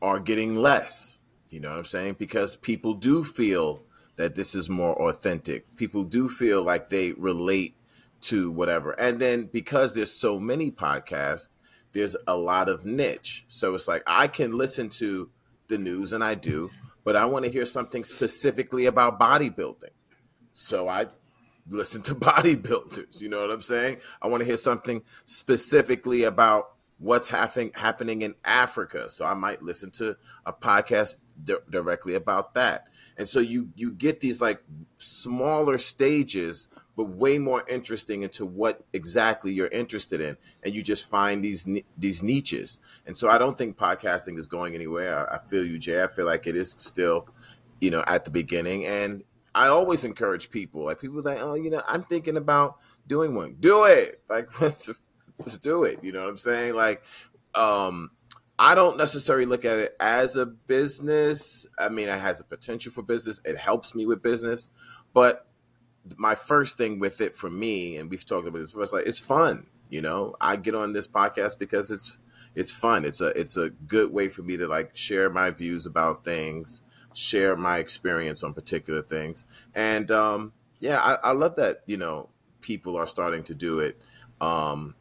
are 0.00 0.20
getting 0.20 0.56
less. 0.56 1.18
You 1.48 1.60
know 1.60 1.70
what 1.70 1.78
I'm 1.78 1.84
saying? 1.84 2.16
Because 2.18 2.56
people 2.56 2.94
do 2.94 3.24
feel 3.24 3.82
that 4.16 4.34
this 4.34 4.54
is 4.54 4.68
more 4.68 4.94
authentic. 5.08 5.76
People 5.76 6.04
do 6.04 6.28
feel 6.28 6.62
like 6.62 6.88
they 6.88 7.12
relate 7.12 7.74
to 8.22 8.50
whatever. 8.50 8.92
And 8.92 9.18
then 9.18 9.44
because 9.44 9.94
there's 9.94 10.12
so 10.12 10.38
many 10.38 10.70
podcasts, 10.70 11.48
there's 11.92 12.16
a 12.26 12.36
lot 12.36 12.68
of 12.68 12.84
niche. 12.84 13.44
So 13.48 13.74
it's 13.74 13.88
like 13.88 14.02
I 14.06 14.28
can 14.28 14.52
listen 14.52 14.88
to 14.90 15.30
the 15.68 15.78
news 15.78 16.12
and 16.12 16.22
I 16.22 16.34
do, 16.34 16.70
but 17.04 17.16
I 17.16 17.24
want 17.24 17.44
to 17.44 17.50
hear 17.50 17.66
something 17.66 18.04
specifically 18.04 18.86
about 18.86 19.18
bodybuilding. 19.18 19.90
So 20.50 20.88
I 20.88 21.06
listen 21.68 22.02
to 22.02 22.14
bodybuilders, 22.14 23.20
you 23.20 23.28
know 23.28 23.40
what 23.40 23.50
I'm 23.50 23.62
saying? 23.62 23.98
I 24.20 24.28
want 24.28 24.40
to 24.40 24.46
hear 24.46 24.56
something 24.56 25.02
specifically 25.24 26.24
about 26.24 26.72
what's 26.98 27.28
happening 27.28 27.72
happening 27.74 28.22
in 28.22 28.34
Africa. 28.44 29.10
So 29.10 29.24
I 29.24 29.34
might 29.34 29.62
listen 29.62 29.90
to 29.92 30.16
a 30.46 30.52
podcast 30.52 31.16
di- 31.42 31.56
directly 31.68 32.14
about 32.14 32.54
that. 32.54 32.88
And 33.22 33.28
so 33.28 33.38
you 33.38 33.68
you 33.76 33.92
get 33.92 34.18
these 34.18 34.40
like 34.40 34.64
smaller 34.98 35.78
stages 35.78 36.66
but 36.96 37.04
way 37.04 37.38
more 37.38 37.62
interesting 37.68 38.22
into 38.22 38.44
what 38.44 38.84
exactly 38.92 39.52
you're 39.52 39.68
interested 39.68 40.20
in 40.20 40.36
and 40.64 40.74
you 40.74 40.82
just 40.82 41.08
find 41.08 41.44
these 41.44 41.64
these 41.96 42.20
niches. 42.20 42.80
And 43.06 43.16
so 43.16 43.30
I 43.30 43.38
don't 43.38 43.56
think 43.56 43.76
podcasting 43.76 44.38
is 44.38 44.48
going 44.48 44.74
anywhere. 44.74 45.30
I, 45.30 45.36
I 45.36 45.38
feel 45.38 45.64
you 45.64 45.78
Jay. 45.78 46.02
I 46.02 46.08
feel 46.08 46.26
like 46.26 46.48
it 46.48 46.56
is 46.56 46.74
still 46.78 47.28
you 47.80 47.92
know 47.92 48.02
at 48.08 48.24
the 48.24 48.32
beginning 48.32 48.86
and 48.86 49.22
I 49.54 49.68
always 49.68 50.02
encourage 50.02 50.50
people 50.50 50.86
like 50.86 51.00
people 51.00 51.22
like 51.22 51.40
oh 51.40 51.54
you 51.54 51.70
know 51.70 51.82
I'm 51.86 52.02
thinking 52.02 52.36
about 52.36 52.78
doing 53.06 53.36
one. 53.36 53.54
Do 53.60 53.84
it. 53.84 54.20
Like 54.28 54.60
let's 54.60 54.90
let's 55.38 55.58
do 55.58 55.84
it. 55.84 56.02
You 56.02 56.10
know 56.10 56.22
what 56.22 56.30
I'm 56.30 56.38
saying? 56.38 56.74
Like 56.74 57.04
um 57.54 58.10
I 58.62 58.76
don't 58.76 58.96
necessarily 58.96 59.44
look 59.44 59.64
at 59.64 59.78
it 59.78 59.96
as 59.98 60.36
a 60.36 60.46
business. 60.46 61.66
I 61.80 61.88
mean, 61.88 62.08
it 62.08 62.20
has 62.20 62.38
a 62.38 62.44
potential 62.44 62.92
for 62.92 63.02
business. 63.02 63.40
It 63.44 63.58
helps 63.58 63.92
me 63.92 64.06
with 64.06 64.22
business, 64.22 64.68
but 65.12 65.48
my 66.16 66.36
first 66.36 66.78
thing 66.78 67.00
with 67.00 67.20
it 67.20 67.34
for 67.34 67.50
me, 67.50 67.96
and 67.96 68.08
we've 68.08 68.24
talked 68.24 68.46
about 68.46 68.60
this, 68.60 68.72
was 68.72 68.92
like 68.92 69.04
it's 69.04 69.18
fun. 69.18 69.66
You 69.90 70.00
know, 70.00 70.36
I 70.40 70.54
get 70.54 70.76
on 70.76 70.92
this 70.92 71.08
podcast 71.08 71.58
because 71.58 71.90
it's 71.90 72.20
it's 72.54 72.70
fun. 72.70 73.04
It's 73.04 73.20
a 73.20 73.36
it's 73.36 73.56
a 73.56 73.70
good 73.70 74.12
way 74.12 74.28
for 74.28 74.42
me 74.42 74.56
to 74.56 74.68
like 74.68 74.94
share 74.94 75.28
my 75.28 75.50
views 75.50 75.84
about 75.84 76.22
things, 76.24 76.82
share 77.14 77.56
my 77.56 77.78
experience 77.78 78.44
on 78.44 78.54
particular 78.54 79.02
things, 79.02 79.44
and 79.74 80.08
um, 80.12 80.52
yeah, 80.78 81.00
I, 81.00 81.30
I 81.30 81.32
love 81.32 81.56
that. 81.56 81.82
You 81.86 81.96
know, 81.96 82.28
people 82.60 82.96
are 82.96 83.08
starting 83.08 83.42
to 83.42 83.56
do 83.56 83.80
it. 83.80 84.00
Um, 84.40 84.94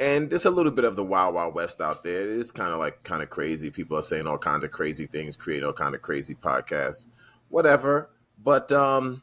and 0.00 0.30
there's 0.30 0.44
a 0.44 0.50
little 0.50 0.72
bit 0.72 0.84
of 0.84 0.96
the 0.96 1.04
wild 1.04 1.34
wild 1.34 1.54
west 1.54 1.80
out 1.80 2.04
there. 2.04 2.22
It 2.22 2.38
is 2.38 2.52
kind 2.52 2.72
of 2.72 2.78
like 2.78 3.02
kind 3.02 3.22
of 3.22 3.30
crazy. 3.30 3.70
People 3.70 3.98
are 3.98 4.02
saying 4.02 4.26
all 4.26 4.38
kinds 4.38 4.64
of 4.64 4.70
crazy 4.70 5.06
things, 5.06 5.36
create 5.36 5.64
all 5.64 5.72
kind 5.72 5.94
of 5.94 6.02
crazy 6.02 6.34
podcasts, 6.34 7.06
whatever. 7.48 8.10
But 8.42 8.70
um, 8.70 9.22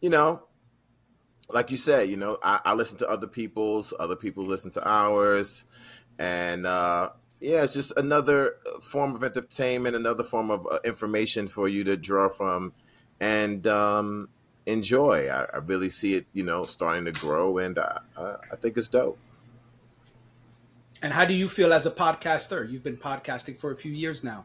you 0.00 0.10
know, 0.10 0.42
like 1.48 1.70
you 1.70 1.76
said, 1.76 2.08
you 2.08 2.16
know, 2.16 2.38
I, 2.42 2.60
I 2.64 2.74
listen 2.74 2.98
to 2.98 3.08
other 3.08 3.28
people's, 3.28 3.94
other 3.98 4.16
people 4.16 4.44
listen 4.44 4.70
to 4.72 4.88
ours, 4.88 5.64
and 6.18 6.66
uh, 6.66 7.10
yeah, 7.40 7.62
it's 7.62 7.74
just 7.74 7.96
another 7.96 8.56
form 8.82 9.14
of 9.14 9.22
entertainment, 9.22 9.94
another 9.94 10.24
form 10.24 10.50
of 10.50 10.66
uh, 10.70 10.78
information 10.84 11.46
for 11.46 11.68
you 11.68 11.84
to 11.84 11.96
draw 11.96 12.28
from, 12.28 12.72
and 13.20 13.64
um, 13.68 14.28
enjoy. 14.66 15.28
I, 15.28 15.44
I, 15.54 15.58
really 15.58 15.90
see 15.90 16.14
it, 16.14 16.26
you 16.32 16.42
know, 16.42 16.64
starting 16.64 17.04
to 17.04 17.12
grow, 17.12 17.58
and 17.58 17.78
I, 17.78 18.00
I 18.18 18.56
think 18.56 18.76
it's 18.76 18.88
dope. 18.88 19.18
And 21.06 21.12
how 21.12 21.24
do 21.24 21.34
you 21.34 21.48
feel 21.48 21.72
as 21.72 21.86
a 21.86 21.90
podcaster? 21.92 22.68
You've 22.68 22.82
been 22.82 22.96
podcasting 22.96 23.56
for 23.56 23.70
a 23.70 23.76
few 23.76 23.92
years 23.92 24.24
now. 24.24 24.44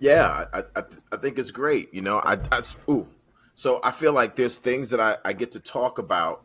Yeah, 0.00 0.46
I, 0.52 0.62
I, 0.74 0.82
I 1.12 1.16
think 1.18 1.38
it's 1.38 1.52
great. 1.52 1.94
You 1.94 2.02
know, 2.02 2.18
I, 2.18 2.36
I 2.50 2.60
ooh, 2.90 3.06
so 3.54 3.78
I 3.84 3.92
feel 3.92 4.12
like 4.12 4.34
there's 4.34 4.58
things 4.58 4.90
that 4.90 4.98
I, 4.98 5.18
I 5.24 5.34
get 5.34 5.52
to 5.52 5.60
talk 5.60 5.98
about, 5.98 6.42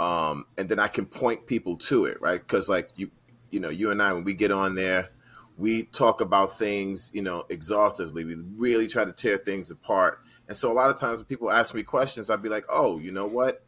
um, 0.00 0.46
and 0.58 0.68
then 0.68 0.80
I 0.80 0.88
can 0.88 1.06
point 1.06 1.46
people 1.46 1.76
to 1.76 2.06
it, 2.06 2.20
right? 2.20 2.40
Because 2.40 2.68
like 2.68 2.90
you, 2.96 3.12
you 3.52 3.60
know, 3.60 3.70
you 3.70 3.92
and 3.92 4.02
I, 4.02 4.12
when 4.12 4.24
we 4.24 4.34
get 4.34 4.50
on 4.50 4.74
there, 4.74 5.10
we 5.56 5.84
talk 5.84 6.20
about 6.20 6.58
things, 6.58 7.12
you 7.14 7.22
know, 7.22 7.44
exhaustively. 7.48 8.24
We 8.24 8.34
really 8.56 8.88
try 8.88 9.04
to 9.04 9.12
tear 9.12 9.36
things 9.36 9.70
apart. 9.70 10.18
And 10.48 10.56
so 10.56 10.72
a 10.72 10.74
lot 10.74 10.90
of 10.90 10.98
times 10.98 11.20
when 11.20 11.26
people 11.26 11.48
ask 11.48 11.76
me 11.76 11.84
questions, 11.84 12.28
I'd 12.28 12.42
be 12.42 12.48
like, 12.48 12.64
oh, 12.68 12.98
you 12.98 13.12
know 13.12 13.26
what? 13.26 13.63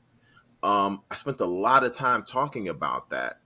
Um, 0.67 1.03
I 1.09 1.15
spent 1.15 1.41
a 1.41 1.47
lot 1.47 1.85
of 1.85 1.95
time 1.95 2.25
talking 2.25 2.69
about 2.69 3.11
that 3.11 3.39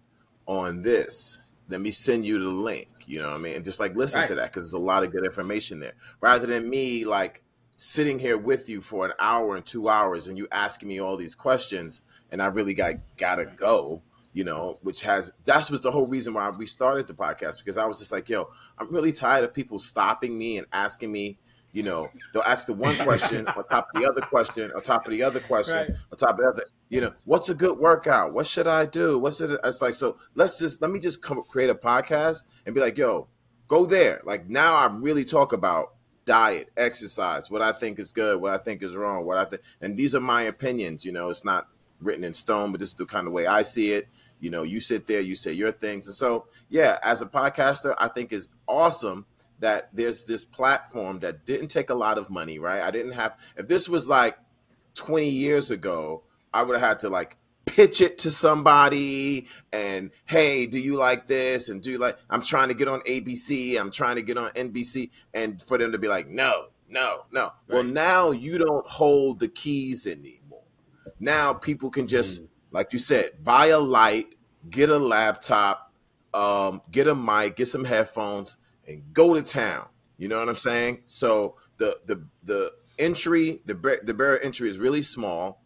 on 0.47 0.81
this. 0.81 1.39
Let 1.69 1.83
me 1.83 1.91
send 1.91 2.25
you 2.25 2.39
the 2.39 2.49
link. 2.49 2.89
You 3.05 3.21
know 3.21 3.29
what 3.29 3.37
I 3.37 3.39
mean? 3.39 3.57
And 3.57 3.65
just 3.65 3.79
like 3.79 3.95
listen 3.95 4.21
right. 4.21 4.29
to 4.29 4.35
that 4.37 4.51
because 4.51 4.65
there's 4.65 4.81
a 4.81 4.85
lot 4.85 5.05
of 5.05 5.13
good 5.13 5.27
information 5.27 5.81
there. 5.81 5.93
Rather 6.23 6.47
than 6.47 6.71
me 6.71 7.05
like 7.05 7.43
sitting 7.77 8.19
here 8.19 8.39
with 8.39 8.71
you 8.71 8.81
for 8.81 9.05
an 9.05 9.13
hour 9.19 9.55
and 9.55 9.67
two 9.67 9.91
hours 9.91 10.29
and 10.29 10.39
you 10.39 10.49
asking 10.51 10.89
me 10.89 10.99
all 10.99 11.19
these 11.19 11.35
questions 11.35 12.01
and 12.33 12.41
I 12.41 12.47
really 12.47 12.73
got 12.73 12.95
gotta 13.19 13.45
go, 13.45 14.01
you 14.33 14.45
know, 14.45 14.79
which 14.83 15.03
has 15.03 15.31
that 15.45 15.69
was 15.71 15.83
the 15.83 15.91
whole 15.91 16.07
reason 16.07 16.33
why 16.33 16.49
we 16.49 16.65
started 16.65 17.07
the 17.07 17.13
podcast 17.13 17.59
because 17.59 17.77
I 17.77 17.85
was 17.85 17.99
just 17.99 18.13
like, 18.13 18.31
yo, 18.31 18.49
I'm 18.79 18.91
really 18.91 19.13
tired 19.13 19.45
of 19.45 19.53
people 19.53 19.79
stopping 19.79 20.39
me 20.39 20.57
and 20.57 20.67
asking 20.73 21.13
me, 21.13 21.37
you 21.73 21.83
know, 21.83 22.11
they'll 22.33 22.43
ask 22.43 22.67
the 22.67 22.75
one 22.75 22.97
question 22.99 23.47
on 23.47 23.65
top 23.69 23.89
of 23.95 24.01
the 24.01 24.09
other 24.09 24.21
question, 24.21 24.71
on 24.75 24.83
top 24.83 25.07
of 25.07 25.13
the 25.13 25.23
other 25.23 25.41
question, 25.41 25.75
right. 25.75 25.91
on 25.91 26.19
top 26.19 26.31
of 26.31 26.39
the 26.39 26.49
other, 26.49 26.65
you 26.89 27.01
know, 27.01 27.13
what's 27.25 27.49
a 27.49 27.55
good 27.55 27.79
workout? 27.79 28.33
What 28.33 28.47
should 28.47 28.67
I 28.67 28.87
do? 28.87 29.19
What's 29.19 29.41
it? 29.41 29.59
It's 29.65 29.81
like, 29.81 29.95
so 29.95 30.19
let's 30.35 30.59
just, 30.59 30.83
let 30.83 30.91
me 30.91 30.99
just 30.99 31.23
come 31.23 31.43
create 31.45 31.71
a 31.71 31.75
podcast 31.75 32.45
and 32.67 32.75
be 32.75 32.81
like, 32.81 32.99
yo, 32.99 33.29
go 33.69 33.87
there. 33.87 34.21
Like 34.25 34.49
now 34.49 34.75
I 34.75 34.87
really 34.87 35.25
talk 35.25 35.53
about 35.53 35.95
diet, 36.25 36.71
exercise, 36.77 37.51
what 37.51 37.63
I 37.63 37.73
think 37.73 37.99
is 37.99 38.13
good, 38.13 38.41
what 38.41 38.53
I 38.53 38.59
think 38.59 38.83
is 38.83 38.97
wrong, 38.97 39.25
what 39.25 39.39
I 39.39 39.45
think, 39.45 39.63
and 39.81 39.97
these 39.97 40.15
are 40.15 40.21
my 40.21 40.43
opinions. 40.43 41.05
You 41.05 41.13
know, 41.13 41.31
it's 41.31 41.45
not 41.45 41.69
written 42.01 42.25
in 42.25 42.35
stone, 42.35 42.73
but 42.73 42.81
this 42.81 42.91
is 42.91 42.95
the 42.95 43.07
kind 43.07 43.27
of 43.27 43.33
way 43.33 43.47
I 43.47 43.63
see 43.63 43.93
it. 43.93 44.09
You 44.41 44.51
know, 44.51 44.63
you 44.63 44.81
sit 44.81 45.07
there, 45.07 45.21
you 45.21 45.35
say 45.35 45.53
your 45.53 45.73
things, 45.73 46.07
and 46.07 46.15
so 46.15 46.47
yeah, 46.69 46.99
as 47.03 47.23
a 47.23 47.27
podcaster, 47.27 47.95
I 47.99 48.09
think 48.09 48.33
is 48.33 48.49
awesome 48.67 49.27
that 49.61 49.91
there's 49.93 50.25
this 50.25 50.45
platform 50.45 51.21
that 51.21 51.47
didn't 51.47 51.69
take 51.69 51.91
a 51.91 51.95
lot 51.95 52.19
of 52.19 52.31
money, 52.31 52.59
right? 52.59 52.83
I 52.83 52.91
didn't 52.91 53.13
have 53.13 53.39
if 53.57 53.69
this 53.69 53.89
was 53.89 54.09
like 54.09 54.37
20 54.95 55.29
years 55.29 55.71
ago, 55.71 56.25
I 56.53 56.63
would 56.63 56.79
have 56.79 56.89
had 56.89 56.99
to 57.01 57.09
like 57.09 57.37
pitch 57.67 58.01
it 58.01 58.19
to 58.19 58.31
somebody 58.31 59.47
and 59.73 60.11
hey 60.27 60.67
do 60.67 60.79
you 60.79 60.97
like 60.97 61.29
this 61.29 61.69
and 61.69 61.81
do 61.81 61.93
you 61.93 61.99
like 61.99 62.17
i'm 62.29 62.43
trying 62.43 62.67
to 62.67 62.75
get 62.75 62.89
on 62.89 63.01
abc 63.03 63.79
i'm 63.79 63.93
trying 63.93 64.17
to 64.17 64.23
get 64.23 64.37
on 64.37 64.51
nbc 64.53 65.09
and 65.35 65.63
for 65.63 65.79
them 65.79 65.93
to 65.93 65.99
be 65.99 66.09
like 66.09 66.27
no 66.27 66.67
no 66.89 67.21
no 67.31 67.45
right. 67.45 67.53
well 67.69 67.85
now 67.85 68.33
you 68.33 68.59
don't 68.59 68.87
hold 68.89 69.39
the 69.39 69.47
keys 69.47 70.07
anymore 70.07 70.63
now 71.21 71.53
people 71.53 71.91
can 71.91 72.09
just 72.09 72.43
mm. 72.43 72.49
like 72.73 72.93
you 72.93 72.99
said 72.99 73.31
buy 73.45 73.67
a 73.67 73.79
light 73.79 74.35
get 74.69 74.91
a 74.91 74.99
laptop 74.99 75.93
um, 76.33 76.81
get 76.91 77.07
a 77.07 77.15
mic 77.15 77.57
get 77.57 77.69
some 77.69 77.85
headphones 77.85 78.57
and 78.91 79.15
go 79.15 79.35
to 79.35 79.43
town. 79.43 79.87
You 80.19 80.29
know 80.29 80.39
what 80.39 80.49
i'm 80.49 80.57
saying? 80.57 81.03
So 81.07 81.57
the 81.79 81.99
the 82.05 82.25
the 82.45 82.73
entry 82.99 83.63
the 83.65 83.75
the 84.05 84.13
barrier 84.13 84.39
entry 84.41 84.69
is 84.69 84.79
really 84.79 85.03
small 85.03 85.63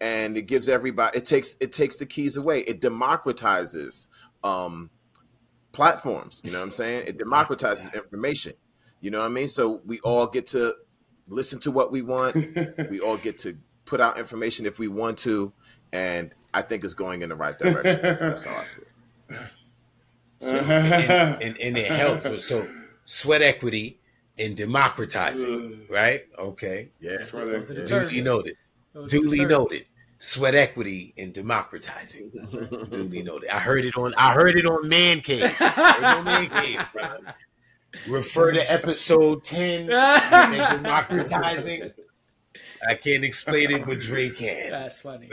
and 0.00 0.36
it 0.36 0.42
gives 0.42 0.68
everybody 0.68 1.18
it 1.18 1.26
takes 1.26 1.56
it 1.60 1.72
takes 1.72 1.96
the 1.96 2.06
keys 2.06 2.36
away. 2.36 2.60
It 2.60 2.80
democratizes 2.80 4.06
um 4.44 4.90
platforms. 5.72 6.40
You 6.44 6.52
know 6.52 6.58
what 6.58 6.64
i'm 6.64 6.70
saying? 6.70 7.04
It 7.08 7.18
democratizes 7.18 7.92
information. 7.94 8.52
You 9.00 9.10
know 9.10 9.20
what 9.20 9.26
i 9.26 9.30
mean? 9.30 9.48
So 9.48 9.80
we 9.84 9.98
all 10.00 10.26
get 10.26 10.46
to 10.48 10.74
listen 11.28 11.58
to 11.60 11.70
what 11.70 11.90
we 11.90 12.02
want. 12.02 12.36
We 12.90 13.00
all 13.00 13.16
get 13.16 13.38
to 13.38 13.58
put 13.84 14.00
out 14.00 14.18
information 14.18 14.66
if 14.66 14.78
we 14.78 14.88
want 14.88 15.18
to 15.18 15.52
and 15.92 16.34
i 16.52 16.60
think 16.62 16.84
it's 16.84 16.94
going 16.94 17.22
in 17.22 17.30
the 17.30 17.36
right 17.36 17.58
direction. 17.58 18.00
That's 18.02 18.44
how 18.44 18.56
i 18.56 18.66
feel 18.66 19.38
so, 20.40 20.56
and, 20.56 20.62
and, 21.42 21.58
and, 21.58 21.76
it 21.76 21.90
helps 21.90 22.24
so, 22.24 22.38
so 22.38 22.66
sweat 23.04 23.42
equity 23.42 23.98
and 24.38 24.56
democratizing 24.56 25.86
right 25.88 26.26
okay 26.38 26.88
yeah 27.00 27.16
duly 27.84 28.22
noted 28.22 28.56
Duly 29.08 29.44
noted. 29.44 29.84
Sweat 30.18 30.54
equity 30.54 31.12
and 31.18 31.34
democratizing. 31.34 32.30
Duly 32.90 33.22
noted. 33.22 33.50
I 33.50 33.58
heard 33.58 33.84
it 33.84 33.94
on. 33.96 34.14
I 34.16 34.32
heard 34.32 34.56
it 34.56 34.64
on 34.64 34.88
Man 34.88 35.20
Cave. 35.20 35.54
On 35.60 36.24
Man 36.24 36.48
Cave 36.48 36.80
Refer 38.08 38.52
to 38.52 38.72
episode 38.72 39.44
ten. 39.44 39.86
democratizing. 39.86 41.92
I 42.88 42.94
can't 42.94 43.24
explain 43.24 43.70
it, 43.70 43.84
but 43.86 44.00
Dre 44.00 44.30
can. 44.30 44.70
That's 44.70 44.98
funny. 44.98 45.28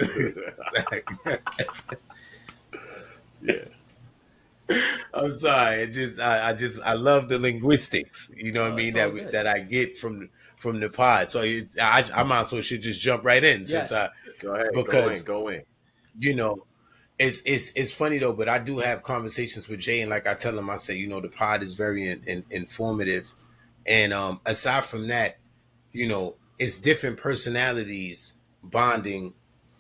yeah. 3.41 3.55
I'm 5.14 5.34
sorry. 5.34 5.84
It 5.84 5.88
just 5.88 6.19
I, 6.19 6.49
I, 6.49 6.53
just 6.53 6.81
I 6.84 6.94
love 6.94 7.30
the 7.30 7.40
linguistics. 7.40 8.31
You 8.35 8.52
know 8.52 8.61
what 8.61 8.72
oh, 8.72 8.73
I 8.73 8.77
mean 8.77 8.94
that 8.94 9.14
good. 9.14 9.31
that 9.31 9.48
I 9.48 9.60
get 9.60 9.98
from 9.98 10.30
from 10.57 10.80
the 10.80 10.90
pod. 10.90 11.30
So 11.30 11.41
it's, 11.41 11.77
I, 11.77 12.06
I 12.14 12.23
might 12.23 12.41
as 12.41 12.52
well 12.52 12.61
should 12.61 12.81
just 12.81 12.99
jump 12.99 13.26
right 13.26 13.44
in 13.44 13.65
since. 13.65 13.91
I 13.91 14.10
go 14.40 14.56
ahead 14.56 14.69
because 14.73 15.22
go 15.23 15.40
in, 15.40 15.44
go 15.44 15.48
in. 15.49 15.64
You 16.19 16.35
know, 16.35 16.65
it's 17.19 17.41
it's 17.45 17.72
it's 17.76 17.94
funny 17.94 18.18
though, 18.18 18.34
but 18.34 18.49
I 18.49 18.60
do 18.60 18.80
have 18.80 19.03
conversations 19.03 19.68
with 19.68 19.80
Jay, 19.80 20.02
and 20.02 20.10
like 20.10 20.27
I 20.27 20.34
tell 20.34 20.57
him, 20.57 20.69
I 20.69 20.77
say, 20.77 20.95
you 20.95 21.07
know, 21.07 21.19
the 21.19 21.30
pod 21.30 21.64
is 21.64 21.73
very 21.73 22.07
in, 22.07 22.23
in, 22.26 22.44
informative, 22.49 23.34
and 23.85 24.14
um, 24.14 24.40
aside 24.45 24.85
from 24.85 25.07
that, 25.07 25.38
you 25.91 26.07
know, 26.07 26.35
it's 26.57 26.80
different 26.80 27.18
personalities 27.18 28.40
bonding, 28.64 29.34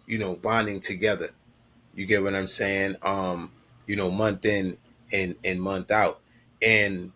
you 0.05 0.17
know, 0.17 0.35
bonding 0.35 0.79
together. 0.79 1.31
You 1.95 2.05
get 2.05 2.23
what 2.23 2.35
I'm 2.35 2.47
saying? 2.47 2.97
Um, 3.01 3.51
you 3.87 3.95
know, 3.95 4.11
month 4.11 4.45
in 4.45 4.77
and 5.11 5.35
and 5.43 5.61
month 5.61 5.91
out, 5.91 6.19
and 6.61 7.11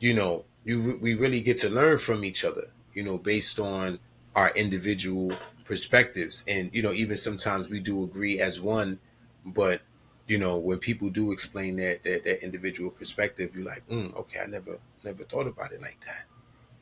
you 0.00 0.14
know, 0.14 0.44
you 0.64 0.98
we 1.00 1.14
really 1.14 1.40
get 1.40 1.58
to 1.60 1.68
learn 1.68 1.98
from 1.98 2.24
each 2.24 2.44
other 2.44 2.70
you 2.96 3.02
know, 3.02 3.18
based 3.18 3.60
on 3.60 4.00
our 4.34 4.50
individual 4.56 5.30
perspectives. 5.64 6.44
And, 6.48 6.70
you 6.72 6.82
know, 6.82 6.92
even 6.92 7.16
sometimes 7.16 7.68
we 7.68 7.78
do 7.78 8.02
agree 8.02 8.40
as 8.40 8.60
one, 8.60 8.98
but, 9.44 9.82
you 10.26 10.38
know, 10.38 10.56
when 10.56 10.78
people 10.78 11.10
do 11.10 11.30
explain 11.30 11.76
that 11.76 12.02
that, 12.02 12.24
their 12.24 12.36
individual 12.36 12.90
perspective, 12.90 13.54
you're 13.54 13.66
like, 13.66 13.86
mm, 13.86 14.16
okay, 14.16 14.40
I 14.40 14.46
never 14.46 14.78
never 15.04 15.22
thought 15.22 15.46
about 15.46 15.72
it 15.72 15.80
like 15.80 15.98
that. 16.06 16.24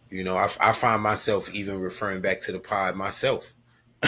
You 0.09 0.25
know, 0.25 0.39
I, 0.39 0.49
I 0.61 0.73
find 0.73 1.03
myself 1.03 1.53
even 1.53 1.81
referring 1.81 2.23
back 2.23 2.41
to 2.43 2.53
the 2.53 2.61
pod 2.61 2.97
myself. 2.97 3.55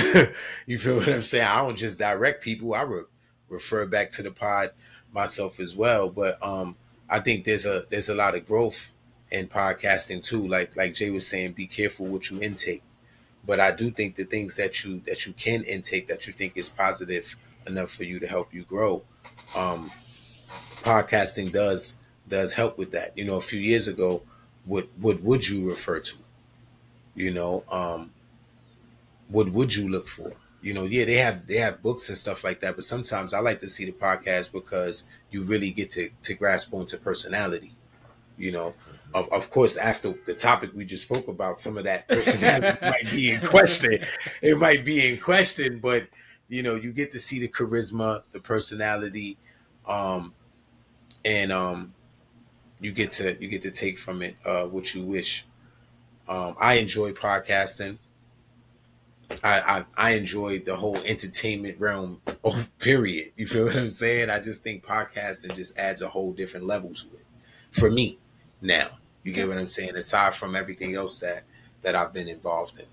you 0.66 0.78
feel 0.78 0.96
what 0.96 1.08
I'm 1.08 1.22
saying? 1.22 1.44
I 1.46 1.56
don't 1.56 1.76
just 1.76 1.98
direct 1.98 2.42
people; 2.42 2.74
I 2.74 2.82
re- 2.82 3.02
refer 3.48 3.84
back 3.84 4.10
to 4.12 4.22
the 4.22 4.30
pod 4.30 4.70
myself 5.12 5.60
as 5.60 5.74
well. 5.76 6.08
But 6.10 6.42
um, 6.42 6.76
I 7.08 7.20
think 7.20 7.44
there's 7.44 7.66
a 7.66 7.86
there's 7.90 8.08
a 8.08 8.14
lot 8.14 8.34
of 8.34 8.46
growth 8.46 8.92
in 9.30 9.48
podcasting 9.48 10.22
too. 10.22 10.46
Like 10.46 10.76
like 10.76 10.94
Jay 10.94 11.10
was 11.10 11.26
saying, 11.26 11.52
be 11.52 11.66
careful 11.66 12.06
what 12.06 12.30
you 12.30 12.40
intake. 12.40 12.82
But 13.46 13.60
I 13.60 13.70
do 13.70 13.90
think 13.90 14.16
the 14.16 14.24
things 14.24 14.56
that 14.56 14.84
you 14.84 15.00
that 15.06 15.26
you 15.26 15.32
can 15.32 15.62
intake 15.64 16.08
that 16.08 16.26
you 16.26 16.32
think 16.32 16.56
is 16.56 16.68
positive 16.68 17.36
enough 17.66 17.90
for 17.90 18.04
you 18.04 18.18
to 18.20 18.26
help 18.26 18.52
you 18.54 18.62
grow, 18.62 19.02
um, 19.54 19.90
podcasting 20.82 21.52
does 21.52 21.98
does 22.28 22.54
help 22.54 22.78
with 22.78 22.92
that. 22.92 23.16
You 23.16 23.24
know, 23.24 23.36
a 23.36 23.40
few 23.42 23.60
years 23.60 23.88
ago, 23.88 24.22
what 24.64 24.88
what 24.98 25.22
would 25.22 25.48
you 25.48 25.68
refer 25.68 26.00
to? 26.00 26.16
You 27.14 27.32
know, 27.32 27.64
um, 27.70 28.10
what 29.28 29.50
would 29.50 29.74
you 29.74 29.88
look 29.88 30.06
for? 30.08 30.32
You 30.66 30.74
know, 30.74 30.82
yeah, 30.82 31.04
they 31.04 31.18
have 31.18 31.46
they 31.46 31.58
have 31.58 31.80
books 31.80 32.08
and 32.08 32.18
stuff 32.18 32.42
like 32.42 32.58
that, 32.62 32.74
but 32.74 32.82
sometimes 32.82 33.32
I 33.32 33.38
like 33.38 33.60
to 33.60 33.68
see 33.68 33.84
the 33.84 33.92
podcast 33.92 34.52
because 34.52 35.08
you 35.30 35.44
really 35.44 35.70
get 35.70 35.92
to 35.92 36.10
to 36.24 36.34
grasp 36.34 36.74
onto 36.74 36.96
personality. 36.96 37.76
You 38.36 38.50
know, 38.50 38.74
of, 39.14 39.32
of 39.32 39.48
course, 39.52 39.76
after 39.76 40.14
the 40.26 40.34
topic 40.34 40.72
we 40.74 40.84
just 40.84 41.04
spoke 41.04 41.28
about, 41.28 41.56
some 41.56 41.78
of 41.78 41.84
that 41.84 42.08
personality 42.08 42.78
might 42.82 43.08
be 43.12 43.30
in 43.30 43.42
question. 43.42 44.04
It 44.42 44.58
might 44.58 44.84
be 44.84 45.06
in 45.06 45.20
question, 45.20 45.78
but 45.78 46.08
you 46.48 46.64
know, 46.64 46.74
you 46.74 46.92
get 46.92 47.12
to 47.12 47.20
see 47.20 47.38
the 47.38 47.46
charisma, 47.46 48.24
the 48.32 48.40
personality, 48.40 49.38
um, 49.86 50.34
and 51.24 51.52
um, 51.52 51.94
you 52.80 52.90
get 52.90 53.12
to 53.12 53.40
you 53.40 53.46
get 53.46 53.62
to 53.62 53.70
take 53.70 54.00
from 54.00 54.20
it 54.20 54.34
uh, 54.44 54.64
what 54.64 54.92
you 54.96 55.04
wish. 55.04 55.46
Um, 56.28 56.56
I 56.58 56.74
enjoy 56.74 57.12
podcasting. 57.12 57.98
I, 59.42 59.60
I 59.60 59.84
I 59.96 60.10
enjoy 60.10 60.60
the 60.60 60.76
whole 60.76 60.96
entertainment 60.98 61.78
realm. 61.80 62.20
Oh, 62.44 62.66
period. 62.78 63.32
You 63.36 63.46
feel 63.46 63.66
what 63.66 63.76
I'm 63.76 63.90
saying? 63.90 64.30
I 64.30 64.40
just 64.40 64.62
think 64.62 64.84
podcasting 64.84 65.54
just 65.54 65.78
adds 65.78 66.02
a 66.02 66.08
whole 66.08 66.32
different 66.32 66.66
level 66.66 66.94
to 66.94 67.06
it 67.06 67.26
for 67.70 67.90
me. 67.90 68.18
Now, 68.60 68.88
you 69.22 69.32
get 69.32 69.48
what 69.48 69.58
I'm 69.58 69.68
saying. 69.68 69.96
Aside 69.96 70.34
from 70.34 70.56
everything 70.56 70.94
else 70.94 71.18
that 71.18 71.44
that 71.82 71.94
I've 71.94 72.12
been 72.12 72.28
involved 72.28 72.78
in, 72.78 72.86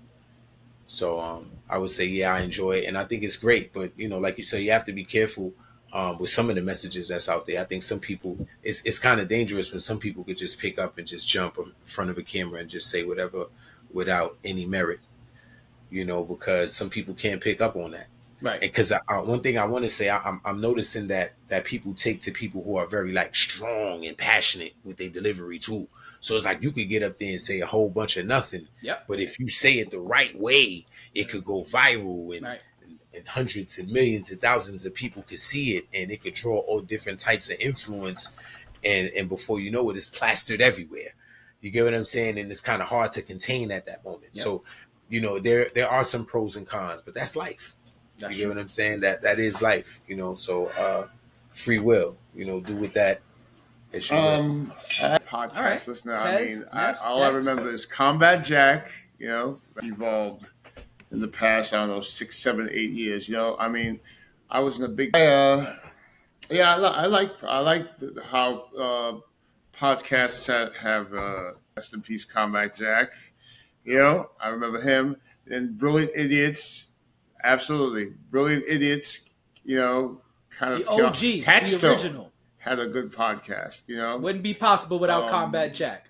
so 0.86 1.20
um, 1.20 1.50
I 1.68 1.78
would 1.78 1.90
say 1.90 2.06
yeah, 2.06 2.34
I 2.34 2.40
enjoy 2.40 2.78
it, 2.78 2.84
and 2.86 2.98
I 2.98 3.04
think 3.04 3.22
it's 3.22 3.36
great. 3.36 3.72
But 3.72 3.92
you 3.96 4.08
know, 4.08 4.18
like 4.18 4.36
you 4.36 4.44
said, 4.44 4.62
you 4.62 4.72
have 4.72 4.84
to 4.86 4.92
be 4.92 5.04
careful 5.04 5.52
um, 5.92 6.18
with 6.18 6.30
some 6.30 6.50
of 6.50 6.56
the 6.56 6.62
messages 6.62 7.08
that's 7.08 7.28
out 7.28 7.46
there. 7.46 7.60
I 7.60 7.64
think 7.64 7.82
some 7.84 8.00
people 8.00 8.46
it's 8.62 8.84
it's 8.84 8.98
kind 8.98 9.20
of 9.20 9.28
dangerous 9.28 9.72
when 9.72 9.80
some 9.80 9.98
people 9.98 10.24
could 10.24 10.36
just 10.36 10.60
pick 10.60 10.78
up 10.78 10.98
and 10.98 11.06
just 11.06 11.28
jump 11.28 11.56
in 11.58 11.72
front 11.84 12.10
of 12.10 12.18
a 12.18 12.22
camera 12.22 12.60
and 12.60 12.68
just 12.68 12.90
say 12.90 13.04
whatever 13.04 13.46
without 13.92 14.36
any 14.44 14.66
merit. 14.66 15.00
You 15.94 16.04
know, 16.04 16.24
because 16.24 16.74
some 16.74 16.90
people 16.90 17.14
can't 17.14 17.40
pick 17.40 17.60
up 17.60 17.76
on 17.76 17.92
that. 17.92 18.08
Right. 18.42 18.60
Because 18.60 18.92
one 19.06 19.40
thing 19.40 19.56
I 19.58 19.64
want 19.64 19.84
to 19.84 19.88
say, 19.90 20.08
I, 20.10 20.18
I'm, 20.18 20.40
I'm 20.44 20.60
noticing 20.60 21.06
that 21.06 21.34
that 21.48 21.64
people 21.64 21.94
take 21.94 22.20
to 22.22 22.32
people 22.32 22.64
who 22.64 22.76
are 22.76 22.86
very 22.86 23.12
like 23.12 23.34
strong 23.34 24.04
and 24.04 24.18
passionate 24.18 24.74
with 24.84 24.96
their 24.96 25.08
delivery 25.08 25.58
too. 25.60 25.86
So 26.20 26.34
it's 26.36 26.44
like 26.44 26.62
you 26.62 26.72
could 26.72 26.88
get 26.88 27.02
up 27.04 27.18
there 27.20 27.30
and 27.30 27.40
say 27.40 27.60
a 27.60 27.66
whole 27.66 27.90
bunch 27.90 28.16
of 28.16 28.26
nothing. 28.26 28.66
Yep. 28.82 29.04
But 29.06 29.20
if 29.20 29.38
you 29.38 29.48
say 29.48 29.74
it 29.78 29.92
the 29.92 30.00
right 30.00 30.36
way, 30.38 30.84
it 31.14 31.28
could 31.30 31.44
go 31.44 31.62
viral 31.62 32.34
and, 32.36 32.44
Right. 32.44 32.60
and, 32.82 32.98
and 33.14 33.28
hundreds 33.28 33.78
and 33.78 33.88
millions 33.90 34.32
and 34.32 34.40
thousands 34.40 34.84
of 34.84 34.94
people 34.94 35.22
could 35.22 35.38
see 35.38 35.76
it 35.76 35.84
and 35.94 36.10
it 36.10 36.20
could 36.22 36.34
draw 36.34 36.58
all 36.58 36.80
different 36.80 37.20
types 37.20 37.50
of 37.50 37.60
influence. 37.60 38.34
And 38.82 39.10
and 39.16 39.28
before 39.28 39.60
you 39.60 39.70
know 39.70 39.88
it, 39.90 39.96
it's 39.96 40.08
plastered 40.08 40.60
everywhere. 40.60 41.14
You 41.62 41.70
get 41.70 41.84
what 41.84 41.94
I'm 41.94 42.04
saying? 42.04 42.38
And 42.38 42.50
it's 42.50 42.60
kind 42.60 42.82
of 42.82 42.88
hard 42.88 43.10
to 43.12 43.22
contain 43.22 43.70
at 43.70 43.86
that 43.86 44.04
moment. 44.04 44.32
Yep. 44.34 44.44
So, 44.44 44.64
you 45.08 45.20
know, 45.20 45.38
there 45.38 45.70
there 45.74 45.88
are 45.88 46.04
some 46.04 46.24
pros 46.24 46.56
and 46.56 46.66
cons, 46.66 47.02
but 47.02 47.14
that's 47.14 47.36
life. 47.36 47.74
That's 48.18 48.32
you 48.32 48.38
get 48.38 48.44
true. 48.44 48.54
what 48.54 48.60
I'm 48.60 48.68
saying? 48.68 49.00
That 49.00 49.22
that 49.22 49.38
is 49.38 49.60
life, 49.62 50.00
you 50.06 50.16
know. 50.16 50.34
So 50.34 50.66
uh 50.68 51.08
free 51.52 51.78
will, 51.78 52.16
you 52.34 52.44
know, 52.44 52.60
do 52.60 52.76
with 52.76 52.94
that 52.94 53.20
as 53.92 54.10
you 54.10 54.16
will. 54.16 54.22
Um, 54.22 54.72
podcast 55.00 55.32
All 55.32 55.62
right. 55.62 55.88
listener. 55.88 56.14
I 56.14 56.38
Tez, 56.38 56.58
mean, 56.60 56.68
I, 56.72 56.86
next, 56.86 57.04
all 57.04 57.22
I 57.22 57.28
remember 57.30 57.70
is 57.72 57.86
Combat 57.86 58.44
Jack. 58.44 58.90
You 59.18 59.28
know, 59.28 59.60
evolved 59.82 60.50
in 61.12 61.20
the 61.20 61.28
past. 61.28 61.72
I 61.72 61.78
don't 61.78 61.88
know, 61.88 62.00
six, 62.00 62.38
seven, 62.38 62.68
eight 62.72 62.90
years. 62.90 63.28
You 63.28 63.36
know, 63.36 63.56
I 63.58 63.68
mean, 63.68 64.00
I 64.50 64.60
was 64.60 64.78
in 64.78 64.84
a 64.84 64.88
big. 64.88 65.16
Uh, 65.16 65.74
yeah, 66.50 66.74
I, 66.74 66.78
li- 66.78 66.94
I 66.94 67.06
like 67.06 67.44
I 67.44 67.60
like 67.60 67.98
the, 67.98 68.22
how 68.30 68.64
uh, 68.76 69.20
podcasts 69.78 70.46
have, 70.46 70.76
have 70.76 71.14
uh, 71.14 71.52
rest 71.76 71.94
in 71.94 72.02
peace, 72.02 72.24
Combat 72.24 72.76
Jack. 72.76 73.12
You 73.84 73.96
know, 73.96 74.30
I 74.40 74.48
remember 74.48 74.80
him 74.80 75.16
and 75.46 75.76
Brilliant 75.76 76.12
Idiots. 76.16 76.88
Absolutely, 77.42 78.14
Brilliant 78.30 78.64
Idiots. 78.68 79.28
You 79.64 79.76
know, 79.76 80.20
kind 80.50 80.80
The 80.82 80.88
of 80.88 81.00
OG, 81.06 81.16
the 81.20 81.88
original. 81.90 82.32
had 82.58 82.78
a 82.78 82.86
good 82.86 83.12
podcast. 83.12 83.88
You 83.88 83.96
know, 83.96 84.16
Wouldn't 84.18 84.42
be 84.44 84.54
possible 84.54 84.98
without 84.98 85.24
Um, 85.24 85.30
Combat 85.30 85.74
Jack. 85.74 86.08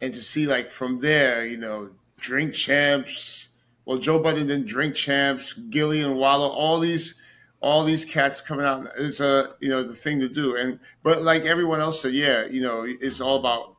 and 0.00 0.12
to 0.14 0.22
see 0.22 0.46
like 0.46 0.70
from 0.70 1.00
there, 1.00 1.44
you 1.44 1.56
know, 1.56 1.90
drink 2.18 2.54
champs. 2.54 3.48
Well, 3.84 3.98
Joe 3.98 4.20
Budden 4.22 4.46
did 4.46 4.64
drink 4.66 4.94
champs, 4.94 5.54
Gillie 5.54 6.02
and 6.02 6.16
Wallo, 6.16 6.48
all 6.48 6.78
these, 6.78 7.20
all 7.60 7.82
these 7.84 8.04
cats 8.04 8.40
coming 8.40 8.64
out 8.64 8.86
is 8.96 9.20
a 9.20 9.54
you 9.60 9.68
know 9.70 9.82
the 9.82 9.94
thing 9.94 10.20
to 10.20 10.28
do. 10.28 10.56
And 10.56 10.78
but 11.02 11.22
like 11.22 11.42
everyone 11.44 11.80
else 11.80 12.00
said, 12.02 12.12
yeah, 12.14 12.46
you 12.46 12.60
know, 12.62 12.84
it's 12.86 13.20
all 13.20 13.38
about 13.40 13.76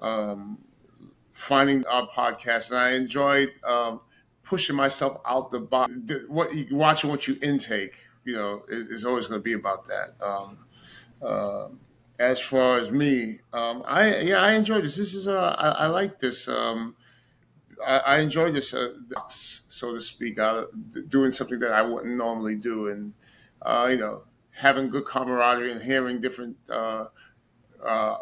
um, 0.00 0.58
finding 1.42 1.84
our 1.86 2.08
podcast, 2.08 2.70
and 2.70 2.78
I 2.78 2.92
enjoyed 2.92 3.52
um, 3.66 4.00
pushing 4.44 4.76
myself 4.76 5.20
out 5.26 5.50
the 5.50 5.60
box. 5.60 5.92
What 6.28 6.54
you 6.54 6.76
watching, 6.76 7.10
what 7.10 7.26
you 7.26 7.36
intake, 7.42 7.94
you 8.24 8.34
know, 8.34 8.62
is, 8.68 8.88
is 8.88 9.04
always 9.04 9.26
going 9.26 9.40
to 9.40 9.42
be 9.42 9.54
about 9.54 9.86
that. 9.86 10.14
Um, 10.20 10.66
um 11.22 11.80
as 12.18 12.40
far 12.40 12.78
as 12.78 12.92
me, 12.92 13.40
um, 13.52 13.82
I 13.84 14.20
yeah, 14.20 14.40
I 14.40 14.52
enjoy 14.52 14.80
this. 14.80 14.96
This 14.96 15.12
is 15.14 15.26
uh, 15.26 15.56
I, 15.58 15.86
like 15.88 16.20
this. 16.20 16.46
Um, 16.46 16.94
I, 17.84 17.98
I 17.98 18.18
enjoy 18.20 18.52
this, 18.52 18.72
uh, 18.72 18.92
so 19.26 19.94
to 19.94 20.00
speak, 20.00 20.38
uh, 20.38 20.66
doing 21.08 21.32
something 21.32 21.58
that 21.58 21.72
I 21.72 21.82
wouldn't 21.82 22.16
normally 22.16 22.54
do, 22.54 22.86
and 22.88 23.14
uh, 23.62 23.88
you 23.90 23.96
know, 23.96 24.22
having 24.52 24.88
good 24.88 25.04
camaraderie 25.04 25.72
and 25.72 25.82
hearing 25.82 26.20
different 26.20 26.56
uh, 26.70 27.06
uh, 27.84 28.16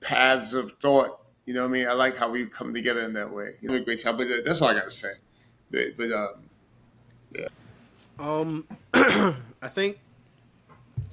paths 0.00 0.54
of 0.54 0.72
thought. 0.80 1.21
You 1.44 1.54
know 1.54 1.62
what 1.62 1.68
I 1.68 1.72
mean? 1.72 1.88
I 1.88 1.92
like 1.92 2.16
how 2.16 2.30
we 2.30 2.46
come 2.46 2.72
together 2.72 3.02
in 3.02 3.12
that 3.14 3.32
way. 3.32 3.54
You 3.60 3.68
know, 3.68 3.74
a 3.74 3.80
great 3.80 4.00
job. 4.00 4.18
But 4.18 4.28
uh, 4.28 4.36
that's 4.44 4.60
all 4.60 4.68
I 4.68 4.74
got 4.74 4.84
to 4.84 4.90
say. 4.90 5.12
But, 5.70 5.96
but 5.96 6.12
um, 6.12 6.34
yeah. 7.34 7.48
Um, 8.18 8.66
I 8.94 9.68
think, 9.68 9.98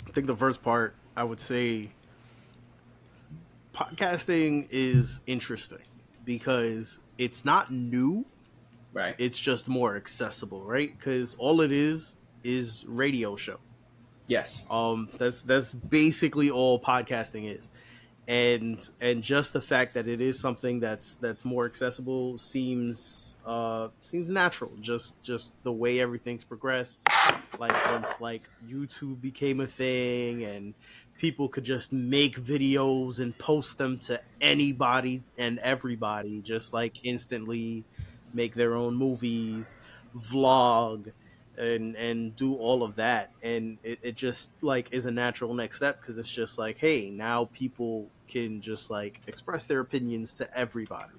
I 0.08 0.12
think 0.12 0.28
the 0.28 0.36
first 0.36 0.62
part 0.64 0.96
I 1.16 1.24
would 1.24 1.40
say, 1.40 1.90
podcasting 3.74 4.68
is 4.70 5.22
interesting 5.26 5.80
because 6.26 7.00
it's 7.18 7.46
not 7.46 7.72
new. 7.72 8.26
Right. 8.94 9.16
It's 9.18 9.40
just 9.40 9.70
more 9.70 9.96
accessible, 9.96 10.62
right? 10.62 10.96
Because 10.98 11.36
all 11.36 11.62
it 11.62 11.72
is 11.72 12.18
is 12.44 12.86
radio 12.88 13.36
show. 13.36 13.58
Yes. 14.28 14.68
Um, 14.70 15.10
that's 15.18 15.42
that's 15.42 15.74
basically 15.74 16.52
all 16.52 16.80
podcasting 16.80 17.56
is, 17.56 17.70
and 18.30 18.92
and 19.02 19.24
just 19.24 19.54
the 19.54 19.60
fact 19.60 19.96
that 19.96 20.08
it 20.08 20.22
is 20.22 20.40
something 20.40 20.80
that's 20.80 21.16
that's 21.16 21.44
more 21.44 21.66
accessible 21.66 22.38
seems 22.38 23.38
uh 23.44 23.88
seems 24.02 24.30
natural. 24.30 24.72
Just 24.80 25.22
just 25.24 25.62
the 25.64 25.72
way 25.72 26.00
everything's 26.00 26.44
progressed, 26.44 27.00
like 27.58 27.74
once 27.88 28.22
like 28.22 28.44
YouTube 28.68 29.20
became 29.20 29.60
a 29.62 29.66
thing 29.66 30.44
and 30.44 30.76
people 31.18 31.50
could 31.50 31.64
just 31.64 31.92
make 31.92 32.40
videos 32.40 33.20
and 33.20 33.36
post 33.40 33.80
them 33.80 33.98
to 33.98 34.22
anybody 34.40 35.24
and 35.40 35.58
everybody, 35.60 36.40
just 36.42 36.72
like 36.72 37.04
instantly 37.04 37.84
make 38.32 38.54
their 38.54 38.76
own 38.76 38.94
movies, 38.94 39.76
vlog, 40.16 41.12
and 41.58 41.96
and 41.96 42.36
do 42.36 42.54
all 42.58 42.84
of 42.84 42.96
that 42.96 43.32
and 43.42 43.80
it, 43.84 43.98
it 44.04 44.16
just 44.16 44.52
like 44.62 44.94
is 44.94 45.08
a 45.08 45.12
natural 45.12 45.56
next 45.56 45.78
step 45.78 46.00
because 46.00 46.18
it's 46.20 46.32
just 46.32 46.58
like 46.60 46.78
hey 46.78 47.10
now 47.10 47.50
people 47.54 48.08
can 48.30 48.62
just 48.62 48.90
like 48.90 49.22
express 49.28 49.66
their 49.66 49.80
opinions 49.80 50.34
to 50.34 50.58
everybody. 50.58 51.14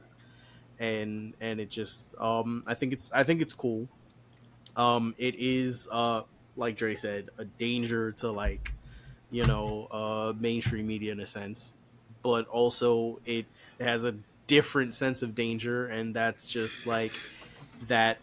And 0.79 1.35
and 1.41 1.61
it 1.61 1.69
just 1.69 2.15
um 2.19 2.63
i 2.67 2.75
think 2.75 2.95
it's 2.95 3.11
i 3.13 3.23
think 3.23 3.43
it's 3.43 3.53
cool. 3.53 3.89
Um 4.77 5.15
it 5.19 5.35
is 5.37 5.89
uh 5.91 6.23
like 6.57 6.77
Dre 6.77 6.95
said 6.95 7.31
a 7.39 7.45
danger 7.45 8.13
to 8.13 8.31
like 8.31 8.73
you 9.31 9.45
know 9.45 9.89
uh 9.91 10.33
mainstream 10.39 10.87
media 10.87 11.13
in 11.13 11.21
a 11.21 11.27
sense. 11.27 11.75
But 12.23 12.49
also 12.49 13.21
it 13.27 13.47
has 13.79 14.05
a 14.05 14.15
different 14.47 14.95
sense 14.95 15.23
of 15.23 15.35
danger 15.35 15.87
and 15.87 16.15
that's 16.15 16.47
just 16.47 16.87
like 16.87 17.13
that 17.87 18.19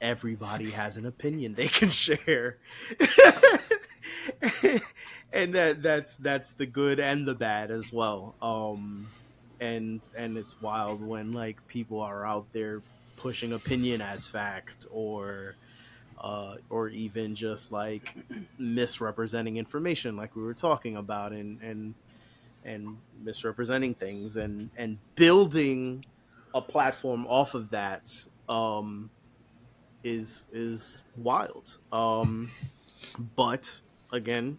everybody 0.00 0.70
has 0.70 0.96
an 0.96 1.06
opinion 1.06 1.54
they 1.54 1.68
can 1.68 1.88
share 2.04 2.56
and 5.32 5.54
that 5.54 5.82
that's 5.82 6.16
that's 6.16 6.50
the 6.52 6.66
good 6.66 7.00
and 7.00 7.26
the 7.26 7.34
bad 7.34 7.70
as 7.70 7.92
well. 7.92 8.34
Um, 8.42 9.08
and 9.60 10.08
and 10.16 10.36
it's 10.36 10.60
wild 10.60 11.06
when 11.06 11.32
like 11.32 11.66
people 11.68 12.00
are 12.00 12.26
out 12.26 12.46
there 12.52 12.82
pushing 13.16 13.52
opinion 13.52 14.00
as 14.00 14.26
fact 14.26 14.86
or 14.90 15.54
uh, 16.20 16.56
or 16.70 16.88
even 16.88 17.34
just 17.34 17.72
like 17.72 18.14
misrepresenting 18.58 19.56
information 19.56 20.16
like 20.16 20.34
we 20.36 20.42
were 20.42 20.54
talking 20.54 20.96
about 20.96 21.32
and 21.32 21.60
and 21.62 21.94
and 22.64 22.96
misrepresenting 23.22 23.94
things 23.94 24.36
and 24.36 24.70
and 24.76 24.98
building 25.14 26.04
a 26.54 26.60
platform 26.60 27.26
off 27.28 27.54
of 27.54 27.70
that 27.70 28.12
um 28.48 29.10
is 30.04 30.46
is 30.52 31.02
wild 31.16 31.76
um 31.92 32.50
but 33.36 33.80
again 34.12 34.58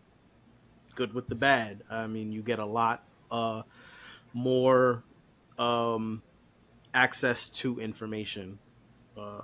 good 0.95 1.13
with 1.13 1.27
the 1.27 1.35
bad. 1.35 1.81
I 1.89 2.07
mean 2.07 2.31
you 2.31 2.41
get 2.41 2.59
a 2.59 2.65
lot 2.65 3.03
uh 3.31 3.63
more 4.33 5.03
um 5.57 6.21
access 6.93 7.49
to 7.49 7.79
information 7.79 8.59
uh 9.17 9.41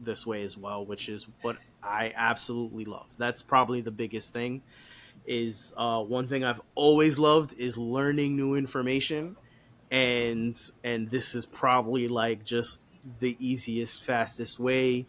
this 0.00 0.26
way 0.26 0.42
as 0.44 0.56
well 0.56 0.84
which 0.86 1.08
is 1.08 1.26
what 1.42 1.56
i 1.82 2.12
absolutely 2.16 2.84
love. 2.84 3.06
That's 3.18 3.42
probably 3.42 3.80
the 3.80 3.90
biggest 3.90 4.32
thing 4.32 4.62
is 5.26 5.74
uh, 5.76 6.02
one 6.02 6.26
thing 6.26 6.42
I've 6.42 6.60
always 6.74 7.18
loved 7.18 7.58
is 7.58 7.76
learning 7.76 8.36
new 8.36 8.54
information, 8.54 9.36
and 9.90 10.58
and 10.82 11.10
this 11.10 11.34
is 11.34 11.46
probably 11.46 12.08
like 12.08 12.44
just 12.44 12.80
the 13.20 13.36
easiest, 13.38 14.02
fastest 14.02 14.58
way. 14.58 15.06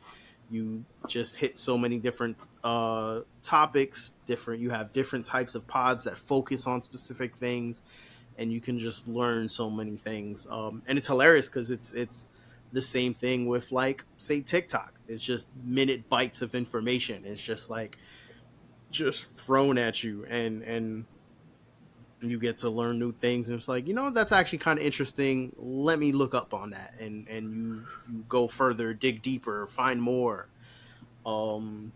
You 0.51 0.83
just 1.07 1.37
hit 1.37 1.57
so 1.57 1.77
many 1.77 1.99
different 1.99 2.37
uh, 2.63 3.21
topics, 3.41 4.13
different. 4.25 4.61
You 4.61 4.69
have 4.71 4.93
different 4.93 5.25
types 5.25 5.55
of 5.55 5.65
pods 5.67 6.03
that 6.03 6.17
focus 6.17 6.67
on 6.67 6.81
specific 6.81 7.35
things, 7.35 7.81
and 8.37 8.51
you 8.51 8.61
can 8.61 8.77
just 8.77 9.07
learn 9.07 9.49
so 9.49 9.69
many 9.69 9.97
things. 9.97 10.47
Um, 10.49 10.81
and 10.87 10.97
it's 10.97 11.07
hilarious 11.07 11.47
because 11.47 11.71
it's 11.71 11.93
it's 11.93 12.29
the 12.71 12.81
same 12.81 13.13
thing 13.13 13.47
with 13.47 13.71
like 13.71 14.03
say 14.17 14.41
TikTok. 14.41 14.93
It's 15.07 15.23
just 15.23 15.49
minute 15.63 16.09
bites 16.09 16.41
of 16.41 16.53
information. 16.53 17.23
It's 17.25 17.41
just 17.41 17.69
like 17.69 17.97
just 18.91 19.39
thrown 19.39 19.77
at 19.77 20.03
you 20.03 20.25
and 20.25 20.63
and 20.63 21.05
you 22.21 22.37
get 22.39 22.57
to 22.57 22.69
learn 22.69 22.99
new 22.99 23.13
things 23.13 23.49
and 23.49 23.57
it's 23.57 23.67
like 23.67 23.87
you 23.87 23.93
know 23.93 24.09
that's 24.09 24.31
actually 24.31 24.57
kind 24.57 24.77
of 24.77 24.85
interesting 24.85 25.53
let 25.57 25.97
me 25.97 26.11
look 26.11 26.33
up 26.33 26.53
on 26.53 26.71
that 26.71 26.93
and 26.99 27.27
and 27.29 27.53
you, 27.53 27.85
you 28.11 28.25
go 28.27 28.47
further 28.47 28.93
dig 28.93 29.21
deeper 29.21 29.67
find 29.67 30.01
more 30.01 30.49
um 31.25 31.91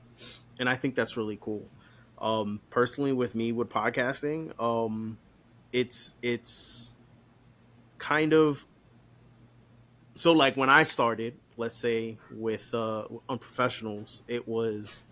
and 0.59 0.69
i 0.69 0.75
think 0.75 0.95
that's 0.95 1.17
really 1.17 1.38
cool. 1.39 1.69
Um 2.19 2.61
personally 2.69 3.11
with 3.11 3.35
me 3.35 3.51
with 3.51 3.69
podcasting 3.69 4.57
um 4.61 5.17
it's 5.71 6.15
it's 6.21 6.93
kind 7.97 8.34
of 8.34 8.65
so 10.15 10.31
like 10.31 10.55
when 10.55 10.69
i 10.69 10.84
started 10.84 11.38
let's 11.57 11.75
say 11.75 12.17
with 12.31 12.73
uh 12.73 13.07
unprofessionals 13.30 14.21
it 14.27 14.47
was 14.47 15.03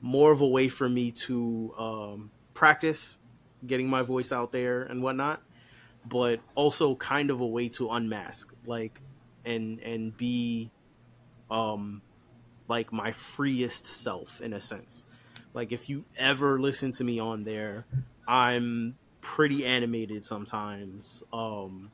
more 0.00 0.32
of 0.32 0.40
a 0.40 0.46
way 0.46 0.68
for 0.68 0.88
me 0.88 1.10
to 1.10 1.74
um, 1.78 2.30
practice 2.54 3.18
getting 3.66 3.88
my 3.88 4.02
voice 4.02 4.32
out 4.32 4.52
there 4.52 4.82
and 4.82 5.02
whatnot, 5.02 5.42
but 6.06 6.40
also 6.54 6.94
kind 6.94 7.30
of 7.30 7.40
a 7.40 7.46
way 7.46 7.68
to 7.68 7.90
unmask, 7.90 8.54
like, 8.66 9.00
and 9.44 9.80
and 9.80 10.16
be, 10.16 10.70
um, 11.50 12.02
like 12.68 12.92
my 12.92 13.12
freest 13.12 13.86
self 13.86 14.40
in 14.40 14.52
a 14.52 14.60
sense. 14.60 15.04
Like 15.54 15.72
if 15.72 15.88
you 15.88 16.04
ever 16.18 16.60
listen 16.60 16.92
to 16.92 17.04
me 17.04 17.18
on 17.18 17.44
there, 17.44 17.86
I'm 18.26 18.96
pretty 19.20 19.64
animated 19.64 20.24
sometimes. 20.24 21.22
Um, 21.32 21.90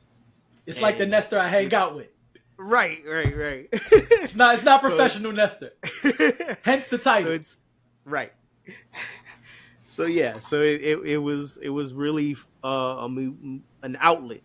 it's 0.65 0.81
like 0.81 0.97
the 0.97 1.05
Nestor 1.05 1.39
I 1.39 1.47
hang 1.47 1.73
out 1.73 1.95
with. 1.95 2.09
Right, 2.57 2.99
right, 3.05 3.35
right. 3.35 3.67
it's 3.71 4.35
not. 4.35 4.55
It's 4.55 4.63
not 4.63 4.81
professional 4.81 5.31
so, 5.31 5.35
Nestor. 5.35 5.73
Hence 6.63 6.87
the 6.87 6.97
title. 6.97 7.31
So 7.31 7.35
it's 7.35 7.59
right. 8.05 8.31
so 9.85 10.05
yeah, 10.05 10.39
so 10.39 10.61
it, 10.61 10.81
it, 10.81 10.99
it, 11.05 11.17
was 11.17 11.57
it 11.61 11.69
was 11.69 11.93
really 11.93 12.35
uh, 12.63 12.67
a, 12.67 13.07
an 13.07 13.97
outlet 13.99 14.41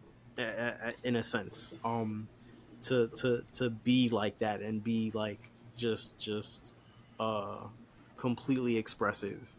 in 1.05 1.17
a 1.17 1.23
sense 1.23 1.73
um, 1.85 2.29
to 2.83 3.09
to 3.09 3.43
to 3.53 3.71
be 3.71 4.09
like 4.09 4.39
that 4.41 4.61
and 4.61 4.83
be 4.83 5.13
like 5.15 5.50
just 5.81 6.21
just 6.21 6.75
uh, 7.19 7.65
completely 8.17 8.77
expressive. 8.77 9.57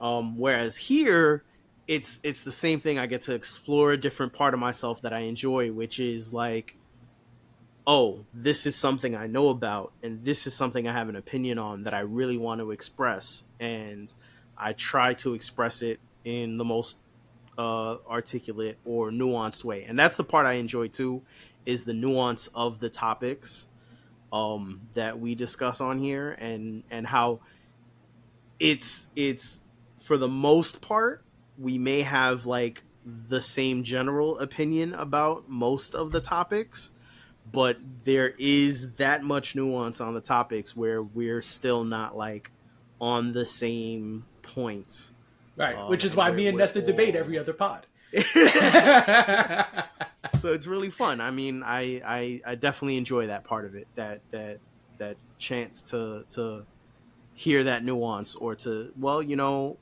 Um, 0.00 0.36
whereas 0.36 0.76
here, 0.76 1.44
it's 1.86 2.20
it's 2.24 2.42
the 2.42 2.52
same 2.52 2.80
thing. 2.80 2.98
I 2.98 3.06
get 3.06 3.22
to 3.22 3.34
explore 3.34 3.92
a 3.92 3.96
different 3.96 4.32
part 4.32 4.54
of 4.54 4.60
myself 4.60 5.02
that 5.02 5.12
I 5.12 5.20
enjoy, 5.20 5.70
which 5.70 6.00
is 6.00 6.32
like 6.32 6.76
oh, 7.86 8.24
this 8.34 8.66
is 8.66 8.74
something 8.74 9.14
I 9.14 9.28
know 9.28 9.48
about, 9.48 9.92
and 10.02 10.24
this 10.24 10.46
is 10.46 10.54
something 10.54 10.88
I 10.88 10.92
have 10.92 11.08
an 11.08 11.16
opinion 11.16 11.58
on 11.58 11.84
that 11.84 11.94
I 11.94 12.00
really 12.00 12.36
want 12.36 12.60
to 12.60 12.72
express, 12.72 13.44
and 13.60 14.12
I 14.58 14.72
try 14.72 15.14
to 15.14 15.34
express 15.34 15.82
it 15.82 16.00
in 16.24 16.58
the 16.58 16.64
most 16.64 16.98
uh, 17.56 17.98
articulate 18.08 18.76
or 18.84 19.10
nuanced 19.10 19.62
way, 19.62 19.84
and 19.84 19.98
that's 19.98 20.16
the 20.16 20.24
part 20.24 20.46
I 20.46 20.54
enjoy 20.54 20.88
too, 20.88 21.22
is 21.64 21.84
the 21.84 21.94
nuance 21.94 22.48
of 22.54 22.80
the 22.80 22.90
topics 22.90 23.68
um, 24.36 24.82
that 24.94 25.18
we 25.18 25.34
discuss 25.34 25.80
on 25.80 25.98
here, 25.98 26.32
and 26.32 26.82
and 26.90 27.06
how 27.06 27.40
it's 28.58 29.08
it's 29.16 29.60
for 30.00 30.16
the 30.16 30.28
most 30.28 30.80
part 30.80 31.22
we 31.58 31.78
may 31.78 32.02
have 32.02 32.46
like 32.46 32.82
the 33.04 33.40
same 33.40 33.82
general 33.82 34.38
opinion 34.38 34.94
about 34.94 35.48
most 35.48 35.94
of 35.94 36.10
the 36.10 36.20
topics 36.20 36.90
but 37.52 37.78
there 38.04 38.34
is 38.38 38.92
that 38.92 39.22
much 39.22 39.54
nuance 39.54 40.00
on 40.00 40.14
the 40.14 40.20
topics 40.20 40.76
where 40.76 41.02
we're 41.02 41.42
still 41.42 41.84
not 41.84 42.16
like 42.16 42.50
on 43.00 43.32
the 43.32 43.46
same 43.46 44.24
point. 44.42 45.10
Right, 45.56 45.76
um, 45.76 45.88
which 45.88 46.04
is 46.04 46.16
why 46.16 46.30
me 46.30 46.48
and 46.48 46.58
Nestor 46.58 46.80
all... 46.80 46.86
debate 46.86 47.14
every 47.14 47.38
other 47.38 47.52
pod. 47.52 47.86
so 50.38 50.52
it's 50.52 50.66
really 50.66 50.90
fun. 50.90 51.20
I 51.20 51.30
mean, 51.30 51.62
I, 51.62 52.00
I 52.04 52.40
I 52.46 52.54
definitely 52.54 52.96
enjoy 52.96 53.26
that 53.26 53.44
part 53.44 53.64
of 53.64 53.74
it. 53.74 53.86
That 53.94 54.20
that 54.30 54.58
that 54.98 55.16
chance 55.38 55.82
to 55.84 56.24
to 56.30 56.64
hear 57.34 57.64
that 57.64 57.84
nuance 57.84 58.34
or 58.34 58.54
to 58.56 58.92
well, 58.98 59.22
you 59.22 59.36
know, 59.36 59.76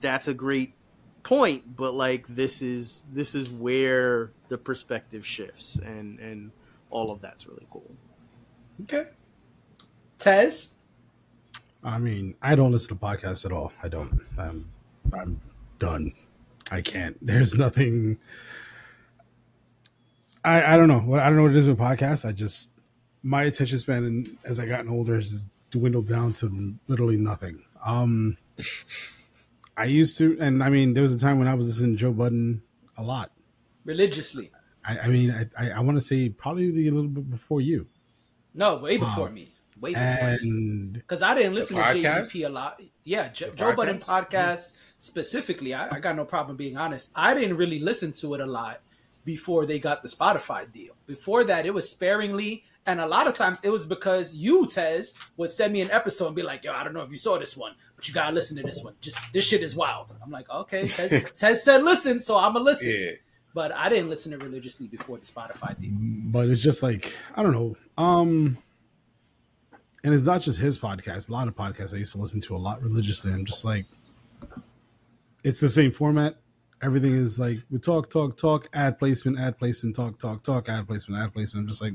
that's 0.00 0.28
a 0.28 0.34
great 0.34 0.74
point, 1.22 1.76
but 1.76 1.94
like 1.94 2.26
this 2.28 2.62
is 2.62 3.04
this 3.12 3.34
is 3.34 3.50
where 3.50 4.30
the 4.48 4.56
perspective 4.56 5.26
shifts 5.26 5.78
and 5.78 6.18
and 6.18 6.52
all 6.90 7.10
of 7.10 7.20
that's 7.20 7.46
really 7.46 7.66
cool. 7.70 7.90
Okay. 8.82 9.06
Tez? 10.18 10.76
I 11.82 11.98
mean, 11.98 12.34
I 12.42 12.54
don't 12.54 12.72
listen 12.72 12.88
to 12.88 12.94
podcasts 12.94 13.44
at 13.44 13.52
all. 13.52 13.72
I 13.82 13.88
don't. 13.88 14.20
I'm, 14.38 14.68
I'm 15.12 15.40
done. 15.78 16.12
I 16.70 16.80
can't. 16.80 17.16
There's 17.24 17.54
nothing. 17.54 18.18
I 20.44 20.74
I 20.74 20.76
don't 20.76 20.88
know. 20.88 21.00
What 21.00 21.20
I 21.20 21.26
don't 21.26 21.36
know 21.36 21.42
what 21.42 21.52
it 21.52 21.58
is 21.58 21.68
with 21.68 21.78
podcasts. 21.78 22.28
I 22.28 22.32
just 22.32 22.68
my 23.22 23.44
attention 23.44 23.78
span, 23.78 24.04
and 24.04 24.38
as 24.44 24.58
I 24.58 24.66
gotten 24.66 24.88
older, 24.88 25.16
has 25.16 25.46
dwindled 25.70 26.08
down 26.08 26.32
to 26.34 26.74
literally 26.86 27.16
nothing. 27.16 27.64
Um, 27.84 28.36
I 29.76 29.84
used 29.84 30.16
to, 30.18 30.36
and 30.40 30.62
I 30.62 30.70
mean, 30.70 30.94
there 30.94 31.02
was 31.02 31.12
a 31.12 31.18
time 31.18 31.38
when 31.38 31.48
I 31.48 31.54
was 31.54 31.66
listening 31.66 31.92
to 31.92 31.98
Joe 31.98 32.12
Budden 32.12 32.62
a 32.96 33.02
lot, 33.02 33.32
religiously. 33.84 34.50
I, 34.84 34.98
I 35.00 35.08
mean, 35.08 35.32
I, 35.32 35.46
I, 35.58 35.70
I 35.72 35.80
want 35.80 35.96
to 35.96 36.00
say 36.00 36.28
probably 36.28 36.68
a 36.88 36.92
little 36.92 37.08
bit 37.08 37.28
before 37.28 37.60
you. 37.60 37.86
No, 38.54 38.76
way 38.76 38.96
before 38.96 39.28
um, 39.28 39.34
me. 39.34 39.52
Way 39.80 39.92
before 39.92 40.06
and 40.06 40.92
Because 40.94 41.22
I 41.22 41.34
didn't 41.34 41.54
listen 41.54 41.76
to 41.76 41.82
JBP 41.82 42.46
a 42.46 42.48
lot. 42.48 42.80
Yeah, 43.04 43.28
Joe, 43.28 43.50
Joe 43.50 43.74
Budden 43.74 43.98
podcast 43.98 44.78
specifically. 44.98 45.74
I, 45.74 45.96
I 45.96 46.00
got 46.00 46.16
no 46.16 46.24
problem 46.24 46.56
being 46.56 46.76
honest. 46.76 47.12
I 47.14 47.34
didn't 47.34 47.56
really 47.56 47.78
listen 47.78 48.12
to 48.14 48.34
it 48.34 48.40
a 48.40 48.46
lot 48.46 48.80
before 49.24 49.66
they 49.66 49.78
got 49.78 50.02
the 50.02 50.08
Spotify 50.08 50.70
deal. 50.70 50.94
Before 51.06 51.44
that, 51.44 51.66
it 51.66 51.74
was 51.74 51.88
sparingly. 51.88 52.64
And 52.86 53.00
a 53.00 53.06
lot 53.06 53.26
of 53.26 53.34
times 53.34 53.60
it 53.64 53.70
was 53.70 53.84
because 53.84 54.36
you, 54.36 54.66
Tez, 54.66 55.14
would 55.36 55.50
send 55.50 55.72
me 55.72 55.80
an 55.80 55.90
episode 55.90 56.28
and 56.28 56.36
be 56.36 56.42
like, 56.42 56.62
yo, 56.62 56.72
I 56.72 56.84
don't 56.84 56.94
know 56.94 57.02
if 57.02 57.10
you 57.10 57.16
saw 57.16 57.36
this 57.36 57.56
one, 57.56 57.72
but 57.96 58.06
you 58.06 58.14
gotta 58.14 58.32
listen 58.32 58.56
to 58.58 58.62
this 58.62 58.84
one. 58.84 58.94
Just 59.00 59.18
this 59.32 59.44
shit 59.44 59.62
is 59.62 59.74
wild. 59.74 60.14
I'm 60.22 60.30
like, 60.30 60.48
okay, 60.48 60.86
Tez, 60.86 61.10
Tez 61.34 61.64
said 61.64 61.82
listen, 61.82 62.20
so 62.20 62.36
I'ma 62.38 62.60
listen. 62.60 62.90
Yeah 62.90 63.10
but 63.56 63.72
I 63.72 63.88
didn't 63.88 64.10
listen 64.10 64.32
to 64.32 64.38
religiously 64.38 64.86
before 64.86 65.16
the 65.16 65.24
Spotify 65.24 65.80
deal. 65.80 65.90
But 65.94 66.50
it's 66.50 66.60
just 66.60 66.82
like 66.82 67.16
I 67.34 67.42
don't 67.42 67.52
know. 67.52 67.74
Um 67.96 68.58
and 70.04 70.12
it's 70.12 70.24
not 70.24 70.42
just 70.42 70.58
his 70.58 70.78
podcast. 70.78 71.30
A 71.30 71.32
lot 71.32 71.48
of 71.48 71.56
podcasts 71.56 71.94
I 71.94 71.96
used 71.96 72.12
to 72.12 72.18
listen 72.18 72.42
to 72.42 72.54
a 72.54 72.58
lot 72.58 72.82
religiously. 72.82 73.32
I'm 73.32 73.46
just 73.46 73.64
like 73.64 73.86
it's 75.46 75.60
the 75.60 75.70
same 75.70 75.92
format. 75.92 76.36
Everything 76.82 77.14
is 77.14 77.38
like 77.38 77.58
we 77.70 77.78
talk, 77.78 78.10
talk, 78.10 78.36
talk, 78.36 78.68
ad 78.74 78.98
placement, 78.98 79.38
ad 79.38 79.56
placement, 79.58 79.94
talk, 79.94 80.18
talk, 80.18 80.42
talk, 80.42 80.68
ad 80.68 80.88
placement, 80.88 81.22
ad 81.22 81.32
placement. 81.32 81.62
I'm 81.62 81.68
just 81.68 81.80
like 81.80 81.94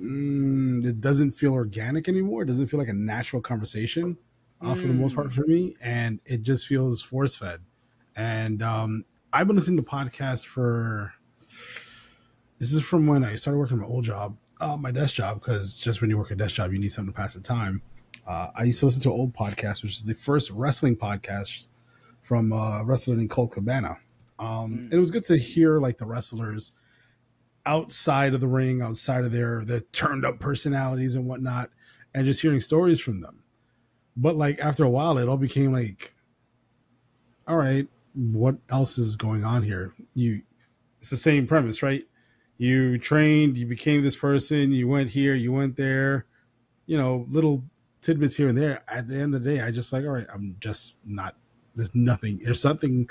mm, 0.00 0.84
it 0.84 1.00
doesn't 1.00 1.32
feel 1.32 1.52
organic 1.52 2.08
anymore. 2.08 2.42
It 2.42 2.46
doesn't 2.46 2.66
feel 2.66 2.80
like 2.80 2.88
a 2.88 2.92
natural 2.94 3.40
conversation. 3.40 4.18
uh, 4.60 4.74
for 4.74 4.86
the 4.86 4.94
most 4.94 5.14
part 5.14 5.32
for 5.32 5.44
me, 5.46 5.76
and 5.80 6.20
it 6.24 6.42
just 6.42 6.66
feels 6.66 7.02
force 7.02 7.36
fed. 7.36 7.60
And 8.14 8.62
um, 8.62 9.04
I've 9.32 9.46
been 9.46 9.56
listening 9.56 9.78
to 9.78 9.88
podcasts 9.88 10.44
for. 10.46 11.14
This 12.58 12.72
is 12.72 12.82
from 12.82 13.06
when 13.06 13.24
I 13.24 13.34
started 13.34 13.58
working 13.58 13.78
my 13.78 13.86
old 13.86 14.04
job, 14.04 14.36
uh, 14.60 14.76
my 14.76 14.92
desk 14.92 15.14
job, 15.14 15.40
because 15.40 15.78
just 15.78 16.00
when 16.00 16.10
you 16.10 16.18
work 16.18 16.30
a 16.30 16.36
desk 16.36 16.54
job, 16.54 16.72
you 16.72 16.78
need 16.78 16.92
something 16.92 17.12
to 17.12 17.16
pass 17.16 17.34
the 17.34 17.40
time. 17.40 17.82
Uh, 18.24 18.50
I 18.54 18.64
used 18.64 18.78
to 18.80 18.86
listen 18.86 19.02
to 19.02 19.08
an 19.08 19.18
old 19.18 19.34
podcast, 19.34 19.82
which 19.82 19.94
is 19.96 20.02
the 20.02 20.14
first 20.14 20.50
wrestling 20.52 20.96
podcast 20.96 21.68
from 22.32 22.50
uh, 22.50 22.82
wrestler 22.84 23.14
named 23.14 23.28
Colt 23.28 23.52
Cabana. 23.52 23.98
Um, 24.38 24.88
Mm. 24.88 24.92
it 24.94 24.98
was 24.98 25.10
good 25.10 25.26
to 25.26 25.36
hear 25.36 25.78
like 25.78 25.98
the 25.98 26.06
wrestlers 26.06 26.72
outside 27.66 28.32
of 28.32 28.40
the 28.40 28.48
ring, 28.48 28.80
outside 28.80 29.24
of 29.26 29.32
their 29.32 29.66
the 29.66 29.82
turned 29.92 30.24
up 30.24 30.40
personalities 30.40 31.14
and 31.14 31.26
whatnot, 31.26 31.68
and 32.14 32.24
just 32.24 32.40
hearing 32.40 32.62
stories 32.62 33.00
from 33.00 33.20
them. 33.20 33.42
But 34.16 34.36
like 34.36 34.58
after 34.60 34.82
a 34.82 34.88
while, 34.88 35.18
it 35.18 35.28
all 35.28 35.36
became 35.36 35.74
like, 35.74 36.14
all 37.46 37.58
right, 37.58 37.86
what 38.14 38.56
else 38.70 38.96
is 38.96 39.14
going 39.14 39.44
on 39.44 39.62
here? 39.62 39.92
You, 40.14 40.40
it's 41.00 41.10
the 41.10 41.18
same 41.18 41.46
premise, 41.46 41.82
right? 41.82 42.04
You 42.56 42.96
trained, 42.96 43.58
you 43.58 43.66
became 43.66 44.02
this 44.02 44.16
person, 44.16 44.72
you 44.72 44.88
went 44.88 45.10
here, 45.10 45.34
you 45.34 45.52
went 45.52 45.76
there, 45.76 46.24
you 46.86 46.96
know, 46.96 47.26
little 47.28 47.62
tidbits 48.00 48.36
here 48.36 48.48
and 48.48 48.56
there. 48.56 48.82
At 48.88 49.06
the 49.08 49.16
end 49.16 49.34
of 49.34 49.44
the 49.44 49.50
day, 49.54 49.60
I 49.60 49.70
just 49.70 49.92
like, 49.92 50.04
all 50.04 50.12
right, 50.12 50.26
I'm 50.32 50.56
just 50.60 50.96
not. 51.04 51.36
There's 51.74 51.94
nothing. 51.94 52.40
There's 52.44 52.60
something 52.60 53.08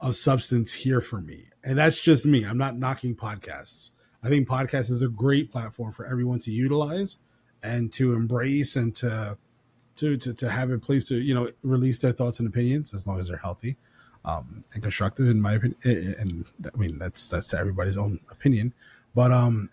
of 0.00 0.16
substance 0.16 0.72
here 0.72 1.00
for 1.00 1.20
me, 1.20 1.48
and 1.64 1.78
that's 1.78 2.00
just 2.00 2.26
me. 2.26 2.44
I'm 2.44 2.58
not 2.58 2.78
knocking 2.78 3.14
podcasts. 3.14 3.90
I 4.22 4.28
think 4.28 4.48
podcast 4.48 4.90
is 4.90 5.02
a 5.02 5.08
great 5.08 5.50
platform 5.50 5.92
for 5.92 6.06
everyone 6.06 6.38
to 6.40 6.50
utilize 6.50 7.18
and 7.62 7.92
to 7.94 8.14
embrace 8.14 8.76
and 8.76 8.94
to 8.96 9.38
to 9.96 10.16
to, 10.16 10.34
to 10.34 10.50
have 10.50 10.70
a 10.70 10.78
place 10.78 11.04
to 11.08 11.18
you 11.18 11.34
know 11.34 11.50
release 11.62 11.98
their 11.98 12.12
thoughts 12.12 12.38
and 12.38 12.48
opinions 12.48 12.92
as 12.94 13.06
long 13.06 13.18
as 13.18 13.28
they're 13.28 13.38
healthy 13.38 13.76
um, 14.24 14.62
and 14.74 14.82
constructive 14.82 15.28
in 15.28 15.40
my 15.40 15.54
opinion. 15.54 16.14
And 16.18 16.44
I 16.72 16.76
mean 16.76 16.98
that's 16.98 17.28
that's 17.28 17.54
everybody's 17.54 17.96
own 17.96 18.20
opinion, 18.30 18.74
but 19.14 19.32
um, 19.32 19.70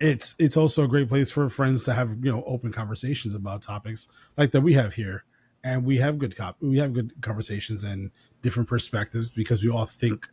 it's 0.00 0.34
it's 0.38 0.56
also 0.56 0.84
a 0.84 0.88
great 0.88 1.08
place 1.08 1.30
for 1.30 1.48
friends 1.48 1.84
to 1.84 1.94
have 1.94 2.24
you 2.24 2.30
know 2.30 2.42
open 2.46 2.72
conversations 2.72 3.34
about 3.34 3.62
topics 3.62 4.08
like 4.36 4.50
that 4.50 4.60
we 4.60 4.74
have 4.74 4.94
here, 4.94 5.24
and 5.64 5.84
we 5.84 5.96
have 5.96 6.18
good 6.18 6.36
cop 6.36 6.56
we 6.60 6.78
have 6.78 6.92
good 6.92 7.12
conversations 7.22 7.82
and 7.82 8.10
different 8.42 8.68
perspectives 8.68 9.30
because 9.30 9.64
we 9.64 9.70
all 9.70 9.86
think 9.86 10.28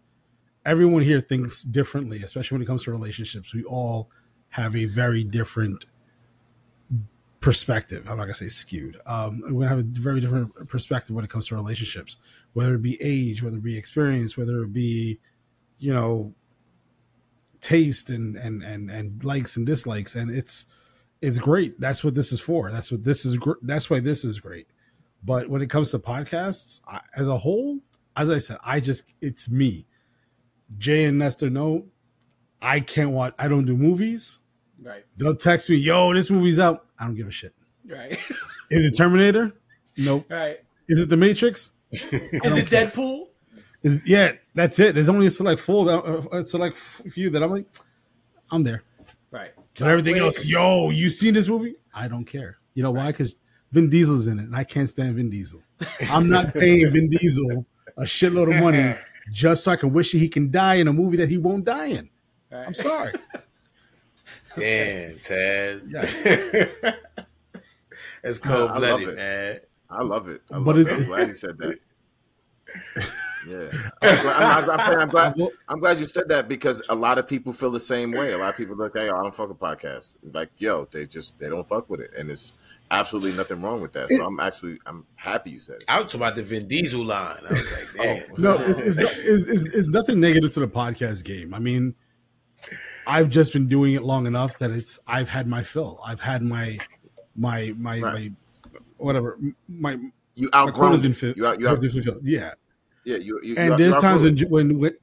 everyone 0.66 1.02
here 1.02 1.22
thinks 1.22 1.64
differently, 1.64 2.22
especially 2.24 2.56
when 2.56 2.62
it 2.62 2.68
comes 2.68 2.84
to 2.84 2.92
relationships. 2.92 3.54
We 3.54 3.64
all 3.64 4.10
have 4.50 4.76
a 4.76 4.86
very 4.86 5.24
different 5.24 5.86
perspective. 7.40 8.08
I'm 8.08 8.18
not 8.18 8.26
gonna 8.26 8.34
say 8.34 8.50
skewed. 8.50 8.98
Um, 9.06 9.42
we 9.52 9.66
have 9.66 9.80
a 9.80 9.84
very 9.84 10.22
different 10.22 10.68
perspective 10.68 11.16
when 11.16 11.26
it 11.26 11.30
comes 11.32 11.48
to 11.48 11.56
relationships, 11.56 12.18
whether 12.54 12.76
it 12.76 12.82
be 12.82 13.02
age, 13.02 13.42
whether 13.42 13.58
it 13.58 13.64
be 13.64 13.78
experience, 13.78 14.38
whether 14.38 14.62
it 14.64 14.74
be, 14.74 15.20
you 15.80 15.94
know, 15.94 16.34
taste 17.62 18.10
and 18.10 18.36
and 18.36 18.62
and 18.62 18.92
and 18.92 19.24
likes 19.24 19.56
and 19.58 19.66
dislikes, 19.66 20.16
and 20.16 20.30
it's 20.30 20.66
it's 21.22 21.40
great. 21.40 21.80
That's 21.80 22.04
what 22.04 22.14
this 22.16 22.32
is 22.32 22.40
for. 22.40 22.70
That's 22.72 22.92
what 22.92 23.04
this 23.04 23.26
is. 23.26 23.38
Gr- 23.38 23.54
that's 23.62 23.90
why 23.90 24.00
this 24.00 24.24
is 24.24 24.40
great. 24.40 24.68
But 25.24 25.50
when 25.50 25.62
it 25.62 25.70
comes 25.70 25.92
to 25.92 26.00
podcasts 26.00 26.82
I, 26.88 27.02
as 27.16 27.28
a 27.28 27.38
whole, 27.38 27.80
as 28.16 28.30
I 28.30 28.40
said, 28.40 28.58
I 28.66 28.80
just 28.80 29.04
it's 29.22 29.50
me. 29.50 29.88
Jay 30.78 31.06
and 31.06 31.18
Nestor 31.18 31.50
know 31.50 31.86
I 32.62 32.80
can't 32.80 33.12
watch. 33.12 33.34
I 33.38 33.48
don't 33.48 33.66
do 33.66 33.76
movies. 33.76 34.40
Right. 34.82 35.06
They'll 35.18 35.36
text 35.36 35.70
me, 35.70 35.76
"Yo, 35.76 36.14
this 36.14 36.30
movie's 36.30 36.60
out." 36.60 36.86
I 37.00 37.06
don't 37.06 37.16
give 37.16 37.28
a 37.28 37.32
shit. 37.32 37.54
Right. 37.86 38.18
Is 38.70 38.86
it 38.86 38.96
Terminator? 38.98 39.54
Nope. 39.98 40.26
right. 40.30 40.60
Is 40.88 41.00
it 41.00 41.10
The 41.10 41.18
Matrix? 41.18 41.72
Is 41.92 42.12
it 42.14 42.68
Deadpool? 42.68 43.28
Is 43.84 44.02
yeah, 44.06 44.34
that's 44.54 44.80
it. 44.80 44.96
There's 44.96 45.10
only 45.10 45.28
a 45.28 45.32
select 45.32 45.60
full, 45.60 45.90
uh, 45.90 46.22
a 46.32 46.46
select 46.46 46.78
few 46.78 47.30
that 47.32 47.42
I'm 47.42 47.52
like, 47.52 47.66
I'm 48.52 48.64
there. 48.64 48.84
Right. 49.32 49.52
But 49.78 49.88
everything 49.88 50.14
Wick. 50.16 50.24
else, 50.24 50.46
yo, 50.46 50.90
you 50.90 51.10
seen 51.10 51.34
this 51.34 51.48
movie? 51.48 51.76
I 51.94 52.08
don't 52.08 52.26
care. 52.26 52.58
You 52.74 52.84
know 52.84 52.92
why? 52.92 53.08
Because 53.08 53.36
Vin 53.72 53.90
Diesel's 53.90 54.28
in 54.28 54.40
it, 54.40 54.44
and 54.44 54.56
I 54.56 54.64
can't 54.64 54.90
stand 54.90 55.16
Vin 55.16 55.30
Diesel. 55.30 55.62
I'm 56.10 56.30
not 56.30 56.54
paying 56.54 56.92
Vin 56.92 57.10
Diesel 57.10 57.66
a 57.98 58.04
shitload 58.04 58.56
of 58.56 58.62
money 58.62 58.96
just 59.32 59.64
so 59.64 59.72
I 59.72 59.76
can 59.76 59.94
wish 59.94 60.12
he 60.12 60.28
can 60.28 60.52
die 60.52 60.76
in 60.76 60.88
a 60.88 60.94
movie 60.94 61.18
that 61.18 61.30
he 61.30 61.38
won't 61.38 61.66
die 61.66 61.88
in. 61.88 62.10
Right. 62.52 62.68
I'm 62.68 62.74
sorry. 62.74 63.14
Damn, 64.56 65.16
Taz. 65.18 65.92
That's 68.22 68.42
I 68.44 68.48
cold 68.48 68.72
love 68.72 68.80
blooded, 68.80 69.10
it. 69.10 69.16
man. 69.16 69.60
I 69.90 70.04
love 70.04 70.28
it. 70.28 70.42
I 70.52 70.60
but 70.60 70.76
love 70.76 70.88
it. 70.88 70.94
I'm 70.94 71.06
glad 71.06 71.28
he 71.28 71.34
said 71.34 71.58
that. 71.60 71.80
Yeah, 73.48 73.70
I'm, 74.04 74.22
glad, 74.22 74.36
I'm, 74.36 74.70
I'm, 74.70 74.80
I'm, 74.80 75.00
I'm 75.00 75.10
glad. 75.10 75.36
I'm 75.68 75.80
glad 75.80 76.00
you 76.00 76.06
said 76.06 76.30
that 76.30 76.48
because 76.48 76.84
a 76.90 76.96
lot 76.96 77.18
of 77.18 77.28
people 77.28 77.54
feel 77.54 77.72
the 77.72 77.80
same 77.80 78.12
way. 78.12 78.34
A 78.34 78.38
lot 78.38 78.50
of 78.50 78.56
people 78.56 78.80
are 78.80 78.86
like, 78.86 78.94
"Hey, 78.94 79.10
I 79.10 79.24
don't 79.24 79.34
fuck 79.34 79.50
a 79.50 79.56
podcast." 79.56 80.14
Like, 80.32 80.52
yo, 80.60 80.88
they 80.92 81.08
just 81.08 81.40
they 81.40 81.50
don't 81.50 81.68
fuck 81.68 81.90
with 81.90 82.02
it, 82.02 82.12
and 82.16 82.30
it's 82.30 82.54
absolutely 82.92 83.32
nothing 83.34 83.62
wrong 83.62 83.82
with 83.82 83.94
that. 83.94 84.10
So 84.10 84.26
I'm 84.26 84.40
actually 84.40 84.78
I'm 84.86 85.06
happy 85.16 85.52
you 85.52 85.60
said 85.60 85.78
it. 85.78 85.86
I 85.88 86.00
was 86.00 86.12
talking 86.12 86.22
about 86.22 86.36
the 86.36 86.44
Vin 86.44 86.68
Diesel 86.68 87.04
line. 87.04 87.38
I 87.50 87.54
was 87.54 87.72
like, 87.72 87.88
oh. 88.00 88.04
damn. 88.04 88.24
Oh. 88.32 88.36
no, 88.38 88.56
it's, 88.64 88.80
it's, 88.80 88.98
it's, 88.98 89.48
it's, 89.48 89.64
it's 89.64 89.88
nothing 89.88 90.20
negative 90.20 90.52
to 90.54 90.60
the 90.60 90.68
podcast 90.68 91.24
game. 91.24 91.54
I 91.54 91.60
mean, 91.60 91.96
I've 93.08 93.30
just 93.30 93.54
been 93.54 93.68
doing 93.68 93.94
it 93.94 94.04
long 94.04 94.28
enough 94.28 94.58
that 94.60 94.72
it's 94.72 95.00
I've 95.08 95.30
had 95.30 95.48
my 95.48 95.64
fill. 95.64 96.00
I've 96.06 96.22
had 96.22 96.44
my 96.44 96.78
my 97.36 97.74
my 97.78 98.00
Right. 98.00 98.14
my 98.14 98.32
whatever 98.98 99.40
my 99.68 99.98
You 100.36 100.50
my 100.52 100.60
outgrown 100.60 100.74
quota's 100.74 101.02
been 101.02 101.12
it. 101.12 101.18
filled. 101.18 101.38
You 101.38 101.48
out, 101.48 101.60
you 101.60 101.68
out, 101.68 101.82
been 101.82 102.04
filled. 102.04 102.20
Yeah, 102.24 102.54
yeah. 103.06 103.18
You, 103.18 103.40
you 103.44 103.56
and 103.58 103.72
you, 103.72 103.78
there's 103.78 103.96
you 103.96 104.02
times 104.02 104.22
when 104.22 104.38
when, 104.50 104.80
when 104.80 104.98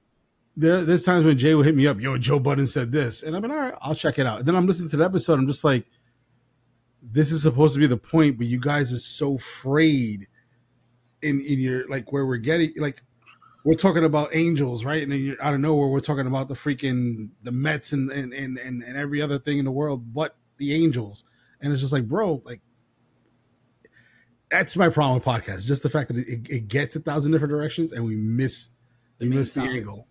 there 0.56 0.84
there's 0.84 1.02
times 1.04 1.24
when 1.24 1.38
Jay 1.38 1.54
will 1.54 1.62
hit 1.62 1.74
me 1.74 1.86
up, 1.86 2.00
yo, 2.00 2.18
Joe 2.18 2.38
Budden 2.38 2.66
said 2.66 2.92
this, 2.92 3.22
and 3.22 3.34
I'm 3.34 3.42
like, 3.42 3.50
all 3.50 3.56
right, 3.56 3.74
I'll 3.80 3.94
check 3.94 4.18
it 4.18 4.26
out. 4.26 4.40
And 4.40 4.48
then 4.48 4.56
I'm 4.56 4.66
listening 4.66 4.90
to 4.90 4.96
the 4.96 5.04
episode, 5.04 5.38
I'm 5.38 5.46
just 5.46 5.64
like, 5.64 5.86
this 7.10 7.32
is 7.32 7.42
supposed 7.42 7.74
to 7.74 7.80
be 7.80 7.86
the 7.86 7.96
point, 7.96 8.38
but 8.38 8.46
you 8.46 8.60
guys 8.60 8.92
are 8.92 8.98
so 8.98 9.36
afraid 9.36 10.26
in 11.22 11.40
in 11.40 11.58
your 11.58 11.88
like 11.88 12.12
where 12.12 12.26
we're 12.26 12.36
getting 12.36 12.72
like 12.76 13.02
we're 13.64 13.74
talking 13.74 14.04
about 14.04 14.34
angels, 14.34 14.84
right? 14.84 15.02
And 15.02 15.12
then 15.12 15.20
you're 15.20 15.42
out 15.42 15.54
of 15.54 15.60
nowhere, 15.60 15.88
we're 15.88 16.00
talking 16.00 16.26
about 16.26 16.48
the 16.48 16.54
freaking 16.54 17.30
the 17.42 17.52
Mets 17.52 17.92
and 17.92 18.10
and 18.10 18.32
and 18.32 18.58
and, 18.58 18.82
and 18.82 18.96
every 18.96 19.20
other 19.20 19.38
thing 19.38 19.58
in 19.58 19.64
the 19.64 19.72
world, 19.72 20.14
but 20.14 20.36
the 20.58 20.74
angels. 20.74 21.24
And 21.60 21.72
it's 21.72 21.82
just 21.82 21.92
like, 21.92 22.06
bro, 22.06 22.42
like 22.44 22.60
that's 24.50 24.76
my 24.76 24.88
problem 24.88 25.14
with 25.16 25.24
podcasts. 25.24 25.66
Just 25.66 25.82
the 25.82 25.90
fact 25.90 26.08
that 26.08 26.18
it, 26.18 26.48
it 26.48 26.68
gets 26.68 26.96
a 26.96 27.00
thousand 27.00 27.32
different 27.32 27.50
directions 27.50 27.92
and 27.92 28.04
we 28.04 28.16
miss 28.16 28.68
The 29.18 29.28
we 29.28 29.36
miss 29.36 29.54
the 29.54 29.62
angle. 29.62 30.06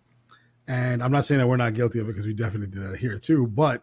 And 0.66 1.02
I'm 1.02 1.10
not 1.10 1.24
saying 1.24 1.38
that 1.38 1.46
we're 1.46 1.56
not 1.56 1.74
guilty 1.74 1.98
of 1.98 2.08
it 2.08 2.12
because 2.12 2.26
we 2.26 2.34
definitely 2.34 2.68
did 2.68 2.92
that 2.92 2.98
here 2.98 3.18
too. 3.18 3.46
But 3.46 3.82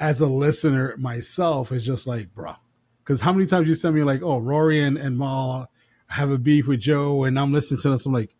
as 0.00 0.20
a 0.20 0.26
listener 0.26 0.96
myself, 0.98 1.70
it's 1.72 1.84
just 1.84 2.06
like, 2.06 2.34
bro. 2.34 2.54
Because 3.02 3.20
how 3.20 3.32
many 3.32 3.46
times 3.46 3.68
you 3.68 3.74
send 3.74 3.94
me 3.94 4.02
like, 4.02 4.22
oh, 4.22 4.38
Rory 4.38 4.82
and, 4.82 4.96
and 4.96 5.18
Mal 5.18 5.70
have 6.06 6.30
a 6.30 6.38
beef 6.38 6.66
with 6.66 6.80
Joe, 6.80 7.24
and 7.24 7.38
I'm 7.38 7.52
listening 7.52 7.80
to 7.82 7.90
this, 7.90 8.06
I'm 8.06 8.12
like, 8.12 8.34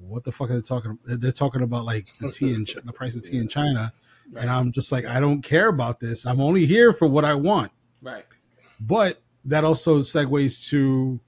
what 0.00 0.24
the 0.24 0.32
fuck 0.32 0.50
are 0.50 0.54
they 0.54 0.60
talking 0.62 0.92
about? 0.92 1.20
They're 1.20 1.32
talking 1.32 1.62
about 1.62 1.84
like 1.84 2.08
the 2.20 2.30
tea 2.32 2.52
and 2.54 2.66
the 2.84 2.92
price 2.92 3.14
of 3.14 3.22
tea 3.22 3.36
in 3.38 3.46
China. 3.48 3.92
Right. 4.32 4.42
And 4.42 4.50
I'm 4.50 4.72
just 4.72 4.90
like, 4.92 5.04
I 5.06 5.20
don't 5.20 5.42
care 5.42 5.68
about 5.68 6.00
this. 6.00 6.24
I'm 6.26 6.40
only 6.40 6.64
here 6.66 6.92
for 6.92 7.06
what 7.08 7.24
I 7.24 7.34
want. 7.34 7.72
right. 8.02 8.24
But 8.80 9.22
that 9.44 9.62
also 9.64 9.98
segues 10.00 10.68
to 10.70 11.20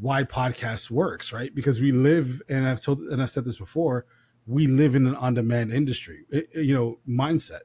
why 0.00 0.24
podcast 0.24 0.90
works, 0.90 1.32
right? 1.32 1.54
Because 1.54 1.80
we 1.80 1.92
live, 1.92 2.40
and 2.48 2.66
I've 2.66 2.80
told, 2.80 3.00
and 3.00 3.20
I've 3.22 3.30
said 3.30 3.44
this 3.44 3.58
before, 3.58 4.06
we 4.46 4.66
live 4.66 4.94
in 4.94 5.06
an 5.06 5.14
on-demand 5.16 5.72
industry, 5.72 6.24
It- 6.30 6.48
you 6.54 6.72
know, 6.74 6.98
mindset. 7.08 7.60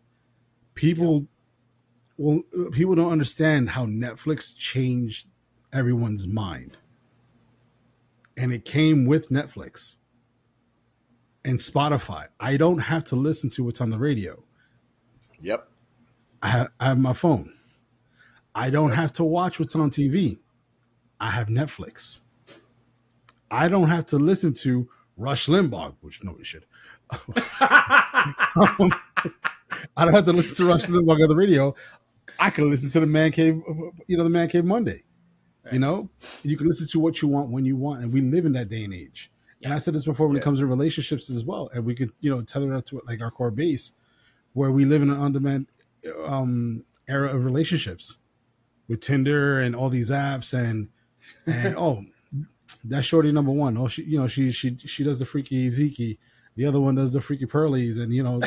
People, 0.76 1.28
well, 2.18 2.41
people 2.72 2.95
don't 2.95 3.12
understand 3.12 3.72
how 3.72 3.86
Netflix 3.86 4.56
changed 4.56 5.28
everyone's 5.72 6.28
mind, 6.28 6.78
and 8.38 8.52
it 8.52 8.66
came 8.66 9.06
with 9.06 9.30
Netflix 9.30 9.98
and 11.45 11.60
Spotify. 11.60 12.28
I 12.40 12.58
don't 12.58 12.80
have 12.80 13.04
to 13.06 13.16
listen 13.16 13.50
to 13.52 13.64
what's 13.64 13.82
on 13.82 13.90
the 13.90 13.98
radio. 13.98 14.44
Yep. 15.41 15.68
I 16.41 16.48
have, 16.50 16.68
I 16.80 16.86
have 16.90 17.00
my 17.00 17.14
phone. 17.14 17.54
I 18.56 18.70
don't 18.70 18.91
have 18.91 19.12
to 19.14 19.24
watch 19.24 19.60
what's 19.60 19.76
on 19.76 19.90
TV. 19.90 20.40
I 21.20 21.32
have 21.32 21.48
Netflix. 21.48 22.22
I 23.50 23.68
don't 23.68 23.90
have 23.90 24.06
to 24.08 24.18
listen 24.18 24.54
to 24.56 24.90
Rush 25.18 25.48
Limbaugh, 25.48 25.95
which 26.02 26.24
nobody 26.24 26.44
should. 26.44 26.66
Um, 27.10 28.91
I 29.98 30.06
don't 30.06 30.14
have 30.14 30.26
to 30.26 30.34
listen 30.34 30.56
to 30.58 30.66
Rush 30.66 30.84
Limbaugh 30.84 31.22
on 31.22 31.28
the 31.28 31.36
radio. 31.36 31.76
I 32.40 32.50
can 32.50 32.70
listen 32.70 32.90
to 32.90 33.00
the 33.00 33.08
Man 33.08 33.32
Cave, 33.32 33.62
you 34.08 34.18
know, 34.18 34.24
the 34.24 34.30
Man 34.30 34.50
Cave 34.50 34.66
Monday. 34.66 35.04
You 35.72 35.80
know, 35.80 36.10
you 36.44 36.58
can 36.58 36.68
listen 36.68 36.88
to 36.90 37.00
what 37.00 37.22
you 37.22 37.30
want 37.30 37.50
when 37.50 37.64
you 37.64 37.78
want, 37.78 38.04
and 38.04 38.12
we 38.12 38.22
live 38.22 38.45
in 38.45 38.52
that 38.54 38.70
day 38.70 38.84
and 38.84 38.94
age. 38.94 39.32
And 39.64 39.74
I 39.74 39.78
said 39.78 39.94
this 39.94 40.04
before 40.04 40.28
when 40.28 40.36
it 40.36 40.44
comes 40.44 40.60
to 40.60 40.66
relationships 40.66 41.30
as 41.30 41.45
well, 41.45 41.70
and 41.74 41.86
we 41.86 41.95
could, 41.95 42.12
you 42.20 42.30
know, 42.30 42.41
tether 42.41 42.74
it 42.74 42.78
up 42.78 42.86
to 42.88 43.02
like 43.08 43.22
our 43.22 43.32
core 43.32 43.52
base, 43.52 43.94
where 44.52 44.72
we 44.72 44.84
live 44.84 45.02
in 45.02 45.10
an 45.10 45.18
on-demand 45.18 45.68
um, 46.26 46.84
era 47.08 47.34
of 47.34 47.45
relationships 47.45 48.18
with 48.90 49.00
Tinder 49.00 49.60
and 49.60 49.74
all 49.74 49.90
these 49.90 50.12
apps, 50.12 50.54
and 50.54 50.90
and 51.48 51.76
oh, 51.78 52.04
that's 52.84 53.08
Shorty 53.08 53.32
number 53.32 53.52
one. 53.52 53.78
Oh, 53.78 53.88
she 53.88 54.04
you 54.04 54.20
know 54.20 54.28
she 54.28 54.52
she 54.52 54.78
she 54.78 55.04
does 55.04 55.20
the 55.20 55.26
freaky 55.26 55.70
Zeke, 55.70 56.20
the 56.56 56.66
other 56.66 56.80
one 56.80 56.96
does 56.96 57.14
the 57.14 57.22
freaky 57.22 57.46
Pearlies, 57.46 57.98
and 57.98 58.14
you 58.14 58.24
know 58.24 58.42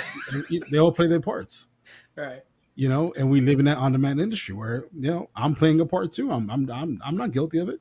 they 0.71 0.79
all 0.79 0.93
play 0.93 1.07
their 1.07 1.21
parts. 1.21 1.69
Right. 2.17 2.43
You 2.75 2.89
know, 2.89 3.13
and 3.15 3.31
we 3.31 3.43
live 3.43 3.59
in 3.59 3.67
that 3.67 3.77
on-demand 3.77 4.23
industry 4.23 4.55
where 4.55 4.87
you 4.99 5.11
know 5.11 5.29
I'm 5.37 5.55
playing 5.55 5.81
a 5.81 5.87
part 5.87 6.15
too. 6.15 6.33
I'm 6.33 6.51
I'm 6.51 6.71
I'm 6.71 6.99
I'm 7.05 7.15
not 7.15 7.33
guilty 7.33 7.59
of 7.59 7.69
it. 7.69 7.79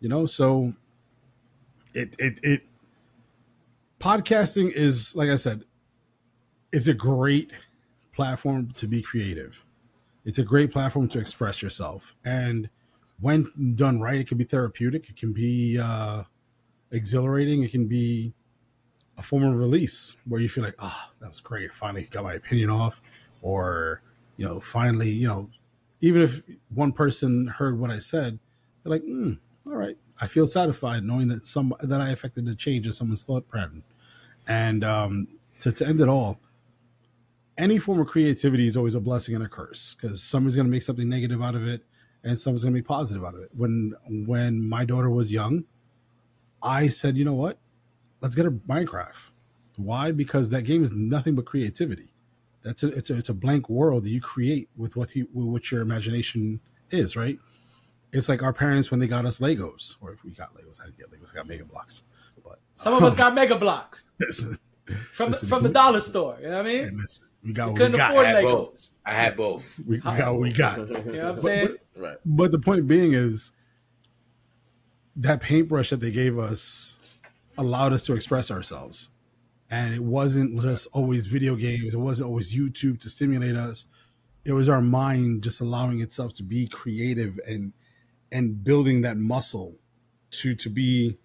You 0.00 0.08
know, 0.08 0.26
so 0.26 0.72
it 1.94 2.16
it 2.18 2.40
it 2.42 2.62
podcasting 4.00 4.72
is 4.72 5.14
like 5.14 5.30
I 5.30 5.36
said, 5.36 5.62
it's 6.72 6.88
a 6.88 6.94
great 6.94 7.52
platform 8.12 8.72
to 8.72 8.88
be 8.88 9.00
creative. 9.00 9.64
It's 10.24 10.38
a 10.38 10.44
great 10.44 10.72
platform 10.72 11.06
to 11.10 11.20
express 11.20 11.62
yourself, 11.62 12.16
and 12.24 12.68
when 13.20 13.74
done 13.76 14.00
right, 14.00 14.16
it 14.16 14.26
can 14.26 14.36
be 14.36 14.44
therapeutic. 14.44 15.08
It 15.08 15.16
can 15.16 15.32
be 15.32 15.78
uh, 15.78 16.24
exhilarating. 16.90 17.62
It 17.62 17.70
can 17.70 17.86
be 17.86 18.34
a 19.18 19.22
form 19.22 19.44
of 19.44 19.54
release 19.54 20.16
where 20.26 20.40
you 20.40 20.48
feel 20.48 20.64
like, 20.64 20.76
oh, 20.78 21.08
that 21.20 21.28
was 21.28 21.40
great. 21.40 21.72
Finally 21.72 22.04
got 22.10 22.24
my 22.24 22.34
opinion 22.34 22.70
off, 22.70 23.00
or 23.42 24.02
you 24.36 24.44
know, 24.44 24.60
finally, 24.60 25.08
you 25.08 25.26
know, 25.26 25.48
even 26.00 26.22
if 26.22 26.42
one 26.74 26.92
person 26.92 27.46
heard 27.46 27.78
what 27.78 27.90
I 27.90 27.98
said, 27.98 28.38
they're 28.82 28.90
like, 28.90 29.02
mm, 29.02 29.38
all 29.66 29.76
right, 29.76 29.96
I 30.20 30.26
feel 30.26 30.46
satisfied 30.46 31.04
knowing 31.04 31.28
that 31.28 31.46
some 31.46 31.74
that 31.80 32.00
I 32.00 32.10
affected 32.10 32.46
the 32.46 32.54
change 32.54 32.86
in 32.86 32.92
someone's 32.92 33.22
thought 33.22 33.48
pattern. 33.50 33.82
And 34.46 34.84
um, 34.84 35.28
to, 35.60 35.72
to 35.72 35.86
end 35.86 36.00
it 36.00 36.08
all, 36.08 36.40
any 37.56 37.78
form 37.78 38.00
of 38.00 38.08
creativity 38.08 38.66
is 38.66 38.76
always 38.76 38.94
a 38.94 39.00
blessing 39.00 39.34
and 39.34 39.44
a 39.44 39.48
curse 39.48 39.94
because 39.94 40.22
someone's 40.22 40.56
going 40.56 40.66
to 40.66 40.70
make 40.70 40.82
something 40.82 41.08
negative 41.08 41.40
out 41.40 41.54
of 41.54 41.66
it 41.66 41.82
and 42.24 42.38
someone's 42.38 42.64
going 42.64 42.74
to 42.74 42.78
be 42.78 42.84
positive 42.84 43.24
out 43.24 43.34
of 43.34 43.40
it. 43.40 43.50
When 43.54 43.94
when 44.26 44.68
my 44.68 44.84
daughter 44.84 45.10
was 45.10 45.32
young, 45.32 45.64
I 46.62 46.88
said, 46.88 47.16
you 47.16 47.24
know 47.24 47.34
what, 47.34 47.58
let's 48.24 48.34
get 48.34 48.46
a 48.46 48.50
Minecraft. 48.50 49.12
Why? 49.76 50.10
Because 50.12 50.48
that 50.48 50.62
game 50.62 50.82
is 50.82 50.92
nothing 50.92 51.34
but 51.34 51.44
creativity. 51.44 52.14
That's 52.62 52.82
a, 52.82 52.88
it's 52.88 53.10
a 53.10 53.18
it's 53.18 53.28
a 53.28 53.34
blank 53.34 53.68
world 53.68 54.04
that 54.04 54.08
you 54.08 54.20
create 54.20 54.70
with 54.76 54.96
what 54.96 55.14
you 55.14 55.28
with 55.34 55.46
what 55.46 55.70
your 55.70 55.82
imagination 55.82 56.60
is, 56.90 57.14
right? 57.16 57.38
It's 58.12 58.28
like 58.28 58.42
our 58.42 58.52
parents 58.54 58.90
when 58.90 59.00
they 59.00 59.06
got 59.06 59.26
us 59.26 59.40
Legos, 59.40 59.96
or 60.00 60.12
if 60.12 60.24
we 60.24 60.30
got 60.30 60.54
Legos, 60.54 60.80
I 60.80 60.84
didn't 60.86 60.96
get 60.98 61.10
Legos, 61.10 61.32
I 61.32 61.34
got 61.34 61.46
Mega 61.46 61.64
Bloks. 61.64 62.04
But 62.42 62.60
Some 62.76 62.94
of 62.94 63.02
us 63.02 63.12
um, 63.12 63.18
got 63.18 63.34
Mega 63.34 63.56
Bloks 63.58 64.10
listen, 64.20 64.58
from 65.12 65.26
the, 65.26 65.30
Listen, 65.32 65.48
from 65.48 65.62
the 65.62 65.68
dollar 65.68 66.00
store. 66.00 66.36
You 66.40 66.48
know 66.48 66.56
what 66.58 66.66
I 66.66 66.68
mean? 66.68 66.96
listen, 66.98 67.26
we 67.44 67.52
got 67.52 67.68
We 67.72 67.74
couldn't 67.76 67.92
we 67.92 67.98
got. 67.98 68.10
afford 68.12 68.26
I 68.26 68.30
had 68.30 68.44
both. 68.44 68.74
Legos. 68.74 68.92
I 69.04 69.14
had 69.14 69.36
both. 69.36 69.78
We, 69.80 69.84
we 69.96 70.00
got 70.00 70.32
what 70.32 70.40
we 70.40 70.52
got. 70.64 70.78
You 70.78 70.84
know 70.86 70.92
what 70.94 71.08
I'm 71.08 71.34
But- 71.34 71.40
saying? 71.42 71.76
Right. 71.96 72.16
But 72.24 72.52
the 72.52 72.58
point 72.58 72.86
being 72.86 73.12
is 73.12 73.52
that 75.16 75.40
paintbrush 75.40 75.90
that 75.90 76.00
they 76.00 76.10
gave 76.10 76.38
us 76.38 76.98
allowed 77.56 77.92
us 77.92 78.04
to 78.06 78.14
express 78.14 78.50
ourselves. 78.50 79.10
And 79.70 79.94
it 79.94 80.02
wasn't 80.02 80.60
just 80.60 80.86
always 80.92 81.26
video 81.26 81.56
games, 81.56 81.94
it 81.94 81.98
wasn't 81.98 82.28
always 82.28 82.54
YouTube 82.54 83.00
to 83.00 83.08
stimulate 83.08 83.56
us. 83.56 83.86
It 84.44 84.52
was 84.52 84.68
our 84.68 84.82
mind 84.82 85.42
just 85.42 85.60
allowing 85.60 86.00
itself 86.00 86.34
to 86.34 86.42
be 86.42 86.66
creative 86.66 87.40
and 87.46 87.72
and 88.30 88.62
building 88.62 89.02
that 89.02 89.16
muscle 89.16 89.76
to 90.32 90.54
to 90.54 90.68
be 90.68 91.16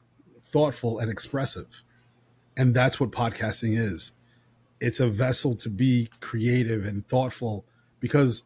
thoughtful 0.52 1.00
and 1.00 1.12
expressive. 1.12 1.68
And 2.58 2.74
that's 2.74 3.00
what 3.00 3.12
podcasting 3.12 3.78
is. 3.78 4.14
It's 4.80 5.00
a 5.00 5.10
vessel 5.10 5.56
to 5.56 5.70
be 5.70 6.10
creative 6.22 6.86
and 6.86 7.08
thoughtful 7.08 7.66
because 8.00 8.44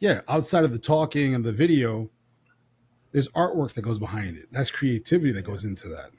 yeah, 0.00 0.20
outside 0.28 0.64
of 0.64 0.72
the 0.72 0.78
talking 0.78 1.34
and 1.34 1.44
the 1.44 1.52
video, 1.52 2.10
there's 3.12 3.28
artwork 3.30 3.72
that 3.74 3.82
goes 3.82 3.98
behind 3.98 4.36
it. 4.36 4.46
That's 4.52 4.70
creativity 4.70 5.32
that 5.32 5.42
goes 5.42 5.64
into 5.64 5.88
that. 5.88 6.10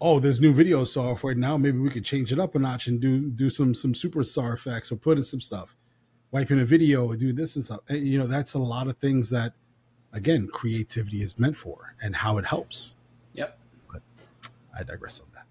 Oh, 0.00 0.18
there's 0.18 0.40
new 0.40 0.52
video 0.52 0.84
software 0.84 1.34
now. 1.34 1.56
Maybe 1.56 1.78
we 1.78 1.90
could 1.90 2.04
change 2.04 2.32
it 2.32 2.38
up 2.38 2.54
a 2.54 2.58
notch 2.58 2.86
and 2.88 3.00
do 3.00 3.30
do 3.30 3.48
some 3.48 3.74
some 3.74 3.92
superstar 3.92 4.54
effects 4.54 4.92
or 4.92 4.96
put 4.96 5.18
in 5.18 5.24
some 5.24 5.40
stuff. 5.40 5.76
Wipe 6.30 6.50
in 6.50 6.58
a 6.58 6.64
video 6.64 7.06
or 7.06 7.16
do 7.16 7.32
this 7.32 7.56
and 7.56 7.64
stuff. 7.64 7.80
And, 7.88 8.06
you 8.06 8.18
know, 8.18 8.26
that's 8.26 8.54
a 8.54 8.58
lot 8.58 8.88
of 8.88 8.98
things 8.98 9.30
that, 9.30 9.52
again, 10.12 10.48
creativity 10.52 11.22
is 11.22 11.38
meant 11.38 11.56
for 11.56 11.94
and 12.02 12.16
how 12.16 12.38
it 12.38 12.44
helps. 12.44 12.94
Yep. 13.34 13.56
But 13.92 14.02
I 14.76 14.82
digress 14.82 15.20
on 15.20 15.28
that. 15.34 15.44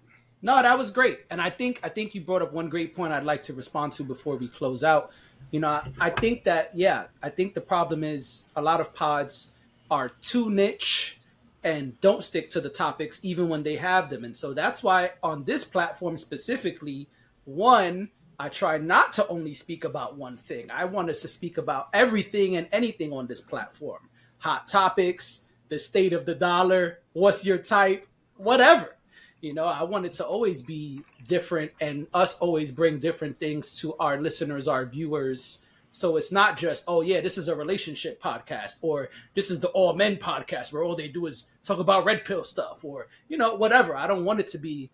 No, 0.44 0.60
that 0.60 0.76
was 0.76 0.90
great, 0.90 1.20
and 1.30 1.40
I 1.40 1.48
think 1.48 1.80
I 1.82 1.88
think 1.88 2.14
you 2.14 2.20
brought 2.20 2.42
up 2.42 2.52
one 2.52 2.68
great 2.68 2.94
point 2.94 3.14
I'd 3.14 3.24
like 3.24 3.42
to 3.44 3.54
respond 3.54 3.92
to 3.92 4.04
before 4.04 4.36
we 4.36 4.46
close 4.46 4.84
out. 4.84 5.10
You 5.52 5.60
know, 5.60 5.68
I, 5.68 5.88
I 5.98 6.10
think 6.10 6.44
that 6.44 6.70
yeah, 6.74 7.04
I 7.22 7.30
think 7.30 7.54
the 7.54 7.62
problem 7.62 8.04
is 8.04 8.50
a 8.54 8.60
lot 8.60 8.78
of 8.78 8.92
pods 8.92 9.54
are 9.90 10.10
too 10.10 10.50
niche 10.50 11.18
and 11.64 12.00
don't 12.00 12.22
stick 12.22 12.50
to 12.50 12.60
the 12.60 12.68
topics 12.68 13.18
even 13.24 13.48
when 13.48 13.64
they 13.64 13.76
have 13.76 14.10
them, 14.10 14.24
and 14.24 14.36
so 14.36 14.54
that's 14.54 14.82
why 14.82 15.10
on 15.22 15.44
this 15.44 15.64
platform 15.64 16.14
specifically, 16.16 17.08
one 17.44 18.10
I 18.38 18.48
try 18.48 18.78
not 18.78 19.12
to 19.12 19.26
only 19.28 19.54
speak 19.54 19.84
about 19.84 20.16
one 20.16 20.36
thing. 20.36 20.70
I 20.70 20.84
want 20.86 21.08
us 21.08 21.22
to 21.22 21.28
speak 21.28 21.58
about 21.58 21.88
everything 21.92 22.56
and 22.56 22.66
anything 22.72 23.12
on 23.12 23.26
this 23.26 23.40
platform. 23.40 24.08
Hot 24.38 24.66
topics, 24.66 25.46
the 25.68 25.78
state 25.78 26.12
of 26.12 26.26
the 26.26 26.34
dollar, 26.34 27.00
what's 27.12 27.46
your 27.46 27.58
type, 27.58 28.06
whatever. 28.36 28.96
You 29.40 29.54
know, 29.54 29.66
I 29.66 29.82
want 29.82 30.06
it 30.06 30.12
to 30.14 30.26
always 30.26 30.62
be 30.62 31.02
different 31.28 31.72
and 31.80 32.06
us 32.12 32.38
always 32.38 32.72
bring 32.72 32.98
different 32.98 33.38
things 33.38 33.78
to 33.80 33.94
our 33.98 34.20
listeners, 34.20 34.66
our 34.66 34.86
viewers. 34.86 35.64
So 35.94 36.16
it's 36.16 36.32
not 36.32 36.56
just, 36.56 36.82
oh, 36.88 37.02
yeah, 37.02 37.20
this 37.20 37.38
is 37.38 37.46
a 37.46 37.54
relationship 37.54 38.20
podcast 38.20 38.80
or 38.82 39.10
this 39.36 39.48
is 39.48 39.60
the 39.60 39.68
all 39.68 39.94
men 39.94 40.16
podcast 40.16 40.72
where 40.72 40.82
all 40.82 40.96
they 40.96 41.06
do 41.06 41.26
is 41.26 41.46
talk 41.62 41.78
about 41.78 42.04
red 42.04 42.24
pill 42.24 42.42
stuff 42.42 42.84
or, 42.84 43.06
you 43.28 43.38
know, 43.38 43.54
whatever. 43.54 43.96
I 43.96 44.08
don't 44.08 44.24
want 44.24 44.40
it 44.40 44.48
to 44.48 44.58
be 44.58 44.90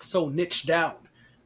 so 0.00 0.30
niche 0.30 0.64
down 0.64 0.94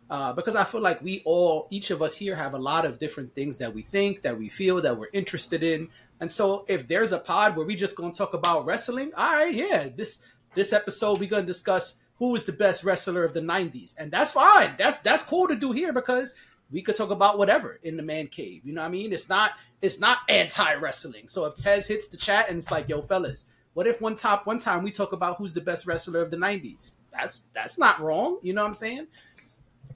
uh, 0.09 0.35
because 0.35 0.55
I 0.55 0.63
feel 0.63 0.83
like 0.83 1.03
we 1.03 1.21
all, 1.25 1.67
each 1.73 1.91
of 1.91 2.01
us 2.01 2.17
here, 2.17 2.37
have 2.37 2.55
a 2.55 2.61
lot 2.61 2.85
of 2.85 3.01
different 3.01 3.35
things 3.35 3.59
that 3.59 3.75
we 3.75 3.83
think, 3.83 4.23
that 4.23 4.39
we 4.39 4.49
feel, 4.49 4.81
that 4.83 4.97
we're 4.97 5.11
interested 5.13 5.65
in. 5.65 5.89
And 6.21 6.31
so, 6.31 6.65
if 6.69 6.87
there's 6.87 7.11
a 7.11 7.19
pod 7.19 7.57
where 7.57 7.67
we 7.67 7.75
just 7.75 7.97
gonna 7.97 8.13
talk 8.13 8.35
about 8.35 8.67
wrestling, 8.67 9.11
all 9.17 9.33
right, 9.33 9.53
yeah, 9.53 9.89
this 9.97 10.25
this 10.55 10.73
episode 10.73 11.19
we're 11.19 11.29
gonna 11.29 11.43
discuss 11.43 12.01
who 12.19 12.37
is 12.37 12.45
the 12.45 12.53
best 12.53 12.85
wrestler 12.85 13.25
of 13.25 13.35
the 13.35 13.41
'90s, 13.41 13.97
and 13.99 14.13
that's 14.13 14.31
fine. 14.31 14.77
That's 14.79 15.01
that's 15.01 15.25
cool 15.25 15.49
to 15.49 15.57
do 15.57 15.73
here 15.73 15.93
because 15.93 16.37
we 16.71 16.83
could 16.83 16.97
talk 16.97 17.11
about 17.11 17.39
whatever 17.39 17.79
in 17.83 17.97
the 17.97 18.03
man 18.03 18.27
cave. 18.27 18.63
You 18.65 18.73
know 18.75 18.83
what 18.83 18.89
I 18.89 18.91
mean? 18.91 19.13
It's 19.13 19.29
not 19.29 19.53
it's 19.83 20.01
not 20.01 20.19
anti 20.29 20.75
wrestling. 20.75 21.29
So 21.29 21.45
if 21.47 21.55
Tez 21.55 21.87
hits 21.87 22.09
the 22.09 22.17
chat 22.17 22.49
and 22.49 22.59
it's 22.59 22.71
like, 22.71 22.89
yo, 22.89 23.01
fellas, 23.01 23.47
what 23.75 23.87
if 23.87 24.01
one 24.01 24.15
top 24.15 24.47
one 24.47 24.59
time 24.59 24.83
we 24.83 24.91
talk 24.91 25.13
about 25.13 25.37
who's 25.37 25.55
the 25.55 25.61
best 25.61 25.87
wrestler 25.87 26.23
of 26.23 26.31
the 26.31 26.37
'90s? 26.37 26.95
That's 27.13 27.45
that's 27.55 27.79
not 27.79 28.01
wrong. 28.01 28.39
You 28.43 28.53
know 28.53 28.63
what 28.63 28.69
I'm 28.69 28.75
saying? 28.75 29.07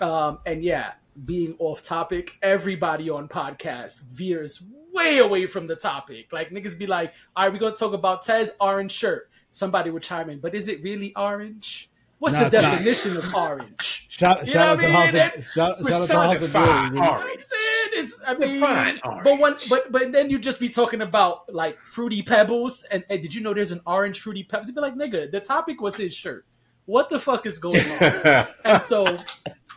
Um, 0.01 0.39
and 0.47 0.63
yeah, 0.63 0.93
being 1.25 1.57
off 1.59 1.83
topic, 1.83 2.37
everybody 2.43 3.11
on 3.11 3.29
podcast 3.29 4.05
veers 4.05 4.63
way 4.93 5.19
away 5.19 5.47
from 5.47 5.67
the 5.67 5.77
topic. 5.77 6.33
Like 6.33 6.51
niggas 6.51 6.79
be 6.79 6.87
like, 6.87 7.15
all 7.37 7.45
right, 7.45 7.53
we're 7.53 7.59
gonna 7.59 7.75
talk 7.75 7.93
about 7.93 8.23
Tez 8.23 8.55
orange 8.61 8.93
shirt. 8.93 9.31
Somebody 9.51 9.91
would 9.91 10.03
chime 10.03 10.31
in, 10.31 10.39
but 10.39 10.55
is 10.55 10.69
it 10.69 10.83
really 10.83 11.13
orange? 11.17 11.90
What's 12.21 12.35
No, 12.37 12.41
the 12.41 12.47
it's 12.47 12.55
not. 12.57 12.71
definition 12.73 13.17
of 13.17 13.35
orange? 13.35 14.07
Shout, 14.09 14.41
You 14.47 14.53
shout 14.53 14.55
know 14.55 14.61
out 14.61 14.77
what 14.77 14.81
to 14.83 14.87
I 14.87 14.91
House 14.91 15.13
mean? 15.13 15.23
of, 15.23 15.47
shout, 15.47 15.55
shout 15.55 15.71
out 15.71 15.77
to 15.79 15.93
House 15.93 16.43
of 16.43 16.53
Personified 16.53 16.93
You 16.93 16.95
know 16.95 17.01
what 17.01 17.11
I'm 17.13 17.21
orange. 17.27 17.43
saying? 17.43 17.91
It's, 17.93 18.19
I 18.27 18.35
mean, 18.35 18.61
Define 18.61 19.01
but 19.05 19.25
one, 19.39 19.41
orange. 19.55 19.69
but 19.71 19.91
but 19.91 20.13
then 20.13 20.31
you'd 20.31 20.43
just 20.43 20.61
be 20.61 20.69
talking 20.69 21.01
about 21.01 21.53
like 21.53 21.79
fruity 21.87 22.23
pebbles, 22.23 22.85
and, 22.91 23.05
and 23.11 23.21
did 23.23 23.35
you 23.35 23.41
know 23.41 23.53
there's 23.55 23.73
an 23.73 23.81
orange 23.87 24.21
fruity 24.21 24.45
pebbles? 24.45 24.69
You'd 24.69 24.75
be 24.77 24.81
like, 24.83 24.95
nigga, 24.95 25.31
the 25.31 25.41
topic 25.41 25.81
was 25.81 25.97
his 25.97 26.13
shirt. 26.15 26.45
What 26.87 27.09
the 27.09 27.19
fuck 27.19 27.47
is 27.47 27.59
going 27.59 27.81
on? 27.93 28.47
and 28.65 28.83
so 28.83 29.17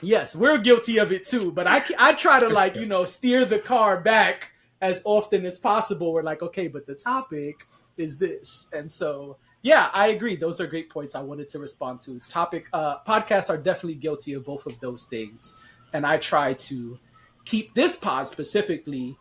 yes 0.01 0.35
we're 0.35 0.57
guilty 0.57 0.97
of 0.97 1.13
it 1.13 1.23
too 1.25 1.49
but 1.53 1.65
i 1.65 1.81
i 1.97 2.11
try 2.13 2.37
to 2.37 2.49
like 2.49 2.75
you 2.75 2.85
know 2.85 3.05
steer 3.05 3.45
the 3.45 3.57
car 3.59 4.01
back 4.01 4.51
as 4.81 5.01
often 5.05 5.45
as 5.45 5.57
possible 5.57 6.11
we're 6.11 6.21
like 6.23 6.41
okay 6.41 6.67
but 6.67 6.85
the 6.85 6.95
topic 6.95 7.65
is 7.95 8.17
this 8.17 8.69
and 8.73 8.91
so 8.91 9.37
yeah 9.63 9.89
i 9.93 10.09
agree 10.09 10.35
those 10.35 10.61
are 10.61 10.67
great 10.67 10.89
points 10.89 11.15
i 11.15 11.21
wanted 11.21 11.47
to 11.47 11.57
respond 11.57 11.99
to 11.99 12.19
topic 12.29 12.67
uh 12.73 12.99
podcasts 12.99 13.49
are 13.49 13.57
definitely 13.57 13.95
guilty 13.95 14.33
of 14.33 14.45
both 14.45 14.65
of 14.67 14.79
those 14.79 15.05
things 15.05 15.59
and 15.93 16.05
i 16.05 16.15
try 16.17 16.53
to 16.53 16.99
keep 17.45 17.73
this 17.73 17.95
pod 17.95 18.27
specifically 18.27 19.17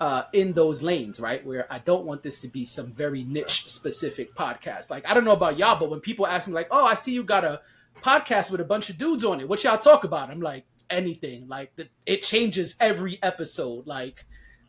uh, 0.00 0.24
in 0.32 0.52
those 0.52 0.82
lanes, 0.82 1.20
right? 1.20 1.44
Where 1.44 1.70
I 1.72 1.78
don't 1.78 2.04
want 2.04 2.22
this 2.22 2.40
to 2.42 2.48
be 2.48 2.64
some 2.64 2.92
very 2.92 3.24
niche 3.24 3.68
specific 3.68 4.34
podcast. 4.34 4.90
Like, 4.90 5.08
I 5.08 5.14
don't 5.14 5.24
know 5.24 5.32
about 5.32 5.58
y'all, 5.58 5.78
but 5.78 5.90
when 5.90 6.00
people 6.00 6.26
ask 6.26 6.48
me, 6.48 6.54
like, 6.54 6.68
oh, 6.70 6.84
I 6.84 6.94
see 6.94 7.12
you 7.12 7.24
got 7.24 7.44
a 7.44 7.60
podcast 8.02 8.50
with 8.50 8.60
a 8.60 8.64
bunch 8.64 8.90
of 8.90 8.98
dudes 8.98 9.24
on 9.24 9.40
it, 9.40 9.48
what 9.48 9.64
y'all 9.64 9.78
talk 9.78 10.04
about? 10.04 10.30
I'm 10.30 10.40
like, 10.40 10.64
anything. 10.90 11.48
Like, 11.48 11.74
the, 11.76 11.88
it 12.04 12.22
changes 12.22 12.76
every 12.78 13.18
episode. 13.22 13.86
Like, 13.86 14.26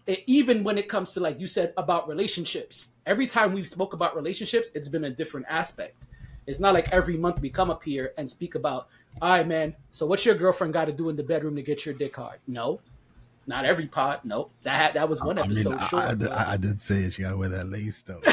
it, 0.07 0.23
even 0.25 0.63
when 0.63 0.77
it 0.77 0.87
comes 0.89 1.13
to, 1.13 1.19
like 1.19 1.39
you 1.39 1.47
said, 1.47 1.73
about 1.77 2.07
relationships, 2.07 2.95
every 3.05 3.27
time 3.27 3.53
we've 3.53 3.67
spoke 3.67 3.93
about 3.93 4.15
relationships, 4.15 4.69
it's 4.73 4.87
been 4.87 5.03
a 5.05 5.09
different 5.09 5.45
aspect. 5.49 6.07
It's 6.47 6.59
not 6.59 6.73
like 6.73 6.91
every 6.93 7.17
month 7.17 7.41
we 7.41 7.49
come 7.49 7.69
up 7.69 7.83
here 7.83 8.13
and 8.17 8.27
speak 8.29 8.55
about, 8.55 8.87
all 9.21 9.29
right, 9.29 9.47
man, 9.47 9.75
so 9.91 10.05
what's 10.05 10.25
your 10.25 10.35
girlfriend 10.35 10.73
got 10.73 10.85
to 10.85 10.93
do 10.93 11.09
in 11.09 11.15
the 11.17 11.23
bedroom 11.23 11.55
to 11.57 11.61
get 11.61 11.85
your 11.85 11.93
dick 11.93 12.15
hard? 12.15 12.39
No, 12.47 12.79
not 13.47 13.65
every 13.65 13.87
pod. 13.87 14.21
Nope. 14.23 14.51
That 14.63 14.93
that 14.93 15.09
was 15.09 15.21
one 15.21 15.37
I 15.37 15.41
episode 15.43 15.77
I, 15.77 15.87
short. 15.87 16.03
I, 16.05 16.15
but- 16.15 16.31
I, 16.31 16.53
I 16.53 16.57
did 16.57 16.81
say 16.81 17.03
it. 17.03 17.17
You 17.17 17.25
got 17.25 17.31
to 17.31 17.37
wear 17.37 17.49
that 17.49 17.67
lace, 17.69 18.01
though. 18.03 18.21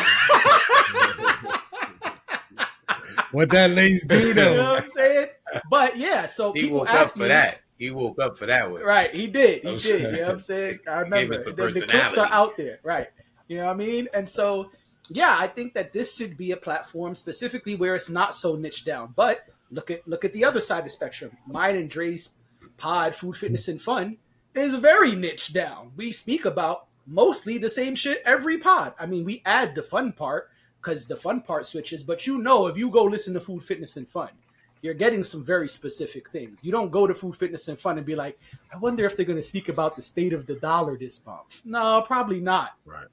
what 3.33 3.51
that 3.51 3.71
lace 3.73 4.05
do 4.05 4.17
though 4.21 4.27
you 4.29 4.35
know 4.35 4.55
though? 4.57 4.73
what 4.75 4.83
I'm 4.85 4.89
saying? 4.89 5.27
But 5.71 5.97
yeah, 5.97 6.27
so 6.27 6.53
He 6.53 6.63
people 6.63 6.79
woke 6.79 6.91
up 6.91 6.95
ask 6.95 7.15
for 7.17 7.23
me, 7.23 7.29
that. 7.29 7.61
He 7.79 7.91
woke 7.91 8.21
up 8.21 8.39
for 8.39 8.47
that 8.47 8.71
one. 8.71 8.83
Right, 8.83 9.15
he 9.15 9.27
did. 9.27 9.63
He 9.63 9.69
oh, 9.69 9.79
did. 9.79 10.01
You 10.01 10.13
know 10.13 10.23
what 10.23 10.31
I'm 10.31 10.39
saying? 10.39 10.79
I 10.89 10.99
remember. 11.01 11.43
The, 11.43 11.53
the 11.53 11.87
clips 11.89 12.19
are 12.19 12.29
out 12.31 12.57
there. 12.57 12.79
Right. 12.83 13.09
You 13.49 13.59
know 13.59 13.67
what 13.67 13.73
I 13.73 13.77
mean? 13.77 14.09
And 14.15 14.29
so, 14.29 14.71
yeah, 15.09 15.37
I 15.39 15.49
think 15.49 15.75
that 15.75 15.93
this 15.93 16.17
should 16.17 16.37
be 16.37 16.53
a 16.53 16.57
platform 16.57 17.15
specifically 17.15 17.75
where 17.75 17.95
it's 17.95 18.09
not 18.09 18.35
so 18.35 18.55
niche 18.55 18.85
down. 18.85 19.13
But 19.17 19.47
look 19.71 19.91
at 19.91 20.07
look 20.07 20.25
at 20.25 20.33
the 20.33 20.45
other 20.45 20.61
side 20.61 20.79
of 20.79 20.85
the 20.85 20.91
spectrum. 20.91 21.37
Mine 21.47 21.77
and 21.77 21.91
Dre's 21.91 22.37
pod, 22.77 23.15
food, 23.15 23.37
fitness, 23.37 23.69
and 23.69 23.81
fun, 23.81 24.19
is 24.55 24.75
very 24.77 25.15
niche 25.15 25.53
down. 25.53 25.93
We 25.97 26.13
speak 26.13 26.45
about 26.45 26.87
mostly 27.07 27.59
the 27.59 27.69
same 27.69 27.95
shit 27.95 28.23
every 28.25 28.59
pod. 28.59 28.95
I 28.99 29.07
mean, 29.07 29.25
we 29.25 29.43
add 29.45 29.75
the 29.75 29.83
fun 29.83 30.13
part 30.13 30.49
because 30.81 31.07
the 31.07 31.17
fun 31.17 31.41
part 31.41 31.67
switches, 31.67 32.03
but 32.03 32.27
you 32.27 32.39
know, 32.39 32.67
if 32.67 32.77
you 32.77 32.91
go 32.91 33.05
listen 33.05 33.35
to 33.35 33.41
food, 33.41 33.63
fitness, 33.63 33.97
and 33.97 34.09
fun, 34.09 34.31
you're 34.85 34.93
getting 34.93 35.23
some 35.23 35.43
very 35.43 35.67
specific 35.67 36.29
things. 36.29 36.59
You 36.63 36.71
don't 36.71 36.91
go 36.91 37.07
to 37.07 37.15
food, 37.15 37.35
fitness, 37.37 37.69
and 37.69 37.79
fun 37.79 37.97
and 37.97 38.07
be 38.07 38.15
like, 38.15 38.39
I 38.71 38.77
wonder 38.77 39.07
if 39.07 39.17
they're 39.17 39.25
going 39.25 39.39
to 39.39 39.43
speak 39.43 39.71
about 39.71 39.97
the 39.97 40.03
state 40.03 40.35
of 40.35 40.45
the 40.47 40.57
dollar 40.57 40.99
this 40.99 41.25
month. 41.25 41.63
No, 41.65 42.03
probably 42.07 42.39
not. 42.39 42.73
Right. 42.85 43.07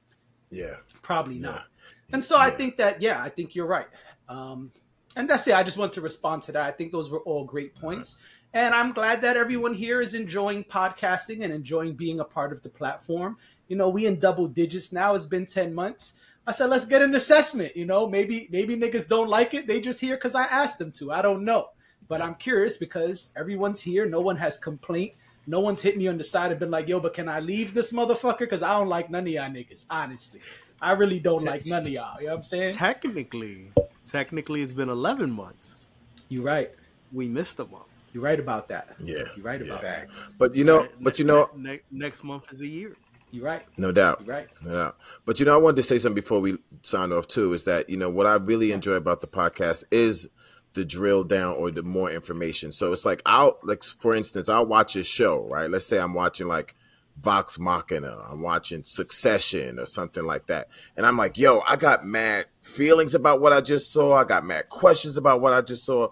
Yeah. 0.49 0.75
Probably 1.01 1.35
Yeah. 1.35 1.47
not. 1.47 1.63
And 2.11 2.21
so 2.21 2.37
I 2.37 2.49
think 2.49 2.75
that, 2.75 3.01
yeah, 3.01 3.23
I 3.23 3.29
think 3.29 3.55
you're 3.55 3.67
right. 3.67 3.87
Um, 4.27 4.73
and 5.15 5.29
that's 5.29 5.47
it. 5.47 5.53
I 5.55 5.63
just 5.63 5.77
want 5.77 5.93
to 5.93 6.01
respond 6.01 6.41
to 6.43 6.51
that. 6.51 6.65
I 6.65 6.71
think 6.71 6.91
those 6.91 7.09
were 7.09 7.21
all 7.21 7.45
great 7.45 7.73
points. 7.73 8.17
And 8.53 8.75
I'm 8.75 8.91
glad 8.91 9.21
that 9.21 9.37
everyone 9.37 9.73
here 9.73 10.01
is 10.01 10.13
enjoying 10.13 10.65
podcasting 10.65 11.41
and 11.45 11.53
enjoying 11.53 11.93
being 11.93 12.19
a 12.19 12.25
part 12.25 12.51
of 12.51 12.61
the 12.63 12.69
platform. 12.69 13.37
You 13.69 13.77
know, 13.77 13.87
we 13.87 14.07
in 14.07 14.19
double 14.19 14.49
digits 14.49 14.91
now. 14.91 15.13
It's 15.15 15.23
been 15.25 15.45
10 15.45 15.73
months. 15.73 16.19
I 16.47 16.51
said, 16.53 16.69
let's 16.69 16.85
get 16.85 17.01
an 17.01 17.13
assessment. 17.15 17.75
You 17.75 17.85
know, 17.85 18.07
maybe 18.07 18.47
maybe 18.51 18.75
niggas 18.75 19.07
don't 19.07 19.29
like 19.29 19.53
it. 19.53 19.67
They 19.67 19.79
just 19.79 19.99
here 19.99 20.15
because 20.15 20.35
I 20.35 20.43
asked 20.45 20.79
them 20.79 20.91
to. 20.93 21.11
I 21.11 21.21
don't 21.21 21.43
know. 21.45 21.69
But 22.07 22.19
I'm 22.21 22.35
curious 22.35 22.77
because 22.77 23.31
everyone's 23.37 23.79
here. 23.79 24.05
No 24.09 24.21
one 24.21 24.35
has 24.37 24.57
complaint. 24.57 25.13
No 25.47 25.59
one's 25.59 25.81
hit 25.81 25.97
me 25.97 26.07
on 26.07 26.17
the 26.17 26.23
side 26.23 26.51
and 26.51 26.59
been 26.59 26.71
like, 26.71 26.87
yo, 26.87 26.99
but 26.99 27.13
can 27.13 27.29
I 27.29 27.39
leave 27.39 27.73
this 27.73 27.91
motherfucker? 27.93 28.39
Because 28.39 28.61
I 28.63 28.77
don't 28.77 28.89
like 28.89 29.09
none 29.09 29.23
of 29.23 29.29
y'all 29.31 29.49
niggas, 29.49 29.85
honestly. 29.89 30.41
I 30.81 30.93
really 30.93 31.19
don't 31.19 31.43
like 31.43 31.65
none 31.65 31.83
of 31.85 31.91
y'all. 31.91 32.19
You 32.19 32.27
know 32.27 32.33
what 32.33 32.37
I'm 32.37 32.43
saying? 32.43 32.73
Technically, 32.73 33.71
technically, 34.05 34.61
it's 34.61 34.73
been 34.73 34.89
11 34.89 35.31
months. 35.31 35.87
You're 36.29 36.43
right. 36.43 36.71
We 37.13 37.27
missed 37.27 37.59
a 37.59 37.65
month. 37.65 37.85
You're 38.13 38.23
right 38.23 38.39
about 38.39 38.67
that. 38.69 38.95
Yeah. 38.99 39.23
You're 39.35 39.45
right 39.45 39.59
Yeah. 39.61 39.67
about 39.73 39.81
that. 39.83 40.07
But 40.37 40.53
you 40.55 40.63
know, 40.63 40.87
but 41.03 41.17
you 41.17 41.25
know, 41.25 41.49
ne- 41.55 41.71
ne- 41.73 41.81
next 41.91 42.23
month 42.23 42.51
is 42.51 42.61
a 42.61 42.67
year. 42.67 42.95
You're 43.31 43.45
right. 43.45 43.63
no 43.77 43.91
doubt. 43.91 44.21
You're 44.25 44.35
right. 44.35 44.47
Yeah. 44.65 44.91
But 45.25 45.39
you 45.39 45.45
know, 45.45 45.53
I 45.53 45.57
wanted 45.57 45.77
to 45.77 45.83
say 45.83 45.97
something 45.97 46.15
before 46.15 46.39
we 46.39 46.57
sign 46.81 47.11
off 47.11 47.27
too, 47.27 47.53
is 47.53 47.63
that, 47.65 47.89
you 47.89 47.97
know, 47.97 48.09
what 48.09 48.27
I 48.27 48.35
really 48.35 48.71
enjoy 48.71 48.93
about 48.93 49.21
the 49.21 49.27
podcast 49.27 49.83
is 49.91 50.27
the 50.73 50.85
drill 50.85 51.23
down 51.23 51.55
or 51.55 51.71
the 51.71 51.83
more 51.83 52.09
information. 52.09 52.71
So 52.71 52.91
it's 52.93 53.05
like 53.05 53.21
I'll 53.25 53.57
like 53.63 53.83
for 53.83 54.15
instance, 54.15 54.49
I'll 54.49 54.65
watch 54.65 54.95
a 54.95 55.03
show, 55.03 55.45
right? 55.47 55.69
Let's 55.69 55.85
say 55.85 55.99
I'm 55.99 56.13
watching 56.13 56.47
like 56.47 56.75
Vox 57.19 57.59
Machina, 57.59 58.25
I'm 58.29 58.41
watching 58.41 58.83
Succession 58.83 59.79
or 59.79 59.85
something 59.85 60.23
like 60.23 60.47
that. 60.47 60.67
And 60.95 61.05
I'm 61.05 61.17
like, 61.17 61.37
yo, 61.37 61.61
I 61.67 61.75
got 61.75 62.05
mad 62.05 62.45
feelings 62.61 63.15
about 63.15 63.41
what 63.41 63.53
I 63.53 63.61
just 63.61 63.91
saw. 63.91 64.13
I 64.13 64.23
got 64.23 64.45
mad 64.45 64.69
questions 64.69 65.17
about 65.17 65.41
what 65.41 65.53
I 65.53 65.61
just 65.61 65.85
saw. 65.85 66.09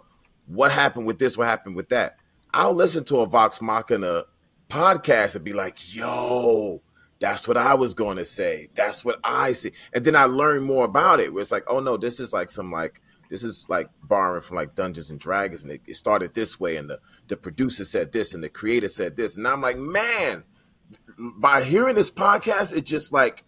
What 0.47 0.71
happened 0.71 1.07
with 1.07 1.19
this? 1.19 1.37
What 1.37 1.47
happened 1.47 1.75
with 1.75 1.89
that? 1.89 2.17
I'll 2.53 2.73
listen 2.73 3.03
to 3.05 3.19
a 3.19 3.25
Vox 3.27 3.61
Machina 3.61 4.23
podcast 4.69 5.35
and 5.35 5.45
be 5.45 5.53
like, 5.53 5.95
yo, 5.95 6.81
that's 7.19 7.47
what 7.47 7.57
I 7.57 7.73
was 7.73 7.93
going 7.93 8.17
to 8.17 8.25
say. 8.25 8.69
That's 8.73 9.03
what 9.03 9.19
I 9.23 9.51
see. 9.51 9.71
And 9.93 10.05
then 10.05 10.15
I 10.15 10.23
learn 10.25 10.63
more 10.63 10.85
about 10.85 11.19
it. 11.19 11.33
Where 11.33 11.41
it's 11.41 11.51
like, 11.51 11.65
oh 11.67 11.79
no, 11.79 11.97
this 11.97 12.19
is 12.19 12.33
like 12.33 12.49
some 12.49 12.71
like 12.71 13.01
this 13.29 13.43
is 13.43 13.67
like 13.69 13.89
borrowing 14.03 14.41
from 14.41 14.55
like 14.57 14.75
Dungeons 14.75 15.09
and 15.09 15.19
Dragons, 15.19 15.63
and 15.63 15.71
it, 15.73 15.81
it 15.85 15.95
started 15.95 16.33
this 16.33 16.59
way, 16.59 16.77
and 16.77 16.89
the 16.89 16.99
the 17.27 17.37
producer 17.37 17.85
said 17.85 18.11
this, 18.11 18.33
and 18.33 18.43
the 18.43 18.49
creator 18.49 18.89
said 18.89 19.15
this, 19.15 19.37
and 19.37 19.47
I'm 19.47 19.61
like, 19.61 19.77
man, 19.77 20.43
by 21.37 21.63
hearing 21.63 21.95
this 21.95 22.11
podcast, 22.11 22.75
it 22.75 22.85
just 22.85 23.11
like, 23.13 23.43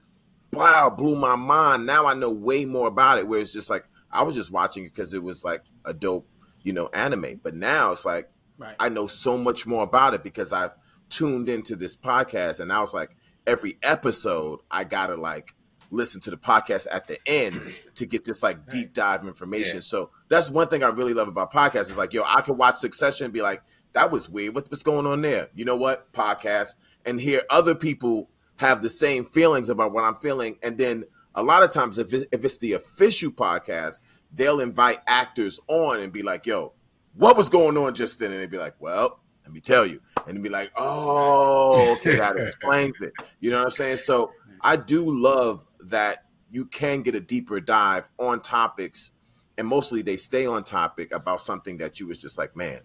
wow, 0.53 0.89
blew 0.89 1.15
my 1.15 1.35
mind. 1.35 1.85
Now 1.85 2.05
I 2.05 2.13
know 2.13 2.29
way 2.29 2.65
more 2.65 2.87
about 2.87 3.17
it. 3.17 3.27
Where 3.27 3.39
it's 3.39 3.53
just 3.53 3.69
like 3.69 3.85
I 4.11 4.23
was 4.23 4.35
just 4.35 4.51
watching 4.51 4.85
it 4.85 4.93
because 4.93 5.13
it 5.13 5.23
was 5.23 5.43
like 5.43 5.63
a 5.85 5.93
dope, 5.93 6.27
you 6.61 6.73
know, 6.73 6.89
anime, 6.93 7.39
but 7.41 7.55
now 7.55 7.91
it's 7.91 8.05
like 8.05 8.29
Right. 8.61 8.75
I 8.79 8.89
know 8.89 9.07
so 9.07 9.39
much 9.39 9.65
more 9.65 9.83
about 9.83 10.13
it 10.13 10.23
because 10.23 10.53
I've 10.53 10.75
tuned 11.09 11.49
into 11.49 11.75
this 11.75 11.97
podcast 11.97 12.59
and 12.59 12.71
I 12.71 12.79
was 12.79 12.93
like 12.93 13.09
every 13.45 13.77
episode 13.83 14.59
I 14.69 14.83
gotta 14.83 15.15
like 15.15 15.55
listen 15.91 16.21
to 16.21 16.31
the 16.31 16.37
podcast 16.37 16.87
at 16.89 17.07
the 17.07 17.19
end 17.25 17.73
to 17.95 18.05
get 18.05 18.23
this 18.23 18.41
like 18.41 18.69
deep 18.69 18.93
dive 18.93 19.25
information. 19.27 19.75
Yeah. 19.75 19.81
So 19.81 20.09
that's 20.29 20.49
one 20.49 20.69
thing 20.69 20.83
I 20.83 20.87
really 20.87 21.13
love 21.13 21.27
about 21.27 21.51
podcasts 21.51 21.89
is 21.89 21.97
like, 21.97 22.13
yo, 22.13 22.23
I 22.25 22.41
can 22.41 22.57
watch 22.57 22.75
Succession 22.75 23.25
and 23.25 23.33
be 23.33 23.41
like, 23.41 23.61
that 23.93 24.09
was 24.09 24.29
weird. 24.29 24.55
What, 24.55 24.71
what's 24.71 24.83
going 24.83 25.05
on 25.05 25.21
there? 25.21 25.49
You 25.53 25.65
know 25.65 25.75
what? 25.75 26.11
Podcast 26.13 26.75
and 27.05 27.19
hear 27.19 27.43
other 27.49 27.75
people 27.75 28.29
have 28.57 28.81
the 28.81 28.89
same 28.89 29.25
feelings 29.25 29.69
about 29.69 29.91
what 29.91 30.05
I'm 30.05 30.15
feeling. 30.15 30.57
And 30.63 30.77
then 30.77 31.03
a 31.35 31.43
lot 31.43 31.63
of 31.63 31.71
times 31.71 31.99
if, 31.99 32.13
it, 32.13 32.27
if 32.31 32.45
it's 32.45 32.57
the 32.59 32.73
official 32.73 33.31
podcast, 33.31 33.99
they'll 34.33 34.61
invite 34.61 34.99
actors 35.07 35.59
on 35.67 35.99
and 35.99 36.13
be 36.13 36.23
like, 36.23 36.45
yo, 36.45 36.73
what 37.15 37.35
was 37.35 37.49
going 37.49 37.77
on 37.77 37.93
just 37.95 38.19
then? 38.19 38.31
And 38.31 38.41
they'd 38.41 38.49
be 38.49 38.57
like, 38.57 38.75
well, 38.79 39.19
let 39.51 39.55
me 39.55 39.59
tell 39.59 39.85
you. 39.85 40.01
And 40.27 40.41
be 40.41 40.47
like, 40.47 40.71
oh, 40.77 41.93
okay, 41.97 42.15
that 42.15 42.37
explains 42.37 42.93
it. 43.01 43.11
You 43.41 43.51
know 43.51 43.57
what 43.57 43.65
I'm 43.65 43.71
saying? 43.71 43.97
So 43.97 44.31
I 44.61 44.77
do 44.77 45.11
love 45.11 45.67
that 45.85 46.25
you 46.49 46.65
can 46.65 47.01
get 47.01 47.15
a 47.15 47.19
deeper 47.19 47.59
dive 47.59 48.09
on 48.17 48.41
topics, 48.41 49.11
and 49.57 49.67
mostly 49.67 50.01
they 50.01 50.15
stay 50.15 50.45
on 50.45 50.63
topic 50.63 51.11
about 51.11 51.41
something 51.41 51.77
that 51.77 51.99
you 51.99 52.07
was 52.07 52.21
just 52.21 52.37
like, 52.37 52.55
man, 52.55 52.79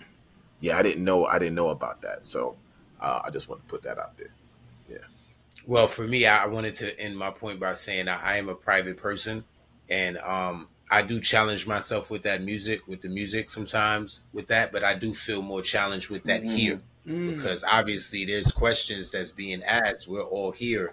yeah, 0.59 0.77
I 0.77 0.83
didn't 0.83 1.05
know, 1.05 1.27
I 1.27 1.39
didn't 1.39 1.55
know 1.55 1.69
about 1.69 2.03
that. 2.03 2.25
So 2.25 2.57
uh, 3.01 3.21
I 3.25 3.31
just 3.31 3.49
want 3.49 3.63
to 3.63 3.69
put 3.69 3.83
that 3.83 3.99
out 3.99 4.17
there. 4.19 4.35
Yeah. 4.91 5.07
Well, 5.67 5.87
for 5.87 6.07
me, 6.09 6.27
I 6.27 6.47
wanted 6.47 6.75
to 6.77 6.99
end 6.99 7.17
my 7.17 7.31
point 7.31 7.61
by 7.61 7.75
saying 7.75 8.09
I 8.09 8.39
am 8.39 8.49
a 8.49 8.57
private 8.57 8.97
person, 8.97 9.45
and 9.89 10.19
um, 10.19 10.69
I 10.91 11.03
do 11.03 11.21
challenge 11.21 11.67
myself 11.67 12.11
with 12.11 12.23
that 12.23 12.43
music, 12.43 12.87
with 12.87 13.03
the 13.03 13.09
music 13.09 13.51
sometimes 13.51 14.23
with 14.33 14.47
that, 14.49 14.71
but 14.73 14.85
I 14.85 14.95
do 14.95 15.15
feel 15.15 15.43
more 15.43 15.63
challenged 15.63 16.11
with 16.11 16.25
that 16.25 16.43
here 16.43 16.81
Mm. 17.07 17.37
because 17.37 17.63
obviously 17.63 18.25
there's 18.25 18.51
questions 18.51 19.11
that's 19.13 19.31
being 19.31 19.63
asked. 19.63 20.09
We're 20.09 20.25
all 20.25 20.51
here. 20.51 20.93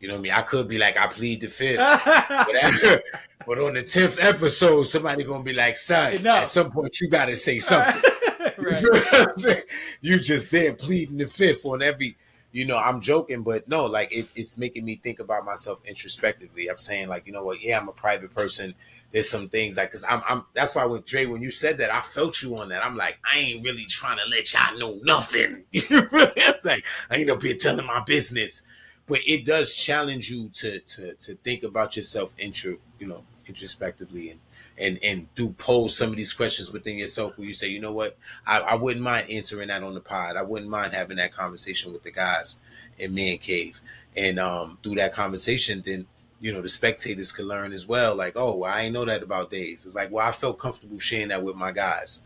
You 0.00 0.08
know 0.08 0.14
what 0.14 0.20
I 0.20 0.22
mean? 0.22 0.32
I 0.32 0.40
could 0.40 0.66
be 0.66 0.78
like, 0.78 0.96
I 0.98 1.06
plead 1.08 1.42
the 1.42 1.48
fifth. 1.48 1.78
But, 2.28 3.02
but 3.46 3.58
on 3.58 3.74
the 3.74 3.82
tenth 3.82 4.18
episode, 4.20 4.84
somebody 4.84 5.24
gonna 5.24 5.42
be 5.44 5.52
like, 5.52 5.76
"Son, 5.76 6.14
Enough. 6.14 6.42
at 6.44 6.48
some 6.48 6.70
point 6.70 6.98
you 7.00 7.08
gotta 7.10 7.36
say 7.36 7.58
something." 7.58 8.00
right. 8.58 8.80
You, 8.80 8.90
know 8.92 8.98
what 9.00 9.46
I'm? 9.46 9.62
You 10.00 10.18
just 10.20 10.50
there 10.50 10.74
pleading 10.74 11.18
the 11.18 11.26
fifth 11.26 11.64
on 11.66 11.82
every. 11.82 12.16
You 12.52 12.64
know, 12.66 12.78
I'm 12.78 13.00
joking, 13.00 13.42
but 13.42 13.66
no, 13.68 13.86
like 13.86 14.12
it, 14.12 14.28
it's 14.36 14.58
making 14.58 14.84
me 14.84 14.96
think 15.02 15.18
about 15.20 15.44
myself 15.44 15.80
introspectively. 15.84 16.68
I'm 16.68 16.78
saying, 16.78 17.08
like, 17.08 17.26
you 17.26 17.32
know 17.32 17.42
what? 17.44 17.62
Yeah, 17.62 17.78
I'm 17.78 17.88
a 17.88 17.92
private 17.92 18.32
person. 18.34 18.74
There's 19.12 19.28
some 19.28 19.48
things 19.48 19.76
like, 19.76 19.92
cause 19.92 20.04
I'm, 20.08 20.22
I'm. 20.26 20.44
That's 20.54 20.74
why 20.74 20.84
with 20.86 21.04
Dre, 21.04 21.26
when 21.26 21.42
you 21.42 21.50
said 21.50 21.78
that, 21.78 21.90
I 21.90 22.00
felt 22.00 22.40
you 22.42 22.56
on 22.56 22.70
that. 22.70 22.84
I'm 22.84 22.96
like, 22.96 23.18
I 23.30 23.38
ain't 23.38 23.64
really 23.64 23.84
trying 23.84 24.18
to 24.18 24.24
let 24.28 24.52
y'all 24.52 24.78
know 24.78 24.98
nothing. 25.02 25.64
Like 26.64 26.84
I 27.10 27.16
ain't 27.16 27.30
up 27.30 27.42
here 27.42 27.56
telling 27.56 27.86
my 27.86 28.02
business, 28.04 28.62
but 29.06 29.18
it 29.26 29.44
does 29.44 29.74
challenge 29.74 30.30
you 30.30 30.48
to 30.54 30.78
to 30.78 31.14
to 31.14 31.34
think 31.36 31.64
about 31.64 31.96
yourself 31.96 32.32
intro, 32.38 32.76
you 32.98 33.06
know, 33.06 33.24
introspectively 33.46 34.30
and 34.30 34.40
and 34.78 34.98
and 35.02 35.34
do 35.34 35.50
pose 35.52 35.96
some 35.96 36.10
of 36.10 36.16
these 36.16 36.32
questions 36.32 36.72
within 36.72 36.96
yourself 36.98 37.36
where 37.36 37.46
you 37.46 37.54
say, 37.54 37.68
you 37.68 37.80
know 37.80 37.92
what, 37.92 38.16
I, 38.46 38.60
I 38.60 38.74
wouldn't 38.76 39.04
mind 39.04 39.30
answering 39.30 39.68
that 39.68 39.82
on 39.82 39.94
the 39.94 40.00
pod. 40.00 40.36
I 40.36 40.42
wouldn't 40.42 40.70
mind 40.70 40.92
having 40.94 41.16
that 41.16 41.34
conversation 41.34 41.92
with 41.92 42.02
the 42.02 42.10
guys 42.10 42.60
in 42.98 43.14
Man 43.14 43.38
Cave. 43.38 43.80
And 44.16 44.38
um 44.38 44.78
through 44.82 44.96
that 44.96 45.12
conversation, 45.12 45.82
then 45.84 46.06
you 46.42 46.52
know 46.52 46.60
the 46.60 46.68
spectators 46.68 47.30
could 47.30 47.46
learn 47.46 47.72
as 47.72 47.86
well. 47.86 48.16
Like, 48.16 48.36
oh, 48.36 48.56
well, 48.56 48.74
I 48.74 48.82
ain't 48.82 48.92
know 48.92 49.04
that 49.04 49.22
about 49.22 49.50
Days. 49.50 49.86
It's 49.86 49.94
like, 49.94 50.10
well, 50.10 50.26
I 50.26 50.32
felt 50.32 50.58
comfortable 50.58 50.98
sharing 50.98 51.28
that 51.28 51.42
with 51.42 51.54
my 51.54 51.70
guys. 51.70 52.24